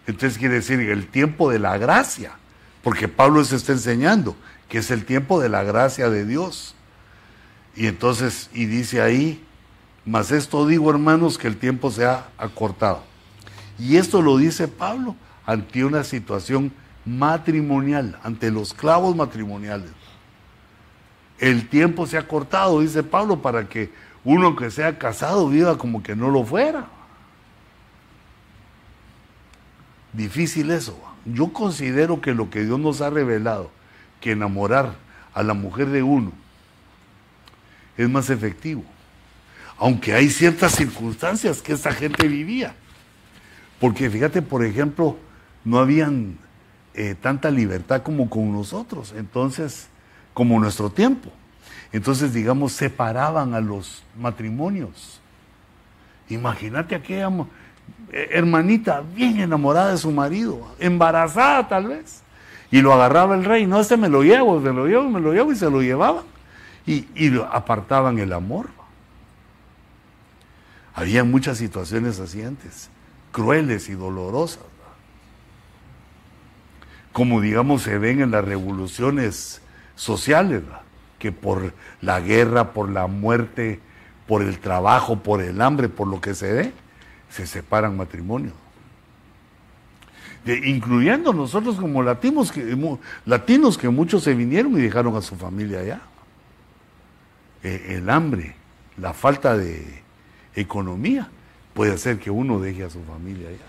Entonces 0.08 0.40
quiere 0.40 0.56
decir 0.56 0.80
el 0.80 1.06
tiempo 1.06 1.52
de 1.52 1.60
la 1.60 1.78
gracia, 1.78 2.32
porque 2.82 3.08
Pablo 3.08 3.44
se 3.46 3.56
está 3.56 3.74
enseñando 3.74 4.36
que 4.68 4.80
es 4.80 4.90
el 4.90 5.06
tiempo 5.06 5.40
de 5.40 5.50
la 5.50 5.62
gracia 5.62 6.10
de 6.10 6.26
Dios. 6.26 6.74
Y 7.76 7.86
entonces, 7.86 8.50
y 8.52 8.66
dice 8.66 9.00
ahí, 9.00 9.46
mas 10.06 10.32
esto 10.32 10.66
digo 10.66 10.90
hermanos 10.90 11.38
que 11.38 11.48
el 11.48 11.58
tiempo 11.58 11.92
se 11.92 12.06
ha 12.06 12.30
acortado. 12.40 13.04
Y 13.80 13.98
esto 13.98 14.22
lo 14.22 14.38
dice 14.38 14.68
Pablo 14.68 15.16
ante 15.46 15.84
una 15.84 16.04
situación 16.04 16.72
matrimonial, 17.06 18.18
ante 18.24 18.52
los 18.52 18.74
clavos 18.74 19.16
matrimoniales. 19.16 19.92
El 21.40 21.68
tiempo 21.68 22.08
se 22.08 22.18
ha 22.18 22.28
cortado, 22.28 22.80
dice 22.80 23.04
Pablo, 23.04 23.42
para 23.42 23.68
que 23.68 23.92
uno 24.24 24.56
que 24.56 24.72
sea 24.72 24.98
casado 24.98 25.50
viva 25.50 25.78
como 25.78 26.02
que 26.02 26.16
no 26.16 26.30
lo 26.30 26.46
fuera. 26.46 26.88
Difícil 30.14 30.72
eso. 30.72 30.98
Yo 31.26 31.52
considero 31.52 32.22
que 32.22 32.34
lo 32.34 32.50
que 32.50 32.64
Dios 32.64 32.80
nos 32.80 33.02
ha 33.02 33.10
revelado, 33.10 33.72
que 34.22 34.32
enamorar 34.32 34.96
a 35.34 35.44
la 35.44 35.54
mujer 35.54 35.88
de 35.90 36.04
uno, 36.04 36.32
es 37.98 38.10
más 38.10 38.30
efectivo. 38.30 38.84
Aunque 39.78 40.14
hay 40.14 40.30
ciertas 40.30 40.74
circunstancias 40.76 41.62
que 41.62 41.74
esta 41.74 41.92
gente 41.92 42.28
vivía. 42.28 42.76
Porque 43.84 44.10
fíjate, 44.10 44.42
por 44.42 44.64
ejemplo, 44.64 45.18
no 45.66 45.78
habían 45.78 46.38
eh, 46.94 47.16
tanta 47.22 47.52
libertad 47.52 48.02
como 48.02 48.30
con 48.30 48.54
nosotros, 48.54 49.14
entonces, 49.18 49.90
como 50.34 50.58
nuestro 50.58 50.90
tiempo. 50.90 51.30
Entonces, 51.92 52.34
digamos, 52.34 52.72
separaban 52.72 53.54
a 53.54 53.60
los 53.60 54.02
matrimonios. 54.18 55.20
Imagínate 56.30 56.96
aquella 56.96 57.30
eh, 58.14 58.30
hermanita 58.32 59.04
bien 59.18 59.42
enamorada 59.42 59.92
de 59.92 59.98
su 59.98 60.12
marido, 60.12 60.66
embarazada 60.80 61.68
tal 61.68 61.88
vez, 61.88 62.22
y 62.72 62.82
lo 62.82 62.94
agarraba 62.94 63.36
el 63.36 63.44
rey, 63.44 63.68
no, 63.68 63.82
este 63.82 63.98
me 63.98 64.08
lo 64.08 64.24
llevo, 64.24 64.62
me 64.62 64.72
lo 64.72 64.88
llevo, 64.88 65.10
me 65.10 65.20
lo 65.20 65.34
llevo, 65.34 65.52
y 65.52 65.58
se 65.58 65.70
lo 65.70 65.82
llevaban, 65.82 66.24
y, 66.86 67.06
y 67.16 67.38
apartaban 67.52 68.18
el 68.18 68.32
amor. 68.32 68.70
Había 70.96 71.26
muchas 71.26 71.58
situaciones 71.58 72.22
así 72.22 72.44
antes, 72.44 72.90
crueles 73.34 73.90
y 73.90 73.94
dolorosas 73.94 74.64
como 77.14 77.40
digamos 77.40 77.84
se 77.84 77.98
ven 78.00 78.22
en 78.22 78.32
las 78.32 78.44
revoluciones 78.44 79.62
sociales, 79.96 80.64
que 81.20 81.32
por 81.32 81.74
la 82.02 82.20
guerra, 82.20 82.74
por 82.74 82.90
la 82.90 83.08
muerte, 83.08 83.80
por 84.28 84.42
el 84.42 84.60
trabajo, 84.60 85.20
por 85.20 85.42
el 85.42 85.62
hambre, 85.62 85.88
por 85.88 86.08
lo 86.08 86.20
que 86.20 86.34
se 86.34 86.52
dé, 86.52 86.74
se 87.30 87.48
separan 87.48 87.96
matrimonios. 87.96 88.56
incluyendo 90.46 91.32
nosotros 91.32 91.78
como 91.78 92.04
latinos 92.04 92.52
que, 92.52 93.90
muchos 93.90 94.24
se 94.24 94.34
vinieron 94.34 94.78
y 94.78 94.82
dejaron 94.82 95.16
a 95.16 95.22
su 95.22 95.36
familia 95.36 95.80
allá. 95.80 96.02
E, 97.64 97.96
el 97.96 98.10
hambre, 98.10 98.56
la 98.98 99.14
falta 99.14 99.56
de 99.56 100.02
economía 100.56 101.30
puede 101.74 101.94
hacer 101.94 102.20
que 102.20 102.32
uno 102.32 102.60
deje 102.60 102.84
a 102.84 102.90
su 102.90 103.02
familia 103.04 103.50
allá. 103.50 103.66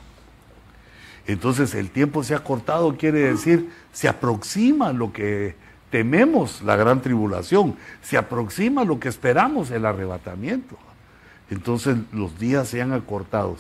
Entonces 1.26 1.74
el 1.74 1.90
tiempo 1.90 2.22
se 2.22 2.34
ha 2.34 2.44
cortado, 2.44 2.96
quiere 2.96 3.20
decir, 3.20 3.70
se 3.92 4.08
aproxima 4.08 4.92
lo 4.92 5.12
que 5.12 5.54
tememos, 5.90 6.62
la 6.62 6.76
gran 6.76 7.00
tribulación, 7.00 7.76
se 8.02 8.18
aproxima 8.18 8.84
lo 8.84 9.00
que 9.00 9.08
esperamos, 9.08 9.70
el 9.70 9.86
arrebatamiento. 9.86 10.76
Entonces 11.50 11.96
los 12.12 12.38
días 12.38 12.68
se 12.68 12.82
han 12.82 12.92
acortado 12.92 13.56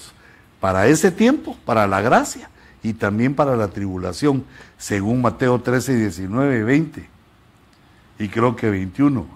para 0.60 0.86
ese 0.88 1.10
tiempo, 1.10 1.56
para 1.64 1.86
la 1.86 2.00
gracia 2.00 2.50
y 2.82 2.92
también 2.92 3.34
para 3.34 3.56
la 3.56 3.68
tribulación, 3.68 4.44
según 4.76 5.22
Mateo 5.22 5.60
13, 5.60 5.96
19, 5.96 6.64
20 6.64 7.14
y 8.18 8.28
creo 8.28 8.56
que 8.56 8.70
21. 8.70 9.26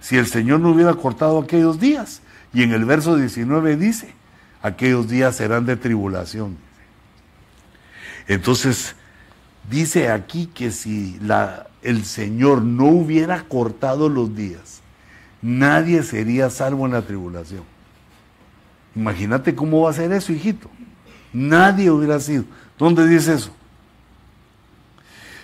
Si 0.00 0.16
el 0.16 0.26
Señor 0.26 0.60
no 0.60 0.70
hubiera 0.70 0.94
cortado 0.94 1.38
aquellos 1.38 1.80
días, 1.80 2.22
y 2.52 2.62
en 2.62 2.72
el 2.72 2.84
verso 2.84 3.16
19 3.16 3.76
dice, 3.76 4.14
aquellos 4.62 5.08
días 5.08 5.36
serán 5.36 5.66
de 5.66 5.76
tribulación. 5.76 6.56
Entonces, 8.26 8.94
dice 9.70 10.10
aquí 10.10 10.46
que 10.46 10.70
si 10.70 11.18
el 11.82 12.04
Señor 12.04 12.62
no 12.62 12.86
hubiera 12.86 13.42
cortado 13.44 14.08
los 14.08 14.34
días, 14.34 14.80
nadie 15.40 16.02
sería 16.02 16.50
salvo 16.50 16.86
en 16.86 16.92
la 16.92 17.02
tribulación. 17.02 17.62
Imagínate 18.94 19.54
cómo 19.54 19.82
va 19.82 19.90
a 19.90 19.94
ser 19.94 20.12
eso, 20.12 20.32
hijito. 20.32 20.68
Nadie 21.32 21.90
hubiera 21.90 22.18
sido. 22.20 22.44
¿Dónde 22.78 23.06
dice 23.06 23.34
eso? 23.34 23.52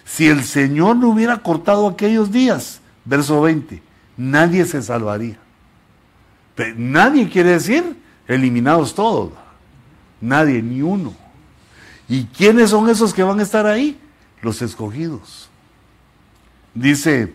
Si 0.05 0.27
el 0.27 0.43
Señor 0.45 0.97
no 0.97 1.09
hubiera 1.09 1.39
cortado 1.39 1.89
aquellos 1.89 2.31
días, 2.31 2.81
verso 3.05 3.41
20, 3.41 3.82
nadie 4.16 4.65
se 4.66 4.82
salvaría. 4.82 5.39
nadie 6.77 7.28
quiere 7.28 7.51
decir 7.51 8.03
eliminados 8.28 8.94
todos. 8.94 9.32
Nadie, 10.20 10.62
ni 10.62 10.82
uno. 10.82 11.14
¿Y 12.09 12.24
quiénes 12.24 12.70
son 12.70 12.88
esos 12.88 13.12
que 13.12 13.22
van 13.22 13.40
a 13.40 13.42
estar 13.42 13.66
ahí? 13.66 13.98
Los 14.42 14.62
escogidos. 14.62 15.48
Dice, 16.74 17.32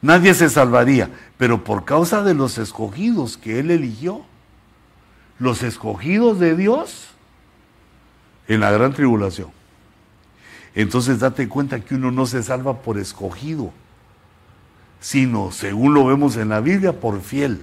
nadie 0.00 0.34
se 0.34 0.48
salvaría, 0.48 1.10
pero 1.36 1.64
por 1.64 1.84
causa 1.84 2.22
de 2.22 2.34
los 2.34 2.58
escogidos 2.58 3.36
que 3.36 3.58
Él 3.58 3.70
eligió, 3.70 4.24
los 5.38 5.62
escogidos 5.62 6.38
de 6.38 6.56
Dios 6.56 7.08
en 8.46 8.60
la 8.60 8.70
gran 8.70 8.92
tribulación. 8.92 9.50
Entonces 10.74 11.20
date 11.20 11.48
cuenta 11.48 11.80
que 11.80 11.94
uno 11.94 12.10
no 12.10 12.26
se 12.26 12.42
salva 12.42 12.82
por 12.82 12.98
escogido, 12.98 13.72
sino, 15.00 15.52
según 15.52 15.94
lo 15.94 16.06
vemos 16.06 16.36
en 16.36 16.48
la 16.48 16.60
Biblia, 16.60 16.98
por 16.98 17.20
fiel. 17.20 17.60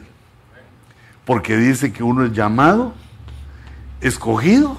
Porque 1.26 1.58
dice 1.58 1.94
que 1.94 2.04
uno 2.04 2.26
es 2.26 2.34
llamado, 2.34 2.94
escogido 4.02 4.78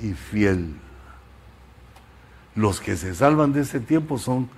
y 0.00 0.12
fiel. 0.12 0.74
Los 2.54 2.80
que 2.80 2.96
se 2.96 3.14
salvan 3.14 3.52
de 3.52 3.62
ese 3.62 3.80
tiempo 3.80 4.18
son, 4.18 4.48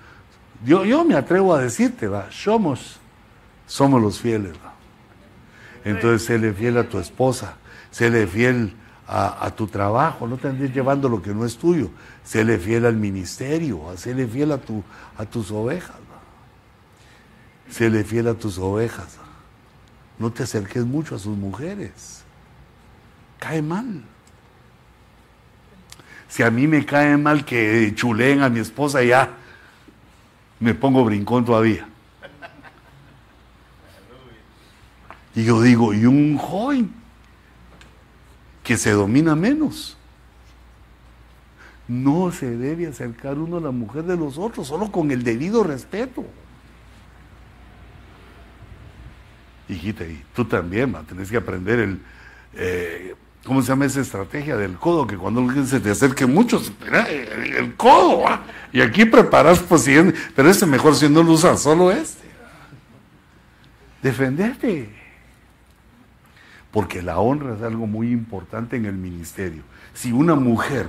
yo, 0.64 0.84
yo 0.84 1.04
me 1.04 1.14
atrevo 1.14 1.54
a 1.54 1.60
decirte, 1.60 2.08
¿va? 2.08 2.28
somos, 2.30 2.98
somos 3.66 4.00
los 4.00 4.20
fieles. 4.20 4.52
¿va? 4.64 4.74
Entonces, 5.84 6.26
séle 6.26 6.52
fiel 6.52 6.78
a 6.78 6.88
tu 6.88 6.98
esposa, 6.98 7.56
séle 7.90 8.26
fiel 8.26 8.74
a, 9.06 9.50
tu 9.54 9.66
trabajo, 9.66 10.26
no 10.26 10.38
te 10.38 10.48
andes 10.48 10.72
llevando 10.72 11.08
lo 11.10 11.20
que 11.20 11.34
no 11.34 11.44
es 11.44 11.58
tuyo, 11.58 11.90
séle 12.24 12.58
fiel 12.58 12.86
al 12.86 12.96
ministerio, 12.96 13.92
séle 13.96 14.26
fiel 14.26 14.52
a, 14.52 14.58
tu, 14.58 14.82
a 15.18 15.26
tus 15.26 15.50
ovejas, 15.50 15.96
séle 17.68 18.02
fiel 18.02 18.28
a 18.28 18.34
tus 18.34 18.58
ovejas. 18.58 19.18
No 20.18 20.32
te 20.32 20.44
acerques 20.44 20.84
mucho 20.84 21.16
a 21.16 21.18
sus 21.18 21.36
mujeres, 21.36 22.22
cae 23.38 23.62
mal. 23.62 24.02
Si 26.28 26.42
a 26.42 26.50
mí 26.50 26.66
me 26.66 26.84
cae 26.84 27.16
mal 27.16 27.44
que 27.44 27.92
chuleen 27.94 28.42
a 28.42 28.48
mi 28.48 28.60
esposa, 28.60 29.02
ya 29.02 29.30
me 30.60 30.74
pongo 30.74 31.04
brincón 31.04 31.44
todavía. 31.44 31.88
Y 35.34 35.44
yo 35.44 35.60
digo, 35.60 35.92
y 35.92 36.06
un 36.06 36.38
joven 36.38 36.92
que 38.62 38.76
se 38.76 38.92
domina 38.92 39.34
menos. 39.34 39.96
No 41.86 42.32
se 42.32 42.56
debe 42.56 42.86
acercar 42.86 43.38
uno 43.38 43.58
a 43.58 43.60
la 43.60 43.70
mujer 43.70 44.04
de 44.04 44.16
los 44.16 44.38
otros, 44.38 44.68
solo 44.68 44.90
con 44.90 45.10
el 45.10 45.22
debido 45.22 45.64
respeto. 45.64 46.24
Hijita, 49.68 50.04
y 50.04 50.22
tú 50.34 50.44
también, 50.44 50.94
va, 50.94 51.02
tenés 51.02 51.30
que 51.30 51.36
aprender 51.36 51.78
el, 51.78 52.00
eh, 52.54 53.14
¿cómo 53.44 53.62
se 53.62 53.68
llama 53.68 53.86
esa 53.86 54.00
estrategia 54.00 54.56
del 54.56 54.76
codo? 54.76 55.06
Que 55.06 55.16
cuando 55.16 55.40
alguien 55.40 55.66
se 55.66 55.80
te 55.80 55.90
acerque 55.90 56.26
mucho, 56.26 56.62
el, 57.56 57.74
codo, 57.76 58.24
y 58.72 58.80
aquí 58.80 59.04
preparas, 59.04 59.60
pues, 59.60 59.88
pero 60.34 60.50
este 60.50 60.66
mejor 60.66 60.94
si 60.94 61.08
no 61.08 61.22
lo 61.22 61.32
usas, 61.32 61.62
solo 61.62 61.90
este. 61.90 62.24
Defenderte 64.02 65.04
porque 66.74 67.02
la 67.02 67.20
honra 67.20 67.54
es 67.54 67.62
algo 67.62 67.86
muy 67.86 68.10
importante 68.10 68.74
en 68.74 68.84
el 68.84 68.96
ministerio. 68.96 69.62
Si 69.94 70.10
una 70.10 70.34
mujer 70.34 70.88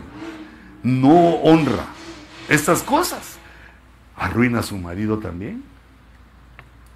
no 0.82 1.36
honra 1.36 1.86
estas 2.50 2.82
cosas, 2.82 3.38
arruina 4.18 4.62
a 4.62 4.64
su 4.64 4.80
marido 4.80 5.20
también. 5.20 5.64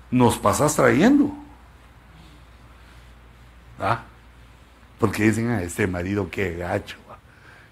Nos 0.09 0.39
pasas 0.39 0.75
trayendo. 0.75 1.31
¿Ah? 3.79 4.03
Porque 4.99 5.23
dicen, 5.23 5.49
a 5.49 5.61
este 5.61 5.87
marido 5.87 6.29
qué 6.29 6.55
gacho. 6.55 6.97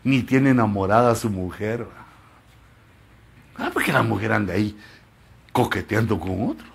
Ni 0.04 0.24
tiene 0.24 0.52
enamorada 0.52 1.12
a 1.12 1.16
su 1.16 1.30
mujer. 1.30 1.86
Ah, 3.58 3.70
porque 3.74 3.92
la 3.92 4.04
mujer 4.04 4.32
anda 4.32 4.54
ahí 4.54 4.78
coqueteando 5.52 6.20
con 6.20 6.52
otros. 6.52 6.70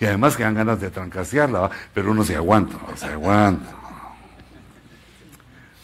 Y 0.00 0.06
además 0.06 0.36
que 0.36 0.42
dan 0.42 0.54
ganas 0.54 0.80
de 0.80 0.90
trancasearla, 0.90 1.70
pero 1.92 2.10
uno 2.10 2.24
se 2.24 2.34
aguanta, 2.34 2.76
se 2.96 3.06
aguanta. 3.06 3.70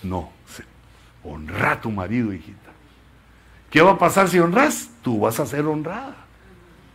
No, 0.03 0.31
honra 1.23 1.73
a 1.73 1.81
tu 1.81 1.91
marido, 1.91 2.33
hijita. 2.33 2.71
¿Qué 3.71 3.81
va 3.83 3.93
a 3.93 3.99
pasar 3.99 4.29
si 4.29 4.41
honras? 4.41 4.91
Tú 5.03 5.21
vas 5.21 5.39
a 5.39 5.47
ser 5.47 5.65
honrada. 5.67 6.17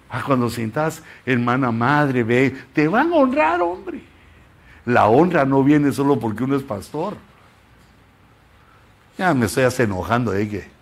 Ah, 0.10 0.24
cuando 0.26 0.50
sientas, 0.50 1.02
hermana, 1.26 1.72
madre, 1.72 2.24
ve, 2.24 2.56
te 2.74 2.88
van 2.88 3.12
a 3.12 3.16
honrar, 3.16 3.62
hombre. 3.62 4.02
La 4.86 5.08
honra 5.08 5.46
no 5.46 5.64
viene 5.64 5.92
solo 5.92 6.20
porque 6.20 6.44
uno 6.44 6.56
es 6.56 6.64
pastor. 6.64 7.18
Ya 9.18 9.34
me 9.34 9.48
estoy 9.48 9.64
hasta 9.64 9.84
enojando 9.84 10.32
de 10.32 10.48
que. 10.48 10.76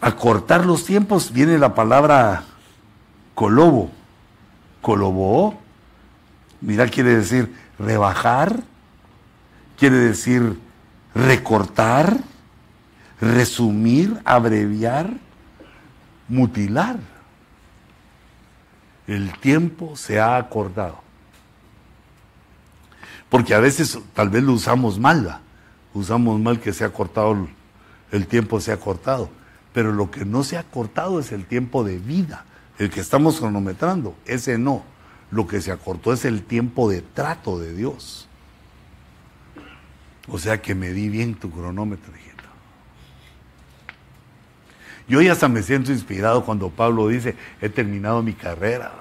A 0.00 0.12
cortar 0.16 0.66
los 0.66 0.84
tiempos 0.84 1.32
viene 1.32 1.58
la 1.58 1.74
palabra 1.74 2.44
Colobo. 3.34 3.90
Colobo. 4.80 5.58
Mira, 6.60 6.86
quiere 6.88 7.16
decir 7.16 7.54
rebajar, 7.78 8.62
quiere 9.78 9.96
decir 9.96 10.58
recortar, 11.14 12.18
resumir, 13.20 14.20
abreviar, 14.24 15.10
mutilar. 16.28 16.98
El 19.06 19.38
tiempo 19.38 19.96
se 19.96 20.20
ha 20.20 20.36
acordado. 20.36 21.02
Porque 23.28 23.54
a 23.54 23.60
veces 23.60 23.98
tal 24.14 24.30
vez 24.30 24.42
lo 24.42 24.52
usamos 24.52 24.98
mal, 24.98 25.40
usamos 25.92 26.40
mal 26.40 26.60
que 26.60 26.72
se 26.72 26.84
ha 26.84 26.90
cortado, 26.90 27.48
el 28.12 28.26
tiempo 28.26 28.60
se 28.60 28.72
ha 28.72 28.78
cortado. 28.78 29.28
Pero 29.72 29.92
lo 29.92 30.10
que 30.10 30.24
no 30.24 30.44
se 30.44 30.56
ha 30.56 30.62
cortado 30.62 31.18
es 31.18 31.32
el 31.32 31.46
tiempo 31.46 31.82
de 31.82 31.98
vida 31.98 32.44
el 32.78 32.90
que 32.90 33.00
estamos 33.00 33.38
cronometrando, 33.38 34.16
ese 34.26 34.58
no. 34.58 34.82
Lo 35.30 35.46
que 35.46 35.60
se 35.60 35.72
acortó 35.72 36.12
es 36.12 36.24
el 36.24 36.42
tiempo 36.42 36.88
de 36.88 37.02
trato 37.02 37.58
de 37.58 37.74
Dios. 37.74 38.28
O 40.28 40.38
sea 40.38 40.60
que 40.62 40.74
medí 40.74 41.08
bien 41.08 41.34
tu 41.34 41.50
cronómetro. 41.50 42.12
Yo 45.06 45.20
ya 45.20 45.32
hasta 45.32 45.48
me 45.48 45.62
siento 45.62 45.92
inspirado 45.92 46.44
cuando 46.44 46.70
Pablo 46.70 47.08
dice, 47.08 47.36
he 47.60 47.68
terminado 47.68 48.22
mi 48.22 48.32
carrera. 48.32 48.92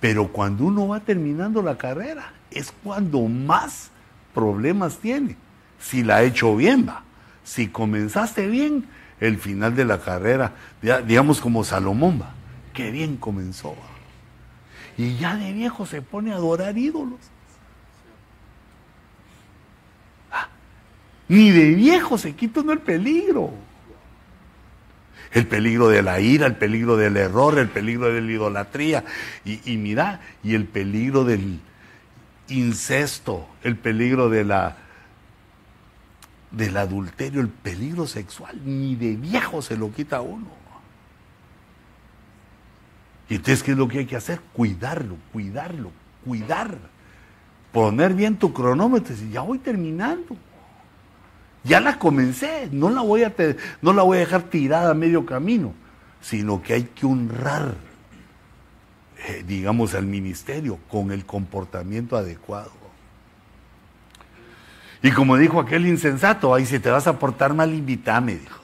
Pero 0.00 0.28
cuando 0.28 0.64
uno 0.64 0.88
va 0.88 1.00
terminando 1.00 1.62
la 1.62 1.78
carrera, 1.78 2.32
es 2.50 2.72
cuando 2.82 3.20
más 3.22 3.90
problemas 4.34 4.98
tiene. 4.98 5.36
Si 5.78 6.02
la 6.02 6.16
ha 6.16 6.22
hecho 6.22 6.56
bien, 6.56 6.88
va. 6.88 7.04
Si 7.44 7.68
comenzaste 7.68 8.48
bien, 8.48 8.86
el 9.20 9.38
final 9.38 9.76
de 9.76 9.84
la 9.84 10.00
carrera, 10.00 10.54
digamos 11.06 11.40
como 11.40 11.62
Salomón, 11.62 12.20
va. 12.22 12.34
Qué 12.72 12.90
bien 12.90 13.16
comenzó. 13.16 13.76
Y 14.96 15.16
ya 15.16 15.36
de 15.36 15.52
viejo 15.52 15.86
se 15.86 16.02
pone 16.02 16.32
a 16.32 16.36
adorar 16.36 16.76
ídolos. 16.76 17.20
Ni 21.32 21.50
de 21.50 21.74
viejo 21.74 22.18
se 22.18 22.34
quita 22.34 22.60
uno 22.60 22.72
el 22.72 22.80
peligro. 22.80 23.54
El 25.32 25.46
peligro 25.46 25.88
de 25.88 26.02
la 26.02 26.20
ira, 26.20 26.46
el 26.46 26.56
peligro 26.56 26.98
del 26.98 27.16
error, 27.16 27.58
el 27.58 27.70
peligro 27.70 28.12
de 28.12 28.20
la 28.20 28.30
idolatría. 28.30 29.02
Y, 29.46 29.78
mira, 29.78 30.20
y 30.44 30.54
el 30.54 30.66
peligro 30.66 31.24
del 31.24 31.58
incesto, 32.48 33.48
el 33.62 33.76
peligro 33.76 34.28
de 34.28 34.44
la 34.44 34.76
del 36.50 36.76
adulterio, 36.76 37.40
el 37.40 37.48
peligro 37.48 38.06
sexual, 38.06 38.60
ni 38.62 38.94
de 38.94 39.16
viejo 39.16 39.62
se 39.62 39.78
lo 39.78 39.90
quita 39.90 40.20
uno. 40.20 40.48
Y 43.30 43.36
entonces, 43.36 43.62
¿qué 43.62 43.70
es 43.70 43.78
lo 43.78 43.88
que 43.88 44.00
hay 44.00 44.06
que 44.06 44.16
hacer? 44.16 44.38
Cuidarlo, 44.52 45.16
cuidarlo, 45.32 45.92
cuidar. 46.26 46.76
Poner 47.72 48.12
bien 48.12 48.36
tu 48.36 48.52
cronómetro 48.52 49.14
y 49.14 49.30
ya 49.30 49.40
voy 49.40 49.56
terminando. 49.56 50.36
Ya 51.64 51.80
la 51.80 51.98
comencé, 51.98 52.68
no 52.72 52.90
la 52.90 53.02
voy 53.02 53.22
a, 53.22 53.32
no 53.80 53.92
la 53.92 54.02
voy 54.02 54.16
a 54.16 54.20
dejar 54.20 54.42
tirada 54.42 54.90
a 54.90 54.94
medio 54.94 55.24
camino, 55.24 55.74
sino 56.20 56.60
que 56.62 56.74
hay 56.74 56.82
que 56.84 57.06
honrar, 57.06 57.74
eh, 59.28 59.44
digamos, 59.46 59.94
al 59.94 60.06
ministerio 60.06 60.78
con 60.90 61.12
el 61.12 61.24
comportamiento 61.24 62.16
adecuado. 62.16 62.72
Y 65.02 65.10
como 65.10 65.36
dijo 65.36 65.60
aquel 65.60 65.86
insensato, 65.86 66.54
ahí 66.54 66.64
si 66.66 66.78
te 66.78 66.90
vas 66.90 67.06
a 67.06 67.18
portar 67.18 67.54
mal, 67.54 67.72
invítame, 67.72 68.36
dijo. 68.36 68.62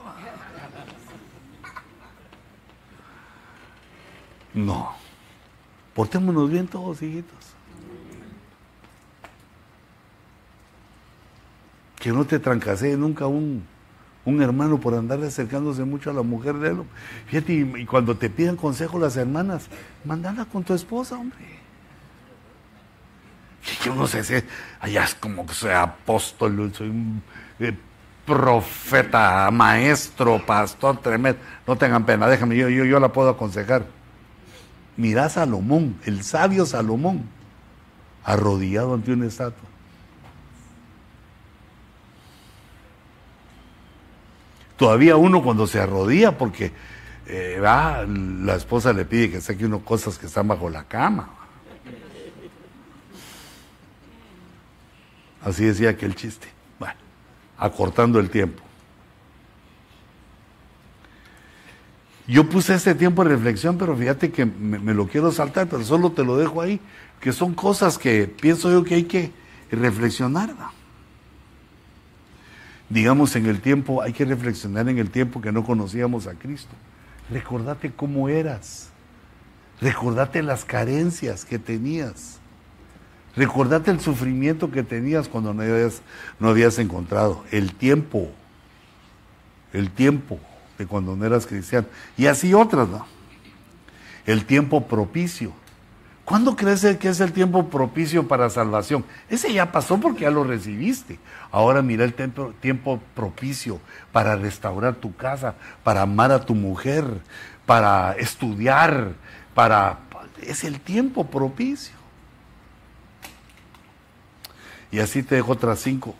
No. 4.54 4.92
Portémonos 5.94 6.50
bien 6.50 6.66
todos, 6.66 7.02
hijitos. 7.02 7.37
Que 11.98 12.10
no 12.10 12.24
te 12.24 12.38
trancasee 12.38 12.96
nunca 12.96 13.26
un, 13.26 13.64
un 14.24 14.42
hermano 14.42 14.78
por 14.78 14.94
andar 14.94 15.22
acercándose 15.22 15.84
mucho 15.84 16.10
a 16.10 16.12
la 16.12 16.22
mujer 16.22 16.54
de 16.54 16.70
él. 16.70 16.82
Fíjate, 17.26 17.52
y, 17.52 17.86
cuando 17.86 18.16
te 18.16 18.28
piden 18.28 18.56
consejo 18.56 18.98
las 18.98 19.16
hermanas, 19.16 19.68
mandala 20.04 20.44
con 20.44 20.62
tu 20.62 20.74
esposa, 20.74 21.16
hombre. 21.16 21.58
Yo 23.84 23.94
no 23.94 24.06
sé 24.06 24.24
si 24.24 24.34
allá 24.80 25.04
es 25.04 25.14
como 25.14 25.46
que 25.46 25.54
soy 25.54 25.72
apóstol, 25.72 26.72
soy 26.74 26.88
un 26.88 27.22
eh, 27.58 27.76
profeta, 28.24 29.50
maestro, 29.50 30.44
pastor, 30.44 31.00
tremendo. 31.00 31.40
No 31.66 31.76
tengan 31.76 32.04
pena, 32.04 32.28
déjame, 32.28 32.56
yo, 32.56 32.68
yo, 32.68 32.84
yo 32.84 33.00
la 33.00 33.12
puedo 33.12 33.30
aconsejar. 33.30 33.86
Mira 34.96 35.28
Salomón, 35.28 35.96
el 36.04 36.22
sabio 36.22 36.66
Salomón, 36.66 37.24
arrodillado 38.24 38.94
ante 38.94 39.12
una 39.12 39.26
estatua. 39.26 39.67
Todavía 44.78 45.16
uno 45.16 45.42
cuando 45.42 45.66
se 45.66 45.78
arrodilla, 45.78 46.38
porque 46.38 46.72
eh, 47.26 47.58
la 47.60 48.54
esposa 48.54 48.94
le 48.94 49.04
pide 49.04 49.30
que 49.30 49.40
saque 49.42 49.66
unas 49.66 49.82
cosas 49.82 50.16
que 50.16 50.24
están 50.26 50.48
bajo 50.48 50.70
la 50.70 50.84
cama. 50.84 51.34
Así 55.42 55.66
decía 55.66 55.90
aquel 55.90 56.14
chiste 56.14 56.48
acortando 57.58 58.20
el 58.20 58.30
tiempo. 58.30 58.62
Yo 62.26 62.48
puse 62.48 62.74
este 62.74 62.94
tiempo 62.94 63.24
de 63.24 63.30
reflexión, 63.30 63.78
pero 63.78 63.96
fíjate 63.96 64.30
que 64.30 64.44
me, 64.44 64.94
lo 64.94 65.08
quiero 65.08 65.32
saltar, 65.32 65.66
pero 65.66 65.82
solo 65.82 66.12
te 66.12 66.24
lo 66.24 66.36
dejo 66.36 66.60
ahí, 66.60 66.78
que 67.20 67.32
son 67.32 67.54
cosas 67.54 67.98
que 67.98 68.28
pienso 68.28 68.70
yo 68.70 68.84
que 68.84 68.96
hay 68.96 69.04
que 69.04 69.32
reflexionar. 69.70 70.54
Digamos, 72.90 73.36
en 73.36 73.46
el 73.46 73.60
tiempo, 73.60 74.02
hay 74.02 74.12
que 74.12 74.24
reflexionar 74.24 74.88
en 74.88 74.98
el 74.98 75.10
tiempo 75.10 75.40
que 75.40 75.52
no 75.52 75.64
conocíamos 75.64 76.26
a 76.26 76.34
Cristo. 76.34 76.74
Recordate 77.30 77.92
cómo 77.92 78.28
eras. 78.28 78.90
Recordate 79.80 80.42
las 80.42 80.64
carencias 80.64 81.44
que 81.44 81.58
tenías. 81.58 82.38
Recordate 83.36 83.90
el 83.90 84.00
sufrimiento 84.00 84.70
que 84.70 84.82
tenías 84.82 85.28
cuando 85.28 85.52
no 85.52 85.62
habías, 85.62 86.02
no 86.40 86.48
habías 86.48 86.78
encontrado. 86.78 87.44
El 87.50 87.74
tiempo. 87.74 88.30
El 89.72 89.90
tiempo 89.90 90.40
de 90.78 90.86
cuando 90.86 91.14
no 91.14 91.24
eras 91.26 91.46
cristiano. 91.46 91.86
Y 92.16 92.26
así 92.26 92.54
otras, 92.54 92.88
¿no? 92.88 93.06
El 94.26 94.46
tiempo 94.46 94.88
propicio. 94.88 95.52
¿Cuándo 96.28 96.56
crees 96.56 96.84
que 96.98 97.08
es 97.08 97.20
el 97.20 97.32
tiempo 97.32 97.70
propicio 97.70 98.28
para 98.28 98.50
salvación? 98.50 99.02
Ese 99.30 99.50
ya 99.50 99.72
pasó 99.72 99.98
porque 99.98 100.24
ya 100.24 100.30
lo 100.30 100.44
recibiste. 100.44 101.18
Ahora 101.50 101.80
mira 101.80 102.04
el 102.04 102.12
tiempo, 102.12 103.00
propicio 103.14 103.80
para 104.12 104.36
restaurar 104.36 104.96
tu 104.96 105.16
casa, 105.16 105.54
para 105.82 106.02
amar 106.02 106.30
a 106.30 106.44
tu 106.44 106.54
mujer, 106.54 107.06
para 107.64 108.12
estudiar, 108.12 109.14
para... 109.54 110.00
Es 110.42 110.64
el 110.64 110.80
tiempo 110.80 111.24
propicio. 111.24 111.94
Y 114.90 114.98
así 114.98 115.22
te 115.22 115.36
dejo 115.36 115.52
otras 115.52 115.80
cinco. 115.80 116.14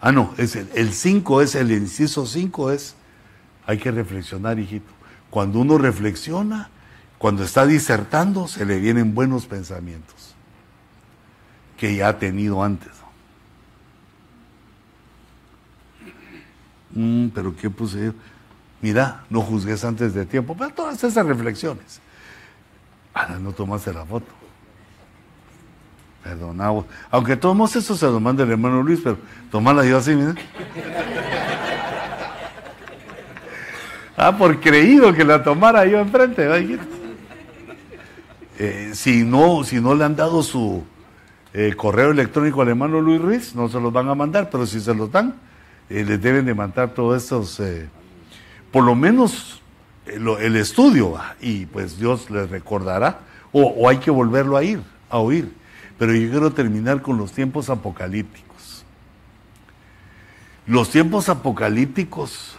Ah, 0.00 0.12
no, 0.12 0.32
es 0.38 0.54
el, 0.54 0.92
cinco 0.92 1.42
es, 1.42 1.56
el 1.56 1.72
inciso 1.72 2.24
cinco 2.24 2.70
es, 2.70 2.94
hay 3.66 3.78
que 3.78 3.90
reflexionar, 3.90 4.60
hijito. 4.60 4.92
Cuando 5.28 5.58
uno 5.58 5.76
reflexiona, 5.76 6.70
cuando 7.18 7.42
está 7.42 7.66
disertando, 7.66 8.46
se 8.46 8.64
le 8.64 8.78
vienen 8.78 9.14
buenos 9.14 9.46
pensamientos 9.46 10.34
que 11.76 11.96
ya 11.96 12.08
ha 12.08 12.18
tenido 12.18 12.62
antes. 12.62 12.92
Mm, 16.90 17.28
pero 17.28 17.54
¿qué 17.56 17.70
puse? 17.70 18.12
Mira, 18.80 19.24
no 19.30 19.40
juzgues 19.40 19.84
antes 19.84 20.14
de 20.14 20.24
tiempo. 20.26 20.56
Pero 20.56 20.70
todas 20.70 21.02
esas 21.02 21.26
reflexiones. 21.26 22.00
Ahora 23.14 23.38
no 23.38 23.52
tomaste 23.52 23.92
la 23.92 24.04
foto. 24.04 24.26
Perdonamos. 26.22 26.86
Aunque 27.10 27.36
tomamos 27.36 27.74
eso 27.74 27.96
se 27.96 28.06
lo 28.06 28.20
manda 28.20 28.44
el 28.44 28.50
hermano 28.50 28.82
Luis, 28.82 29.00
pero 29.02 29.18
tomala 29.50 29.84
yo 29.84 29.98
así, 29.98 30.14
mira. 30.14 30.34
Ah, 34.16 34.36
por 34.36 34.58
creído 34.60 35.12
que 35.12 35.24
la 35.24 35.44
tomara 35.44 35.86
yo 35.86 36.00
enfrente. 36.00 36.44
Eh, 38.60 38.90
si, 38.94 39.22
no, 39.22 39.62
si 39.62 39.80
no 39.80 39.94
le 39.94 40.04
han 40.04 40.16
dado 40.16 40.42
su 40.42 40.82
eh, 41.54 41.74
correo 41.76 42.10
electrónico 42.10 42.60
al 42.60 42.68
hermano 42.68 43.00
Luis 43.00 43.20
Ruiz, 43.20 43.54
no 43.54 43.68
se 43.68 43.78
los 43.78 43.92
van 43.92 44.08
a 44.08 44.16
mandar, 44.16 44.50
pero 44.50 44.66
si 44.66 44.80
se 44.80 44.92
los 44.94 45.12
dan, 45.12 45.36
eh, 45.88 46.04
les 46.04 46.20
deben 46.20 46.44
de 46.44 46.54
mandar 46.54 46.92
todos 46.92 47.22
estos, 47.22 47.62
por 48.72 48.82
lo 48.82 48.96
menos 48.96 49.62
el, 50.06 50.56
estudio, 50.56 51.14
y 51.40 51.66
pues 51.66 52.00
Dios 52.00 52.30
les 52.30 52.50
recordará, 52.50 53.20
o, 53.52 53.88
hay 53.88 53.98
que 53.98 54.10
volverlo 54.10 54.56
a 54.56 54.64
ir, 54.64 54.82
a 55.08 55.18
oír. 55.18 55.52
Pero 55.96 56.12
yo 56.12 56.28
quiero 56.28 56.52
terminar 56.52 57.00
con 57.00 57.16
los 57.16 57.30
tiempos 57.30 57.70
apocalípticos. 57.70 58.84
Los 60.66 60.90
tiempos 60.90 61.28
apocalípticos, 61.28 62.58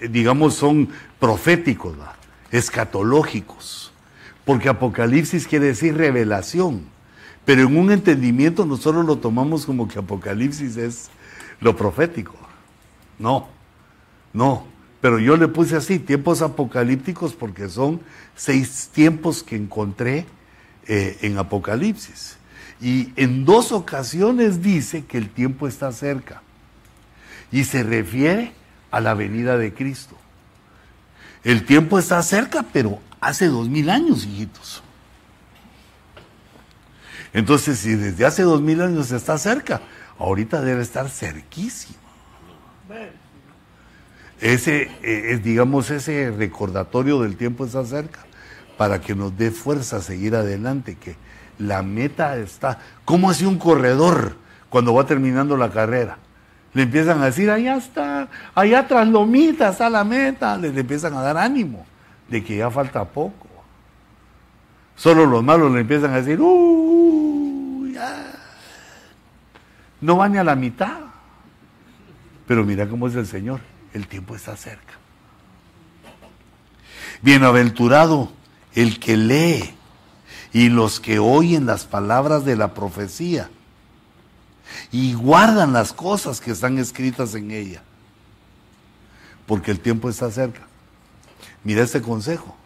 digamos, 0.00 0.54
son 0.54 0.88
proféticos, 1.20 1.96
escatológicos, 2.50 3.91
porque 4.44 4.68
apocalipsis 4.68 5.46
quiere 5.46 5.66
decir 5.66 5.96
revelación, 5.96 6.82
pero 7.44 7.62
en 7.62 7.76
un 7.76 7.90
entendimiento 7.90 8.66
nosotros 8.66 9.04
lo 9.04 9.18
tomamos 9.18 9.66
como 9.66 9.88
que 9.88 9.98
apocalipsis 9.98 10.76
es 10.76 11.10
lo 11.60 11.76
profético. 11.76 12.34
No, 13.18 13.48
no, 14.32 14.66
pero 15.02 15.18
yo 15.18 15.36
le 15.36 15.48
puse 15.48 15.76
así, 15.76 15.98
tiempos 15.98 16.42
apocalípticos, 16.42 17.34
porque 17.34 17.68
son 17.68 18.00
seis 18.36 18.88
tiempos 18.92 19.42
que 19.42 19.56
encontré 19.56 20.26
eh, 20.86 21.18
en 21.22 21.38
Apocalipsis. 21.38 22.36
Y 22.80 23.12
en 23.16 23.44
dos 23.44 23.72
ocasiones 23.72 24.62
dice 24.62 25.04
que 25.04 25.18
el 25.18 25.28
tiempo 25.28 25.66
está 25.66 25.90
cerca. 25.90 26.42
Y 27.50 27.64
se 27.64 27.82
refiere 27.82 28.52
a 28.92 29.00
la 29.00 29.14
venida 29.14 29.58
de 29.58 29.74
Cristo. 29.74 30.16
El 31.42 31.64
tiempo 31.64 31.98
está 31.98 32.22
cerca, 32.22 32.64
pero 32.72 33.00
hace 33.22 33.46
dos 33.46 33.68
mil 33.68 33.88
años, 33.88 34.26
hijitos. 34.26 34.82
Entonces, 37.32 37.78
si 37.78 37.94
desde 37.94 38.26
hace 38.26 38.42
dos 38.42 38.60
mil 38.60 38.82
años 38.82 39.10
está 39.12 39.38
cerca, 39.38 39.80
ahorita 40.18 40.60
debe 40.60 40.82
estar 40.82 41.08
cerquísimo. 41.08 41.98
Ese, 44.40 44.90
eh, 45.02 45.40
digamos, 45.42 45.90
ese 45.90 46.30
recordatorio 46.36 47.20
del 47.20 47.36
tiempo 47.36 47.64
está 47.64 47.84
cerca 47.86 48.26
para 48.76 49.00
que 49.00 49.14
nos 49.14 49.38
dé 49.38 49.50
fuerza 49.52 49.98
a 49.98 50.00
seguir 50.00 50.34
adelante, 50.34 50.96
que 50.96 51.16
la 51.58 51.82
meta 51.82 52.36
está. 52.36 52.80
¿Cómo 53.04 53.30
hace 53.30 53.46
un 53.46 53.56
corredor 53.56 54.36
cuando 54.68 54.92
va 54.92 55.06
terminando 55.06 55.56
la 55.56 55.70
carrera? 55.70 56.18
Le 56.74 56.82
empiezan 56.82 57.22
a 57.22 57.26
decir, 57.26 57.50
allá 57.50 57.76
está, 57.76 58.28
allá 58.54 58.88
tras 58.88 59.06
lomitas 59.06 59.72
está 59.72 59.88
la 59.88 60.02
meta. 60.02 60.56
Le, 60.58 60.68
empiezan 60.68 61.14
a 61.14 61.22
dar 61.22 61.36
ánimo 61.36 61.86
de 62.32 62.42
que 62.42 62.56
ya 62.56 62.70
falta 62.70 63.04
poco. 63.04 63.46
Solo 64.96 65.26
los 65.26 65.44
malos 65.44 65.70
le 65.70 65.80
empiezan 65.80 66.12
a 66.12 66.16
decir, 66.16 66.40
uh, 66.40 67.86
ya. 67.92 68.32
No 70.00 70.16
va 70.16 70.30
ni 70.30 70.38
a 70.38 70.44
la 70.44 70.56
mitad. 70.56 71.00
Pero 72.46 72.64
mira 72.64 72.88
cómo 72.88 73.06
es 73.06 73.14
el 73.16 73.26
Señor, 73.26 73.60
el 73.92 74.08
tiempo 74.08 74.34
está 74.34 74.56
cerca. 74.56 74.94
Bienaventurado 77.20 78.32
el 78.74 78.98
que 78.98 79.18
lee 79.18 79.74
y 80.54 80.70
los 80.70 81.00
que 81.00 81.18
oyen 81.18 81.66
las 81.66 81.84
palabras 81.84 82.46
de 82.46 82.56
la 82.56 82.72
profecía 82.72 83.50
y 84.90 85.12
guardan 85.12 85.74
las 85.74 85.92
cosas 85.92 86.40
que 86.40 86.52
están 86.52 86.78
escritas 86.78 87.34
en 87.34 87.50
ella. 87.50 87.82
Porque 89.46 89.70
el 89.70 89.80
tiempo 89.80 90.08
está 90.08 90.30
cerca. 90.30 90.71
Mira 91.64 91.82
este 91.82 92.02
consejo. 92.02 92.56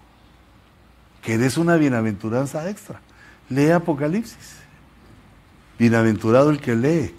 Que 1.22 1.34
eres 1.34 1.56
una 1.56 1.76
bienaventuranza 1.76 2.68
extra. 2.70 3.00
Lee 3.48 3.70
Apocalipsis. 3.70 4.56
Bienaventurado 5.78 6.50
el 6.50 6.60
que 6.60 6.74
lee 6.74 7.14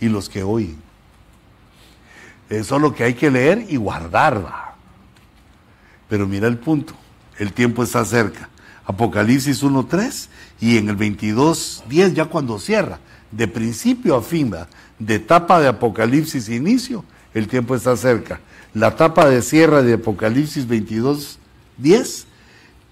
y 0.00 0.08
los 0.08 0.28
que 0.28 0.42
oyen. 0.42 0.76
Eso 2.50 2.76
es 2.76 2.82
lo 2.82 2.94
que 2.94 3.04
hay 3.04 3.14
que 3.14 3.30
leer 3.30 3.66
y 3.68 3.76
guardarla. 3.76 4.74
Pero 6.08 6.26
mira 6.26 6.48
el 6.48 6.58
punto. 6.58 6.94
El 7.38 7.52
tiempo 7.52 7.82
está 7.82 8.04
cerca. 8.04 8.48
Apocalipsis 8.84 9.62
1.3 9.62 10.28
y 10.60 10.76
en 10.76 10.88
el 10.88 10.98
22.10 10.98 12.12
ya 12.14 12.24
cuando 12.26 12.58
cierra, 12.58 12.98
de 13.30 13.48
principio 13.48 14.16
a 14.16 14.22
fin, 14.22 14.52
de 14.98 15.14
etapa 15.14 15.60
de 15.60 15.68
Apocalipsis 15.68 16.48
inicio, 16.48 17.04
el 17.32 17.48
tiempo 17.48 17.74
está 17.74 17.96
cerca. 17.96 18.40
La 18.74 18.88
etapa 18.88 19.28
de 19.28 19.42
cierre 19.42 19.82
de 19.82 19.94
Apocalipsis 19.94 20.68
22.10 20.68 22.24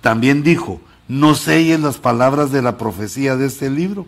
también 0.01 0.43
dijo, 0.43 0.81
no 1.09 1.35
sellen 1.35 1.83
las 1.83 1.99
palabras 1.99 2.53
de 2.53 2.63
la 2.63 2.79
profecía 2.79 3.37
de 3.37 3.47
este 3.47 3.71
libro, 3.71 4.07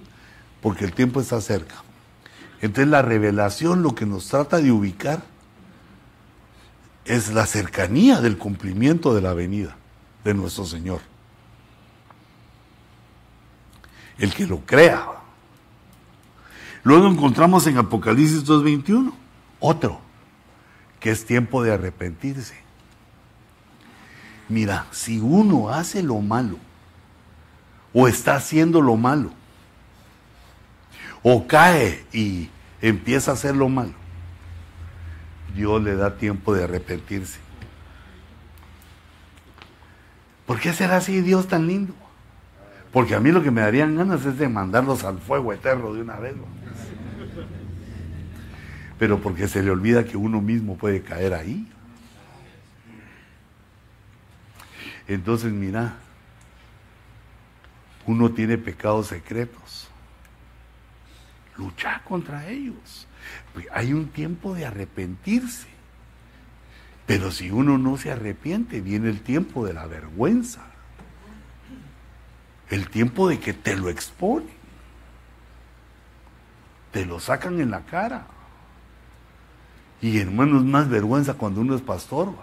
porque 0.60 0.84
el 0.84 0.92
tiempo 0.92 1.20
está 1.20 1.40
cerca. 1.40 1.76
Entonces 2.60 2.88
la 2.88 3.02
revelación 3.02 3.82
lo 3.82 3.94
que 3.94 4.06
nos 4.06 4.28
trata 4.28 4.58
de 4.58 4.70
ubicar 4.70 5.22
es 7.04 7.32
la 7.32 7.46
cercanía 7.46 8.20
del 8.20 8.38
cumplimiento 8.38 9.14
de 9.14 9.22
la 9.22 9.34
venida 9.34 9.76
de 10.24 10.34
nuestro 10.34 10.64
Señor. 10.64 11.00
el 14.18 14.32
que 14.32 14.46
lo 14.46 14.60
crea. 14.60 15.04
Luego 16.84 17.08
encontramos 17.08 17.66
en 17.66 17.78
Apocalipsis 17.78 18.44
2.21, 18.44 19.12
Otro, 19.60 20.00
que 21.02 21.10
es 21.10 21.26
tiempo 21.26 21.62
de 21.62 21.72
arrepentirse. 21.72 22.54
Mira, 24.48 24.86
si 24.92 25.18
uno 25.18 25.68
hace 25.68 26.02
lo 26.02 26.20
malo, 26.20 26.58
o 27.92 28.06
está 28.06 28.36
haciendo 28.36 28.80
lo 28.80 28.96
malo, 28.96 29.30
o 31.22 31.46
cae 31.46 32.04
y 32.12 32.48
empieza 32.80 33.32
a 33.32 33.34
hacer 33.34 33.56
lo 33.56 33.68
malo, 33.68 33.92
Dios 35.54 35.82
le 35.82 35.96
da 35.96 36.16
tiempo 36.16 36.54
de 36.54 36.64
arrepentirse. 36.64 37.40
¿Por 40.46 40.60
qué 40.60 40.72
será 40.72 40.98
así 40.98 41.20
Dios 41.20 41.48
tan 41.48 41.66
lindo? 41.66 41.94
Porque 42.92 43.14
a 43.14 43.20
mí 43.20 43.32
lo 43.32 43.42
que 43.42 43.50
me 43.50 43.62
darían 43.62 43.96
ganas 43.96 44.24
es 44.24 44.38
de 44.38 44.48
mandarlos 44.48 45.02
al 45.04 45.18
fuego 45.18 45.52
eterno 45.52 45.92
de 45.94 46.02
una 46.02 46.16
vez. 46.16 46.34
Pero 49.02 49.18
porque 49.18 49.48
se 49.48 49.64
le 49.64 49.70
olvida 49.72 50.04
que 50.04 50.16
uno 50.16 50.40
mismo 50.40 50.76
puede 50.76 51.02
caer 51.02 51.34
ahí. 51.34 51.66
Entonces, 55.08 55.50
mira, 55.50 55.96
uno 58.06 58.30
tiene 58.30 58.58
pecados 58.58 59.08
secretos. 59.08 59.88
Lucha 61.56 62.00
contra 62.04 62.46
ellos. 62.46 63.08
Hay 63.72 63.92
un 63.92 64.06
tiempo 64.06 64.54
de 64.54 64.66
arrepentirse. 64.66 65.66
Pero 67.04 67.32
si 67.32 67.50
uno 67.50 67.78
no 67.78 67.96
se 67.96 68.12
arrepiente, 68.12 68.80
viene 68.80 69.08
el 69.08 69.20
tiempo 69.22 69.66
de 69.66 69.72
la 69.72 69.86
vergüenza. 69.86 70.62
El 72.70 72.88
tiempo 72.88 73.28
de 73.28 73.40
que 73.40 73.52
te 73.52 73.74
lo 73.74 73.88
exponen. 73.90 74.54
Te 76.92 77.04
lo 77.04 77.18
sacan 77.18 77.60
en 77.60 77.72
la 77.72 77.80
cara. 77.80 78.28
Y 80.02 80.18
hermano, 80.18 80.58
es 80.58 80.64
más 80.64 80.88
vergüenza 80.88 81.34
cuando 81.34 81.60
uno 81.60 81.76
es 81.76 81.80
pastor. 81.80 82.34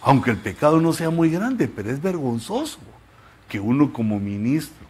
Aunque 0.00 0.30
el 0.30 0.38
pecado 0.38 0.80
no 0.80 0.94
sea 0.94 1.10
muy 1.10 1.30
grande, 1.30 1.68
pero 1.68 1.90
es 1.90 2.00
vergonzoso 2.00 2.78
que 3.48 3.60
uno 3.60 3.92
como 3.92 4.18
ministro 4.18 4.86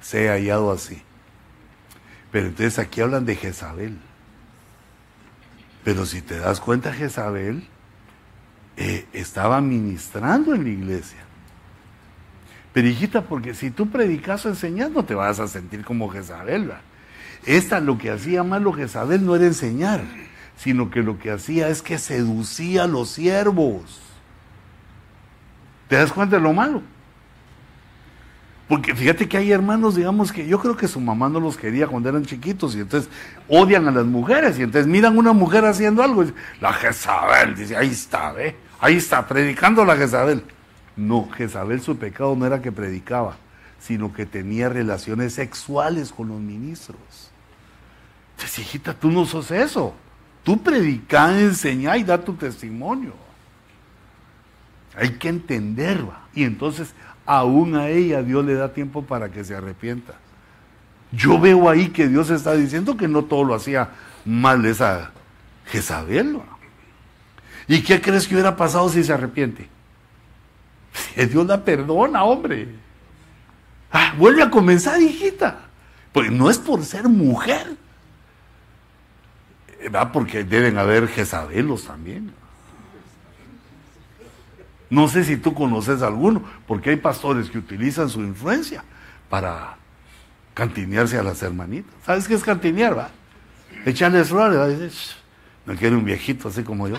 sea 0.00 0.34
hallado 0.34 0.70
así. 0.70 1.02
Pero 2.30 2.46
entonces 2.46 2.78
aquí 2.78 3.00
hablan 3.00 3.26
de 3.26 3.34
Jezabel. 3.34 3.98
Pero 5.82 6.06
si 6.06 6.22
te 6.22 6.38
das 6.38 6.60
cuenta, 6.60 6.92
Jezabel 6.92 7.66
eh, 8.76 9.06
estaba 9.12 9.60
ministrando 9.60 10.54
en 10.54 10.64
la 10.64 10.70
iglesia. 10.70 11.18
Pero 12.72 12.88
hijita, 12.88 13.22
porque 13.22 13.54
si 13.54 13.70
tú 13.70 13.88
predicas 13.88 14.46
o 14.46 14.48
enseñas, 14.48 14.90
no 14.90 15.04
te 15.04 15.14
vas 15.14 15.40
a 15.40 15.48
sentir 15.48 15.84
como 15.84 16.08
Jezabel. 16.08 16.72
Esta 17.44 17.80
lo 17.80 17.98
que 17.98 18.10
hacía 18.10 18.42
malo 18.42 18.72
Jezabel 18.72 19.24
no 19.24 19.36
era 19.36 19.46
enseñar, 19.46 20.02
sino 20.56 20.90
que 20.90 21.02
lo 21.02 21.18
que 21.18 21.30
hacía 21.30 21.68
es 21.68 21.82
que 21.82 21.98
seducía 21.98 22.84
a 22.84 22.86
los 22.86 23.10
siervos. 23.10 24.00
¿Te 25.88 25.96
das 25.96 26.12
cuenta 26.12 26.36
de 26.36 26.42
lo 26.42 26.52
malo? 26.52 26.82
Porque 28.68 28.94
fíjate 28.94 29.28
que 29.28 29.36
hay 29.36 29.52
hermanos, 29.52 29.94
digamos 29.94 30.32
que 30.32 30.46
yo 30.46 30.58
creo 30.58 30.76
que 30.76 30.88
su 30.88 30.98
mamá 30.98 31.28
no 31.28 31.38
los 31.38 31.56
quería 31.56 31.86
cuando 31.86 32.08
eran 32.08 32.24
chiquitos 32.24 32.74
y 32.74 32.80
entonces 32.80 33.10
odian 33.46 33.86
a 33.88 33.90
las 33.90 34.06
mujeres 34.06 34.58
y 34.58 34.62
entonces 34.62 34.86
miran 34.86 35.18
una 35.18 35.34
mujer 35.34 35.66
haciendo 35.66 36.02
algo 36.02 36.24
y 36.24 36.32
la 36.60 36.72
Jezabel, 36.72 37.54
dice, 37.54 37.76
ahí 37.76 37.90
está, 37.90 38.32
¿ve? 38.32 38.56
Ahí 38.80 38.96
está, 38.96 39.26
predicando 39.26 39.84
la 39.84 39.96
Jezabel. 39.96 40.42
No, 40.96 41.28
Jezabel 41.30 41.82
su 41.82 41.96
pecado 41.98 42.34
no 42.36 42.46
era 42.46 42.62
que 42.62 42.72
predicaba, 42.72 43.36
sino 43.78 44.14
que 44.14 44.24
tenía 44.24 44.70
relaciones 44.70 45.34
sexuales 45.34 46.10
con 46.10 46.28
los 46.28 46.40
ministros. 46.40 47.30
Entonces, 48.36 48.58
hijita, 48.60 48.94
tú 48.94 49.10
no 49.10 49.26
sos 49.26 49.50
eso. 49.50 49.94
Tú 50.44 50.62
predicá, 50.62 51.40
enseñá 51.40 51.96
y 51.96 52.04
da 52.04 52.22
tu 52.22 52.34
testimonio. 52.34 53.14
Hay 54.94 55.10
que 55.14 55.28
entenderla. 55.28 56.20
Y 56.34 56.44
entonces 56.44 56.94
aún 57.26 57.74
a 57.74 57.88
ella 57.88 58.22
Dios 58.22 58.44
le 58.44 58.54
da 58.54 58.72
tiempo 58.72 59.02
para 59.02 59.30
que 59.30 59.42
se 59.42 59.56
arrepienta. 59.56 60.14
Yo 61.10 61.40
veo 61.40 61.68
ahí 61.68 61.88
que 61.88 62.08
Dios 62.08 62.30
está 62.30 62.54
diciendo 62.54 62.96
que 62.96 63.08
no 63.08 63.24
todo 63.24 63.44
lo 63.44 63.54
hacía 63.54 63.90
mal 64.24 64.64
esa 64.66 65.12
Jezabel. 65.66 66.40
¿Y 67.66 67.82
qué 67.82 68.00
crees 68.00 68.28
que 68.28 68.34
hubiera 68.34 68.56
pasado 68.56 68.88
si 68.90 69.02
se 69.02 69.12
arrepiente? 69.12 69.68
Dios 71.16 71.46
la 71.46 71.64
perdona, 71.64 72.24
hombre. 72.24 72.68
Ah, 73.90 74.12
vuelve 74.18 74.42
a 74.42 74.50
comenzar, 74.50 75.00
hijita. 75.00 75.60
Pues 76.12 76.30
no 76.30 76.50
es 76.50 76.58
por 76.58 76.84
ser 76.84 77.08
mujer. 77.08 77.76
¿Verdad? 79.84 80.10
Porque 80.12 80.44
deben 80.44 80.78
haber 80.78 81.08
Jezabelos 81.08 81.84
también. 81.84 82.32
No 84.90 85.08
sé 85.08 85.24
si 85.24 85.36
tú 85.36 85.54
conoces 85.54 86.02
alguno, 86.02 86.42
porque 86.66 86.90
hay 86.90 86.96
pastores 86.96 87.50
que 87.50 87.58
utilizan 87.58 88.08
su 88.08 88.20
influencia 88.20 88.84
para 89.28 89.76
cantinearse 90.52 91.18
a 91.18 91.22
las 91.22 91.42
hermanitas. 91.42 91.92
¿Sabes 92.04 92.28
qué 92.28 92.34
es 92.34 92.44
cantinear, 92.44 92.96
va? 92.96 93.10
Echarles 93.84 94.28
flores, 94.28 94.58
va 94.58 94.68
no 95.66 95.74
quiere 95.74 95.96
un 95.96 96.04
viejito 96.04 96.48
así 96.48 96.62
como 96.62 96.88
yo. 96.88 96.96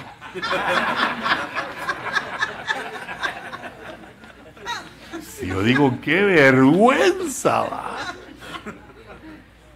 Si 5.21 5.47
yo 5.47 5.61
digo, 5.61 5.99
qué 6.01 6.21
vergüenza, 6.21 7.61
va. 7.61 7.97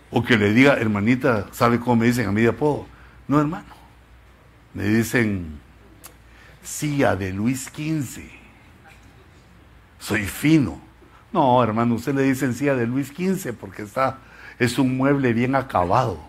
O 0.10 0.24
que 0.24 0.38
le 0.38 0.54
diga, 0.54 0.74
hermanita, 0.74 1.48
¿sabe 1.52 1.80
cómo 1.80 1.98
me 1.98 2.08
dicen 2.08 2.28
a 2.28 2.32
mí 2.32 2.42
de 2.42 2.50
apodo? 2.50 2.88
No, 3.30 3.40
hermano. 3.40 3.74
Me 4.74 4.84
dicen, 4.84 5.60
Cia 6.64 7.16
de 7.16 7.32
Luis 7.32 7.66
XV. 7.66 8.24
Soy 10.00 10.26
fino. 10.26 10.82
No, 11.32 11.64
hermano, 11.64 11.96
usted 11.96 12.16
le 12.16 12.24
dice 12.24 12.52
Cia 12.54 12.76
de 12.76 12.88
Luis 12.88 13.10
XV 13.10 13.54
porque 13.54 13.84
está, 13.84 14.18
es 14.58 14.80
un 14.80 14.98
mueble 14.98 15.32
bien 15.32 15.56
acabado. 15.56 16.20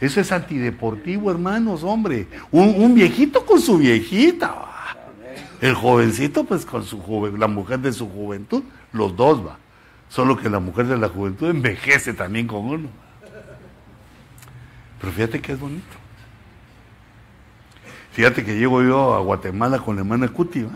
Eso 0.00 0.20
es 0.20 0.32
antideportivo, 0.32 1.30
hermanos, 1.30 1.82
hombre. 1.82 2.26
Un, 2.50 2.94
viejito 2.94 3.44
con 3.44 3.60
su 3.60 3.76
viejita. 3.76 4.54
El 5.60 5.74
jovencito, 5.74 6.44
pues 6.44 6.64
con 6.64 6.84
su 6.84 7.02
joven, 7.02 7.38
la 7.38 7.48
mujer 7.48 7.80
de 7.80 7.92
su 7.92 8.08
juventud, 8.08 8.62
los 8.92 9.14
dos 9.14 9.46
va. 9.46 9.58
Solo 10.14 10.36
que 10.36 10.48
la 10.48 10.60
mujer 10.60 10.86
de 10.86 10.96
la 10.96 11.08
juventud 11.08 11.50
envejece 11.50 12.14
también 12.14 12.46
con 12.46 12.64
uno. 12.66 12.88
Pero 15.00 15.12
fíjate 15.12 15.40
que 15.40 15.50
es 15.50 15.58
bonito. 15.58 15.96
Fíjate 18.12 18.44
que 18.44 18.56
llego 18.56 18.80
yo 18.84 19.14
a 19.14 19.18
Guatemala 19.18 19.80
con 19.80 19.96
la 19.96 20.02
hermana 20.02 20.28
Cuti, 20.28 20.68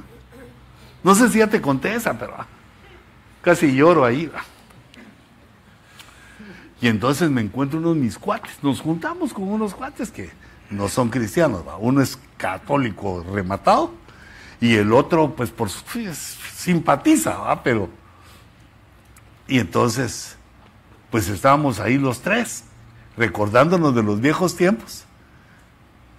No 1.04 1.14
sé 1.14 1.28
si 1.28 1.38
ya 1.38 1.46
te 1.46 1.60
conté 1.60 1.94
esa, 1.94 2.18
pero 2.18 2.34
casi 3.40 3.72
lloro 3.72 4.04
ahí. 4.04 4.28
Y 6.80 6.88
entonces 6.88 7.30
me 7.30 7.40
encuentro 7.40 7.78
unos 7.78 7.94
mis 7.94 8.18
cuates. 8.18 8.58
Nos 8.60 8.80
juntamos 8.80 9.32
con 9.32 9.44
unos 9.44 9.72
cuates 9.72 10.10
que 10.10 10.32
no 10.68 10.88
son 10.88 11.10
cristianos. 11.10 11.62
Uno 11.78 12.02
es 12.02 12.18
católico 12.36 13.24
rematado 13.32 13.92
y 14.60 14.74
el 14.74 14.92
otro, 14.92 15.36
pues, 15.36 15.52
por 15.52 15.70
su, 15.70 15.84
simpatiza, 16.56 17.38
¿va? 17.38 17.62
pero. 17.62 17.97
Y 19.48 19.58
entonces, 19.58 20.36
pues 21.10 21.28
estábamos 21.28 21.80
ahí 21.80 21.98
los 21.98 22.20
tres 22.20 22.64
recordándonos 23.16 23.94
de 23.94 24.02
los 24.02 24.20
viejos 24.20 24.54
tiempos. 24.56 25.04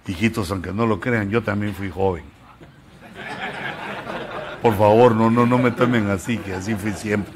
Hijitos, 0.06 0.50
aunque 0.50 0.72
no 0.72 0.86
lo 0.86 0.98
crean, 0.98 1.30
yo 1.30 1.42
también 1.42 1.72
fui 1.72 1.88
joven. 1.88 2.24
Por 4.60 4.76
favor, 4.76 5.14
no, 5.14 5.30
no, 5.30 5.46
no 5.46 5.56
me 5.56 5.70
tomen 5.70 6.10
así, 6.10 6.36
que 6.36 6.52
así 6.52 6.74
fui 6.74 6.92
siempre. 6.92 7.32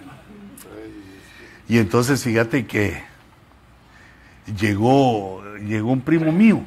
Y 1.68 1.78
entonces 1.78 2.22
fíjate 2.22 2.66
que 2.66 3.02
llegó, 4.58 5.42
llegó 5.60 5.92
un 5.92 6.00
primo 6.00 6.32
mío, 6.32 6.62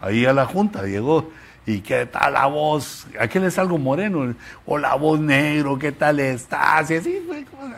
ahí 0.00 0.24
a 0.24 0.32
la 0.32 0.46
junta, 0.46 0.84
llegó, 0.84 1.30
y 1.66 1.80
qué 1.80 2.06
tal 2.06 2.34
la 2.34 2.46
voz, 2.46 3.06
aquel 3.18 3.44
es 3.44 3.58
algo 3.58 3.78
moreno, 3.78 4.34
o 4.66 4.78
la 4.78 4.94
voz 4.94 5.18
negro, 5.20 5.78
qué 5.78 5.92
tal 5.92 6.20
estás, 6.20 6.90
y 6.90 6.96
así, 6.96 7.28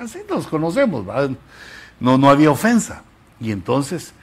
así 0.01 0.21
nos 0.29 0.47
conocemos, 0.47 1.05
no, 2.01 2.19
no 2.19 2.31
había 2.31 2.51
ofensa. 2.51 3.03
Y 3.39 3.53
entonces 3.53 4.15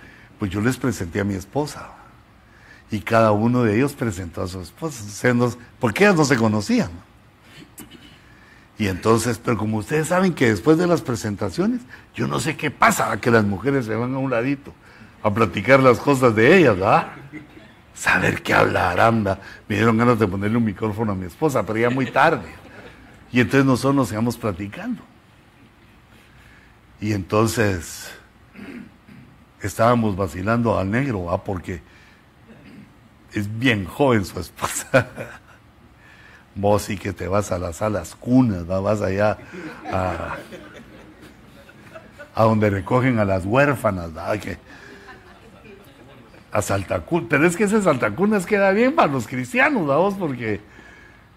pues 0.44 0.52
yo 0.52 0.60
les 0.60 0.76
presenté 0.76 1.22
a 1.22 1.24
mi 1.24 1.36
esposa. 1.36 1.88
Y 2.92 3.00
cada 3.00 3.32
uno 3.32 3.64
de 3.64 3.78
ellos 3.78 3.94
presentó 3.94 4.42
a 4.42 4.48
su 4.50 4.60
esposa, 4.60 5.02
porque 5.80 6.04
ellas 6.04 6.18
no 6.18 6.26
se 6.26 6.36
conocían. 6.36 6.90
Y 8.78 8.88
entonces, 8.88 9.40
pero 9.42 9.58
como 9.58 9.78
ustedes 9.78 10.10
saben 10.10 10.34
que 10.34 10.50
después 10.50 10.78
de 10.78 10.86
las 10.86 11.02
presentaciones, 11.02 11.80
yo 12.14 12.28
no 12.28 12.42
sé 12.42 12.58
qué 12.58 12.72
pasa, 12.72 13.16
que 13.22 13.32
las 13.32 13.46
mujeres 13.46 13.86
se 13.86 13.96
van 13.96 14.14
a 14.14 14.18
un 14.18 14.30
ladito 14.30 14.74
a 15.24 15.34
platicar 15.34 15.82
las 15.82 16.00
cosas 16.00 16.36
de 16.36 16.58
ellas, 16.58 16.76
¿verdad? 16.76 17.08
Saber 17.94 18.42
qué 18.42 18.54
hablarán, 18.54 19.24
Me 19.68 19.76
dieron 19.76 19.98
ganas 19.98 20.18
de 20.18 20.28
ponerle 20.28 20.58
un 20.58 20.66
micrófono 20.66 21.12
a 21.12 21.16
mi 21.16 21.26
esposa, 21.26 21.64
pero 21.66 21.80
ya 21.80 21.90
muy 21.90 22.10
tarde. 22.12 22.48
Y 23.32 23.40
entonces 23.40 23.66
nosotros 23.66 23.96
nos 23.96 24.12
íbamos 24.12 24.38
platicando. 24.38 25.02
Y 27.00 27.14
entonces 27.14 28.12
estábamos 29.62 30.16
vacilando 30.16 30.78
al 30.78 30.90
negro, 30.90 31.26
¿va? 31.26 31.44
porque 31.44 31.82
es 33.34 33.60
bien 33.60 33.86
joven 33.86 34.26
su 34.26 34.40
esposa. 34.40 35.08
Vos 36.56 36.84
sí 36.84 36.98
que 36.98 37.14
te 37.14 37.28
vas 37.28 37.52
a 37.52 37.58
las 37.58 37.78
salas 37.78 38.16
cunas, 38.16 38.68
vas 38.68 39.02
allá 39.02 39.38
a, 39.92 40.38
donde 42.36 42.70
recogen 42.70 43.18
a 43.20 43.26
las 43.26 43.46
huérfanas, 43.46 44.12
Que, 44.40 44.58
a 46.54 46.62
Saltacunas. 46.62 47.28
Pero 47.30 47.48
es 47.48 47.58
que 47.58 47.66
ese 47.66 47.82
Saltacunas 47.82 48.46
queda 48.46 48.72
bien 48.72 48.94
para 48.94 49.12
los 49.12 49.28
cristianos, 49.28 49.88
vamos, 49.88 50.14
porque, 50.14 50.62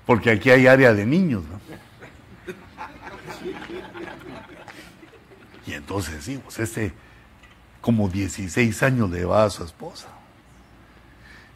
porque 0.05 0.31
aquí 0.31 0.51
hay 0.51 0.67
área 0.67 0.93
de 0.93 1.07
niños. 1.07 1.43
Y 5.67 5.73
entonces, 5.73 6.23
sí, 6.23 6.39
pues 6.45 6.61
este, 6.61 6.93
como 7.81 8.09
16 8.09 8.83
años 8.83 9.11
le 9.11 9.25
va 9.25 9.45
a 9.45 9.51
su 9.51 9.65
esposa. 9.65 10.09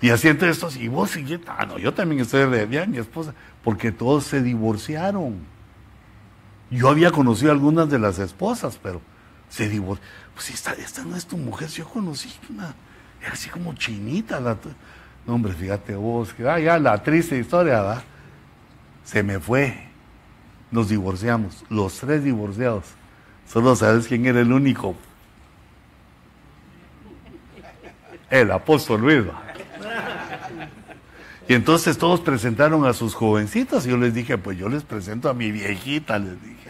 Y 0.00 0.08
así 0.08 0.28
entre 0.28 0.48
estos, 0.48 0.76
y 0.76 0.88
vos 0.88 1.14
y 1.16 1.40
ah, 1.46 1.66
no, 1.66 1.78
yo 1.78 1.92
también 1.92 2.22
estoy 2.22 2.48
de 2.50 2.64
bien, 2.64 2.90
mi 2.90 2.96
esposa, 2.96 3.34
porque 3.62 3.92
todos 3.92 4.24
se 4.24 4.42
divorciaron. 4.42 5.38
Yo 6.70 6.88
había 6.88 7.10
conocido 7.10 7.52
algunas 7.52 7.90
de 7.90 7.98
las 7.98 8.18
esposas, 8.18 8.80
pero 8.82 9.02
se 9.50 9.68
divorciaron. 9.68 10.10
Pues 10.34 10.48
esta, 10.50 10.72
esta 10.72 11.04
no 11.04 11.14
es 11.16 11.26
tu 11.26 11.36
mujer, 11.36 11.68
yo 11.68 11.86
conocí 11.86 12.32
una, 12.48 12.74
era 13.22 13.32
así 13.32 13.48
como 13.50 13.74
chinita. 13.74 14.40
La, 14.40 14.56
no, 15.26 15.34
hombre, 15.34 15.52
fíjate 15.52 15.94
vos, 15.94 16.32
que 16.32 16.48
ah, 16.48 16.58
ya 16.58 16.78
la 16.78 17.02
triste 17.02 17.38
historia, 17.38 17.80
¿verdad? 17.82 18.02
Se 19.04 19.22
me 19.22 19.38
fue. 19.38 19.88
Nos 20.70 20.88
divorciamos, 20.88 21.64
los 21.68 21.98
tres 21.98 22.22
divorciados. 22.22 22.84
Solo 23.48 23.74
sabes 23.74 24.06
quién 24.06 24.26
era 24.26 24.40
el 24.40 24.52
único. 24.52 24.94
El 28.30 28.52
apóstol 28.52 29.00
Luis. 29.00 29.24
Y 31.48 31.54
entonces 31.54 31.98
todos 31.98 32.20
presentaron 32.20 32.86
a 32.86 32.92
sus 32.92 33.16
jovencitas 33.16 33.84
y 33.84 33.90
yo 33.90 33.96
les 33.96 34.14
dije, 34.14 34.38
pues 34.38 34.56
yo 34.56 34.68
les 34.68 34.84
presento 34.84 35.28
a 35.28 35.34
mi 35.34 35.50
viejita, 35.50 36.16
les 36.20 36.40
dije, 36.40 36.69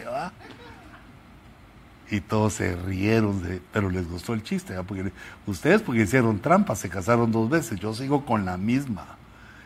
Y 2.11 2.19
todos 2.19 2.53
se 2.53 2.75
rieron, 2.75 3.41
de, 3.41 3.61
pero 3.71 3.89
les 3.89 4.05
gustó 4.07 4.33
el 4.33 4.43
chiste, 4.43 4.75
porque 4.85 5.13
ustedes 5.47 5.81
porque 5.81 6.01
hicieron 6.01 6.39
trampa, 6.39 6.75
se 6.75 6.89
casaron 6.89 7.31
dos 7.31 7.49
veces, 7.49 7.79
yo 7.79 7.93
sigo 7.93 8.25
con 8.25 8.43
la 8.43 8.57
misma, 8.57 9.15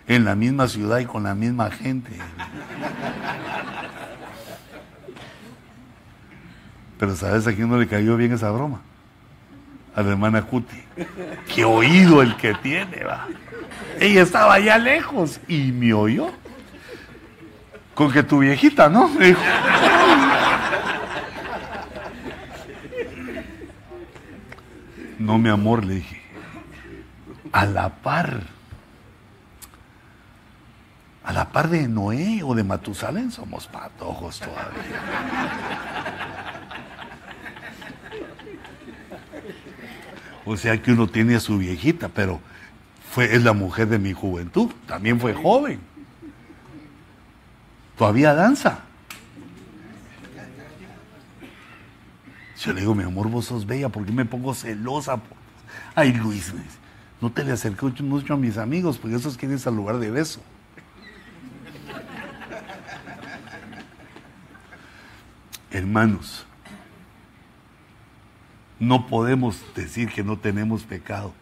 en 0.07 0.25
la 0.25 0.35
misma 0.35 0.67
ciudad 0.67 0.99
y 0.99 1.05
con 1.05 1.23
la 1.23 1.33
misma 1.33 1.71
gente. 1.71 2.11
Pero 6.99 7.15
¿sabes 7.15 7.47
a 7.47 7.53
quién 7.53 7.67
no 7.67 7.79
le 7.79 7.87
cayó 7.87 8.15
bien 8.15 8.31
esa 8.31 8.51
broma? 8.51 8.81
A 9.95 10.03
la 10.03 10.11
hermana 10.11 10.43
Cuti. 10.43 10.83
Qué 11.53 11.65
oído 11.65 12.21
el 12.21 12.37
que 12.37 12.53
tiene, 12.53 13.03
va. 13.03 13.27
Ella 13.99 14.21
estaba 14.21 14.53
allá 14.53 14.77
lejos 14.77 15.39
y 15.47 15.71
me 15.71 15.93
oyó. 15.93 16.29
Con 17.95 18.11
que 18.11 18.21
tu 18.21 18.39
viejita, 18.39 18.87
¿no? 18.87 19.07
dijo. 19.07 19.41
No, 25.19 25.37
mi 25.37 25.49
amor, 25.49 25.85
le 25.85 25.95
dije. 25.95 26.21
A 27.51 27.65
la 27.65 27.89
par. 27.89 28.41
A 31.23 31.33
la 31.33 31.51
par 31.51 31.69
de 31.69 31.87
Noé 31.87 32.43
o 32.43 32.53
de 32.53 32.63
Matusalén 32.63 33.31
somos 33.31 33.67
patojos 33.67 34.39
todavía. 34.39 35.01
O 40.45 40.55
sea 40.55 40.79
que 40.79 40.91
uno 40.91 41.07
tiene 41.07 41.35
a 41.35 41.39
su 41.39 41.57
viejita, 41.57 42.09
pero 42.09 42.39
fue, 43.09 43.33
es 43.35 43.43
la 43.43 43.53
mujer 43.53 43.87
de 43.87 43.97
mi 43.97 44.13
juventud, 44.13 44.69
también 44.85 45.19
fue 45.19 45.33
joven. 45.33 45.79
Todavía 47.97 48.35
danza. 48.35 48.79
Yo 52.65 52.73
le 52.73 52.81
digo, 52.81 52.95
mi 52.95 53.03
amor, 53.03 53.29
vos 53.29 53.45
sos 53.45 53.67
bella, 53.67 53.89
¿por 53.89 54.03
qué 54.05 54.11
me 54.11 54.25
pongo 54.25 54.51
celosa? 54.55 55.21
Ay, 55.93 56.13
Luis, 56.13 56.51
no 57.21 57.31
te 57.31 57.43
le 57.43 57.51
acerques 57.51 58.01
mucho 58.01 58.33
a 58.33 58.37
mis 58.37 58.57
amigos, 58.57 58.97
porque 58.97 59.17
esos 59.17 59.37
quieren 59.37 59.59
al 59.63 59.75
lugar 59.75 59.99
de 59.99 60.09
beso. 60.09 60.41
Hermanos, 65.69 66.47
no 68.79 69.05
podemos 69.05 69.61
decir 69.75 70.09
que 70.09 70.23
no 70.23 70.39
tenemos 70.39 70.83
pecado. 70.83 71.33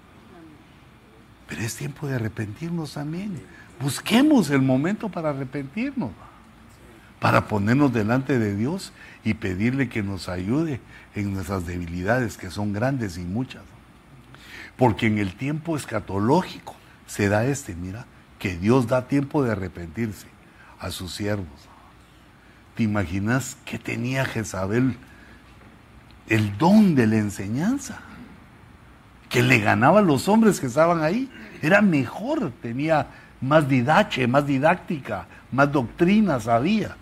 Pero 1.47 1.61
es 1.61 1.77
tiempo 1.77 2.05
de 2.05 2.15
arrepentirnos 2.15 2.95
también. 2.95 3.41
Busquemos 3.79 4.49
el 4.49 4.61
momento 4.61 5.07
para 5.07 5.29
arrepentirnos, 5.29 6.11
para 7.21 7.47
ponernos 7.47 7.93
delante 7.93 8.37
de 8.39 8.57
Dios 8.57 8.91
y 9.23 9.35
pedirle 9.35 9.89
que 9.89 10.03
nos 10.03 10.29
ayude 10.29 10.79
en 11.15 11.33
nuestras 11.33 11.65
debilidades, 11.65 12.37
que 12.37 12.51
son 12.51 12.73
grandes 12.73 13.17
y 13.17 13.21
muchas. 13.21 13.63
Porque 14.77 15.07
en 15.07 15.17
el 15.17 15.35
tiempo 15.35 15.77
escatológico 15.77 16.75
se 17.07 17.29
da 17.29 17.45
este, 17.45 17.75
mira, 17.75 18.05
que 18.39 18.57
Dios 18.57 18.87
da 18.87 19.07
tiempo 19.07 19.43
de 19.43 19.51
arrepentirse 19.51 20.27
a 20.79 20.91
sus 20.91 21.13
siervos. 21.13 21.47
¿Te 22.75 22.83
imaginas 22.83 23.55
que 23.65 23.77
tenía 23.79 24.25
Jezabel 24.25 24.97
el 26.27 26.57
don 26.57 26.95
de 26.95 27.07
la 27.07 27.17
enseñanza? 27.17 28.01
que 29.33 29.41
le 29.41 29.57
ganaba 29.57 29.97
a 29.97 30.03
los 30.03 30.27
hombres 30.29 30.59
que 30.59 30.67
estaban 30.67 31.01
ahí. 31.01 31.27
Era 31.59 31.81
mejor, 31.81 32.51
tenía 32.61 33.07
más 33.41 33.67
didache, 33.67 34.27
más 34.27 34.45
didáctica, 34.45 35.25
más 35.51 35.71
doctrina 35.71 36.39
sabía. 36.39 36.95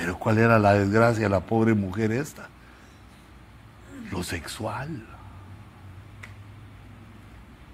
Pero 0.00 0.18
¿cuál 0.18 0.38
era 0.38 0.58
la 0.58 0.72
desgracia 0.72 1.24
de 1.24 1.28
la 1.28 1.40
pobre 1.40 1.74
mujer 1.74 2.10
esta? 2.10 2.48
Lo 4.10 4.22
sexual. 4.22 5.04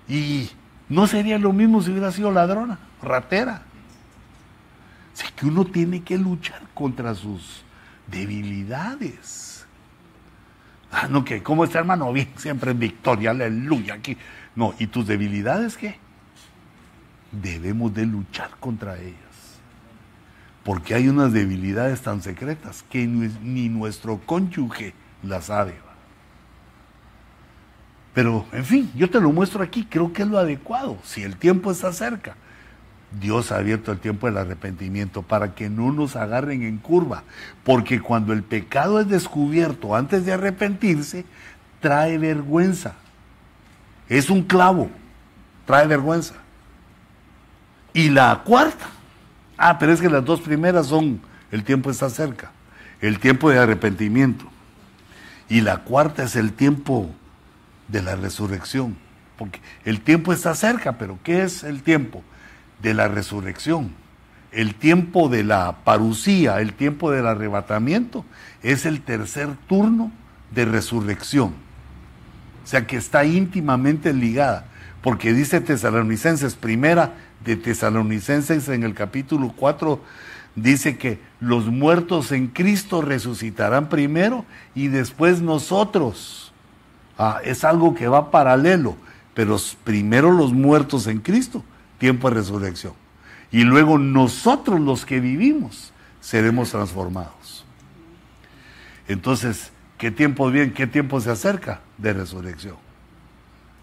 Y 0.09 0.51
no 0.89 1.07
sería 1.07 1.39
lo 1.39 1.53
mismo 1.53 1.81
si 1.81 1.93
hubiera 1.93 2.11
sido 2.11 2.33
ladrona, 2.33 2.81
ratera. 3.01 3.63
Así 5.15 5.33
que 5.37 5.47
uno 5.47 5.67
tiene 5.67 6.03
que 6.03 6.19
luchar 6.19 6.63
contra 6.75 7.15
sus 7.15 7.63
debilidades. 8.09 9.65
Ah, 10.91 11.07
no, 11.09 11.25
que, 11.25 11.45
¿cómo 11.45 11.63
está 11.63 11.79
hermano? 11.79 12.13
Bien, 12.13 12.29
siempre 12.39 12.73
en 12.73 12.81
victoria, 12.81 13.31
aleluya. 13.31 13.95
Aquí. 13.95 14.17
No, 14.57 14.75
¿y 14.81 14.89
tus 14.89 15.07
debilidades 15.07 15.77
qué? 15.77 16.01
Debemos 17.31 17.95
de 17.95 18.05
luchar 18.05 18.51
contra 18.59 18.99
ellas. 18.99 19.26
Porque 20.67 20.95
hay 20.95 21.09
unas 21.09 21.33
debilidades 21.33 22.03
tan 22.03 22.23
secretas 22.23 22.85
que 22.91 23.07
ni 23.07 23.69
nuestro 23.69 24.21
cónyuge 24.27 24.93
las 25.23 25.47
sabe. 25.47 25.75
Pero, 28.13 28.45
en 28.53 28.65
fin, 28.65 28.91
yo 28.97 29.09
te 29.09 29.21
lo 29.21 29.31
muestro 29.31 29.63
aquí, 29.63 29.87
creo 29.89 30.13
que 30.13 30.23
es 30.23 30.29
lo 30.29 30.39
adecuado, 30.39 30.99
si 31.05 31.23
el 31.23 31.37
tiempo 31.37 31.71
está 31.71 31.93
cerca. 31.93 32.35
Dios 33.21 33.53
ha 33.53 33.59
abierto 33.59 33.93
el 33.93 34.01
tiempo 34.01 34.27
del 34.27 34.39
arrepentimiento 34.39 35.23
para 35.23 35.55
que 35.55 35.71
no 35.71 35.93
nos 35.93 36.17
agarren 36.17 36.63
en 36.63 36.79
curva, 36.79 37.23
porque 37.63 38.01
cuando 38.01 38.33
el 38.33 38.43
pecado 38.43 38.99
es 38.99 39.09
descubierto 39.09 39.95
antes 39.95 40.27
de 40.27 40.33
arrepentirse, 40.33 41.25
trae 41.81 42.19
vergüenza. 42.19 42.95
Es 44.09 44.31
un 44.31 44.43
clavo, 44.43 44.91
trae 45.65 45.87
vergüenza. 45.87 46.35
Y 47.93 48.11
la 48.11 48.43
cuarta, 48.45 48.89
ah, 49.57 49.79
pero 49.79 49.93
es 49.93 50.01
que 50.01 50.09
las 50.09 50.25
dos 50.25 50.41
primeras 50.41 50.87
son, 50.87 51.21
el 51.51 51.65
tiempo 51.65 51.91
está 51.91 52.11
cerca, 52.11 52.51
el 53.01 53.19
tiempo 53.19 53.51
de 53.51 53.59
arrepentimiento. 53.59 54.47
Y 55.49 55.61
la 55.61 55.79
cuarta 55.79 56.25
es 56.25 56.35
el 56.35 56.53
tiempo 56.53 57.11
de 57.89 58.03
la 58.03 58.17
resurrección, 58.17 58.97
porque 59.39 59.61
el 59.85 60.01
tiempo 60.01 60.33
está 60.33 60.55
cerca, 60.55 60.99
pero 60.99 61.19
¿qué 61.23 61.43
es 61.43 61.63
el 61.63 61.83
tiempo? 61.83 62.25
de 62.83 62.95
la 62.95 63.09
resurrección. 63.09 63.91
El 64.53 64.75
tiempo 64.75 65.29
de 65.29 65.45
la 65.45 65.79
parucía, 65.85 66.61
el 66.61 66.73
tiempo 66.73 67.11
del 67.11 67.27
arrebatamiento, 67.27 68.25
es 68.63 68.87
el 68.87 69.03
tercer 69.03 69.49
turno 69.69 70.13
de 70.53 70.65
resurrección. 70.65 71.55
O 72.65 72.67
sea 72.67 72.87
que 72.87 72.97
está 72.97 73.25
íntimamente 73.25 74.13
ligada, 74.13 74.67
porque 75.03 75.33
dice 75.33 75.61
Tesalonicenses, 75.61 76.55
primera 76.55 77.15
de 77.45 77.57
Tesalonicenses 77.57 78.69
en 78.69 78.83
el 78.83 78.95
capítulo 78.95 79.53
4, 79.57 80.01
dice 80.55 80.97
que 80.99 81.21
los 81.41 81.67
muertos 81.67 82.33
en 82.33 82.49
Cristo 82.49 83.03
resucitarán 83.03 83.89
primero 83.89 84.45
y 84.75 84.89
después 84.89 85.41
nosotros. 85.41 86.53
Ah, 87.19 87.41
es 87.45 87.65
algo 87.65 87.95
que 87.95 88.09
va 88.09 88.31
paralelo, 88.31 88.97
pero 89.35 89.57
primero 89.85 90.33
los 90.33 90.53
muertos 90.53 91.07
en 91.07 91.21
Cristo 91.21 91.65
tiempo 91.99 92.29
de 92.29 92.37
resurrección. 92.37 92.93
Y 93.51 93.63
luego 93.63 93.99
nosotros 93.99 94.81
los 94.81 95.07
que 95.07 95.21
vivimos 95.21 95.93
seremos 96.21 96.71
transformados. 96.71 97.65
Entonces, 99.09 99.71
¿Qué 99.99 100.11
tiempo 100.11 100.51
viene? 100.51 100.73
¿Qué 100.73 100.87
tiempo 100.87 101.21
se 101.21 101.31
acerca? 101.31 101.81
De 101.97 102.13
resurrección 102.13 102.77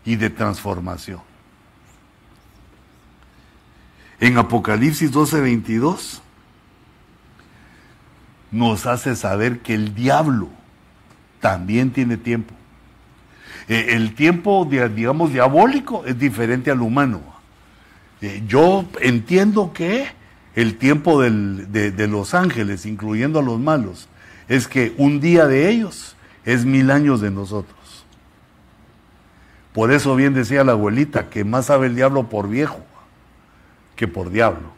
y 0.05 0.15
de 0.15 0.30
transformación. 0.30 1.21
En 4.24 4.38
Apocalipsis 4.38 5.12
12:22 5.12 6.22
nos 8.52 8.86
hace 8.86 9.18
saber 9.18 9.60
que 9.60 9.74
el 9.74 9.94
diablo 9.94 10.48
también 11.41 11.91
tiene 11.91 12.16
tiempo. 12.16 12.54
Eh, 13.68 13.88
el 13.90 14.16
tiempo, 14.16 14.66
digamos, 14.95 15.34
diabólico 15.34 16.06
es 16.06 16.18
diferente 16.18 16.72
al 16.72 16.82
humano. 16.82 17.20
Eh, 18.22 18.41
yo 18.48 18.86
entiendo 19.02 19.74
que 19.74 20.08
el 20.56 20.78
tiempo 20.78 21.22
de, 21.22 21.91
de 21.91 22.08
los 22.08 22.34
ángeles, 22.34 22.86
incluyendo 22.86 23.40
a 23.40 23.44
los 23.44 23.60
malos, 23.60 24.08
es 24.48 24.70
que 24.70 24.94
un 24.98 25.20
día 25.20 25.48
de 25.48 25.70
ellos 25.70 26.16
es 26.45 26.64
mil 26.64 26.91
años 26.91 27.20
de 27.20 27.30
nosotros. 27.30 28.06
Por 29.74 29.91
eso 29.91 30.16
bien 30.16 30.34
decía 30.34 30.64
la 30.64 30.72
abuelita, 30.72 31.30
que 31.30 31.44
más 31.44 31.66
sabe 31.66 31.88
el 31.88 31.95
diablo 31.98 32.30
por 32.30 32.48
viejo 32.48 32.86
por 34.07 34.30
diablo. 34.30 34.73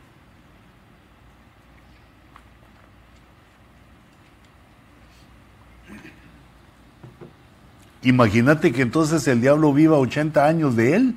Imagínate 8.05 8.71
que 8.71 8.83
entonces 8.83 9.27
el 9.27 9.41
diablo 9.41 9.73
viva 9.73 9.97
80 9.97 10.45
años 10.45 10.75
de 10.75 10.95
él, 10.95 11.15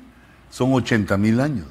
son 0.49 0.73
80 0.73 1.17
mil 1.17 1.39
años. 1.39 1.67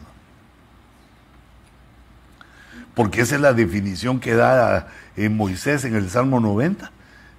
Porque 2.94 3.22
esa 3.22 3.34
es 3.34 3.40
la 3.40 3.52
definición 3.52 4.20
que 4.20 4.34
da 4.34 4.88
en 5.16 5.36
Moisés 5.36 5.84
en 5.84 5.96
el 5.96 6.08
Salmo 6.08 6.38
90, 6.38 6.92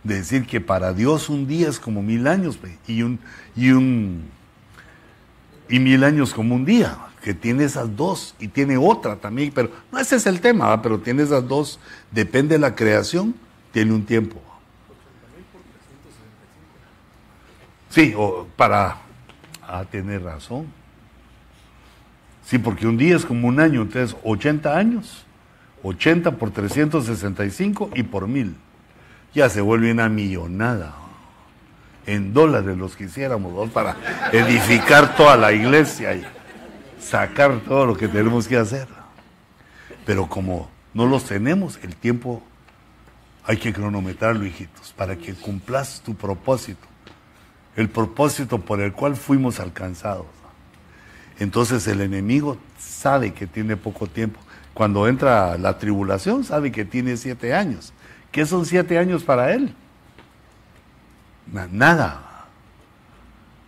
de 0.03 0.15
decir 0.15 0.45
que 0.45 0.59
para 0.59 0.93
Dios 0.93 1.29
un 1.29 1.47
día 1.47 1.69
es 1.69 1.79
como 1.79 2.01
mil 2.01 2.27
años 2.27 2.59
y 2.87 3.01
un, 3.01 3.19
y 3.55 3.71
un 3.71 4.23
y 5.69 5.79
mil 5.79 6.03
años 6.03 6.33
como 6.33 6.55
un 6.55 6.65
día, 6.65 6.97
que 7.23 7.33
tiene 7.33 7.65
esas 7.65 7.95
dos 7.95 8.35
y 8.39 8.47
tiene 8.47 8.77
otra 8.77 9.15
también, 9.17 9.51
pero 9.53 9.69
no 9.91 9.99
ese 9.99 10.15
es 10.15 10.25
el 10.25 10.39
tema, 10.39 10.81
pero 10.81 10.99
tiene 10.99 11.23
esas 11.23 11.47
dos, 11.47 11.79
depende 12.11 12.55
de 12.55 12.59
la 12.59 12.75
creación, 12.75 13.35
tiene 13.71 13.93
un 13.93 14.05
tiempo. 14.05 14.41
Sí, 17.89 18.13
o 18.15 18.47
para 18.55 18.97
ah, 19.67 19.83
tener 19.89 20.23
razón. 20.23 20.67
Sí, 22.45 22.57
porque 22.57 22.87
un 22.87 22.97
día 22.97 23.15
es 23.15 23.25
como 23.25 23.47
un 23.47 23.59
año, 23.59 23.81
entonces 23.81 24.15
80 24.23 24.77
años, 24.77 25.25
80 25.83 26.31
por 26.31 26.51
365 26.51 27.91
y 27.95 28.03
por 28.03 28.27
mil. 28.27 28.55
Ya 29.33 29.49
se 29.49 29.61
vuelve 29.61 29.91
una 29.91 30.09
millonada 30.09 30.95
en 32.09 32.33
dólares 32.33 32.75
los 32.77 32.95
quisiéramos 32.95 33.69
para 33.69 33.95
edificar 34.31 35.15
toda 35.15 35.37
la 35.37 35.51
iglesia 35.51 36.38
sacar 36.99 37.59
todo 37.61 37.85
lo 37.85 37.97
que 37.97 38.07
tenemos 38.07 38.47
que 38.47 38.57
hacer. 38.57 38.87
Pero 40.05 40.27
como 40.27 40.69
no 40.93 41.05
los 41.05 41.25
tenemos, 41.25 41.79
el 41.83 41.95
tiempo 41.95 42.41
hay 43.43 43.57
que 43.57 43.73
cronometrarlo, 43.73 44.45
hijitos, 44.45 44.93
para 44.93 45.15
que 45.15 45.33
cumplas 45.33 46.01
tu 46.01 46.15
propósito, 46.15 46.85
el 47.75 47.89
propósito 47.89 48.59
por 48.59 48.81
el 48.81 48.93
cual 48.93 49.15
fuimos 49.15 49.59
alcanzados. 49.59 50.27
Entonces 51.39 51.87
el 51.87 52.01
enemigo 52.01 52.57
sabe 52.77 53.33
que 53.33 53.47
tiene 53.47 53.77
poco 53.77 54.07
tiempo. 54.07 54.39
Cuando 54.73 55.07
entra 55.07 55.57
la 55.57 55.77
tribulación, 55.77 56.43
sabe 56.43 56.71
que 56.71 56.85
tiene 56.85 57.17
siete 57.17 57.53
años. 57.53 57.93
¿Qué 58.31 58.45
son 58.45 58.65
siete 58.65 58.97
años 58.97 59.23
para 59.23 59.53
él? 59.53 59.73
Nada. 61.71 62.45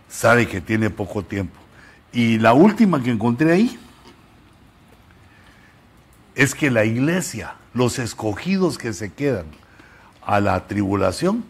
Sabe 0.08 0.46
que 0.46 0.60
tiene 0.60 0.90
poco 0.90 1.22
tiempo. 1.22 1.61
Y 2.12 2.38
la 2.38 2.52
última 2.52 3.02
que 3.02 3.10
encontré 3.10 3.52
ahí 3.52 3.78
es 6.34 6.54
que 6.54 6.70
la 6.70 6.84
iglesia, 6.84 7.54
los 7.74 7.98
escogidos 7.98 8.78
que 8.78 8.92
se 8.92 9.12
quedan 9.12 9.46
a 10.24 10.40
la 10.40 10.66
tribulación, 10.66 11.44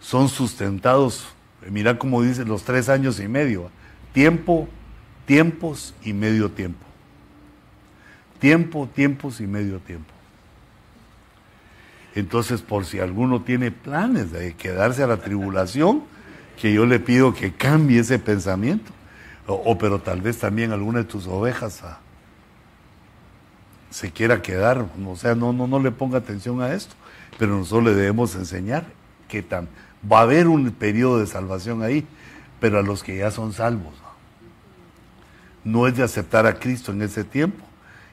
son 0.00 0.28
sustentados, 0.28 1.28
mira 1.70 1.98
cómo 1.98 2.22
dice, 2.22 2.44
los 2.44 2.64
tres 2.64 2.88
años 2.88 3.20
y 3.20 3.28
medio, 3.28 3.70
tiempo, 4.12 4.68
tiempos 5.26 5.94
y 6.02 6.12
medio 6.12 6.50
tiempo. 6.50 6.84
Tiempo, 8.40 8.88
tiempos 8.94 9.40
y 9.40 9.46
medio 9.46 9.78
tiempo. 9.80 10.12
Entonces, 12.14 12.62
por 12.62 12.84
si 12.84 13.00
alguno 13.00 13.42
tiene 13.42 13.70
planes 13.70 14.32
de 14.32 14.54
quedarse 14.54 15.02
a 15.02 15.06
la 15.06 15.18
tribulación, 15.18 16.02
que 16.60 16.72
yo 16.72 16.86
le 16.86 16.98
pido 16.98 17.34
que 17.34 17.52
cambie 17.52 18.00
ese 18.00 18.18
pensamiento. 18.18 18.92
O, 19.50 19.78
pero 19.78 19.98
tal 19.98 20.20
vez 20.20 20.38
también 20.38 20.72
alguna 20.72 20.98
de 20.98 21.04
tus 21.06 21.26
ovejas 21.26 21.82
ah, 21.82 22.00
se 23.88 24.10
quiera 24.10 24.42
quedar, 24.42 24.86
o 25.06 25.16
sea, 25.16 25.34
no, 25.34 25.54
no, 25.54 25.66
no 25.66 25.80
le 25.80 25.90
ponga 25.90 26.18
atención 26.18 26.60
a 26.60 26.74
esto, 26.74 26.94
pero 27.38 27.56
nosotros 27.56 27.84
le 27.84 27.94
debemos 27.94 28.34
enseñar 28.34 28.84
que 29.26 29.42
va 29.42 30.18
a 30.18 30.22
haber 30.22 30.48
un 30.48 30.70
periodo 30.72 31.18
de 31.18 31.26
salvación 31.26 31.82
ahí, 31.82 32.06
pero 32.60 32.78
a 32.78 32.82
los 32.82 33.02
que 33.02 33.16
ya 33.16 33.30
son 33.30 33.54
salvos. 33.54 33.94
no 35.64 35.86
es 35.86 35.96
de 35.96 36.02
aceptar 36.02 36.46
a 36.46 36.58
Cristo 36.58 36.92
en 36.92 37.00
ese 37.00 37.24
tiempo 37.24 37.64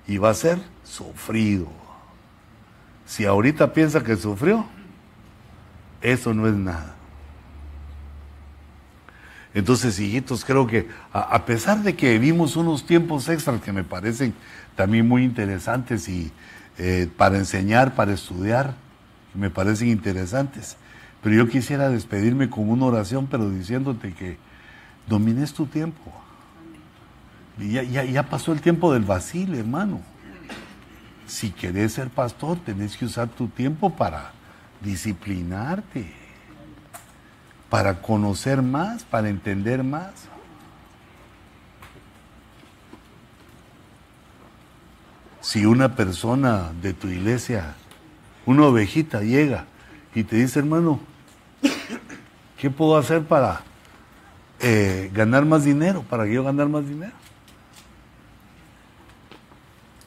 y 0.08 0.18
va 0.18 0.30
a 0.30 0.34
ser 0.34 0.60
sufrido. 0.84 1.68
Si 3.06 3.26
ahorita 3.26 3.74
piensa 3.74 4.04
que 4.04 4.16
sufrió, 4.16 4.66
eso 6.02 6.34
no 6.34 6.48
es 6.48 6.54
nada. 6.54 6.95
Entonces, 9.56 9.98
hijitos, 10.02 10.44
creo 10.44 10.68
que 10.68 10.90
a, 11.14 11.46
pesar 11.46 11.82
de 11.82 11.96
que 11.96 12.20
vimos 12.20 12.58
unos 12.58 12.86
tiempos 12.86 13.30
extras 13.30 13.62
que 13.62 13.72
me 13.72 13.86
parecen 13.86 14.34
también 14.76 15.08
muy 15.08 15.24
interesantes 15.24 16.10
y 16.10 16.30
eh, 16.78 17.10
para 17.16 17.38
enseñar, 17.38 17.96
para 17.96 18.12
estudiar, 18.12 18.76
me 19.34 19.50
parecen 19.50 19.88
interesantes, 19.88 20.76
pero 21.24 21.38
yo 21.38 21.48
quisiera 21.48 21.88
despedirme 21.88 22.50
con 22.50 22.70
una 22.70 22.88
oración, 22.88 23.28
pero 23.32 23.50
diciéndote 23.50 24.12
que 24.14 24.38
domines 25.08 25.54
tu 25.54 25.68
tiempo. 25.68 26.12
Ya, 27.58 27.82
ya, 27.84 28.04
ya 28.04 28.24
pasó 28.24 28.52
el 28.52 28.60
tiempo 28.60 28.92
del 28.92 29.06
vacío, 29.06 29.56
hermano. 29.56 30.02
Si 31.28 31.52
querés 31.52 31.94
ser 31.94 32.10
pastor, 32.10 32.58
tenés 32.60 32.98
que 32.98 33.06
usar 33.06 33.30
tu 33.30 33.48
tiempo 33.48 33.96
para 33.96 34.34
disciplinarte, 34.82 36.25
para 37.76 38.02
conocer 38.02 38.62
más, 38.62 39.04
para 39.04 39.28
entender 39.28 39.84
más. 39.84 40.14
Si 45.42 45.66
una 45.66 45.94
persona 45.94 46.72
de 46.82 46.94
tu 46.94 47.10
iglesia, 47.10 47.76
una 48.46 48.68
ovejita 48.68 49.24
llega 49.24 49.66
y 50.14 50.24
te 50.24 50.38
dice, 50.38 50.60
hermano, 50.60 51.02
¿qué 52.58 52.70
puedo 52.70 52.96
hacer 52.96 53.24
para 53.26 53.64
eh, 54.62 55.12
ganar 55.14 55.44
más 55.44 55.66
dinero, 55.66 56.02
para 56.10 56.26
yo 56.28 56.46
ganar 56.46 56.70
más 56.70 56.88
dinero? 56.88 57.12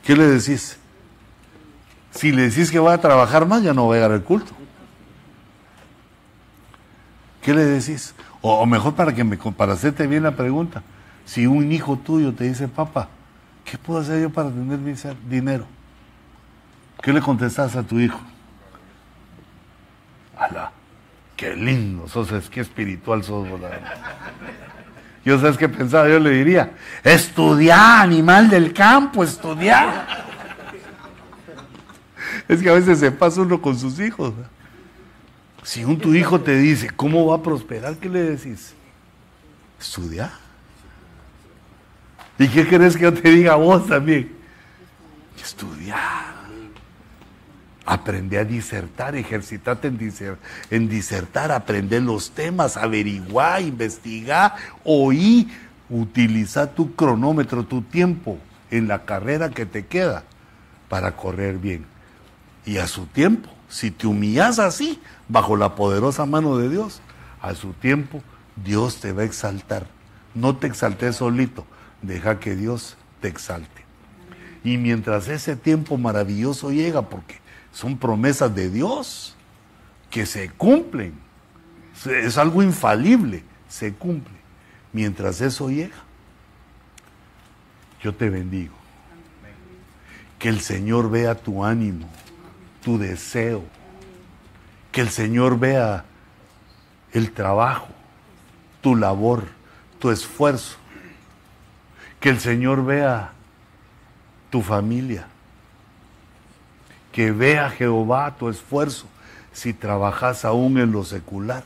¿Qué 0.04 0.16
le 0.16 0.24
decís? 0.26 0.78
Si 2.12 2.32
le 2.32 2.48
decís 2.48 2.70
que 2.70 2.78
va 2.78 2.94
a 2.94 2.98
trabajar 2.98 3.44
más, 3.44 3.62
ya 3.62 3.74
no 3.74 3.88
va 3.88 3.92
a 3.92 3.96
llegar 3.98 4.12
al 4.12 4.24
culto. 4.24 4.57
¿Qué 7.48 7.54
le 7.54 7.64
decís? 7.64 8.14
O, 8.42 8.66
mejor 8.66 8.94
para 8.94 9.14
que 9.14 9.24
me 9.24 9.38
para 9.38 9.72
hacerte 9.72 10.06
bien 10.06 10.22
la 10.22 10.32
pregunta. 10.32 10.82
Si 11.24 11.46
un 11.46 11.72
hijo 11.72 11.96
tuyo 11.96 12.34
te 12.34 12.44
dice, 12.44 12.68
papá, 12.68 13.08
¿qué 13.64 13.78
puedo 13.78 14.00
hacer 14.00 14.20
yo 14.20 14.28
para 14.28 14.50
tener 14.50 14.78
dinero? 15.26 15.64
¿Qué 17.00 17.10
le 17.10 17.22
contestas 17.22 17.74
a 17.74 17.82
tu 17.82 17.98
hijo? 18.00 18.20
¡Hala! 20.36 20.72
¡Qué 21.36 21.56
lindo! 21.56 22.06
Sos, 22.06 22.30
es 22.32 22.50
que 22.50 22.60
espiritual 22.60 23.24
sos. 23.24 23.48
Yo 25.24 25.40
sabes 25.40 25.56
qué 25.56 25.70
pensaba, 25.70 26.06
yo 26.06 26.20
le 26.20 26.32
diría, 26.32 26.72
estudia, 27.02 28.02
animal 28.02 28.50
del 28.50 28.74
campo, 28.74 29.24
estudia. 29.24 30.06
Es 32.46 32.60
que 32.60 32.68
a 32.68 32.74
veces 32.74 32.98
se 32.98 33.10
pasa 33.10 33.40
uno 33.40 33.62
con 33.62 33.78
sus 33.78 33.98
hijos. 34.00 34.34
Si 35.68 35.84
un 35.84 35.98
tu 35.98 36.14
hijo 36.14 36.40
te 36.40 36.56
dice, 36.56 36.88
¿cómo 36.88 37.26
va 37.26 37.36
a 37.36 37.42
prosperar? 37.42 37.96
¿Qué 37.96 38.08
le 38.08 38.22
decís? 38.22 38.72
Estudia. 39.78 40.32
¿Y 42.38 42.48
qué 42.48 42.66
querés 42.66 42.96
que 42.96 43.02
yo 43.02 43.12
te 43.12 43.28
diga 43.28 43.54
vos 43.56 43.86
también? 43.86 44.32
Estudia. 45.38 45.98
Aprende 47.84 48.38
a 48.38 48.46
disertar, 48.46 49.14
ejercitate 49.14 49.88
en, 49.88 50.38
en 50.70 50.88
disertar, 50.88 51.52
aprender 51.52 52.00
los 52.00 52.30
temas, 52.30 52.78
averiguar, 52.78 53.60
investigar, 53.60 54.54
oí, 54.84 55.52
utiliza 55.90 56.72
tu 56.72 56.94
cronómetro, 56.94 57.62
tu 57.62 57.82
tiempo 57.82 58.38
en 58.70 58.88
la 58.88 59.04
carrera 59.04 59.50
que 59.50 59.66
te 59.66 59.84
queda 59.84 60.24
para 60.88 61.14
correr 61.14 61.58
bien 61.58 61.84
y 62.64 62.78
a 62.78 62.86
su 62.86 63.04
tiempo. 63.04 63.57
Si 63.68 63.90
te 63.90 64.06
humillas 64.06 64.58
así, 64.58 65.00
bajo 65.28 65.56
la 65.56 65.74
poderosa 65.74 66.24
mano 66.26 66.56
de 66.56 66.68
Dios, 66.68 67.00
a 67.40 67.54
su 67.54 67.72
tiempo, 67.72 68.22
Dios 68.56 69.00
te 69.00 69.12
va 69.12 69.22
a 69.22 69.26
exaltar. 69.26 69.86
No 70.34 70.56
te 70.56 70.66
exaltes 70.66 71.16
solito, 71.16 71.66
deja 72.02 72.40
que 72.40 72.56
Dios 72.56 72.96
te 73.20 73.28
exalte. 73.28 73.84
Y 74.64 74.76
mientras 74.78 75.28
ese 75.28 75.56
tiempo 75.56 75.98
maravilloso 75.98 76.70
llega, 76.70 77.02
porque 77.02 77.36
son 77.72 77.96
promesas 77.96 78.54
de 78.54 78.70
Dios 78.70 79.36
que 80.10 80.26
se 80.26 80.50
cumplen, 80.50 81.14
es 82.06 82.38
algo 82.38 82.62
infalible, 82.62 83.44
se 83.68 83.92
cumple. 83.94 84.34
Mientras 84.92 85.40
eso 85.40 85.68
llega, 85.68 85.96
yo 88.02 88.14
te 88.14 88.30
bendigo. 88.30 88.74
Que 90.38 90.48
el 90.48 90.60
Señor 90.60 91.10
vea 91.10 91.34
tu 91.34 91.64
ánimo, 91.64 92.08
tu 92.88 92.96
deseo. 92.96 93.62
Que 94.92 95.02
el 95.02 95.10
Señor 95.10 95.58
vea 95.58 96.06
el 97.12 97.32
trabajo, 97.32 97.88
tu 98.80 98.96
labor, 98.96 99.44
tu 99.98 100.10
esfuerzo. 100.10 100.78
Que 102.18 102.30
el 102.30 102.40
Señor 102.40 102.86
vea 102.86 103.32
tu 104.48 104.62
familia. 104.62 105.26
Que 107.12 107.30
vea 107.30 107.68
Jehová 107.68 108.34
tu 108.38 108.48
esfuerzo 108.48 109.04
si 109.52 109.74
trabajas 109.74 110.46
aún 110.46 110.78
en 110.78 110.90
lo 110.90 111.04
secular. 111.04 111.64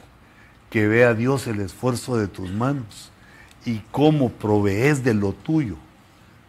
Que 0.71 0.89
vea 0.89 1.15
Dios 1.15 1.47
el 1.47 1.61
esfuerzo 1.61 2.17
de 2.17 2.27
tus 2.27 2.51
manos 2.51 3.13
y 3.65 3.79
cómo 3.93 4.29
provees 4.29 5.05
de 5.05 5.15
lo 5.15 5.35
tuyo 5.35 5.77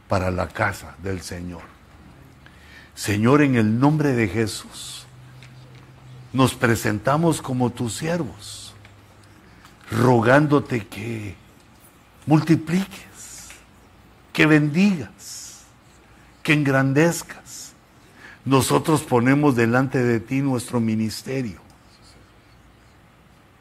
para 0.08 0.32
la 0.32 0.48
casa 0.48 0.95
del 1.04 1.22
Señor. 1.22 1.73
Señor, 3.03 3.41
en 3.41 3.55
el 3.55 3.81
nombre 3.81 4.13
de 4.13 4.30
Jesús, 4.30 5.05
nos 6.31 6.55
presentamos 6.55 7.41
como 7.41 7.69
tus 7.69 7.95
siervos, 7.95 8.73
rogándote 9.91 10.88
que 10.88 11.35
multipliques, 12.25 13.49
que 14.31 14.45
bendigas, 14.45 15.65
que 16.43 16.53
engrandezcas. 16.53 17.73
Nosotros 18.45 19.01
ponemos 19.01 19.57
delante 19.57 20.01
de 20.01 20.21
ti 20.21 20.39
nuestro 20.39 20.80
ministerio. 20.80 21.59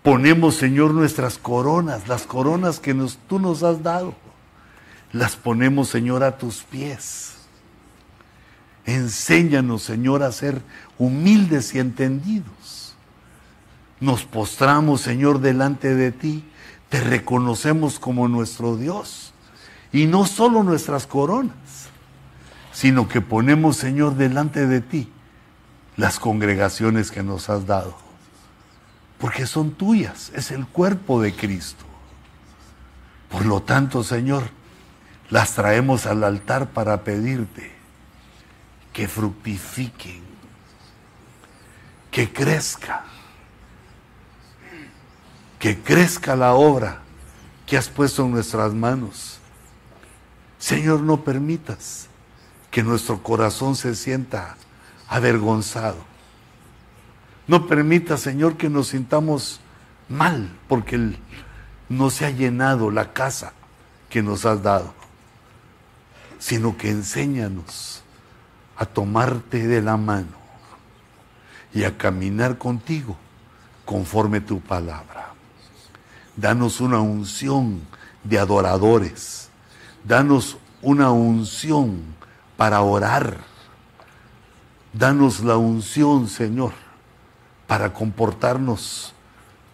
Ponemos, 0.04 0.54
Señor, 0.54 0.94
nuestras 0.94 1.36
coronas, 1.36 2.06
las 2.06 2.28
coronas 2.28 2.78
que 2.78 2.94
tú 3.26 3.40
nos 3.40 3.64
has 3.64 3.82
dado 3.82 4.14
las 5.10 5.34
ponemos, 5.34 5.88
Señor, 5.88 6.22
a 6.22 6.38
tus 6.38 6.62
pies. 6.62 7.41
Enséñanos, 8.86 9.82
Señor, 9.82 10.22
a 10.22 10.32
ser 10.32 10.60
humildes 10.98 11.74
y 11.74 11.78
entendidos. 11.78 12.94
Nos 14.00 14.24
postramos, 14.24 15.00
Señor, 15.00 15.40
delante 15.40 15.94
de 15.94 16.10
ti. 16.10 16.44
Te 16.88 17.00
reconocemos 17.00 17.98
como 17.98 18.26
nuestro 18.26 18.76
Dios. 18.76 19.32
Y 19.92 20.06
no 20.06 20.26
solo 20.26 20.62
nuestras 20.62 21.06
coronas, 21.06 21.54
sino 22.72 23.08
que 23.08 23.20
ponemos, 23.20 23.76
Señor, 23.76 24.16
delante 24.16 24.66
de 24.66 24.80
ti 24.80 25.12
las 25.96 26.18
congregaciones 26.18 27.10
que 27.10 27.22
nos 27.22 27.48
has 27.50 27.66
dado. 27.66 27.94
Porque 29.18 29.46
son 29.46 29.72
tuyas, 29.72 30.32
es 30.34 30.50
el 30.50 30.66
cuerpo 30.66 31.22
de 31.22 31.34
Cristo. 31.34 31.84
Por 33.30 33.46
lo 33.46 33.62
tanto, 33.62 34.02
Señor, 34.02 34.50
las 35.30 35.54
traemos 35.54 36.06
al 36.06 36.24
altar 36.24 36.70
para 36.70 37.04
pedirte 37.04 37.81
que 38.92 39.08
fructifiquen, 39.08 40.22
que 42.10 42.32
crezca, 42.32 43.04
que 45.58 45.80
crezca 45.80 46.36
la 46.36 46.54
obra 46.54 47.00
que 47.66 47.76
has 47.76 47.88
puesto 47.88 48.24
en 48.24 48.32
nuestras 48.32 48.74
manos. 48.74 49.38
Señor, 50.58 51.00
no 51.00 51.24
permitas 51.24 52.08
que 52.70 52.82
nuestro 52.82 53.22
corazón 53.22 53.76
se 53.76 53.94
sienta 53.94 54.56
avergonzado. 55.08 55.98
No 57.46 57.66
permita, 57.66 58.16
Señor, 58.16 58.56
que 58.56 58.68
nos 58.68 58.88
sintamos 58.88 59.60
mal 60.08 60.50
porque 60.68 61.16
no 61.88 62.10
se 62.10 62.26
ha 62.26 62.30
llenado 62.30 62.90
la 62.90 63.12
casa 63.12 63.52
que 64.08 64.22
nos 64.22 64.44
has 64.44 64.62
dado 64.62 65.02
sino 66.42 66.76
que 66.76 66.90
enséñanos 66.90 68.01
a 68.82 68.84
tomarte 68.84 69.68
de 69.68 69.80
la 69.80 69.96
mano 69.96 70.42
y 71.72 71.84
a 71.84 71.96
caminar 71.96 72.58
contigo 72.58 73.16
conforme 73.84 74.40
tu 74.40 74.60
palabra. 74.60 75.34
Danos 76.36 76.80
una 76.80 77.00
unción 77.00 77.80
de 78.24 78.40
adoradores. 78.40 79.50
Danos 80.02 80.56
una 80.80 81.12
unción 81.12 82.02
para 82.56 82.82
orar. 82.82 83.36
Danos 84.92 85.44
la 85.44 85.56
unción, 85.56 86.28
Señor, 86.28 86.72
para 87.68 87.92
comportarnos 87.92 89.14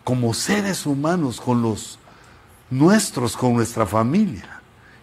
como 0.04 0.34
seres 0.34 0.84
humanos 0.84 1.40
con 1.40 1.62
los 1.62 1.98
nuestros, 2.68 3.38
con 3.38 3.54
nuestra 3.54 3.86
familia 3.86 4.60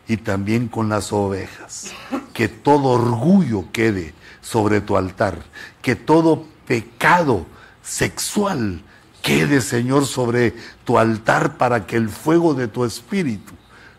y 0.07 0.17
también 0.17 0.67
con 0.67 0.89
las 0.89 1.11
ovejas. 1.11 1.91
Que 2.35 2.49
todo 2.49 2.89
orgullo 2.89 3.71
quede 3.71 4.13
sobre 4.41 4.81
tu 4.81 4.97
altar, 4.97 5.39
que 5.81 5.95
todo 5.95 6.45
pecado 6.67 7.45
sexual 7.81 8.81
quede, 9.21 9.61
Señor, 9.61 10.05
sobre 10.05 10.53
tu 10.83 10.99
altar 10.99 11.57
para 11.57 11.87
que 11.87 11.95
el 11.95 12.09
fuego 12.09 12.53
de 12.53 12.67
tu 12.67 12.83
espíritu 12.83 13.53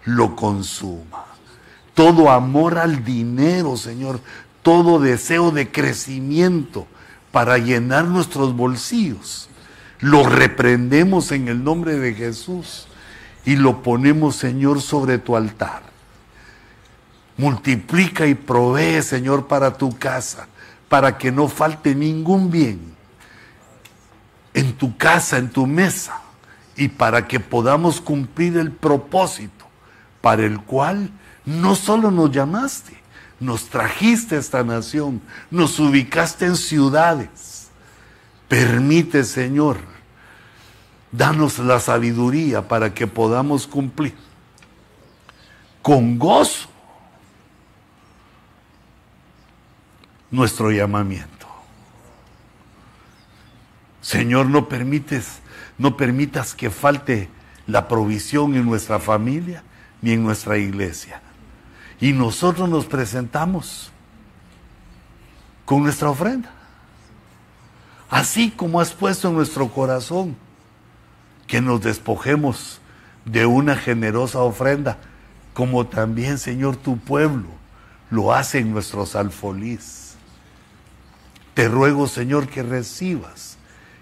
lo 0.05 0.37
consuma. 0.37 1.25
Todo 1.95 2.31
amor 2.31 2.79
al 2.79 3.05
dinero, 3.05 3.79
Señor, 3.79 4.21
todo 4.63 5.01
deseo 5.01 5.51
de 5.51 5.73
crecimiento 5.73 6.87
para 7.33 7.57
llenar 7.57 8.05
nuestros 8.05 8.55
bolsillos, 8.55 9.49
lo 10.01 10.29
reprendemos 10.29 11.33
en 11.33 11.49
el 11.49 11.65
nombre 11.65 11.97
de 11.97 12.13
Jesús 12.13 12.87
y 13.47 13.57
lo 13.57 13.83
ponemos, 13.83 14.37
Señor, 14.37 14.83
sobre 14.83 15.17
tu 15.17 15.37
altar 15.37 15.96
Multiplica 17.37 18.27
y 18.27 18.35
provee, 18.35 19.03
Señor, 19.03 19.47
para 19.47 19.77
tu 19.77 19.97
casa, 19.99 20.49
para 20.89 21.19
que 21.19 21.31
no 21.31 21.49
falte 21.49 21.95
ningún 21.95 22.51
bien 22.51 22.97
en 24.55 24.73
tu 24.73 24.97
casa, 24.97 25.37
en 25.37 25.51
tu 25.51 25.67
mesa, 25.67 26.23
y 26.77 26.89
para 26.89 27.27
que 27.29 27.41
podamos 27.41 28.01
cumplir 28.01 28.57
el 28.57 28.73
propósito 28.73 29.67
para 30.21 30.45
el 30.45 30.61
cual 30.61 31.11
no 31.45 31.75
solo 31.75 32.11
nos 32.11 32.31
llamaste, 32.31 32.97
nos 33.39 33.69
trajiste 33.69 34.37
a 34.37 34.39
esta 34.39 34.65
nación, 34.65 35.21
nos 35.51 35.79
ubicaste 35.79 36.47
en 36.47 36.57
ciudades. 36.57 37.69
Permite, 38.49 39.25
Señor, 39.25 39.79
danos 41.13 41.59
la 41.59 41.81
sabiduría 41.81 42.67
para 42.67 42.95
que 42.95 43.07
podamos 43.07 43.67
cumplir 43.67 44.15
con 45.83 46.19
gozo 46.19 46.69
nuestro 50.31 50.71
llamamiento. 50.71 51.47
Señor, 54.01 54.47
no 54.47 54.69
permites, 54.69 55.41
no 55.79 55.97
permitas 55.97 56.55
que 56.55 56.71
falte 56.71 57.29
la 57.67 57.89
provisión 57.89 58.55
en 58.55 58.65
nuestra 58.65 58.99
familia 58.99 59.63
ni 60.01 60.13
en 60.13 60.23
nuestra 60.23 60.59
iglesia. 60.59 61.21
Y 62.01 62.13
nosotros 62.13 62.69
nos 62.69 62.87
presentamos 62.87 63.91
con 65.65 65.83
nuestra 65.83 66.11
ofrenda. 66.11 66.53
Así 68.09 68.51
como 68.51 68.81
has 68.81 68.93
puesto 68.93 69.29
en 69.29 69.35
nuestro 69.35 69.69
corazón 69.69 70.37
que 71.47 71.61
nos 71.61 71.81
despojemos 71.81 72.81
de 73.25 73.47
una 73.47 73.77
generosa 73.77 74.39
ofrenda, 74.41 74.99
como 75.53 75.87
también, 75.87 76.39
Señor, 76.39 76.77
tu 76.77 76.99
pueblo 76.99 77.49
lo 78.11 78.33
hace 78.33 78.61
en 78.61 78.73
nuestros 78.73 79.17
alfolís. 79.17 80.06
Te 81.57 81.71
ruego, 81.71 82.07
Señor, 82.07 82.49
que 82.49 82.63
recibas 82.63 83.57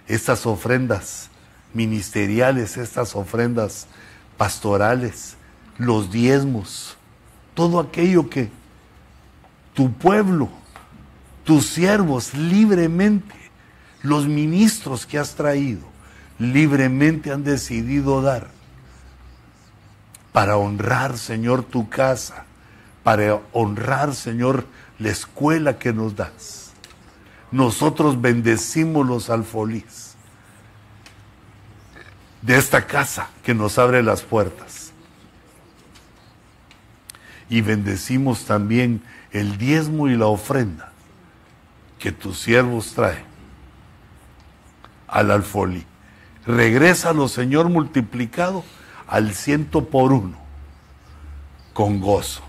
estas 0.09 0.44
ofrendas 0.44 1.31
ministeriales, 1.72 2.76
estas 2.76 3.14
ofrendas 3.14 3.86
pastorales, 4.36 5.36
los 5.78 6.10
diezmos, 6.10 6.97
todo 7.55 7.78
aquello 7.78 8.28
que 8.28 8.51
tu 9.72 9.93
pueblo, 9.93 10.48
tus 11.44 11.66
siervos 11.66 12.35
libremente, 12.35 13.36
los 14.02 14.26
ministros 14.26 15.06
que 15.06 15.20
has 15.20 15.36
traído, 15.36 15.86
libremente 16.40 17.31
han 17.31 17.44
decidido 17.44 18.20
dar 18.20 18.48
para 20.32 20.56
honrar, 20.56 21.16
Señor, 21.16 21.62
tu 21.62 21.89
casa, 21.89 22.47
para 23.05 23.40
honrar, 23.52 24.12
Señor, 24.12 24.66
la 24.98 25.10
escuela 25.10 25.78
que 25.78 25.93
nos 25.93 26.16
das 26.16 26.63
nosotros 27.50 28.20
bendecimos 28.20 29.06
los 29.06 29.30
alfolís. 29.30 30.14
de 32.42 32.58
esta 32.58 32.86
casa 32.86 33.30
que 33.42 33.54
nos 33.54 33.78
abre 33.78 34.02
las 34.02 34.20
puertas. 34.20 34.92
Y 37.48 37.62
bendecimos 37.62 38.44
también 38.44 39.02
el 39.30 39.56
diezmo 39.56 40.08
y 40.08 40.16
la 40.16 40.26
ofrenda 40.26 40.92
que 41.98 42.12
tus 42.12 42.38
siervos 42.38 42.92
traen 42.92 43.24
al 45.08 45.30
alfolí. 45.30 45.86
Regrésalo, 46.46 47.28
Señor, 47.28 47.70
multiplicado 47.70 48.62
al 49.06 49.34
ciento 49.34 49.86
por 49.86 50.12
uno, 50.12 50.36
con 51.72 52.00
gozo. 52.00 52.42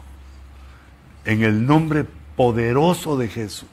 En 1.24 1.44
el 1.44 1.66
nombre 1.66 2.06
poderoso 2.36 3.18
de 3.18 3.30
Jesús. 3.30 3.70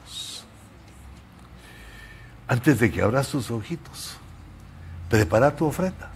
Antes 2.47 2.79
de 2.79 2.91
que 2.91 3.01
abras 3.01 3.29
tus 3.29 3.49
ojitos, 3.51 4.17
prepara 5.09 5.55
tu 5.55 5.65
ofrenda. 5.65 6.11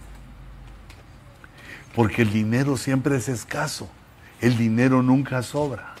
Porque 1.94 2.22
el 2.22 2.32
dinero 2.32 2.76
siempre 2.76 3.16
es 3.16 3.28
escaso. 3.28 3.88
El 4.40 4.56
dinero 4.56 5.02
nunca 5.02 5.42
sobra. 5.42 5.94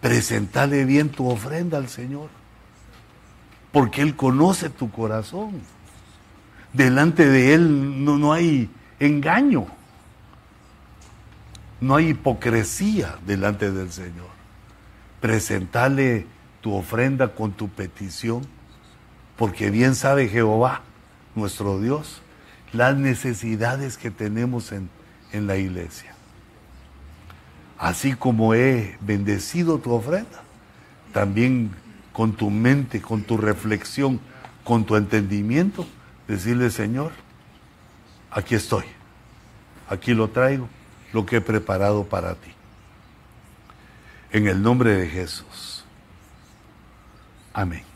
Presentale 0.00 0.84
bien 0.84 1.08
tu 1.08 1.28
ofrenda 1.28 1.78
al 1.78 1.88
Señor. 1.88 2.28
Porque 3.72 4.02
Él 4.02 4.16
conoce 4.16 4.70
tu 4.70 4.90
corazón. 4.90 5.60
Delante 6.72 7.26
de 7.26 7.54
Él 7.54 8.04
no, 8.04 8.18
no 8.18 8.32
hay 8.32 8.70
engaño. 9.00 9.66
No 11.80 11.96
hay 11.96 12.08
hipocresía 12.08 13.16
delante 13.24 13.70
del 13.70 13.92
Señor. 13.92 14.28
Presentale 15.20 16.26
tu 16.60 16.74
ofrenda 16.74 17.34
con 17.34 17.52
tu 17.52 17.68
petición, 17.68 18.46
porque 19.38 19.70
bien 19.70 19.94
sabe 19.94 20.28
Jehová, 20.28 20.82
nuestro 21.36 21.80
Dios, 21.80 22.20
las 22.72 22.96
necesidades 22.96 23.96
que 23.96 24.10
tenemos 24.10 24.72
en, 24.72 24.90
en 25.32 25.46
la 25.46 25.56
iglesia. 25.56 26.12
Así 27.78 28.14
como 28.14 28.54
he 28.54 28.98
bendecido 29.00 29.78
tu 29.78 29.92
ofrenda, 29.92 30.42
también 31.12 31.70
con 32.12 32.32
tu 32.32 32.50
mente, 32.50 33.00
con 33.00 33.22
tu 33.22 33.36
reflexión, 33.36 34.20
con 34.64 34.84
tu 34.84 34.96
entendimiento, 34.96 35.86
decirle, 36.26 36.70
Señor, 36.70 37.12
aquí 38.32 38.56
estoy, 38.56 38.84
aquí 39.88 40.14
lo 40.14 40.28
traigo, 40.28 40.68
lo 41.12 41.24
que 41.24 41.36
he 41.36 41.40
preparado 41.40 42.04
para 42.04 42.34
ti. 42.34 42.50
En 44.32 44.48
el 44.48 44.60
nombre 44.60 44.96
de 44.96 45.08
Jesús. 45.08 45.84
Amén. 47.54 47.87